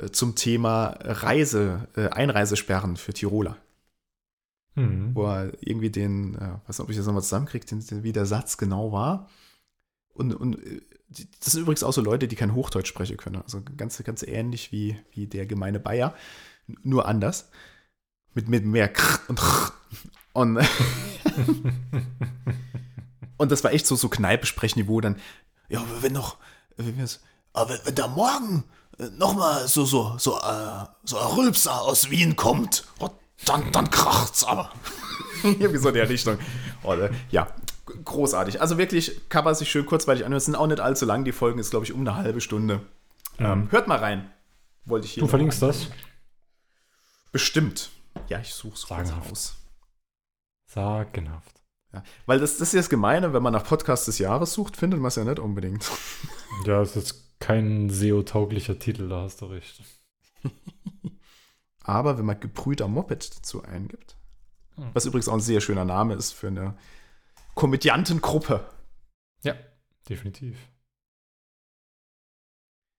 äh, 0.00 0.10
zum 0.10 0.34
Thema 0.34 0.98
Reise, 1.00 1.86
äh, 1.94 2.08
Einreisesperren 2.08 2.96
für 2.96 3.12
Tiroler 3.12 3.56
Mhm. 4.78 5.14
wo 5.14 5.26
er 5.26 5.52
irgendwie 5.60 5.90
den, 5.90 6.34
äh, 6.36 6.58
weiß 6.66 6.78
nicht, 6.78 6.80
ob 6.80 6.90
ich 6.90 6.96
das 6.96 7.06
nochmal 7.06 7.22
zusammenkriege, 7.22 7.66
den, 7.66 7.84
den, 7.84 8.02
wie 8.02 8.12
der 8.12 8.26
Satz 8.26 8.56
genau 8.56 8.92
war. 8.92 9.28
Und, 10.14 10.34
und 10.34 10.64
äh, 10.64 10.80
das 11.40 11.52
sind 11.52 11.62
übrigens 11.62 11.82
auch 11.82 11.92
so 11.92 12.00
Leute, 12.00 12.28
die 12.28 12.36
kein 12.36 12.54
Hochdeutsch 12.54 12.88
sprechen 12.88 13.16
können. 13.16 13.42
Also 13.42 13.62
ganz, 13.76 14.02
ganz 14.04 14.22
ähnlich 14.22 14.72
wie, 14.72 14.96
wie 15.12 15.26
der 15.26 15.46
gemeine 15.46 15.80
Bayer, 15.80 16.14
nur 16.82 17.08
anders. 17.08 17.50
Mit, 18.34 18.48
mit 18.48 18.64
mehr 18.64 18.88
Krr 18.88 19.20
und 19.28 19.42
Rr. 19.42 19.72
Und, 20.34 20.58
und 23.38 23.50
das 23.50 23.64
war 23.64 23.72
echt 23.72 23.86
so, 23.86 23.96
so 23.96 24.08
Kneipesprechniveau 24.08 25.00
dann. 25.00 25.16
Ja, 25.68 25.82
wenn 26.02 26.12
noch, 26.12 26.36
wenn 26.76 26.96
wir 26.96 27.04
es, 27.04 27.20
aber 27.52 27.78
wenn, 27.84 27.94
da 27.94 28.06
morgen 28.06 28.64
nochmal 29.16 29.66
so, 29.66 29.84
so, 29.84 30.16
so, 30.18 30.38
äh, 30.38 30.86
so 31.04 31.18
ein 31.18 31.36
Rülpser 31.36 31.80
aus 31.80 32.10
Wien 32.10 32.36
kommt, 32.36 32.86
dann, 33.44 33.70
dann 33.72 33.90
kracht's 33.90 34.44
aber. 34.44 34.70
Irgendwie 35.42 35.78
so 35.78 35.88
in 35.88 35.94
der 35.94 36.08
Richtung. 36.08 36.38
Oder, 36.82 37.10
ja, 37.30 37.44
g- 37.86 37.94
großartig. 38.04 38.60
Also 38.60 38.78
wirklich 38.78 39.28
kann 39.28 39.44
man 39.44 39.54
sich 39.54 39.70
schön 39.70 39.86
kurzweilig 39.86 40.24
anhören. 40.24 40.38
Es 40.38 40.44
sind 40.46 40.56
auch 40.56 40.66
nicht 40.66 40.80
allzu 40.80 41.04
lang. 41.06 41.24
Die 41.24 41.32
Folgen 41.32 41.58
ist, 41.58 41.70
glaube 41.70 41.84
ich, 41.86 41.92
um 41.92 42.00
eine 42.00 42.16
halbe 42.16 42.40
Stunde. 42.40 42.80
Ähm, 43.38 43.70
hört 43.70 43.86
mal 43.88 43.98
rein. 43.98 44.30
Wollte 44.84 45.06
ich 45.06 45.12
hier. 45.12 45.22
Du 45.22 45.28
verlinkst 45.28 45.62
das? 45.62 45.88
Bestimmt. 47.32 47.90
Ja, 48.28 48.40
ich 48.40 48.52
suche 48.54 48.74
es 48.74 48.86
kurz 48.86 49.12
raus. 49.12 49.56
Sagenhaft. 50.66 51.60
Ja, 51.92 52.02
weil 52.26 52.38
das, 52.40 52.58
das 52.58 52.68
ist 52.68 52.74
ja 52.74 52.80
das 52.80 52.90
Gemeine, 52.90 53.32
wenn 53.32 53.42
man 53.42 53.52
nach 53.52 53.64
Podcast 53.64 54.08
des 54.08 54.18
Jahres 54.18 54.52
sucht, 54.52 54.76
findet 54.76 55.00
man 55.00 55.08
es 55.08 55.16
ja 55.16 55.24
nicht 55.24 55.38
unbedingt. 55.38 55.84
Ja, 56.66 56.80
das 56.80 56.96
ist 56.96 57.38
kein 57.40 57.88
SEO-tauglicher 57.88 58.78
Titel, 58.78 59.08
da 59.08 59.22
hast 59.22 59.40
du 59.40 59.46
recht. 59.46 59.80
Aber 61.88 62.18
wenn 62.18 62.26
man 62.26 62.38
gebrüder 62.38 62.86
Moped 62.86 63.36
dazu 63.38 63.62
eingibt, 63.62 64.16
Hm. 64.76 64.90
was 64.94 65.06
übrigens 65.06 65.28
auch 65.28 65.34
ein 65.34 65.40
sehr 65.40 65.60
schöner 65.60 65.84
Name 65.84 66.14
ist 66.14 66.32
für 66.32 66.48
eine 66.48 66.76
Komödiantengruppe. 67.54 68.68
Ja, 69.42 69.56
definitiv. 70.08 70.56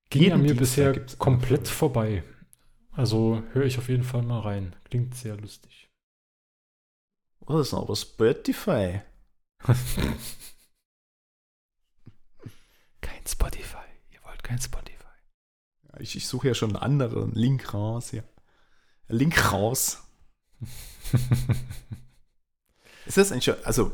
Ging 0.09 0.23
Jeden 0.23 0.33
an 0.33 0.41
mir 0.41 0.55
Dienstag 0.55 0.93
bisher 1.05 1.17
komplett 1.17 1.67
vorbei. 1.67 2.23
Also 2.91 3.43
höre 3.53 3.65
ich 3.65 3.77
auf 3.77 3.87
jeden 3.89 4.03
Fall 4.03 4.23
mal 4.23 4.39
rein. 4.39 4.75
Klingt 4.85 5.13
sehr 5.15 5.37
lustig. 5.37 5.89
Das 7.47 7.67
ist 7.67 7.73
aber 7.73 7.95
Spotify. 7.95 9.01
Kein 13.01 13.25
Spotify. 13.27 13.77
Ihr 14.11 14.23
wollt 14.23 14.43
kein 14.43 14.59
Spotify. 14.59 15.05
Ja, 15.93 15.99
Ich, 15.99 16.15
ich 16.15 16.27
suche 16.27 16.47
ja 16.49 16.53
schon 16.53 16.75
einen 16.75 16.83
anderen 16.83 17.33
Link 17.33 17.73
raus 17.73 18.09
hier. 18.09 18.23
Link 19.09 19.51
raus. 19.51 20.03
Ist 23.05 23.17
das 23.17 23.31
eigentlich, 23.31 23.45
schon- 23.45 23.63
also 23.65 23.91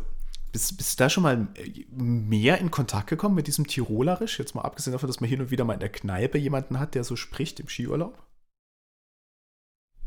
bist, 0.51 0.77
bist 0.77 0.99
du 0.99 1.03
da 1.03 1.09
schon 1.09 1.23
mal 1.23 1.47
äh, 1.55 1.85
mehr 1.91 2.59
in 2.59 2.71
Kontakt 2.71 3.07
gekommen 3.07 3.35
mit 3.35 3.47
diesem 3.47 3.67
Tirolerisch? 3.67 4.39
Jetzt 4.39 4.55
mal 4.55 4.61
abgesehen 4.61 4.93
davon, 4.93 5.07
dass 5.07 5.19
man 5.21 5.29
hin 5.29 5.41
und 5.41 5.51
wieder 5.51 5.65
mal 5.65 5.73
in 5.73 5.79
der 5.79 5.91
Kneipe 5.91 6.37
jemanden 6.37 6.79
hat, 6.79 6.95
der 6.95 7.03
so 7.03 7.15
spricht 7.15 7.59
im 7.59 7.67
Skiurlaub? 7.67 8.21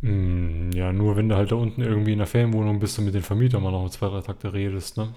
Hm, 0.01 0.71
ja, 0.73 0.93
nur 0.93 1.17
wenn 1.17 1.29
du 1.29 1.37
halt 1.37 1.51
da 1.53 1.57
unten 1.57 1.83
irgendwie 1.83 2.13
in 2.13 2.19
der 2.19 2.27
Ferienwohnung 2.27 2.79
bist 2.79 2.99
und 2.99 3.05
mit 3.05 3.15
den 3.15 3.23
Vermietern 3.23 3.63
mal 3.63 3.73
noch 3.73 3.89
zwei, 3.91 4.09
drei 4.09 4.21
Takte 4.21 4.53
redest, 4.53 4.97
ne? 4.97 5.15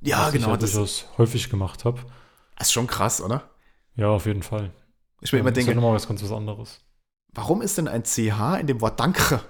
Ja, 0.00 0.26
Was 0.26 0.32
genau. 0.32 0.48
Ich 0.48 0.52
ja 0.52 0.56
Das 0.58 0.72
durchaus 0.72 1.06
häufig 1.18 1.50
gemacht 1.50 1.84
habe. 1.84 2.00
ist 2.60 2.72
schon 2.72 2.86
krass, 2.86 3.20
oder? 3.20 3.50
Ja, 3.96 4.08
auf 4.10 4.26
jeden 4.26 4.42
Fall. 4.42 4.70
Ich 5.20 5.32
mir 5.32 5.38
immer 5.38 5.56
ist 5.56 5.66
ja 5.66 5.74
nochmal 5.74 5.94
was 5.94 6.06
ganz 6.08 6.22
was 6.22 6.32
anderes. 6.32 6.80
Warum 7.34 7.62
ist 7.62 7.78
denn 7.78 7.88
ein 7.88 8.04
CH 8.04 8.58
in 8.60 8.66
dem 8.66 8.80
Wort 8.80 9.00
Danke? 9.00 9.40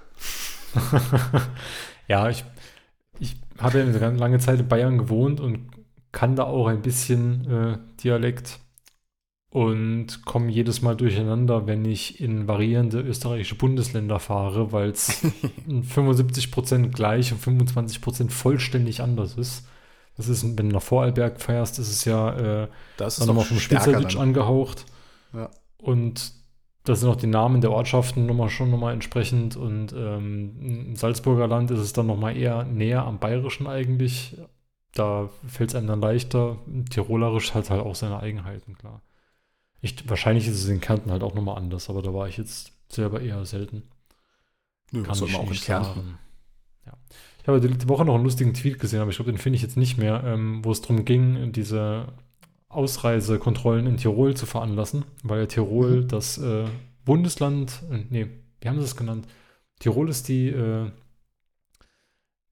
ja, 2.08 2.28
ich, 2.28 2.44
ich 3.18 3.36
habe 3.58 3.78
ja 3.78 3.84
eine 3.84 3.98
ganz 3.98 4.18
lange 4.18 4.38
Zeit 4.38 4.60
in 4.60 4.68
Bayern 4.68 4.98
gewohnt 4.98 5.40
und 5.40 5.70
kann 6.12 6.36
da 6.36 6.44
auch 6.44 6.66
ein 6.66 6.82
bisschen 6.82 7.50
äh, 7.50 7.78
Dialekt 8.02 8.60
und 9.50 10.24
komme 10.24 10.50
jedes 10.50 10.80
Mal 10.80 10.96
durcheinander, 10.96 11.66
wenn 11.66 11.84
ich 11.84 12.20
in 12.20 12.48
variierende 12.48 13.00
österreichische 13.00 13.54
Bundesländer 13.54 14.18
fahre, 14.18 14.72
weil 14.72 14.90
es 14.90 15.22
75% 15.68 16.88
gleich 16.88 17.32
und 17.32 17.42
25% 17.42 18.30
vollständig 18.30 19.02
anders 19.02 19.34
ist. 19.34 19.66
Das 20.16 20.28
ist, 20.28 20.42
wenn 20.44 20.68
du 20.68 20.74
nach 20.74 20.82
Vorarlberg 20.82 21.40
feierst, 21.40 21.78
ist 21.78 21.90
es 21.90 22.04
ja 22.04 22.62
äh, 22.64 22.68
Das 22.96 23.16
dann 23.16 23.28
nochmal 23.28 23.44
vom 23.44 23.58
Schweizerdeutsch 23.58 24.16
angehaucht. 24.16 24.86
Ja. 25.34 25.50
Und 25.78 26.32
das 26.84 27.00
sind 27.00 27.08
auch 27.08 27.16
die 27.16 27.28
Namen 27.28 27.60
der 27.60 27.70
Ortschaften 27.70 28.26
nochmal 28.26 28.50
schon 28.50 28.70
nochmal 28.70 28.92
entsprechend. 28.92 29.56
Und 29.56 29.92
ähm, 29.92 30.56
im 30.60 30.96
Salzburger 30.96 31.46
Land 31.46 31.70
ist 31.70 31.78
es 31.78 31.92
dann 31.92 32.06
nochmal 32.06 32.36
eher 32.36 32.64
näher 32.64 33.04
am 33.04 33.18
Bayerischen 33.18 33.66
eigentlich. 33.66 34.36
Da 34.92 35.30
fällt 35.46 35.70
es 35.70 35.76
einem 35.76 35.86
dann 35.86 36.00
leichter. 36.00 36.58
Tirolerisch 36.90 37.54
hat 37.54 37.70
halt 37.70 37.82
auch 37.82 37.94
seine 37.94 38.20
Eigenheiten, 38.20 38.76
klar. 38.76 39.00
Ich, 39.80 40.08
wahrscheinlich 40.08 40.46
ist 40.46 40.62
es 40.62 40.68
in 40.68 40.80
Kärnten 40.80 41.10
halt 41.10 41.22
auch 41.22 41.34
nochmal 41.34 41.56
anders, 41.56 41.88
aber 41.88 42.02
da 42.02 42.12
war 42.12 42.28
ich 42.28 42.36
jetzt 42.36 42.72
selber 42.88 43.20
eher 43.20 43.44
selten. 43.44 43.84
Nö, 44.90 45.04
soll 45.12 45.28
man 45.28 45.40
auch 45.40 45.44
in 45.44 45.50
nicht 45.50 45.64
Kärnten. 45.64 45.94
sagen. 45.94 46.18
Ja. 46.86 46.92
Ich 47.40 47.48
habe 47.48 47.60
die 47.60 47.88
Woche 47.88 48.04
noch 48.04 48.14
einen 48.14 48.24
lustigen 48.24 48.54
Tweet 48.54 48.78
gesehen, 48.78 49.00
aber 49.00 49.10
ich 49.10 49.16
glaube, 49.16 49.32
den 49.32 49.38
finde 49.38 49.56
ich 49.56 49.62
jetzt 49.62 49.76
nicht 49.76 49.98
mehr, 49.98 50.22
ähm, 50.24 50.64
wo 50.64 50.70
es 50.70 50.80
darum 50.80 51.04
ging, 51.04 51.52
diese 51.52 52.06
Ausreisekontrollen 52.72 53.86
in 53.86 53.96
Tirol 53.98 54.34
zu 54.34 54.46
veranlassen, 54.46 55.04
weil 55.22 55.40
ja 55.40 55.46
Tirol 55.46 56.02
Mhm. 56.02 56.08
das 56.08 56.38
äh, 56.38 56.64
Bundesland, 57.04 57.82
äh, 57.90 58.04
nee, 58.10 58.26
wie 58.60 58.68
haben 58.68 58.78
sie 58.78 58.84
es 58.84 58.96
genannt? 58.96 59.26
Tirol 59.80 60.08
ist 60.08 60.28
die, 60.28 60.48
äh, 60.48 60.90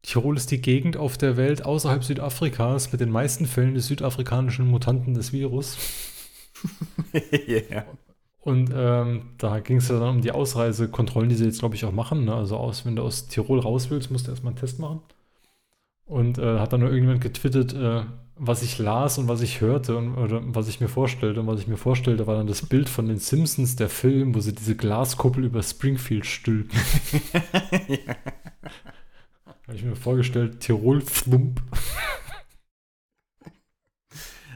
Tirol 0.03 0.37
ist 0.37 0.51
die 0.51 0.61
Gegend 0.61 0.97
auf 0.97 1.19
der 1.19 1.37
Welt 1.37 1.65
außerhalb 1.65 2.03
Südafrikas 2.05 2.91
mit 2.93 3.01
den 3.01 3.11
meisten 3.11 3.47
Fällen 3.47 3.75
des 3.75 3.87
südafrikanischen 3.87 4.67
Mutanten 4.67 5.15
des 5.15 5.33
Virus. 5.33 5.77
ja. 7.47 7.85
Und 8.41 8.71
ähm, 8.75 9.31
da 9.39 9.61
ging 9.61 9.77
es 9.77 9.89
ja 9.89 9.99
dann 10.01 10.17
um 10.17 10.21
die 10.23 10.33
Ausreisekontrollen, 10.33 11.29
die 11.29 11.35
sie 11.37 11.45
jetzt, 11.45 11.59
glaube 11.61 11.75
ich, 11.75 11.85
auch 11.85 11.93
machen. 11.93 12.25
Ne? 12.25 12.35
Also 12.35 12.57
aus, 12.57 12.87
wenn 12.87 12.97
du 12.97 13.03
aus 13.03 13.29
Tirol 13.29 13.61
raus 13.61 13.91
willst, 13.91 14.11
musst 14.11 14.27
du 14.27 14.31
erstmal 14.31 14.53
einen 14.53 14.61
Test 14.61 14.79
machen. 14.79 15.01
Und 16.07 16.39
äh, 16.39 16.59
hat 16.59 16.73
dann 16.73 16.81
nur 16.81 16.89
irgendjemand 16.89 17.21
getwittert, 17.21 17.73
äh, 17.75 18.03
was 18.43 18.62
ich 18.62 18.79
las 18.79 19.19
und 19.19 19.29
was 19.29 19.43
ich 19.43 19.61
hörte 19.61 19.99
und 19.99 20.17
oder 20.17 20.41
was 20.43 20.67
ich 20.67 20.81
mir 20.81 20.89
vorstellte. 20.89 21.41
Und 21.41 21.47
was 21.47 21.61
ich 21.61 21.69
mir 21.69 21.77
vorstellte, 21.77 22.27
war 22.27 22.37
dann 22.37 22.47
das 22.47 22.65
Bild 22.65 22.89
von 22.89 23.07
den 23.07 23.19
Simpsons, 23.19 23.77
der 23.77 23.91
Film, 23.91 24.35
wo 24.35 24.41
sie 24.41 24.55
diese 24.55 24.75
Glaskuppel 24.77 25.45
über 25.45 25.62
Springfield 25.62 26.25
stülpen. 26.25 26.81
Habe 29.45 29.77
ich 29.77 29.85
mir 29.85 29.95
vorgestellt, 29.95 30.61
Tirol 30.61 31.03
flump. 31.03 31.61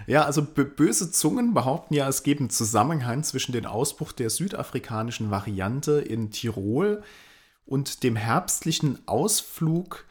Ja, 0.06 0.24
also 0.24 0.42
böse 0.42 1.10
Zungen 1.12 1.54
behaupten 1.54 1.94
ja, 1.94 2.08
es 2.08 2.22
gebe 2.22 2.40
einen 2.40 2.50
Zusammenhang 2.50 3.22
zwischen 3.22 3.52
dem 3.52 3.66
Ausbruch 3.66 4.12
der 4.12 4.30
südafrikanischen 4.30 5.30
Variante 5.30 6.00
in 6.00 6.30
Tirol 6.30 7.02
und 7.66 8.02
dem 8.02 8.16
herbstlichen 8.16 8.98
Ausflug 9.06 10.04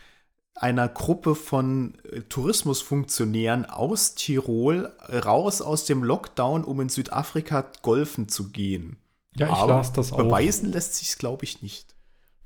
einer 0.56 0.88
Gruppe 0.88 1.36
von 1.36 1.96
äh, 2.12 2.22
Tourismusfunktionären 2.22 3.66
aus 3.66 4.16
Tirol 4.16 4.92
raus 5.10 5.62
aus 5.62 5.86
dem 5.86 6.04
Lockdown, 6.04 6.64
um 6.64 6.80
in 6.82 6.90
Südafrika 6.90 7.66
golfen 7.82 8.30
zu 8.30 8.50
gehen. 8.50 8.98
Ja, 9.36 9.48
ich 9.48 9.54
Aber 9.54 9.74
las 9.74 9.94
das 9.94 10.12
auch. 10.14 10.18
Beweisen 10.18 10.72
lässt 10.72 10.96
sich 10.96 11.18
glaube 11.18 11.44
ich, 11.46 11.62
nicht. 11.62 11.96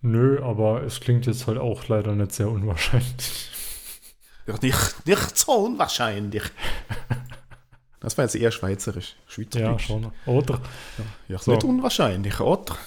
Nö, 0.02 0.42
aber 0.44 0.84
es 0.84 1.00
klingt 1.00 1.26
jetzt 1.26 1.48
halt 1.48 1.58
auch 1.58 1.88
leider 1.88 2.14
nicht 2.16 2.32
sehr 2.32 2.50
unwahrscheinlich. 2.50 3.50
Ja, 4.46 4.56
Nicht, 4.62 5.06
nicht 5.06 5.38
so 5.38 5.52
unwahrscheinlich. 5.52 6.44
Das 8.00 8.18
war 8.18 8.24
jetzt 8.24 8.36
eher 8.36 8.52
schweizerisch. 8.52 9.16
Ja, 9.26 9.32
Schweizerdeutsch. 9.34 9.88
schon. 9.88 10.12
Oder? 10.26 10.62
Ja, 11.28 11.40
So. 11.40 11.52
nicht 11.52 11.64
unwahrscheinlich, 11.66 12.40
oder? 12.40 12.78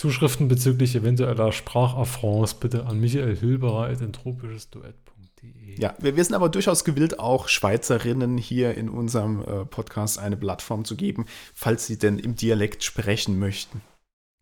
Zuschriften 0.00 0.48
bezüglich 0.48 0.96
eventueller 0.96 1.52
Sprachaffronts 1.52 2.54
bitte 2.54 2.86
an 2.86 2.98
Michael 3.00 3.36
Hilberer 3.36 3.90
in 3.90 4.14
tropisches-duett.de. 4.14 5.78
Ja, 5.78 5.94
wir, 5.98 6.16
wir 6.16 6.24
sind 6.24 6.34
aber 6.34 6.48
durchaus 6.48 6.84
gewillt, 6.86 7.18
auch 7.18 7.48
Schweizerinnen 7.48 8.38
hier 8.38 8.74
in 8.78 8.88
unserem 8.88 9.42
äh, 9.42 9.66
Podcast 9.66 10.18
eine 10.18 10.38
Plattform 10.38 10.86
zu 10.86 10.96
geben, 10.96 11.26
falls 11.52 11.86
sie 11.86 11.98
denn 11.98 12.18
im 12.18 12.34
Dialekt 12.34 12.82
sprechen 12.82 13.38
möchten. 13.38 13.82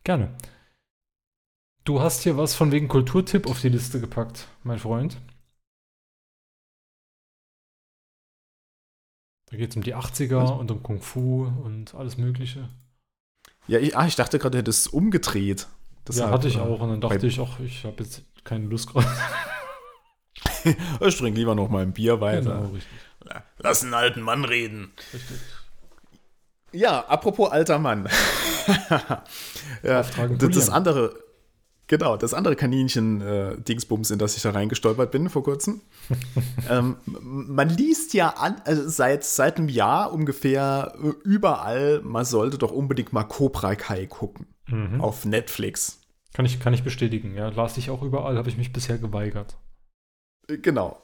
Gerne. 0.05 0.33
Du 1.83 2.01
hast 2.01 2.23
hier 2.23 2.37
was 2.37 2.55
von 2.55 2.71
wegen 2.71 2.87
Kulturtipp 2.87 3.49
auf 3.49 3.61
die 3.61 3.69
Liste 3.69 4.01
gepackt, 4.01 4.47
mein 4.63 4.79
Freund. 4.79 5.21
Da 9.47 9.57
geht 9.57 9.71
es 9.71 9.77
um 9.77 9.83
die 9.83 9.97
80er 9.97 10.39
Also- 10.39 10.55
und 10.55 10.71
um 10.71 10.85
Kung 10.85 11.01
Fu 11.01 11.47
und 11.65 11.97
alles 11.97 12.17
Mögliche. 12.17 12.69
Ja, 13.69 13.79
ich, 13.79 13.97
ah, 13.97 14.07
ich 14.07 14.17
dachte 14.17 14.39
gerade, 14.39 14.53
du 14.53 14.59
hättest 14.59 14.87
es 14.87 14.93
umgedreht. 14.93 15.61
ja, 15.61 15.67
Deshalb, 16.09 16.31
hatte 16.33 16.49
ich 16.49 16.57
äh, 16.57 16.61
auch. 16.61 16.81
Und 16.81 16.89
dann 16.89 17.01
dachte 17.01 17.27
ich, 17.27 17.39
ach, 17.39 17.61
ich 17.61 17.85
habe 17.85 18.03
jetzt 18.03 18.23
keine 18.45 18.67
Lust 18.67 18.89
gerade. 18.93 19.07
Ich 21.01 21.17
trinke 21.17 21.39
lieber 21.39 21.55
noch 21.55 21.69
mal 21.69 21.83
ein 21.83 21.93
Bier 21.93 22.21
weiter. 22.21 22.55
Genau, 22.57 22.67
richtig. 22.67 22.87
Lass 23.59 23.83
einen 23.83 23.95
alten 23.95 24.21
Mann 24.21 24.45
reden. 24.45 24.93
richtig. 25.13 25.39
Ja, 26.73 27.01
apropos 27.07 27.51
alter 27.51 27.79
Mann. 27.79 28.09
ja, 29.83 30.03
das, 30.03 30.51
das 30.51 30.71
andere, 30.71 31.19
genau, 31.89 32.17
das 32.17 32.35
andere 32.35 32.55
Kaninchen-Dingsbums, 32.55 34.11
in 34.11 34.19
das 34.19 34.37
ich 34.37 34.43
da 34.43 34.51
reingestolpert 34.51 35.11
bin 35.11 35.29
vor 35.29 35.43
kurzem. 35.43 35.81
ähm, 36.71 36.97
man 37.07 37.69
liest 37.69 38.15
ja 38.15 38.31
an, 38.31 38.61
also 38.65 38.89
seit, 38.89 39.25
seit 39.25 39.57
einem 39.57 39.69
Jahr 39.69 40.13
ungefähr 40.13 40.95
äh, 41.03 41.09
überall, 41.25 42.01
man 42.05 42.25
sollte 42.25 42.59
doch 42.59 42.71
unbedingt 42.71 43.13
mal 43.13 43.25
Cobra 43.25 43.75
Kai 43.75 44.07
gucken. 44.07 44.47
Mhm. 44.69 45.01
Auf 45.01 45.25
Netflix. 45.25 46.01
Kann, 46.35 46.45
ich, 46.45 46.61
kann 46.61 46.75
ich 46.75 46.85
bestätigen. 46.85 47.35
Ja, 47.35 47.49
las 47.49 47.77
ich 47.79 47.91
auch 47.91 48.03
überall, 48.03 48.37
habe 48.37 48.49
ich 48.49 48.59
mich 48.59 48.73
bisher 48.73 48.99
geweigert. 48.99 49.57
Äh, 50.49 50.59
Genau. 50.59 51.03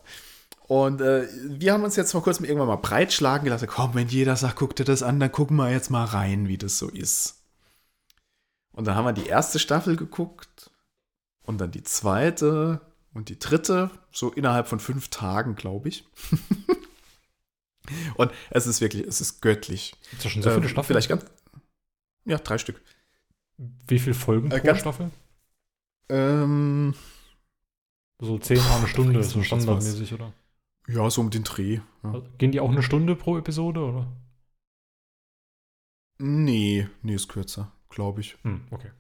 Und 0.67 1.03
äh, 1.03 1.29
wir 1.45 1.75
haben 1.75 1.85
uns 1.85 1.97
jetzt 1.97 2.13
vor 2.13 2.23
kurzem 2.23 2.47
irgendwann 2.47 2.69
mal 2.69 2.77
breitschlagen 2.77 3.45
gelassen. 3.45 3.69
Komm, 3.69 3.95
wenn 3.95 4.09
jeder 4.09 4.35
sagt, 4.35 4.57
guck 4.57 4.75
dir 4.75 4.85
das 4.85 5.03
an, 5.03 5.21
dann 5.21 5.31
gucken 5.31 5.57
wir 5.59 5.71
jetzt 5.71 5.91
mal 5.91 6.05
rein, 6.05 6.49
wie 6.49 6.57
das 6.57 6.79
so 6.79 6.89
ist. 6.89 7.43
Und 8.73 8.87
dann 8.87 8.97
haben 8.97 9.05
wir 9.05 9.13
die 9.13 9.27
erste 9.27 9.59
Staffel 9.59 9.97
geguckt 9.97 10.71
und 11.45 11.59
dann 11.59 11.71
die 11.71 11.83
zweite 11.83 12.81
und 13.13 13.29
die 13.29 13.39
dritte, 13.39 13.91
so 14.11 14.31
innerhalb 14.33 14.67
von 14.69 14.81
fünf 14.81 15.09
Tagen, 15.09 15.55
glaube 15.55 15.89
ich. 15.89 16.05
und 18.17 18.33
es 18.51 18.67
ist 18.67 18.81
wirklich, 18.81 19.07
es 19.07 19.21
ist 19.21 19.41
göttlich. 19.41 19.95
Gibt 20.11 20.25
es 20.25 20.33
schon 20.33 20.43
so 20.43 20.51
viele 20.51 20.63
Ähm, 20.63 20.69
Staffeln? 20.69 20.87
Vielleicht 20.87 21.09
ganz. 21.09 21.25
Ja, 22.25 22.39
drei 22.39 22.59
Stück. 22.59 22.83
Wie 23.87 23.99
viele 23.99 24.15
Folgen 24.15 24.51
Äh, 24.51 24.59
pro 24.59 24.67
ganz- 24.67 24.81
Staffel? 24.81 25.11
Ähm, 26.09 26.95
So 28.21 28.39
10 28.39 28.59
Mal 28.59 28.79
eine 28.79 28.87
Stunde, 28.89 29.23
so 29.23 29.43
standardmäßig, 29.43 30.13
oder? 30.15 30.33
ja, 30.89 31.09
so 31.11 31.21
um 31.21 31.31
den 31.31 31.45
Dreh. 31.45 31.81
Ja. 32.03 32.13
Also, 32.13 32.27
Gehen 32.39 32.53
die 32.53 32.61
auch 32.61 32.71
eine 32.71 32.83
Stunde 32.83 33.17
pro 33.17 33.39
Episode, 33.39 33.81
oder? 33.81 34.07
Nee, 36.19 36.89
nee, 37.03 37.15
ist 37.15 37.29
kürzer, 37.29 37.73
glaube 37.89 38.21
ich. 38.21 38.37
Hm, 38.43 38.67
okay. 38.71 38.91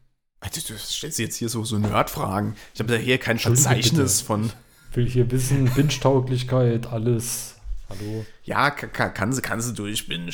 Also, 0.44 0.60
du 0.74 0.78
stellst 0.78 1.18
jetzt 1.18 1.36
hier 1.36 1.48
so, 1.48 1.64
so 1.64 1.78
Nerd-Fragen. 1.78 2.54
Ich 2.74 2.80
habe 2.80 2.92
da 2.92 2.98
hier 2.98 3.18
kein 3.18 3.38
Verzeichnis 3.38 4.20
von. 4.20 4.52
Will 4.92 5.08
hier 5.08 5.30
wissen, 5.30 5.64
Binge-Tauglichkeit, 5.74 6.86
alles. 6.86 7.56
Hallo. 7.88 8.26
Ja, 8.44 8.70
kann, 8.70 9.32
sie, 9.32 9.40
kann 9.40 9.60
sie 9.60 9.72
durchbingen. 9.72 10.26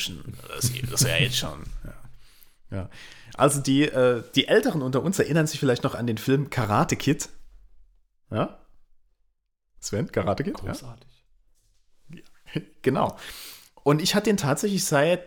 Das, 0.49 0.71
das 0.89 1.01
ja 1.03 1.17
jetzt 1.17 1.37
schon. 1.37 1.63
Ja. 1.85 2.77
ja. 2.77 2.89
Also, 3.35 3.61
die, 3.61 3.83
äh, 3.83 4.23
die 4.35 4.49
Älteren 4.49 4.81
unter 4.81 5.01
uns 5.01 5.17
erinnern 5.17 5.47
sich 5.47 5.59
vielleicht 5.59 5.83
noch 5.83 5.95
an 5.95 6.07
den 6.07 6.17
Film 6.17 6.49
Karate 6.49 6.97
Kid. 6.97 7.29
Ja? 8.29 8.59
Sven, 9.79 10.11
Karate 10.11 10.43
Kid? 10.43 10.57
Ja? 10.59 10.71
Großartig. 10.71 11.07
Genau. 12.81 13.17
Und 13.83 14.01
ich 14.01 14.13
hatte 14.13 14.25
den 14.29 14.35
tatsächlich 14.35 14.83
seit 14.83 15.21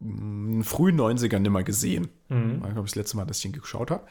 frühen 0.00 0.98
90ern 0.98 1.40
nicht 1.40 1.52
mehr 1.52 1.62
gesehen. 1.62 2.08
Mhm. 2.28 2.62
War, 2.62 2.70
glaube 2.70 2.86
ich, 2.86 2.92
das 2.92 2.96
letzte 2.96 3.16
Mal, 3.16 3.26
dass 3.26 3.38
ich 3.38 3.44
ihn 3.44 3.52
geschaut 3.52 3.90
habe. 3.90 4.06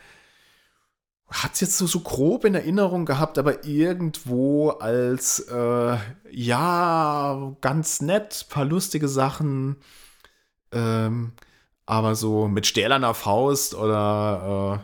hat 1.29 1.53
es 1.53 1.61
jetzt 1.61 1.77
so, 1.77 1.87
so 1.87 1.99
grob 2.01 2.45
in 2.45 2.55
Erinnerung 2.55 3.05
gehabt, 3.05 3.37
aber 3.37 3.65
irgendwo 3.65 4.69
als, 4.69 5.39
äh, 5.39 5.97
ja, 6.31 7.53
ganz 7.61 8.01
nett, 8.01 8.47
paar 8.49 8.65
lustige 8.65 9.07
Sachen, 9.07 9.77
ähm, 10.71 11.33
aber 11.85 12.15
so 12.15 12.47
mit 12.47 12.67
stählerner 12.67 13.13
Faust 13.13 13.73
oder 13.75 14.83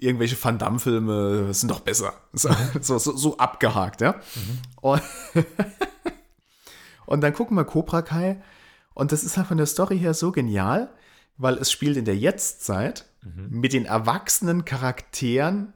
äh, 0.00 0.04
irgendwelche 0.04 0.42
Van 0.42 0.58
Damme-Filme 0.58 1.54
sind 1.54 1.70
doch 1.70 1.80
besser. 1.80 2.14
So, 2.32 2.98
so, 2.98 3.16
so, 3.16 3.38
abgehakt, 3.38 4.00
ja. 4.00 4.20
Und, 4.80 5.02
und 7.06 7.20
dann 7.22 7.32
gucken 7.32 7.56
wir 7.56 7.64
Cobra 7.64 8.02
Kai 8.02 8.42
und 8.96 9.12
das 9.12 9.22
ist 9.22 9.36
halt 9.36 9.46
von 9.46 9.58
der 9.58 9.66
Story 9.66 9.98
her 9.98 10.14
so 10.14 10.32
genial, 10.32 10.90
weil 11.36 11.54
es 11.58 11.70
spielt 11.70 11.96
in 11.96 12.04
der 12.04 12.16
Jetztzeit 12.16 13.04
mit 13.50 13.72
den 13.72 13.84
erwachsenen 13.84 14.64
Charakteren 14.64 15.72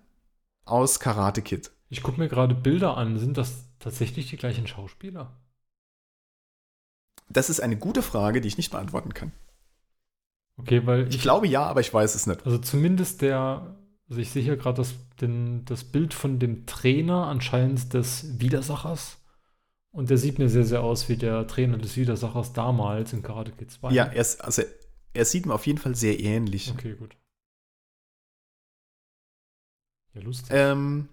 aus 0.64 0.98
Karate 1.01 1.42
Kid. 1.42 1.70
Ich 1.88 2.02
gucke 2.02 2.18
mir 2.20 2.28
gerade 2.28 2.55
Bilder 2.55 2.97
an. 2.97 3.18
Sind 3.18 3.36
das 3.36 3.64
tatsächlich 3.78 4.30
die 4.30 4.36
gleichen 4.36 4.66
Schauspieler? 4.66 5.36
Das 7.28 7.51
ist 7.51 7.60
eine 7.60 7.76
gute 7.76 8.02
Frage, 8.02 8.40
die 8.40 8.48
ich 8.48 8.56
nicht 8.56 8.70
beantworten 8.70 9.14
kann. 9.14 9.32
Okay, 10.56 10.86
weil 10.86 11.09
Ich 11.09 11.20
glaube 11.20 11.47
ja, 11.47 11.64
aber 11.64 11.80
ich 11.80 11.92
weiß 11.92 12.14
es 12.14 12.26
nicht. 12.26 12.44
Also 12.44 12.59
zumindest 12.59 13.22
der, 13.22 13.76
also 14.09 14.20
ich 14.20 14.30
sehe 14.30 14.42
hier 14.42 14.56
gerade 14.56 14.76
das, 14.76 14.94
den- 15.20 15.64
das 15.64 15.84
Bild 15.84 16.14
von 16.14 16.38
dem 16.38 16.66
Trainer 16.66 17.26
anscheinend 17.26 17.92
des 17.94 18.40
Widersachers. 18.40 19.16
Und 19.93 20.09
der 20.11 20.19
sieht 20.19 20.39
mir 20.39 20.49
sehr, 20.49 20.65
sehr 20.65 20.83
aus 20.83 21.09
wie 21.09 21.17
der 21.17 21.47
Trainer 21.49 21.77
des 21.77 21.97
Widersachers 21.97 22.53
damals 22.53 23.12
in 23.12 23.23
Karate 23.23 23.51
Kid 23.53 23.71
2. 23.71 23.93
Ja, 23.93 24.05
er, 24.05 24.21
ist, 24.21 24.43
also, 24.43 24.62
er 25.15 25.25
sieht 25.25 25.47
mir 25.47 25.55
auf 25.55 25.67
jeden 25.67 25.79
Fall 25.79 25.95
sehr 25.97 26.21
ähnlich. 26.21 26.71
Okay, 26.73 26.95
gut. 26.95 27.17
Ja, 30.15 30.21
lustig. 30.23 30.49
Ähm, 30.51 31.09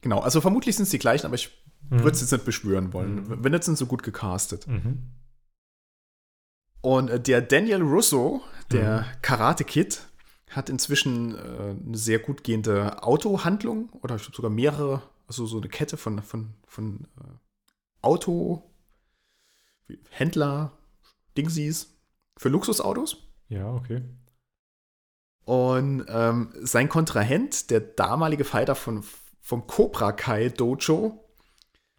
genau, 0.00 0.20
also 0.20 0.40
vermutlich 0.40 0.76
sind 0.76 0.84
es 0.84 0.90
die 0.90 0.98
gleichen, 0.98 1.26
aber 1.26 1.34
ich 1.34 1.50
Mhm. 1.90 1.98
würde 1.98 2.12
es 2.12 2.20
jetzt 2.20 2.32
nicht 2.32 2.44
beschwören 2.44 2.92
wollen. 2.92 3.16
Mhm. 3.16 3.44
Wenn 3.44 3.52
nicht, 3.52 3.64
sind 3.64 3.76
sie 3.76 3.86
gut 3.86 4.02
gecastet. 4.02 4.66
Mhm. 4.66 5.02
Und 6.80 7.10
äh, 7.10 7.20
der 7.20 7.42
Daniel 7.42 7.82
Russo, 7.82 8.42
der 8.70 9.00
Mhm. 9.02 9.22
Karate 9.22 9.64
Kid, 9.64 10.06
hat 10.50 10.70
inzwischen 10.70 11.34
äh, 11.34 11.74
eine 11.86 11.96
sehr 11.96 12.18
gut 12.18 12.44
gehende 12.44 13.02
Autohandlung 13.02 13.88
oder 14.02 14.16
ich 14.16 14.22
glaube 14.22 14.36
sogar 14.36 14.50
mehrere, 14.50 15.02
also 15.26 15.44
so 15.46 15.58
eine 15.58 15.68
Kette 15.68 15.96
von, 15.96 16.22
von, 16.22 16.54
von 16.66 17.08
äh, 17.18 17.22
Auto, 18.02 18.70
Händler, 20.10 20.72
Dingsies 21.36 21.94
für 22.36 22.48
Luxusautos. 22.48 23.16
Ja, 23.48 23.72
okay. 23.72 24.02
Und 25.44 26.04
ähm, 26.08 26.52
sein 26.60 26.88
Kontrahent, 26.88 27.70
der 27.70 27.80
damalige 27.80 28.44
Fighter 28.44 28.74
von, 28.74 29.04
vom 29.40 29.66
Cobra 29.66 30.12
Kai 30.12 30.50
Dojo, 30.50 31.22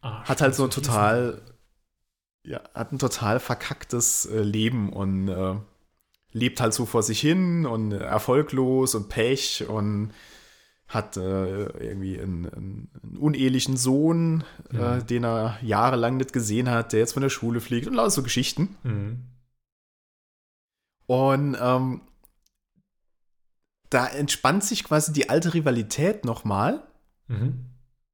Ah, 0.03 0.21
hat 0.25 0.41
halt 0.41 0.53
so 0.53 0.65
ein 0.65 0.69
total, 0.69 1.41
ja, 2.45 2.61
hat 2.73 2.91
ein 2.91 2.99
total 2.99 3.39
verkacktes 3.39 4.25
äh, 4.25 4.41
Leben 4.41 4.91
und 4.91 5.29
äh, 5.29 5.55
lebt 6.33 6.59
halt 6.59 6.73
so 6.73 6.85
vor 6.85 7.03
sich 7.03 7.21
hin 7.21 7.65
und 7.65 7.93
erfolglos 7.93 8.95
und 8.95 9.07
Pech 9.07 9.65
und 9.69 10.13
hat 10.93 11.17
äh, 11.17 11.63
irgendwie 11.79 12.19
einen, 12.19 12.45
einen, 12.53 13.17
unehelichen 13.17 13.77
Sohn, 13.77 14.43
äh, 14.71 14.97
Mhm. 14.97 15.07
den 15.07 15.23
er 15.25 15.57
jahrelang 15.61 16.17
nicht 16.17 16.33
gesehen 16.33 16.69
hat, 16.69 16.93
der 16.93 16.99
jetzt 16.99 17.13
von 17.13 17.23
der 17.23 17.29
Schule 17.29 17.61
fliegt 17.61 17.87
und 17.87 17.93
lauter 17.95 18.11
so 18.11 18.21
Geschichten. 18.23 18.75
Mhm. 18.83 19.23
Und 21.07 21.57
ähm, 21.59 22.01
da 23.89 24.07
entspannt 24.07 24.63
sich 24.63 24.83
quasi 24.83 25.13
die 25.13 25.29
alte 25.29 25.53
Rivalität 25.53 26.25
nochmal, 26.25 26.81
Mhm. 27.27 27.65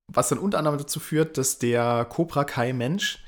was 0.07 0.29
dann 0.29 0.37
unter 0.39 0.57
anderem 0.57 0.77
dazu 0.77 0.99
führt, 0.99 1.37
dass 1.37 1.59
der 1.59 2.05
Cobra 2.05 2.43
Kai 2.43 2.73
Mensch 2.73 3.23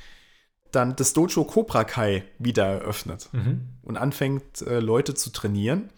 dann 0.72 0.95
das 0.95 1.14
Dojo 1.14 1.44
Cobra 1.44 1.84
Kai 1.84 2.23
wieder 2.40 2.65
eröffnet 2.65 3.30
Mhm. 3.34 3.68
und 3.82 3.98
anfängt, 3.98 4.61
äh, 4.61 4.80
Leute 4.80 5.14
zu 5.15 5.32
trainieren. 5.32 5.90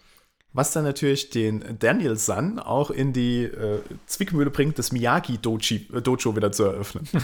Was 0.54 0.70
dann 0.70 0.84
natürlich 0.84 1.30
den 1.30 1.76
Daniel 1.80 2.16
Sun 2.16 2.60
auch 2.60 2.90
in 2.90 3.12
die 3.12 3.42
äh, 3.42 3.80
Zwickmühle 4.06 4.50
bringt, 4.50 4.78
das 4.78 4.92
Miyagi 4.92 5.38
Doji, 5.38 5.88
äh, 5.92 6.00
Dojo 6.00 6.36
wieder 6.36 6.52
zu 6.52 6.62
eröffnen. 6.62 7.08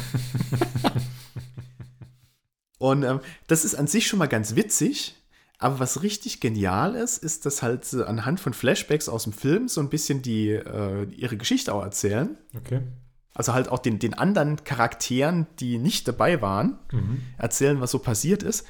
und 2.78 3.02
ähm, 3.04 3.20
das 3.46 3.64
ist 3.64 3.74
an 3.74 3.86
sich 3.86 4.06
schon 4.06 4.18
mal 4.18 4.26
ganz 4.26 4.56
witzig. 4.56 5.16
Aber 5.58 5.78
was 5.78 6.02
richtig 6.02 6.40
genial 6.40 6.94
ist, 6.94 7.22
ist, 7.22 7.44
dass 7.44 7.62
halt 7.62 7.92
äh, 7.92 8.02
anhand 8.02 8.40
von 8.40 8.54
Flashbacks 8.54 9.08
aus 9.08 9.24
dem 9.24 9.34
Film 9.34 9.68
so 9.68 9.80
ein 9.80 9.90
bisschen 9.90 10.22
die 10.22 10.50
äh, 10.50 11.04
ihre 11.10 11.36
Geschichte 11.36 11.74
auch 11.74 11.82
erzählen. 11.82 12.38
Okay. 12.56 12.80
Also 13.34 13.52
halt 13.52 13.68
auch 13.68 13.78
den, 13.78 13.98
den 13.98 14.14
anderen 14.14 14.64
Charakteren, 14.64 15.46
die 15.60 15.78
nicht 15.78 16.08
dabei 16.08 16.40
waren, 16.42 16.78
Mhm. 16.92 17.20
erzählen, 17.38 17.80
was 17.80 17.90
so 17.90 17.98
passiert 17.98 18.42
ist. 18.42 18.66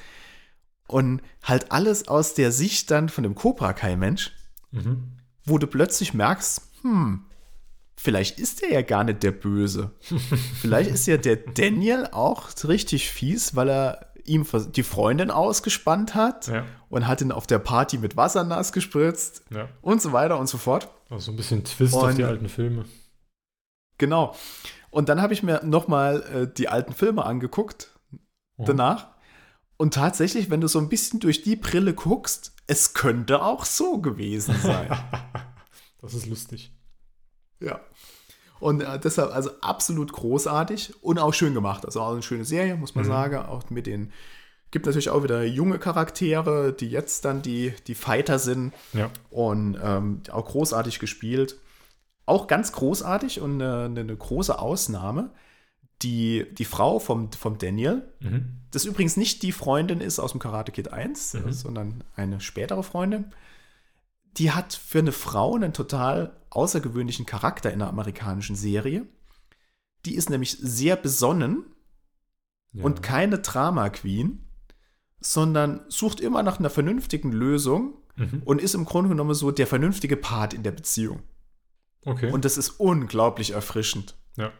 Und 0.87 1.21
halt 1.41 1.71
alles 1.71 2.07
aus 2.09 2.33
der 2.33 2.51
Sicht 2.51 2.91
dann 2.91 3.07
von 3.09 3.23
dem 3.23 3.33
Cobra 3.35 3.71
Kai-Mensch, 3.71 4.33
Mhm. 4.71 5.11
wo 5.45 5.57
du 5.57 5.67
plötzlich 5.67 6.13
merkst, 6.13 6.61
hm, 6.81 7.25
vielleicht 7.95 8.39
ist 8.39 8.61
der 8.61 8.71
ja 8.71 8.81
gar 8.81 9.03
nicht 9.03 9.21
der 9.23 9.31
Böse. 9.31 9.91
vielleicht 10.61 10.89
ist 10.91 11.07
ja 11.07 11.17
der 11.17 11.35
Daniel 11.35 12.07
auch 12.11 12.49
richtig 12.67 13.09
fies, 13.09 13.55
weil 13.55 13.69
er 13.69 14.07
ihm 14.23 14.45
die 14.75 14.83
Freundin 14.83 15.31
ausgespannt 15.31 16.13
hat 16.15 16.47
Ja. 16.47 16.65
und 16.89 17.07
hat 17.07 17.21
ihn 17.21 17.31
auf 17.31 17.47
der 17.47 17.57
Party 17.59 17.97
mit 17.97 18.15
Wasser 18.17 18.43
nass 18.43 18.71
gespritzt 18.71 19.43
Ja. 19.49 19.67
und 19.81 20.01
so 20.01 20.11
weiter 20.13 20.37
und 20.39 20.47
so 20.47 20.57
fort. 20.57 20.89
Also 21.09 21.25
so 21.25 21.31
ein 21.31 21.37
bisschen 21.37 21.63
Twist 21.63 21.93
auf 21.95 22.03
Und- 22.03 22.17
die 22.17 22.23
alten 22.23 22.47
Filme. 22.47 22.85
Genau. 23.97 24.35
Und 24.89 25.09
dann 25.09 25.21
habe 25.21 25.33
ich 25.33 25.41
mir 25.43 25.61
nochmal 25.63 26.21
äh, 26.23 26.53
die 26.53 26.69
alten 26.69 26.93
Filme 26.93 27.25
angeguckt 27.25 27.89
Oh. 28.57 28.63
danach. 28.65 29.07
Und 29.81 29.95
tatsächlich, 29.95 30.51
wenn 30.51 30.61
du 30.61 30.67
so 30.67 30.77
ein 30.77 30.89
bisschen 30.89 31.19
durch 31.19 31.41
die 31.41 31.55
Brille 31.55 31.95
guckst, 31.95 32.53
es 32.67 32.93
könnte 32.93 33.41
auch 33.41 33.65
so 33.65 33.97
gewesen 33.97 34.55
sein. 34.61 34.91
Das 36.03 36.13
ist 36.13 36.27
lustig. 36.27 36.71
ja. 37.59 37.79
Und 38.59 38.81
äh, 38.81 38.99
deshalb 38.99 39.33
also 39.33 39.49
absolut 39.61 40.13
großartig 40.13 40.93
und 41.03 41.17
auch 41.17 41.33
schön 41.33 41.55
gemacht. 41.55 41.83
Also 41.83 41.99
auch 42.01 42.11
eine 42.11 42.21
schöne 42.21 42.45
Serie, 42.45 42.75
muss 42.75 42.93
man 42.93 43.05
Mhm. 43.05 43.09
sagen. 43.09 43.37
Auch 43.37 43.71
mit 43.71 43.87
den, 43.87 44.11
gibt 44.69 44.85
natürlich 44.85 45.09
auch 45.09 45.23
wieder 45.23 45.43
junge 45.43 45.79
Charaktere, 45.79 46.73
die 46.73 46.89
jetzt 46.89 47.25
dann 47.25 47.41
die, 47.41 47.73
die 47.87 47.95
Fighter 47.95 48.37
sind. 48.37 48.73
Ja. 48.93 49.09
Und 49.31 49.79
ähm, 49.81 50.21
auch 50.31 50.45
großartig 50.45 50.99
gespielt. 50.99 51.57
Auch 52.27 52.45
ganz 52.45 52.71
großartig 52.71 53.41
und 53.41 53.59
eine, 53.61 53.85
eine 53.99 54.15
große 54.15 54.59
Ausnahme. 54.59 55.31
Die, 56.03 56.45
die 56.53 56.65
Frau 56.65 56.99
vom, 56.99 57.31
vom 57.31 57.57
Daniel, 57.57 58.11
Mhm. 58.21 58.57
das 58.71 58.85
übrigens 58.85 59.17
nicht 59.17 59.43
die 59.43 59.51
Freundin 59.51 60.01
ist 60.01 60.19
aus 60.19 60.31
dem 60.31 60.39
Karate 60.39 60.71
Kid 60.71 60.91
1, 60.91 61.33
Mhm. 61.35 61.51
sondern 61.51 62.03
eine 62.15 62.39
spätere 62.41 62.81
Freundin. 62.83 63.25
Die 64.37 64.51
hat 64.51 64.73
für 64.73 64.99
eine 64.99 65.11
Frau 65.11 65.55
einen 65.55 65.73
total 65.73 66.37
außergewöhnlichen 66.49 67.25
Charakter 67.25 67.71
in 67.71 67.79
der 67.79 67.89
amerikanischen 67.89 68.55
Serie. 68.55 69.05
Die 70.05 70.15
ist 70.15 70.29
nämlich 70.29 70.51
sehr 70.59 70.95
besonnen 70.95 71.65
Ja. 72.73 72.83
und 72.85 73.03
keine 73.03 73.39
Drama 73.39 73.89
Queen, 73.89 74.47
sondern 75.19 75.81
sucht 75.89 76.19
immer 76.19 76.41
nach 76.41 76.57
einer 76.59 76.69
vernünftigen 76.71 77.31
Lösung 77.31 77.93
Mhm. 78.15 78.41
und 78.45 78.61
ist 78.61 78.73
im 78.73 78.85
Grunde 78.85 79.09
genommen 79.09 79.33
so 79.35 79.51
der 79.51 79.67
vernünftige 79.67 80.17
Part 80.17 80.53
in 80.53 80.63
der 80.63 80.71
Beziehung. 80.71 81.21
Okay. 82.05 82.31
Und 82.31 82.43
das 82.45 82.57
ist 82.57 82.69
unglaublich 82.79 83.51
erfrischend. 83.51 84.15
ja. 84.37 84.51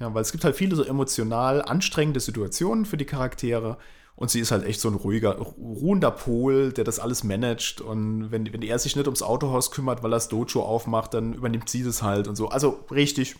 Ja, 0.00 0.14
weil 0.14 0.22
es 0.22 0.32
gibt 0.32 0.44
halt 0.44 0.56
viele 0.56 0.76
so 0.76 0.84
emotional 0.84 1.62
anstrengende 1.62 2.20
Situationen 2.20 2.86
für 2.86 2.96
die 2.96 3.04
Charaktere 3.04 3.78
und 4.14 4.30
sie 4.30 4.40
ist 4.40 4.50
halt 4.50 4.64
echt 4.64 4.80
so 4.80 4.88
ein 4.88 4.94
ruhiger, 4.94 5.36
ruhender 5.36 6.10
Pol, 6.10 6.72
der 6.72 6.84
das 6.84 6.98
alles 6.98 7.24
managt 7.24 7.80
und 7.80 8.30
wenn, 8.30 8.52
wenn 8.52 8.62
er 8.62 8.78
sich 8.78 8.96
nicht 8.96 9.06
ums 9.06 9.22
Autohaus 9.22 9.70
kümmert, 9.70 10.02
weil 10.02 10.12
er 10.12 10.16
das 10.16 10.28
Dojo 10.28 10.62
aufmacht, 10.62 11.14
dann 11.14 11.34
übernimmt 11.34 11.68
sie 11.68 11.84
das 11.84 12.02
halt 12.02 12.28
und 12.28 12.36
so. 12.36 12.48
Also 12.48 12.84
richtig, 12.90 13.36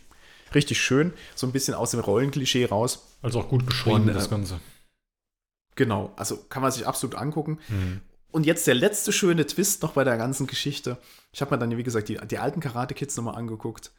richtig 0.54 0.80
schön, 0.80 1.12
so 1.34 1.46
ein 1.46 1.52
bisschen 1.52 1.74
aus 1.74 1.92
dem 1.92 2.00
Rollenklischee 2.00 2.66
raus. 2.66 3.16
Also 3.22 3.40
auch 3.40 3.48
gut 3.48 3.66
beschrieben, 3.66 4.08
Und, 4.08 4.14
das 4.14 4.26
äh, 4.26 4.30
Ganze. 4.30 4.60
Genau, 5.76 6.12
also 6.16 6.36
kann 6.48 6.62
man 6.62 6.72
sich 6.72 6.86
absolut 6.86 7.16
angucken. 7.16 7.58
Mhm. 7.68 8.00
Und 8.30 8.46
jetzt 8.46 8.66
der 8.66 8.74
letzte 8.74 9.12
schöne 9.12 9.46
Twist 9.46 9.82
noch 9.82 9.92
bei 9.92 10.04
der 10.04 10.16
ganzen 10.16 10.46
Geschichte. 10.46 10.98
Ich 11.32 11.40
habe 11.40 11.52
mir 11.52 11.58
dann, 11.58 11.76
wie 11.76 11.82
gesagt, 11.82 12.08
die, 12.08 12.18
die 12.28 12.38
alten 12.38 12.60
Karate-Kids 12.60 13.16
nochmal 13.16 13.36
angeguckt 13.36 13.92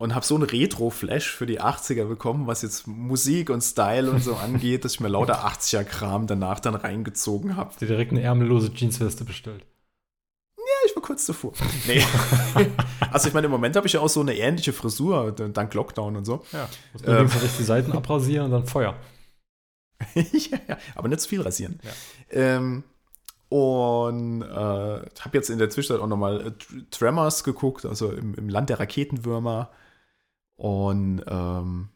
und 0.00 0.14
habe 0.14 0.24
so 0.24 0.34
einen 0.34 0.44
Retro-Flash 0.44 1.30
für 1.30 1.44
die 1.44 1.60
80er 1.60 2.06
bekommen, 2.06 2.46
was 2.46 2.62
jetzt 2.62 2.86
Musik 2.86 3.50
und 3.50 3.60
Style 3.60 4.10
und 4.10 4.24
so 4.24 4.34
angeht, 4.46 4.86
dass 4.86 4.94
ich 4.94 5.00
mir 5.00 5.08
lauter 5.08 5.46
80er-Kram 5.46 6.26
danach 6.26 6.58
dann 6.58 6.74
reingezogen 6.74 7.54
habe. 7.54 7.74
Dir 7.78 7.86
direkt 7.86 8.10
eine 8.12 8.22
ärmellose 8.22 8.72
Jeansweste 8.74 9.24
bestellt. 9.24 9.66
Ja, 10.56 10.86
ich 10.86 10.96
war 10.96 11.02
kurz 11.02 11.26
davor. 11.26 11.52
Nee. 11.86 12.02
also 13.12 13.28
ich 13.28 13.34
meine, 13.34 13.44
im 13.44 13.50
Moment 13.50 13.76
habe 13.76 13.86
ich 13.86 13.92
ja 13.92 14.00
auch 14.00 14.08
so 14.08 14.20
eine 14.20 14.34
ähnliche 14.34 14.72
Frisur, 14.72 15.32
dank 15.32 15.74
Lockdown 15.74 16.16
und 16.16 16.24
so. 16.24 16.44
Ja. 16.52 16.66
Muss 16.94 17.04
man 17.04 17.18
und 17.18 17.42
rechts 17.42 17.58
die 17.58 17.64
Seiten 17.64 17.92
abrasieren 17.92 18.46
und 18.46 18.52
dann 18.52 18.66
Feuer. 18.66 18.96
ja, 20.14 20.58
ja, 20.66 20.78
aber 20.94 21.08
nicht 21.08 21.20
zu 21.20 21.28
viel 21.28 21.42
rasieren. 21.42 21.78
Ja. 21.82 21.90
Ähm, 22.30 22.84
Und 23.50 24.40
äh, 24.40 24.46
habe 24.46 25.30
jetzt 25.34 25.50
in 25.50 25.58
der 25.58 25.68
Zwischenzeit 25.68 26.02
auch 26.02 26.08
nochmal 26.08 26.40
äh, 26.40 26.50
Tr- 26.50 26.90
Tremors 26.90 27.44
geguckt, 27.44 27.84
also 27.84 28.10
im, 28.12 28.34
im 28.36 28.48
Land 28.48 28.70
der 28.70 28.80
Raketenwürmer. 28.80 29.68
Und 30.60 31.22
ähm, 31.26 31.88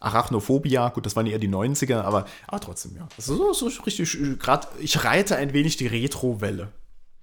Arachnophobia, 0.00 0.88
gut, 0.88 1.06
das 1.06 1.14
waren 1.14 1.26
eher 1.26 1.38
die 1.38 1.48
90er, 1.48 2.00
aber, 2.00 2.26
aber 2.48 2.60
trotzdem, 2.60 2.96
ja. 2.96 3.06
Also 3.16 3.36
so, 3.36 3.52
so 3.70 3.82
richtig, 3.82 4.18
gerade, 4.40 4.66
ich 4.80 5.04
reite 5.04 5.36
ein 5.36 5.52
wenig 5.52 5.76
die 5.76 5.86
Retro-Welle. 5.86 6.72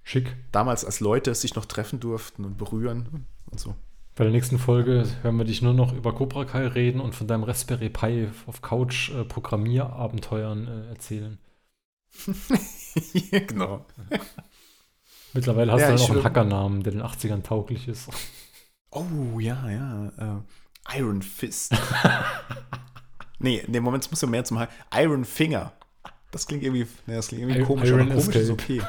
Schick. 0.02 0.34
Damals, 0.52 0.86
als 0.86 1.00
Leute 1.00 1.34
sich 1.34 1.56
noch 1.56 1.66
treffen 1.66 2.00
durften 2.00 2.46
und 2.46 2.56
berühren 2.56 3.26
und 3.50 3.60
so. 3.60 3.74
Bei 4.14 4.24
der 4.24 4.32
nächsten 4.32 4.58
Folge 4.58 5.06
hören 5.20 5.36
wir 5.36 5.44
dich 5.44 5.60
nur 5.60 5.74
noch 5.74 5.92
über 5.92 6.14
Cobra 6.14 6.46
Kai 6.46 6.66
reden 6.68 7.02
und 7.02 7.14
von 7.14 7.26
deinem 7.26 7.42
Raspberry 7.42 7.90
Pi 7.90 8.28
auf 8.46 8.62
Couch 8.62 9.10
äh, 9.10 9.24
Programmierabenteuern 9.24 10.68
äh, 10.68 10.88
erzählen. 10.88 11.38
genau. 13.30 13.84
Mittlerweile 15.34 15.72
hast 15.72 15.82
Ja, 15.82 15.88
du 15.88 15.92
dann 15.96 16.02
ich 16.02 16.10
auch 16.10 16.14
einen 16.14 16.24
Hackernamen, 16.24 16.82
der 16.82 16.92
den 16.92 17.02
80ern 17.02 17.42
tauglich 17.42 17.88
ist. 17.88 18.08
Oh, 18.90 19.38
ja, 19.38 19.68
ja. 19.68 20.12
Äh, 20.18 20.98
Iron 20.98 21.20
Fist. 21.22 21.74
nee, 23.38 23.62
nee, 23.66 23.80
Moment, 23.80 24.04
es 24.04 24.10
muss 24.10 24.20
ja 24.20 24.28
mehr 24.28 24.44
zum 24.44 24.58
Hi- 24.58 24.68
Iron 24.94 25.24
Finger. 25.24 25.72
Das 26.30 26.46
klingt 26.46 26.62
irgendwie, 26.62 26.86
nee, 27.06 27.14
das 27.14 27.28
klingt 27.28 27.42
irgendwie 27.42 27.60
I- 27.60 27.64
komisch, 27.64 27.88
Iron 27.88 28.10
aber 28.12 28.20
komisch 28.20 28.36
ist 28.36 28.50
okay. 28.50 28.82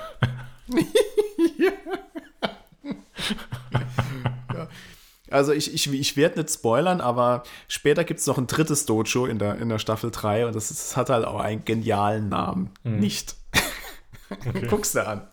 ja. 4.54 4.68
Also 5.30 5.52
ich, 5.52 5.74
ich, 5.74 5.92
ich 5.92 6.16
werde 6.16 6.40
nicht 6.40 6.52
spoilern, 6.54 7.02
aber 7.02 7.44
später 7.68 8.04
gibt 8.06 8.22
es 8.22 8.28
noch 8.28 8.38
ein 8.38 8.48
drittes 8.48 8.86
Dojo 8.86 9.26
in 9.26 9.40
der, 9.40 9.58
in 9.58 9.68
der 9.70 9.80
Staffel 9.80 10.10
3 10.10 10.46
und 10.48 10.56
das, 10.56 10.72
ist, 10.72 10.80
das 10.92 10.98
hat 10.98 11.10
halt 11.10 11.26
auch 11.26 11.40
einen 11.40 11.66
genialen 11.66 12.30
Namen. 12.30 12.70
Mhm. 12.84 13.00
Nicht. 13.00 13.36
Guck's 14.70 14.94
dir 14.94 15.06
an. 15.08 15.28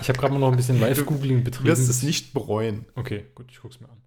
Ich 0.00 0.08
habe 0.08 0.18
gerade 0.18 0.32
mal 0.32 0.38
noch 0.40 0.50
ein 0.50 0.56
bisschen 0.56 0.80
Live-Googling 0.80 1.38
Du 1.38 1.44
betrieben. 1.44 1.68
wirst 1.68 1.88
es 1.90 2.02
nicht 2.02 2.32
bereuen. 2.32 2.86
Okay, 2.94 3.26
gut, 3.34 3.46
ich 3.50 3.60
guck's 3.60 3.80
mir 3.80 3.88
an. 3.88 3.98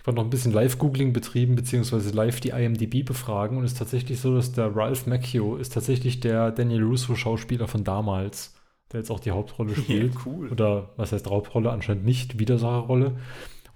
Ich 0.00 0.06
habe 0.06 0.16
noch 0.16 0.24
ein 0.24 0.30
bisschen 0.30 0.52
Live-Googling 0.52 1.12
betrieben, 1.12 1.54
beziehungsweise 1.56 2.10
live 2.10 2.40
die 2.40 2.50
IMDb 2.50 3.04
befragen 3.06 3.56
und 3.58 3.64
es 3.64 3.72
ist 3.72 3.78
tatsächlich 3.78 4.20
so, 4.20 4.34
dass 4.34 4.52
der 4.52 4.74
Ralph 4.76 5.06
Macchio 5.06 5.56
ist 5.56 5.72
tatsächlich 5.72 6.20
der 6.20 6.52
Daniel 6.52 6.84
Russo-Schauspieler 6.84 7.66
von 7.68 7.84
damals, 7.84 8.54
der 8.92 9.00
jetzt 9.00 9.10
auch 9.10 9.18
die 9.20 9.30
Hauptrolle 9.30 9.74
spielt. 9.74 10.14
cool. 10.26 10.50
Oder 10.50 10.90
was 10.96 11.12
heißt 11.12 11.26
Hauptrolle? 11.28 11.70
Anscheinend 11.72 12.04
nicht, 12.04 12.38
Widersacherrolle. 12.38 13.16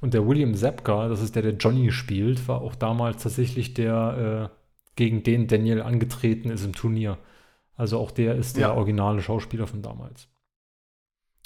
Und 0.00 0.12
der 0.14 0.28
William 0.28 0.54
Zabka, 0.54 1.08
das 1.08 1.22
ist 1.22 1.34
der, 1.34 1.42
der 1.42 1.54
Johnny 1.54 1.90
spielt, 1.90 2.46
war 2.46 2.60
auch 2.60 2.74
damals 2.74 3.22
tatsächlich 3.22 3.72
der, 3.74 4.50
äh, 4.52 4.58
gegen 4.96 5.22
den 5.22 5.46
Daniel 5.48 5.80
angetreten 5.82 6.50
ist 6.50 6.64
im 6.64 6.74
Turnier. 6.74 7.18
Also 7.74 7.98
auch 7.98 8.10
der 8.10 8.34
ist 8.36 8.56
der 8.56 8.68
Ja. 8.68 8.74
originale 8.74 9.22
Schauspieler 9.22 9.66
von 9.66 9.80
damals. 9.82 10.28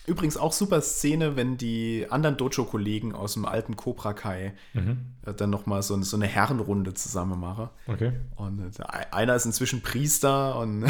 Übrigens 0.07 0.37
auch 0.37 0.53
super 0.53 0.81
Szene, 0.81 1.37
wenn 1.37 1.57
die 1.57 2.07
anderen 2.11 2.37
Dojo-Kollegen 2.37 3.15
aus 3.15 3.35
dem 3.35 3.45
alten 3.45 3.77
Cobra 3.77 4.13
Kai 4.15 4.55
Mhm. 4.75 5.15
äh, 5.25 5.33
dann 5.33 5.51
nochmal 5.51 5.83
so, 5.83 6.01
so 6.03 6.17
eine 6.17 6.27
Herrenrunde 6.27 6.93
zusammen 6.95 7.39
machen. 7.39 7.71
Okay. 7.87 8.13
Und 8.35 8.59
äh, 8.61 8.71
der- 8.71 9.15
einer 9.15 9.37
ist 9.37 9.47
inzwischen 9.47 9.81
Priester 9.83 10.59
und 10.59 10.85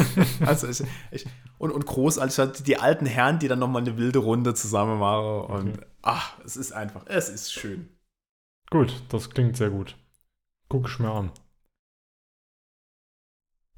also 0.46 0.68
ich, 0.68 0.82
ich, 1.10 1.26
und, 1.56 1.70
und 1.70 1.86
großartig 1.86 2.38
halt 2.38 2.66
die 2.66 2.76
alten 2.78 3.06
Herren, 3.06 3.38
die 3.38 3.48
dann 3.48 3.58
nochmal 3.58 3.82
eine 3.82 3.96
wilde 3.96 4.18
Runde 4.18 4.52
zusammen 4.54 4.98
machen. 4.98 5.40
Und 5.50 5.68
Okay. 5.78 5.86
ach, 6.02 6.38
es 6.44 6.56
ist 6.58 6.72
einfach, 6.72 7.04
es 7.06 7.30
ist 7.30 7.52
schön. 7.52 7.88
Gut, 8.70 9.02
das 9.08 9.30
klingt 9.30 9.56
sehr 9.56 9.70
gut. 9.70 9.96
Guck 10.68 10.88
ich 10.88 10.98
mir 10.98 11.10
an. 11.10 11.30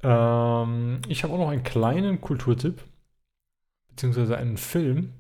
Ähm, 0.03 1.01
ich 1.09 1.23
habe 1.23 1.35
auch 1.35 1.39
noch 1.39 1.51
einen 1.51 1.63
kleinen 1.63 2.21
Kulturtipp, 2.21 2.83
beziehungsweise 3.91 4.37
einen 4.37 4.57
Film. 4.57 5.13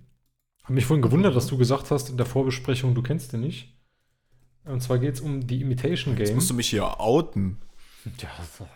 Habe 0.64 0.74
mich 0.74 0.86
vorhin 0.86 1.02
gewundert, 1.02 1.34
dass 1.36 1.46
du 1.46 1.58
gesagt 1.58 1.90
hast 1.90 2.10
in 2.10 2.16
der 2.16 2.26
Vorbesprechung, 2.26 2.94
du 2.94 3.02
kennst 3.02 3.32
den 3.32 3.40
nicht. 3.40 3.76
Und 4.64 4.82
zwar 4.82 4.98
geht 4.98 5.14
es 5.14 5.20
um 5.20 5.46
die 5.46 5.60
Imitation 5.62 6.16
Jetzt 6.16 6.28
Game. 6.28 6.34
musst 6.36 6.50
du 6.50 6.54
mich 6.54 6.68
hier 6.70 7.00
outen, 7.00 7.58
Ja, 8.18 8.28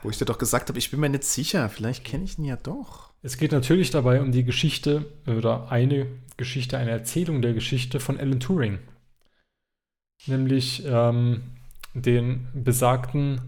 wo 0.03 0.11
ich 0.11 0.19
dir 0.19 0.25
doch 0.25 0.39
gesagt 0.39 0.69
habe, 0.69 0.79
ich 0.79 0.91
bin 0.91 1.01
mir 1.01 1.09
nicht 1.09 1.25
sicher. 1.25 1.69
Vielleicht 1.69 2.05
kenne 2.05 2.25
ich 2.25 2.39
ihn 2.39 2.45
ja 2.45 2.57
doch. 2.57 3.13
Es 3.23 3.37
geht 3.37 3.53
natürlich 3.53 3.91
dabei 3.91 4.21
um 4.21 4.33
die 4.33 4.45
Geschichte 4.45 5.07
oder 5.27 5.71
eine 5.71 6.07
Geschichte, 6.37 6.79
eine 6.79 6.91
Erzählung 6.91 7.43
der 7.43 7.55
Geschichte 7.55 8.01
von 8.01 8.19
Alan 8.19 8.41
Turing. 8.41 8.79
Nämlich 10.27 10.83
ähm, 10.87 11.43
den 11.95 12.49
besagten 12.55 13.41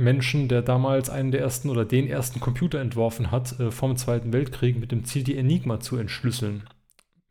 Menschen, 0.00 0.48
der 0.48 0.62
damals 0.62 1.10
einen 1.10 1.30
der 1.30 1.40
ersten 1.40 1.68
oder 1.68 1.84
den 1.84 2.06
ersten 2.06 2.40
Computer 2.40 2.80
entworfen 2.80 3.30
hat 3.30 3.58
äh, 3.60 3.70
vom 3.70 3.96
Zweiten 3.96 4.32
Weltkrieg 4.32 4.78
mit 4.78 4.92
dem 4.92 5.04
Ziel, 5.04 5.22
die 5.22 5.36
Enigma 5.36 5.80
zu 5.80 5.96
entschlüsseln. 5.96 6.64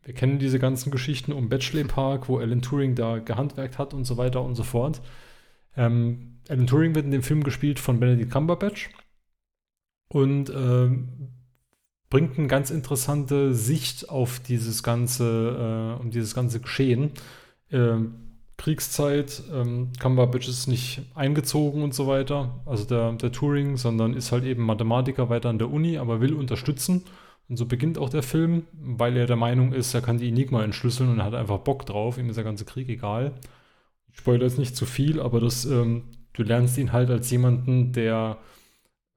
Wir 0.02 0.14
kennen 0.14 0.38
diese 0.38 0.58
ganzen 0.58 0.90
Geschichten 0.90 1.32
um 1.32 1.48
Bletchley 1.48 1.84
Park, 1.84 2.28
wo 2.28 2.38
Alan 2.38 2.62
Turing 2.62 2.94
da 2.94 3.18
gehandwerkt 3.18 3.78
hat 3.78 3.92
und 3.92 4.04
so 4.04 4.16
weiter 4.16 4.42
und 4.42 4.54
so 4.54 4.62
fort. 4.62 5.02
Ähm, 5.76 6.38
Alan 6.48 6.66
Turing 6.66 6.94
wird 6.94 7.04
in 7.04 7.10
dem 7.10 7.22
Film 7.22 7.44
gespielt 7.44 7.78
von 7.78 8.00
Benedict 8.00 8.30
Cumberbatch 8.30 8.90
und 10.08 10.50
ähm, 10.50 11.28
bringt 12.08 12.38
eine 12.38 12.48
ganz 12.48 12.70
interessante 12.70 13.54
Sicht 13.54 14.08
auf 14.08 14.40
dieses 14.40 14.82
ganze, 14.82 15.96
äh, 15.98 16.02
um 16.02 16.10
dieses 16.10 16.34
ganze 16.34 16.60
Geschehen. 16.60 17.12
Ähm, 17.70 18.29
Kriegszeit, 18.60 19.42
ähm, 19.54 19.88
Cumberbatch 19.98 20.46
ist 20.46 20.66
nicht 20.66 21.00
eingezogen 21.14 21.82
und 21.82 21.94
so 21.94 22.06
weiter, 22.06 22.60
also 22.66 22.84
der, 22.84 23.12
der 23.12 23.32
Turing, 23.32 23.78
sondern 23.78 24.12
ist 24.12 24.32
halt 24.32 24.44
eben 24.44 24.64
Mathematiker 24.64 25.30
weiter 25.30 25.48
an 25.48 25.58
der 25.58 25.70
Uni, 25.70 25.96
aber 25.96 26.20
will 26.20 26.34
unterstützen. 26.34 27.04
Und 27.48 27.56
so 27.56 27.64
beginnt 27.64 27.96
auch 27.96 28.10
der 28.10 28.22
Film, 28.22 28.64
weil 28.74 29.16
er 29.16 29.26
der 29.26 29.36
Meinung 29.36 29.72
ist, 29.72 29.94
er 29.94 30.02
kann 30.02 30.18
die 30.18 30.28
Enigma 30.28 30.62
entschlüsseln 30.62 31.08
und 31.08 31.20
er 31.20 31.24
hat 31.24 31.34
einfach 31.34 31.60
Bock 31.60 31.86
drauf, 31.86 32.18
ihm 32.18 32.28
ist 32.28 32.36
der 32.36 32.44
ganze 32.44 32.66
Krieg 32.66 32.90
egal. 32.90 33.32
Ich 34.12 34.18
spoilere 34.18 34.44
jetzt 34.44 34.58
nicht 34.58 34.76
zu 34.76 34.84
viel, 34.84 35.20
aber 35.20 35.40
das, 35.40 35.64
ähm, 35.64 36.04
du 36.34 36.42
lernst 36.42 36.76
ihn 36.76 36.92
halt 36.92 37.08
als 37.08 37.30
jemanden, 37.30 37.92
der 37.94 38.36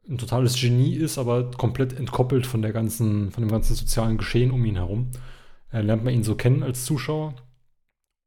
ein 0.08 0.18
totales 0.18 0.56
Genie 0.60 0.96
ist, 0.96 1.18
aber 1.18 1.52
komplett 1.52 1.92
entkoppelt 1.92 2.46
von 2.46 2.62
der 2.62 2.72
ganzen, 2.72 3.32
von 3.32 3.44
dem 3.44 3.52
ganzen 3.52 3.76
sozialen 3.76 4.18
Geschehen 4.18 4.52
um 4.52 4.64
ihn 4.64 4.78
herum. 4.78 5.12
Äh, 5.74 5.82
lernt 5.82 6.06
man 6.06 6.14
ihn 6.14 6.24
so 6.24 6.36
kennen 6.36 6.64
als 6.64 6.86
Zuschauer 6.86 7.36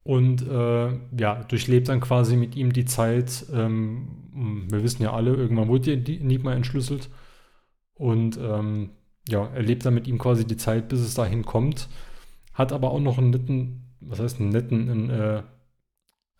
und 0.06 0.46
äh, 0.46 0.92
ja, 1.18 1.42
durchlebt 1.48 1.88
dann 1.88 2.00
quasi 2.00 2.36
mit 2.36 2.54
ihm 2.54 2.72
die 2.72 2.84
Zeit. 2.84 3.44
Ähm, 3.52 4.68
wir 4.70 4.84
wissen 4.84 5.02
ja 5.02 5.12
alle, 5.12 5.34
irgendwann 5.34 5.66
wurde 5.66 5.98
die 5.98 6.20
Enigma 6.20 6.54
entschlüsselt 6.54 7.10
und 7.94 8.38
ähm, 8.40 8.90
ja, 9.28 9.48
erlebt 9.48 9.84
dann 9.84 9.94
mit 9.94 10.06
ihm 10.06 10.18
quasi 10.18 10.46
die 10.46 10.56
Zeit, 10.56 10.88
bis 10.88 11.00
es 11.00 11.14
dahin 11.14 11.44
kommt. 11.44 11.88
Hat 12.54 12.72
aber 12.72 12.92
auch 12.92 13.00
noch 13.00 13.18
einen 13.18 13.30
netten, 13.30 13.96
was 13.98 14.20
heißt 14.20 14.40
einen 14.40 14.50
netten, 14.50 14.88
einen 14.88 15.10
äh, 15.10 15.42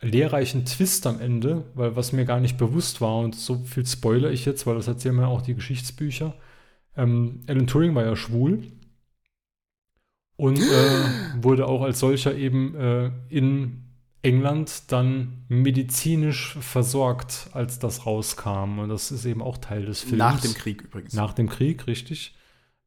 lehrreichen 0.01 0.64
Twist 0.64 1.05
am 1.09 1.18
Ende, 1.18 1.64
weil 1.74 1.97
was 1.97 2.12
mir 2.12 2.24
gar 2.24 2.38
nicht 2.38 2.59
bewusst 2.59 3.01
war 3.01 3.18
und 3.18 3.34
so 3.34 3.64
viel 3.64 3.84
spoiler 3.84 4.30
ich 4.30 4.44
jetzt, 4.44 4.68
weil 4.68 4.76
das 4.76 4.86
erzählen 4.86 5.16
mir 5.16 5.26
auch 5.26 5.43
die 5.43 5.56
Geschichtsbücher. 5.56 6.34
Ähm, 6.97 7.43
Alan 7.48 7.66
Turing 7.66 7.97
war 7.97 8.05
ja 8.05 8.14
schwul 8.14 8.62
und 10.36 10.58
äh, 10.58 11.42
wurde 11.42 11.66
auch 11.66 11.82
als 11.82 12.00
solcher 12.00 12.34
eben 12.34 12.74
äh, 12.74 13.10
in 13.28 13.82
England 14.22 14.90
dann 14.92 15.44
medizinisch 15.48 16.56
versorgt, 16.60 17.48
als 17.52 17.78
das 17.78 18.06
rauskam. 18.06 18.80
Und 18.80 18.88
das 18.88 19.12
ist 19.12 19.24
eben 19.24 19.40
auch 19.40 19.58
Teil 19.58 19.86
des 19.86 20.00
Films. 20.00 20.18
Nach 20.18 20.40
dem 20.40 20.54
Krieg 20.54 20.82
übrigens. 20.82 21.14
Nach 21.14 21.32
dem 21.32 21.48
Krieg, 21.48 21.86
richtig. 21.86 22.34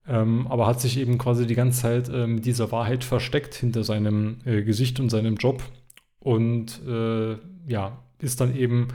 Ähm, 0.08 0.48
aber 0.48 0.68
hat 0.68 0.82
sich 0.82 0.98
eben 0.98 1.18
quasi 1.18 1.48
die 1.48 1.56
ganze 1.56 1.82
Zeit 1.82 2.10
äh, 2.10 2.28
mit 2.28 2.46
dieser 2.46 2.72
Wahrheit 2.72 3.04
versteckt 3.04 3.56
hinter 3.56 3.84
seinem 3.84 4.40
äh, 4.46 4.64
Gesicht 4.64 5.00
und 5.00 5.10
seinem 5.10 5.36
Job. 5.36 5.64
Und 6.20 6.82
äh, 6.86 7.38
ja, 7.68 8.04
ist 8.20 8.42
dann 8.42 8.56
eben 8.56 8.90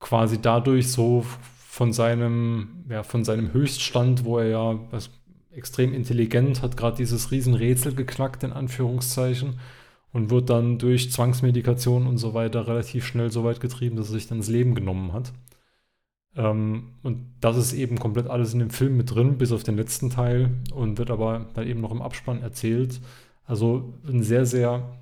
quasi 0.00 0.40
dadurch 0.40 0.90
so 0.90 1.26
von 1.68 1.92
seinem, 1.92 2.84
ja, 2.88 3.02
von 3.02 3.24
seinem 3.24 3.52
Höchststand, 3.52 4.24
wo 4.24 4.38
er 4.38 4.48
ja 4.48 4.78
was, 4.90 5.10
extrem 5.54 5.92
intelligent 5.92 6.62
hat, 6.62 6.76
gerade 6.76 6.96
dieses 6.96 7.30
Riesenrätsel 7.30 7.94
geknackt, 7.94 8.42
in 8.44 8.52
Anführungszeichen, 8.52 9.58
und 10.12 10.30
wird 10.30 10.50
dann 10.50 10.78
durch 10.78 11.10
Zwangsmedikation 11.10 12.06
und 12.06 12.18
so 12.18 12.34
weiter 12.34 12.66
relativ 12.66 13.06
schnell 13.06 13.30
so 13.30 13.44
weit 13.44 13.60
getrieben, 13.60 13.96
dass 13.96 14.08
er 14.08 14.14
sich 14.14 14.26
dann 14.26 14.38
das 14.38 14.48
Leben 14.48 14.74
genommen 14.74 15.12
hat. 15.12 15.32
Ähm, 16.36 16.94
und 17.02 17.26
das 17.40 17.56
ist 17.56 17.72
eben 17.72 17.98
komplett 17.98 18.26
alles 18.28 18.52
in 18.52 18.58
dem 18.58 18.70
Film 18.70 18.96
mit 18.96 19.14
drin, 19.14 19.38
bis 19.38 19.52
auf 19.52 19.62
den 19.62 19.76
letzten 19.76 20.10
Teil 20.10 20.50
und 20.74 20.98
wird 20.98 21.10
aber 21.10 21.46
dann 21.54 21.66
eben 21.66 21.80
noch 21.80 21.92
im 21.92 22.02
Abspann 22.02 22.42
erzählt. 22.42 23.00
Also 23.44 23.94
ein 24.06 24.22
sehr, 24.22 24.46
sehr 24.46 24.96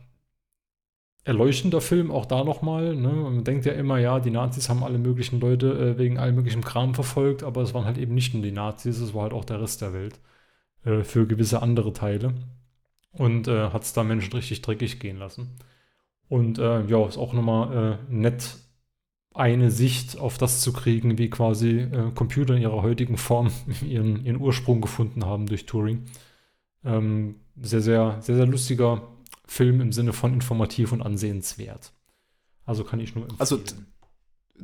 erleuchtender 1.24 1.80
Film, 1.80 2.10
auch 2.10 2.26
da 2.26 2.44
nochmal. 2.44 2.96
Ne? 2.96 3.12
Man 3.12 3.44
denkt 3.44 3.66
ja 3.66 3.72
immer, 3.72 3.98
ja, 3.98 4.20
die 4.20 4.30
Nazis 4.30 4.68
haben 4.68 4.82
alle 4.82 4.98
möglichen 4.98 5.40
Leute 5.40 5.72
äh, 5.72 5.98
wegen 5.98 6.18
allem 6.18 6.36
möglichen 6.36 6.62
Kram 6.62 6.94
verfolgt, 6.94 7.42
aber 7.42 7.62
es 7.62 7.74
waren 7.74 7.84
halt 7.84 7.98
eben 7.98 8.14
nicht 8.14 8.32
nur 8.34 8.42
die 8.42 8.52
Nazis, 8.52 9.00
es 9.00 9.14
war 9.14 9.24
halt 9.24 9.32
auch 9.32 9.44
der 9.44 9.60
Rest 9.60 9.82
der 9.82 9.92
Welt 9.92 10.20
äh, 10.84 11.02
für 11.04 11.26
gewisse 11.26 11.62
andere 11.62 11.92
Teile. 11.92 12.34
Und 13.12 13.48
äh, 13.48 13.70
hat 13.70 13.82
es 13.82 13.92
da 13.92 14.04
Menschen 14.04 14.32
richtig 14.34 14.62
dreckig 14.62 15.00
gehen 15.00 15.16
lassen. 15.16 15.56
Und 16.28 16.58
äh, 16.58 16.84
ja, 16.86 17.06
ist 17.08 17.18
auch 17.18 17.32
nochmal 17.32 17.98
äh, 18.08 18.12
nett 18.12 18.56
eine 19.34 19.70
Sicht 19.70 20.16
auf 20.18 20.38
das 20.38 20.60
zu 20.60 20.72
kriegen, 20.72 21.18
wie 21.18 21.28
quasi 21.30 21.80
äh, 21.80 22.10
Computer 22.14 22.54
in 22.54 22.62
ihrer 22.62 22.82
heutigen 22.82 23.16
Form 23.16 23.50
ihren, 23.82 24.24
ihren 24.24 24.40
Ursprung 24.40 24.80
gefunden 24.80 25.24
haben 25.24 25.46
durch 25.46 25.66
Turing. 25.66 26.04
Ähm, 26.84 27.40
sehr, 27.60 27.80
sehr, 27.80 28.18
sehr, 28.20 28.36
sehr 28.36 28.46
lustiger 28.46 29.02
Film 29.46 29.80
im 29.80 29.92
Sinne 29.92 30.12
von 30.12 30.32
informativ 30.32 30.92
und 30.92 31.02
ansehenswert. 31.02 31.92
Also 32.64 32.84
kann 32.84 33.00
ich 33.00 33.14
nur 33.14 33.24
empfehlen. 33.24 33.40
Also, 33.40 33.60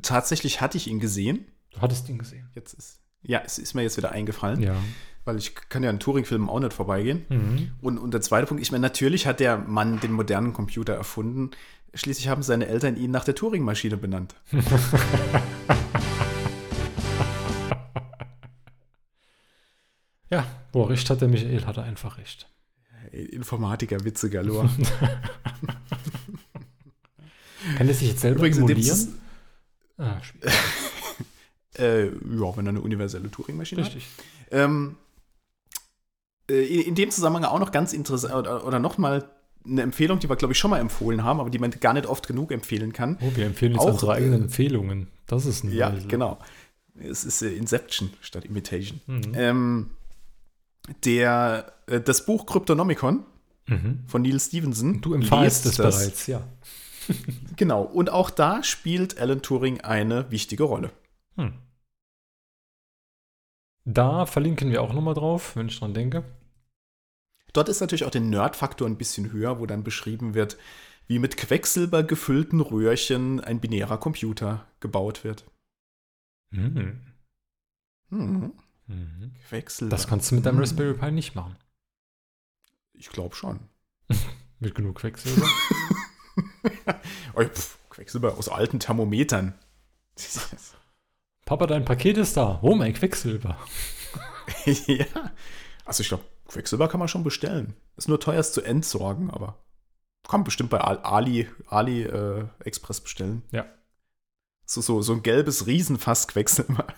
Tatsächlich 0.03 0.61
hatte 0.61 0.77
ich 0.77 0.89
ihn 0.89 1.01
gesehen. 1.01 1.47
du 1.73 1.81
hattest 1.81 2.09
ihn 2.09 2.19
gesehen. 2.19 2.49
Jetzt 2.55 2.75
ist, 2.75 3.01
ja, 3.23 3.43
es 3.45 3.59
ist 3.59 3.75
mir 3.75 3.83
jetzt 3.83 3.97
wieder 3.97 4.13
eingefallen, 4.13 4.63
Ja. 4.63 4.77
Weil 5.27 5.37
ich 5.37 5.55
kann 5.55 5.83
ja 5.83 5.91
an 5.91 6.01
Turing-Filmen 6.01 6.49
auch 6.49 6.61
nicht 6.61 6.73
vorbeigehen. 6.73 7.27
Mhm. 7.29 7.73
Und, 7.83 7.99
und 7.99 8.15
der 8.15 8.23
zweite 8.23 8.47
Punkt, 8.47 8.63
ich 8.63 8.73
meine, 8.73 8.83
natürlich 8.83 9.27
hat 9.27 9.41
der 9.41 9.59
Mann 9.59 10.01
den 10.01 10.13
modernen 10.13 10.53
Computer 10.53 10.95
erfunden. 10.95 11.51
Schließlich 11.95 12.29
haben 12.29 12.43
seine 12.43 12.67
Eltern 12.67 12.97
ihn 12.97 13.11
nach 13.11 13.25
der 13.25 13.35
Turing-Maschine 13.35 13.97
benannt. 13.97 14.35
Ja, 20.31 20.45
wo 20.73 20.83
er 20.85 20.91
recht 20.91 21.09
hat, 21.09 21.21
der 21.21 21.29
Michael 21.29 21.65
hatte 21.67 21.83
einfach 21.83 22.19
recht. 22.19 22.49
Informatiker, 23.13 24.05
Witze 24.05 24.29
galore. 24.29 24.69
Kann 27.77 27.89
er 27.89 27.95
sich 27.95 28.09
jetzt 28.09 28.21
selber 28.21 28.39
Übrigens, 28.39 28.59
emulieren? 28.59 29.21
Ah, 29.99 30.21
äh, 31.79 32.07
ja, 32.07 32.57
wenn 32.57 32.67
er 32.67 32.71
eine 32.71 32.81
universelle 32.81 33.31
Turing-Maschine 33.31 33.85
hat. 33.85 33.95
Richtig. 33.95 34.09
Ähm, 34.51 34.97
äh, 34.97 35.06
in, 36.49 36.83
in 36.83 36.95
dem 36.95 37.11
Zusammenhang 37.11 37.45
auch 37.45 37.59
noch 37.59 37.73
ganz 37.73 37.93
interessant, 37.93 38.35
oder, 38.35 38.67
oder 38.67 38.79
noch 38.79 38.99
mal 38.99 39.29
eine 39.65 39.83
Empfehlung, 39.83 40.19
die 40.21 40.29
wir, 40.29 40.37
glaube 40.37 40.53
ich, 40.53 40.59
schon 40.59 40.71
mal 40.71 40.79
empfohlen 40.79 41.25
haben, 41.25 41.41
aber 41.41 41.51
die 41.51 41.59
man 41.59 41.71
gar 41.73 41.93
nicht 41.93 42.07
oft 42.07 42.27
genug 42.29 42.53
empfehlen 42.53 42.93
kann. 42.93 43.19
Oh, 43.21 43.33
wir 43.35 43.47
empfehlen 43.47 43.73
jetzt 43.73 43.81
Auch, 43.81 43.93
unsere 43.93 44.13
äh, 44.13 44.17
eigenen 44.17 44.43
Empfehlungen. 44.45 45.09
Das 45.27 45.45
ist 45.45 45.65
ein 45.65 45.73
Ja, 45.73 45.93
Weise. 45.93 46.07
genau. 46.07 46.39
Es 46.99 47.25
ist 47.25 47.43
äh, 47.43 47.53
Inception 47.53 48.11
statt 48.21 48.45
Imitation. 48.45 49.01
Mhm. 49.07 49.33
Ähm, 49.35 49.91
der, 51.05 51.73
äh, 51.87 52.01
das 52.01 52.25
Buch 52.27 52.47
Cryptonomicon 52.47 53.25
Mhm. 53.69 54.05
von 54.07 54.23
Neil 54.23 54.39
Stevenson. 54.39 55.01
Du 55.01 55.13
empfahlst 55.13 55.65
lest 55.65 55.81
es 55.81 55.85
bereits, 55.85 56.27
ja. 56.29 56.43
Genau. 57.57 57.83
Und 57.83 58.11
auch 58.11 58.31
da 58.31 58.63
spielt 58.63 59.19
Alan 59.19 59.43
Turing 59.43 59.81
eine 59.81 60.31
wichtige 60.31 60.63
Rolle. 60.63 60.91
Hm. 61.37 61.53
Da 63.85 64.27
verlinken 64.27 64.71
wir 64.71 64.83
auch 64.83 64.93
nochmal 64.93 65.15
drauf, 65.15 65.57
wenn 65.57 65.67
ich 65.69 65.79
dran 65.79 65.95
denke. 65.95 66.25
Dort 67.57 67.71
ist 67.71 67.81
natürlich 67.81 68.05
auch 68.05 68.11
der 68.11 68.21
Nerd-Faktor 68.21 68.87
ein 68.87 68.99
bisschen 68.99 69.33
höher, 69.33 69.59
wo 69.59 69.65
dann 69.65 69.83
beschrieben 69.83 70.35
wird, 70.35 70.59
wie 71.07 71.19
mit 71.19 71.39
Quecksilber 71.39 72.03
gefüllten 72.03 72.61
Röhrchen 72.61 73.41
ein 73.41 73.61
binärer 73.61 73.97
Computer 73.97 74.67
gebaut 74.81 75.25
wird. 75.25 75.45
Mhm. 76.51 77.01
Hm. 78.11 78.53
Mhm. 78.89 79.33
Quecksilber. 79.49 79.91
Das 79.91 80.07
kannst 80.07 80.31
du 80.31 80.35
mit 80.35 80.45
deinem. 80.45 80.59
Raspberry 80.59 80.93
Pi 80.93 81.11
nicht 81.11 81.35
machen. 81.35 81.57
Ich 82.93 83.09
glaube 83.09 83.35
schon. 83.35 83.61
Mit 84.59 84.75
genug 84.75 84.97
Quecksilber. 84.97 85.47
Oh, 87.35 87.43
pff, 87.43 87.79
Quecksilber 87.89 88.37
aus 88.37 88.49
alten 88.49 88.79
Thermometern. 88.79 89.55
Papa, 91.47 91.67
dein 91.67 91.85
Paket 91.85 92.19
ist 92.19 92.37
da. 92.37 92.59
Oh, 92.63 92.75
mein 92.75 92.93
Quecksilber. 92.93 93.59
ja. 94.65 95.07
Also 95.85 96.03
ich 96.03 96.09
glaube, 96.09 96.25
Quecksilber 96.49 96.89
kann 96.89 96.99
man 97.01 97.09
schon 97.09 97.25
bestellen. 97.25 97.75
Ist 97.97 98.09
nur 98.09 98.21
teuer 98.21 98.41
es 98.41 98.53
zu 98.53 98.63
entsorgen, 98.63 99.31
aber 99.31 99.59
kann 100.29 100.41
man 100.41 100.45
bestimmt 100.45 100.71
bei 100.71 100.81
Al- 100.81 100.99
Ali, 100.99 101.49
Ali 101.69 102.03
äh, 102.03 102.45
Express 102.65 103.01
bestellen. 103.01 103.43
Ja. 103.53 103.65
So, 104.65 104.81
so, 104.81 105.01
so 105.03 105.13
ein 105.13 105.23
gelbes 105.23 105.67
Riesenfass 105.67 106.27
Quecksilber. 106.29 106.87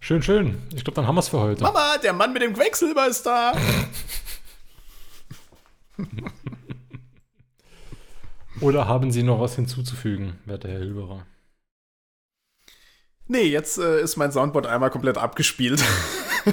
Schön, 0.00 0.22
schön. 0.22 0.60
Ich 0.74 0.84
glaube, 0.84 0.96
dann 0.96 1.06
haben 1.06 1.14
wir 1.14 1.20
es 1.20 1.28
für 1.30 1.40
heute. 1.40 1.62
Mama, 1.62 1.96
der 1.96 2.12
Mann 2.12 2.34
mit 2.34 2.42
dem 2.42 2.52
Quecksilber 2.52 3.06
ist 3.08 3.22
da. 3.24 3.54
Oder 8.60 8.86
haben 8.86 9.10
Sie 9.10 9.22
noch 9.22 9.40
was 9.40 9.56
hinzuzufügen, 9.56 10.38
werter 10.44 10.68
Herr 10.68 10.78
Hilberer? 10.80 11.26
Nee, 13.26 13.42
jetzt 13.44 13.78
äh, 13.78 14.00
ist 14.02 14.16
mein 14.16 14.32
Soundboard 14.32 14.66
einmal 14.66 14.90
komplett 14.90 15.16
abgespielt. 15.18 15.82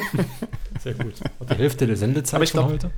Sehr 0.80 0.94
gut. 0.94 1.16
Hat 1.40 1.50
die 1.50 1.56
Hälfte 1.56 1.86
der 1.86 1.98
Sendezeit 1.98 2.36
Aber 2.36 2.44
ich 2.44 2.52
glaub- 2.52 2.70
heute? 2.70 2.92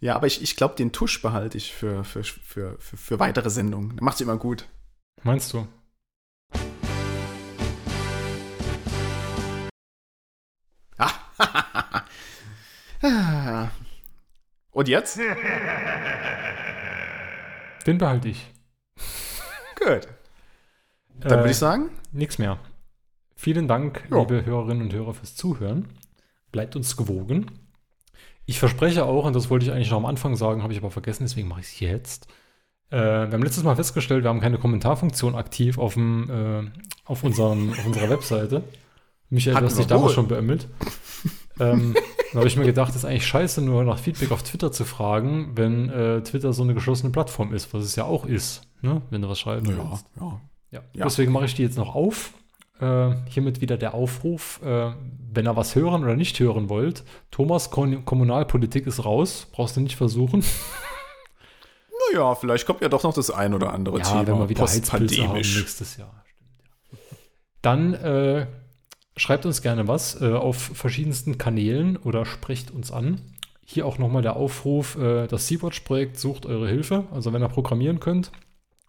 ja, 0.00 0.16
aber 0.16 0.26
ich, 0.26 0.42
ich 0.42 0.56
glaube, 0.56 0.74
den 0.76 0.92
Tusch 0.92 1.20
behalte 1.20 1.58
ich 1.58 1.72
für, 1.74 2.04
für, 2.04 2.24
für, 2.24 2.76
für, 2.78 2.96
für 2.96 3.18
weitere 3.18 3.50
Sendungen. 3.50 3.96
Der 3.96 4.04
macht 4.04 4.20
immer 4.20 4.36
gut. 4.38 4.66
Meinst 5.22 5.52
du? 5.52 5.66
Ah. 10.98 11.12
Und 14.70 14.88
jetzt? 14.88 15.18
Den 17.86 17.98
behalte 17.98 18.28
ich. 18.28 18.46
Gut. 19.78 20.08
Dann 21.20 21.32
Äh, 21.32 21.36
würde 21.36 21.50
ich 21.50 21.56
sagen, 21.56 21.90
Nix 22.12 22.38
mehr. 22.38 22.58
Vielen 23.34 23.68
Dank, 23.68 24.04
Ja. 24.10 24.18
liebe 24.20 24.44
Hörerinnen 24.46 24.82
und 24.84 24.92
Hörer, 24.92 25.12
fürs 25.14 25.34
Zuhören. 25.36 25.88
Bleibt 26.52 26.76
uns 26.76 26.96
gewogen. 26.96 27.50
Ich 28.46 28.58
verspreche 28.58 29.04
auch, 29.04 29.24
und 29.26 29.34
das 29.36 29.50
wollte 29.50 29.66
ich 29.66 29.72
eigentlich 29.72 29.90
noch 29.90 29.98
am 29.98 30.06
Anfang 30.06 30.36
sagen, 30.36 30.62
habe 30.62 30.72
ich 30.72 30.78
aber 30.78 30.90
vergessen, 30.90 31.24
deswegen 31.24 31.48
mache 31.48 31.60
ich 31.60 31.66
es 31.66 31.80
jetzt. 31.80 32.28
Äh, 32.90 32.96
wir 32.98 33.32
haben 33.32 33.42
letztes 33.42 33.64
Mal 33.64 33.74
festgestellt, 33.76 34.22
wir 34.24 34.28
haben 34.30 34.40
keine 34.40 34.58
Kommentarfunktion 34.58 35.34
aktiv 35.34 35.76
auf, 35.78 35.94
dem, 35.94 36.30
äh, 36.30 36.70
auf, 37.04 37.24
unserem, 37.24 37.70
auf 37.72 37.84
unserer 37.86 38.08
Webseite. 38.08 38.62
Michael, 39.28 39.54
du 39.54 39.56
Hatten 39.56 39.66
hast 39.66 39.78
dich 39.78 39.86
damals 39.88 40.12
schon 40.12 40.28
beömmelt. 40.28 40.68
ähm, 41.58 41.94
da 42.32 42.38
habe 42.38 42.46
ich 42.48 42.56
mir 42.56 42.64
gedacht, 42.64 42.90
das 42.90 42.96
ist 42.98 43.04
eigentlich 43.04 43.26
scheiße, 43.26 43.60
nur 43.60 43.82
nach 43.82 43.98
Feedback 43.98 44.30
auf 44.30 44.44
Twitter 44.44 44.70
zu 44.70 44.84
fragen, 44.84 45.50
wenn 45.56 45.90
äh, 45.90 46.22
Twitter 46.22 46.52
so 46.52 46.62
eine 46.62 46.74
geschlossene 46.74 47.10
Plattform 47.10 47.52
ist, 47.52 47.74
was 47.74 47.84
es 47.84 47.96
ja 47.96 48.04
auch 48.04 48.24
ist, 48.24 48.62
ne? 48.82 49.02
wenn 49.10 49.20
du 49.22 49.28
was 49.28 49.40
schreiben 49.40 49.66
ja, 49.66 49.76
willst. 49.90 50.06
ja. 50.20 50.40
Ja, 50.76 50.82
Ja. 50.92 51.04
deswegen 51.04 51.32
mache 51.32 51.46
ich 51.46 51.54
die 51.54 51.62
jetzt 51.62 51.76
noch 51.78 51.94
auf. 51.94 52.32
Äh, 52.80 53.14
hiermit 53.28 53.62
wieder 53.62 53.78
der 53.78 53.94
Aufruf, 53.94 54.60
äh, 54.62 54.92
wenn 55.32 55.46
ihr 55.46 55.56
was 55.56 55.74
hören 55.74 56.04
oder 56.04 56.14
nicht 56.14 56.38
hören 56.38 56.68
wollt. 56.68 57.04
Thomas, 57.30 57.70
Kon 57.70 58.04
Kommunalpolitik 58.04 58.86
ist 58.86 59.04
raus, 59.04 59.46
brauchst 59.50 59.76
du 59.76 59.80
nicht 59.80 59.96
versuchen. 59.96 60.44
Naja, 62.12 62.36
vielleicht 62.36 62.66
kommt 62.66 62.82
ja 62.82 62.88
doch 62.88 63.02
noch 63.02 63.14
das 63.14 63.32
ein 63.32 63.52
oder 63.52 63.72
andere 63.72 63.98
ja, 63.98 64.04
Thema. 64.04 64.26
wenn 64.28 64.38
wir 64.38 64.48
wieder 64.48 64.62
Heizpilze 64.62 65.26
haben 65.26 65.34
nächstes 65.34 65.96
Jahr. 65.96 66.24
Dann 67.62 67.94
äh, 67.94 68.46
schreibt 69.16 69.44
uns 69.44 69.60
gerne 69.60 69.88
was 69.88 70.20
äh, 70.20 70.32
auf 70.32 70.56
verschiedensten 70.56 71.36
Kanälen 71.36 71.96
oder 71.96 72.24
sprecht 72.24 72.70
uns 72.70 72.92
an. 72.92 73.20
Hier 73.64 73.86
auch 73.86 73.98
nochmal 73.98 74.22
der 74.22 74.36
Aufruf, 74.36 74.96
äh, 74.96 75.26
das 75.26 75.48
Sea-Watch-Projekt 75.48 76.20
sucht 76.20 76.46
eure 76.46 76.68
Hilfe. 76.68 77.04
Also 77.10 77.32
wenn 77.32 77.42
ihr 77.42 77.48
programmieren 77.48 77.98
könnt 77.98 78.30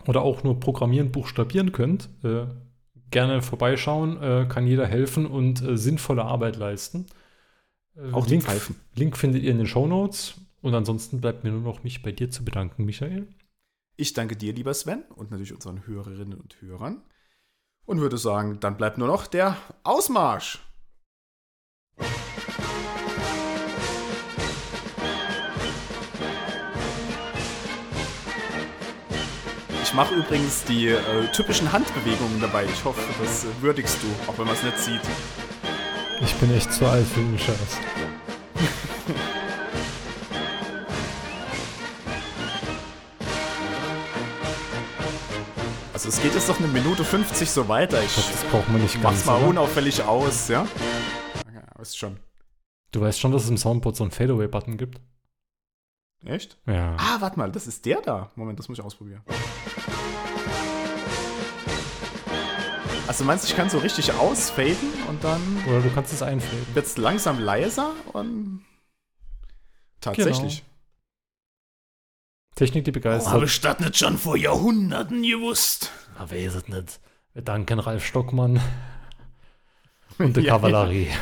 oder 0.07 0.21
auch 0.21 0.43
nur 0.43 0.59
programmieren, 0.59 1.11
buchstabieren 1.11 1.71
könnt, 1.71 2.09
äh, 2.23 2.45
gerne 3.11 3.41
vorbeischauen, 3.41 4.21
äh, 4.21 4.45
kann 4.49 4.67
jeder 4.67 4.87
helfen 4.87 5.25
und 5.25 5.61
äh, 5.61 5.77
sinnvolle 5.77 6.25
Arbeit 6.25 6.57
leisten. 6.57 7.05
Äh, 7.95 8.11
Auch 8.11 8.27
Link. 8.27 8.45
Link 8.95 9.17
findet 9.17 9.43
ihr 9.43 9.51
in 9.51 9.57
den 9.57 9.67
Show 9.67 9.87
Notes. 9.87 10.35
Und 10.61 10.73
ansonsten 10.73 11.21
bleibt 11.21 11.43
mir 11.43 11.51
nur 11.51 11.61
noch 11.61 11.83
mich 11.83 12.01
bei 12.01 12.11
dir 12.11 12.31
zu 12.31 12.43
bedanken, 12.43 12.83
Michael. 12.83 13.27
Ich 13.95 14.13
danke 14.13 14.35
dir, 14.35 14.53
lieber 14.53 14.73
Sven, 14.73 15.03
und 15.15 15.31
natürlich 15.31 15.53
unseren 15.53 15.85
Hörerinnen 15.85 16.39
und 16.39 16.61
Hörern. 16.61 17.01
Und 17.85 17.99
würde 17.99 18.17
sagen, 18.17 18.59
dann 18.59 18.75
bleibt 18.75 18.97
nur 18.97 19.07
noch 19.07 19.27
der 19.27 19.55
Ausmarsch. 19.83 20.59
Mache 29.97 30.13
übrigens 30.13 30.63
die 30.63 30.89
äh, 30.89 30.99
typischen 31.33 31.71
Handbewegungen 31.71 32.39
dabei. 32.39 32.65
Ich 32.65 32.85
hoffe, 32.85 33.01
das 33.19 33.45
äh, 33.45 33.47
würdigst 33.61 33.97
du, 34.03 34.29
auch 34.31 34.37
wenn 34.37 34.45
man 34.45 34.53
es 34.55 34.61
nicht 34.61 34.77
sieht. 34.77 35.01
Ich 36.21 36.35
bin 36.35 36.55
echt 36.55 36.71
zu 36.71 36.85
alt 36.85 37.05
für 37.07 37.19
den 37.19 37.37
Scheiß. 37.39 37.57
Also 45.93 46.09
es 46.09 46.21
geht 46.21 46.35
jetzt 46.35 46.47
noch 46.47 46.59
eine 46.59 46.67
Minute 46.67 47.03
50 47.03 47.49
so 47.49 47.67
weiter. 47.67 48.03
Ich 48.03 48.13
Das 48.13 48.43
braucht 48.51 48.69
man 48.69 48.83
nicht 48.83 49.01
mach's 49.01 49.15
ganz. 49.15 49.25
mal 49.25 49.39
oder? 49.39 49.47
unauffällig 49.47 50.03
aus, 50.03 50.47
ja? 50.47 50.67
Okay, 51.47 51.59
wisst 51.79 51.97
schon. 51.97 52.17
Du 52.91 53.01
weißt 53.01 53.19
schon, 53.19 53.31
dass 53.31 53.45
es 53.45 53.49
im 53.49 53.57
Soundboard 53.57 53.95
so 53.95 54.03
einen 54.03 54.11
Fadeaway-Button 54.11 54.77
gibt? 54.77 55.01
Echt? 56.25 56.57
Ja. 56.65 56.95
Ah, 56.99 57.17
warte 57.21 57.37
mal, 57.39 57.51
das 57.51 57.67
ist 57.67 57.85
der 57.85 58.01
da. 58.01 58.31
Moment, 58.35 58.59
das 58.59 58.67
muss 58.69 58.79
ich 58.79 58.83
ausprobieren. 58.83 59.21
Also 63.07 63.23
meinst 63.23 63.45
du, 63.45 63.49
ich 63.49 63.55
kann 63.55 63.69
so 63.69 63.77
richtig 63.77 64.11
ausfaden 64.13 64.91
und 65.07 65.23
dann 65.23 65.41
Oder 65.67 65.81
du 65.81 65.89
kannst 65.91 66.11
es 66.11 66.21
einfaden. 66.21 66.65
wird's 66.73 66.97
langsam 66.97 67.39
leiser 67.39 67.93
und 68.13 68.65
tatsächlich. 70.01 70.63
Technik, 72.55 72.83
die 72.85 72.91
Oh, 72.91 72.93
begeistert. 72.93 73.31
habe 73.33 73.45
ich 73.45 73.61
das 73.61 73.79
nicht 73.79 73.97
schon 73.97 74.17
vor 74.17 74.35
Jahrhunderten 74.35 75.21
gewusst? 75.23 75.91
Na, 76.17 76.29
weiß 76.29 76.55
es 76.55 76.67
nicht. 76.67 76.99
Wir 77.33 77.43
danken 77.43 77.79
Ralf 77.79 78.03
Stockmann 78.05 78.59
und 80.17 80.35
der 80.35 80.43
Ja. 80.43 80.53
Kavallerie. 80.55 81.09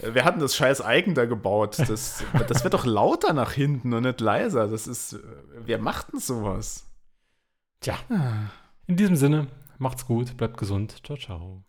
Wir 0.00 0.24
hatten 0.24 0.40
das 0.40 0.56
scheiß 0.56 0.80
Eigen 0.80 1.14
da 1.14 1.24
gebaut. 1.24 1.78
Das, 1.78 2.24
das 2.48 2.64
wird 2.64 2.74
doch 2.74 2.86
lauter 2.86 3.32
nach 3.32 3.52
hinten 3.52 3.92
und 3.92 4.04
nicht 4.04 4.20
leiser. 4.20 4.68
Das 4.68 4.86
ist. 4.86 5.18
Wer 5.54 5.78
macht 5.78 6.12
denn 6.12 6.20
sowas? 6.20 6.86
Tja. 7.80 7.98
In 8.86 8.96
diesem 8.96 9.16
Sinne, 9.16 9.48
macht's 9.78 10.06
gut, 10.06 10.36
bleibt 10.36 10.56
gesund. 10.56 11.04
Ciao, 11.04 11.18
ciao. 11.18 11.64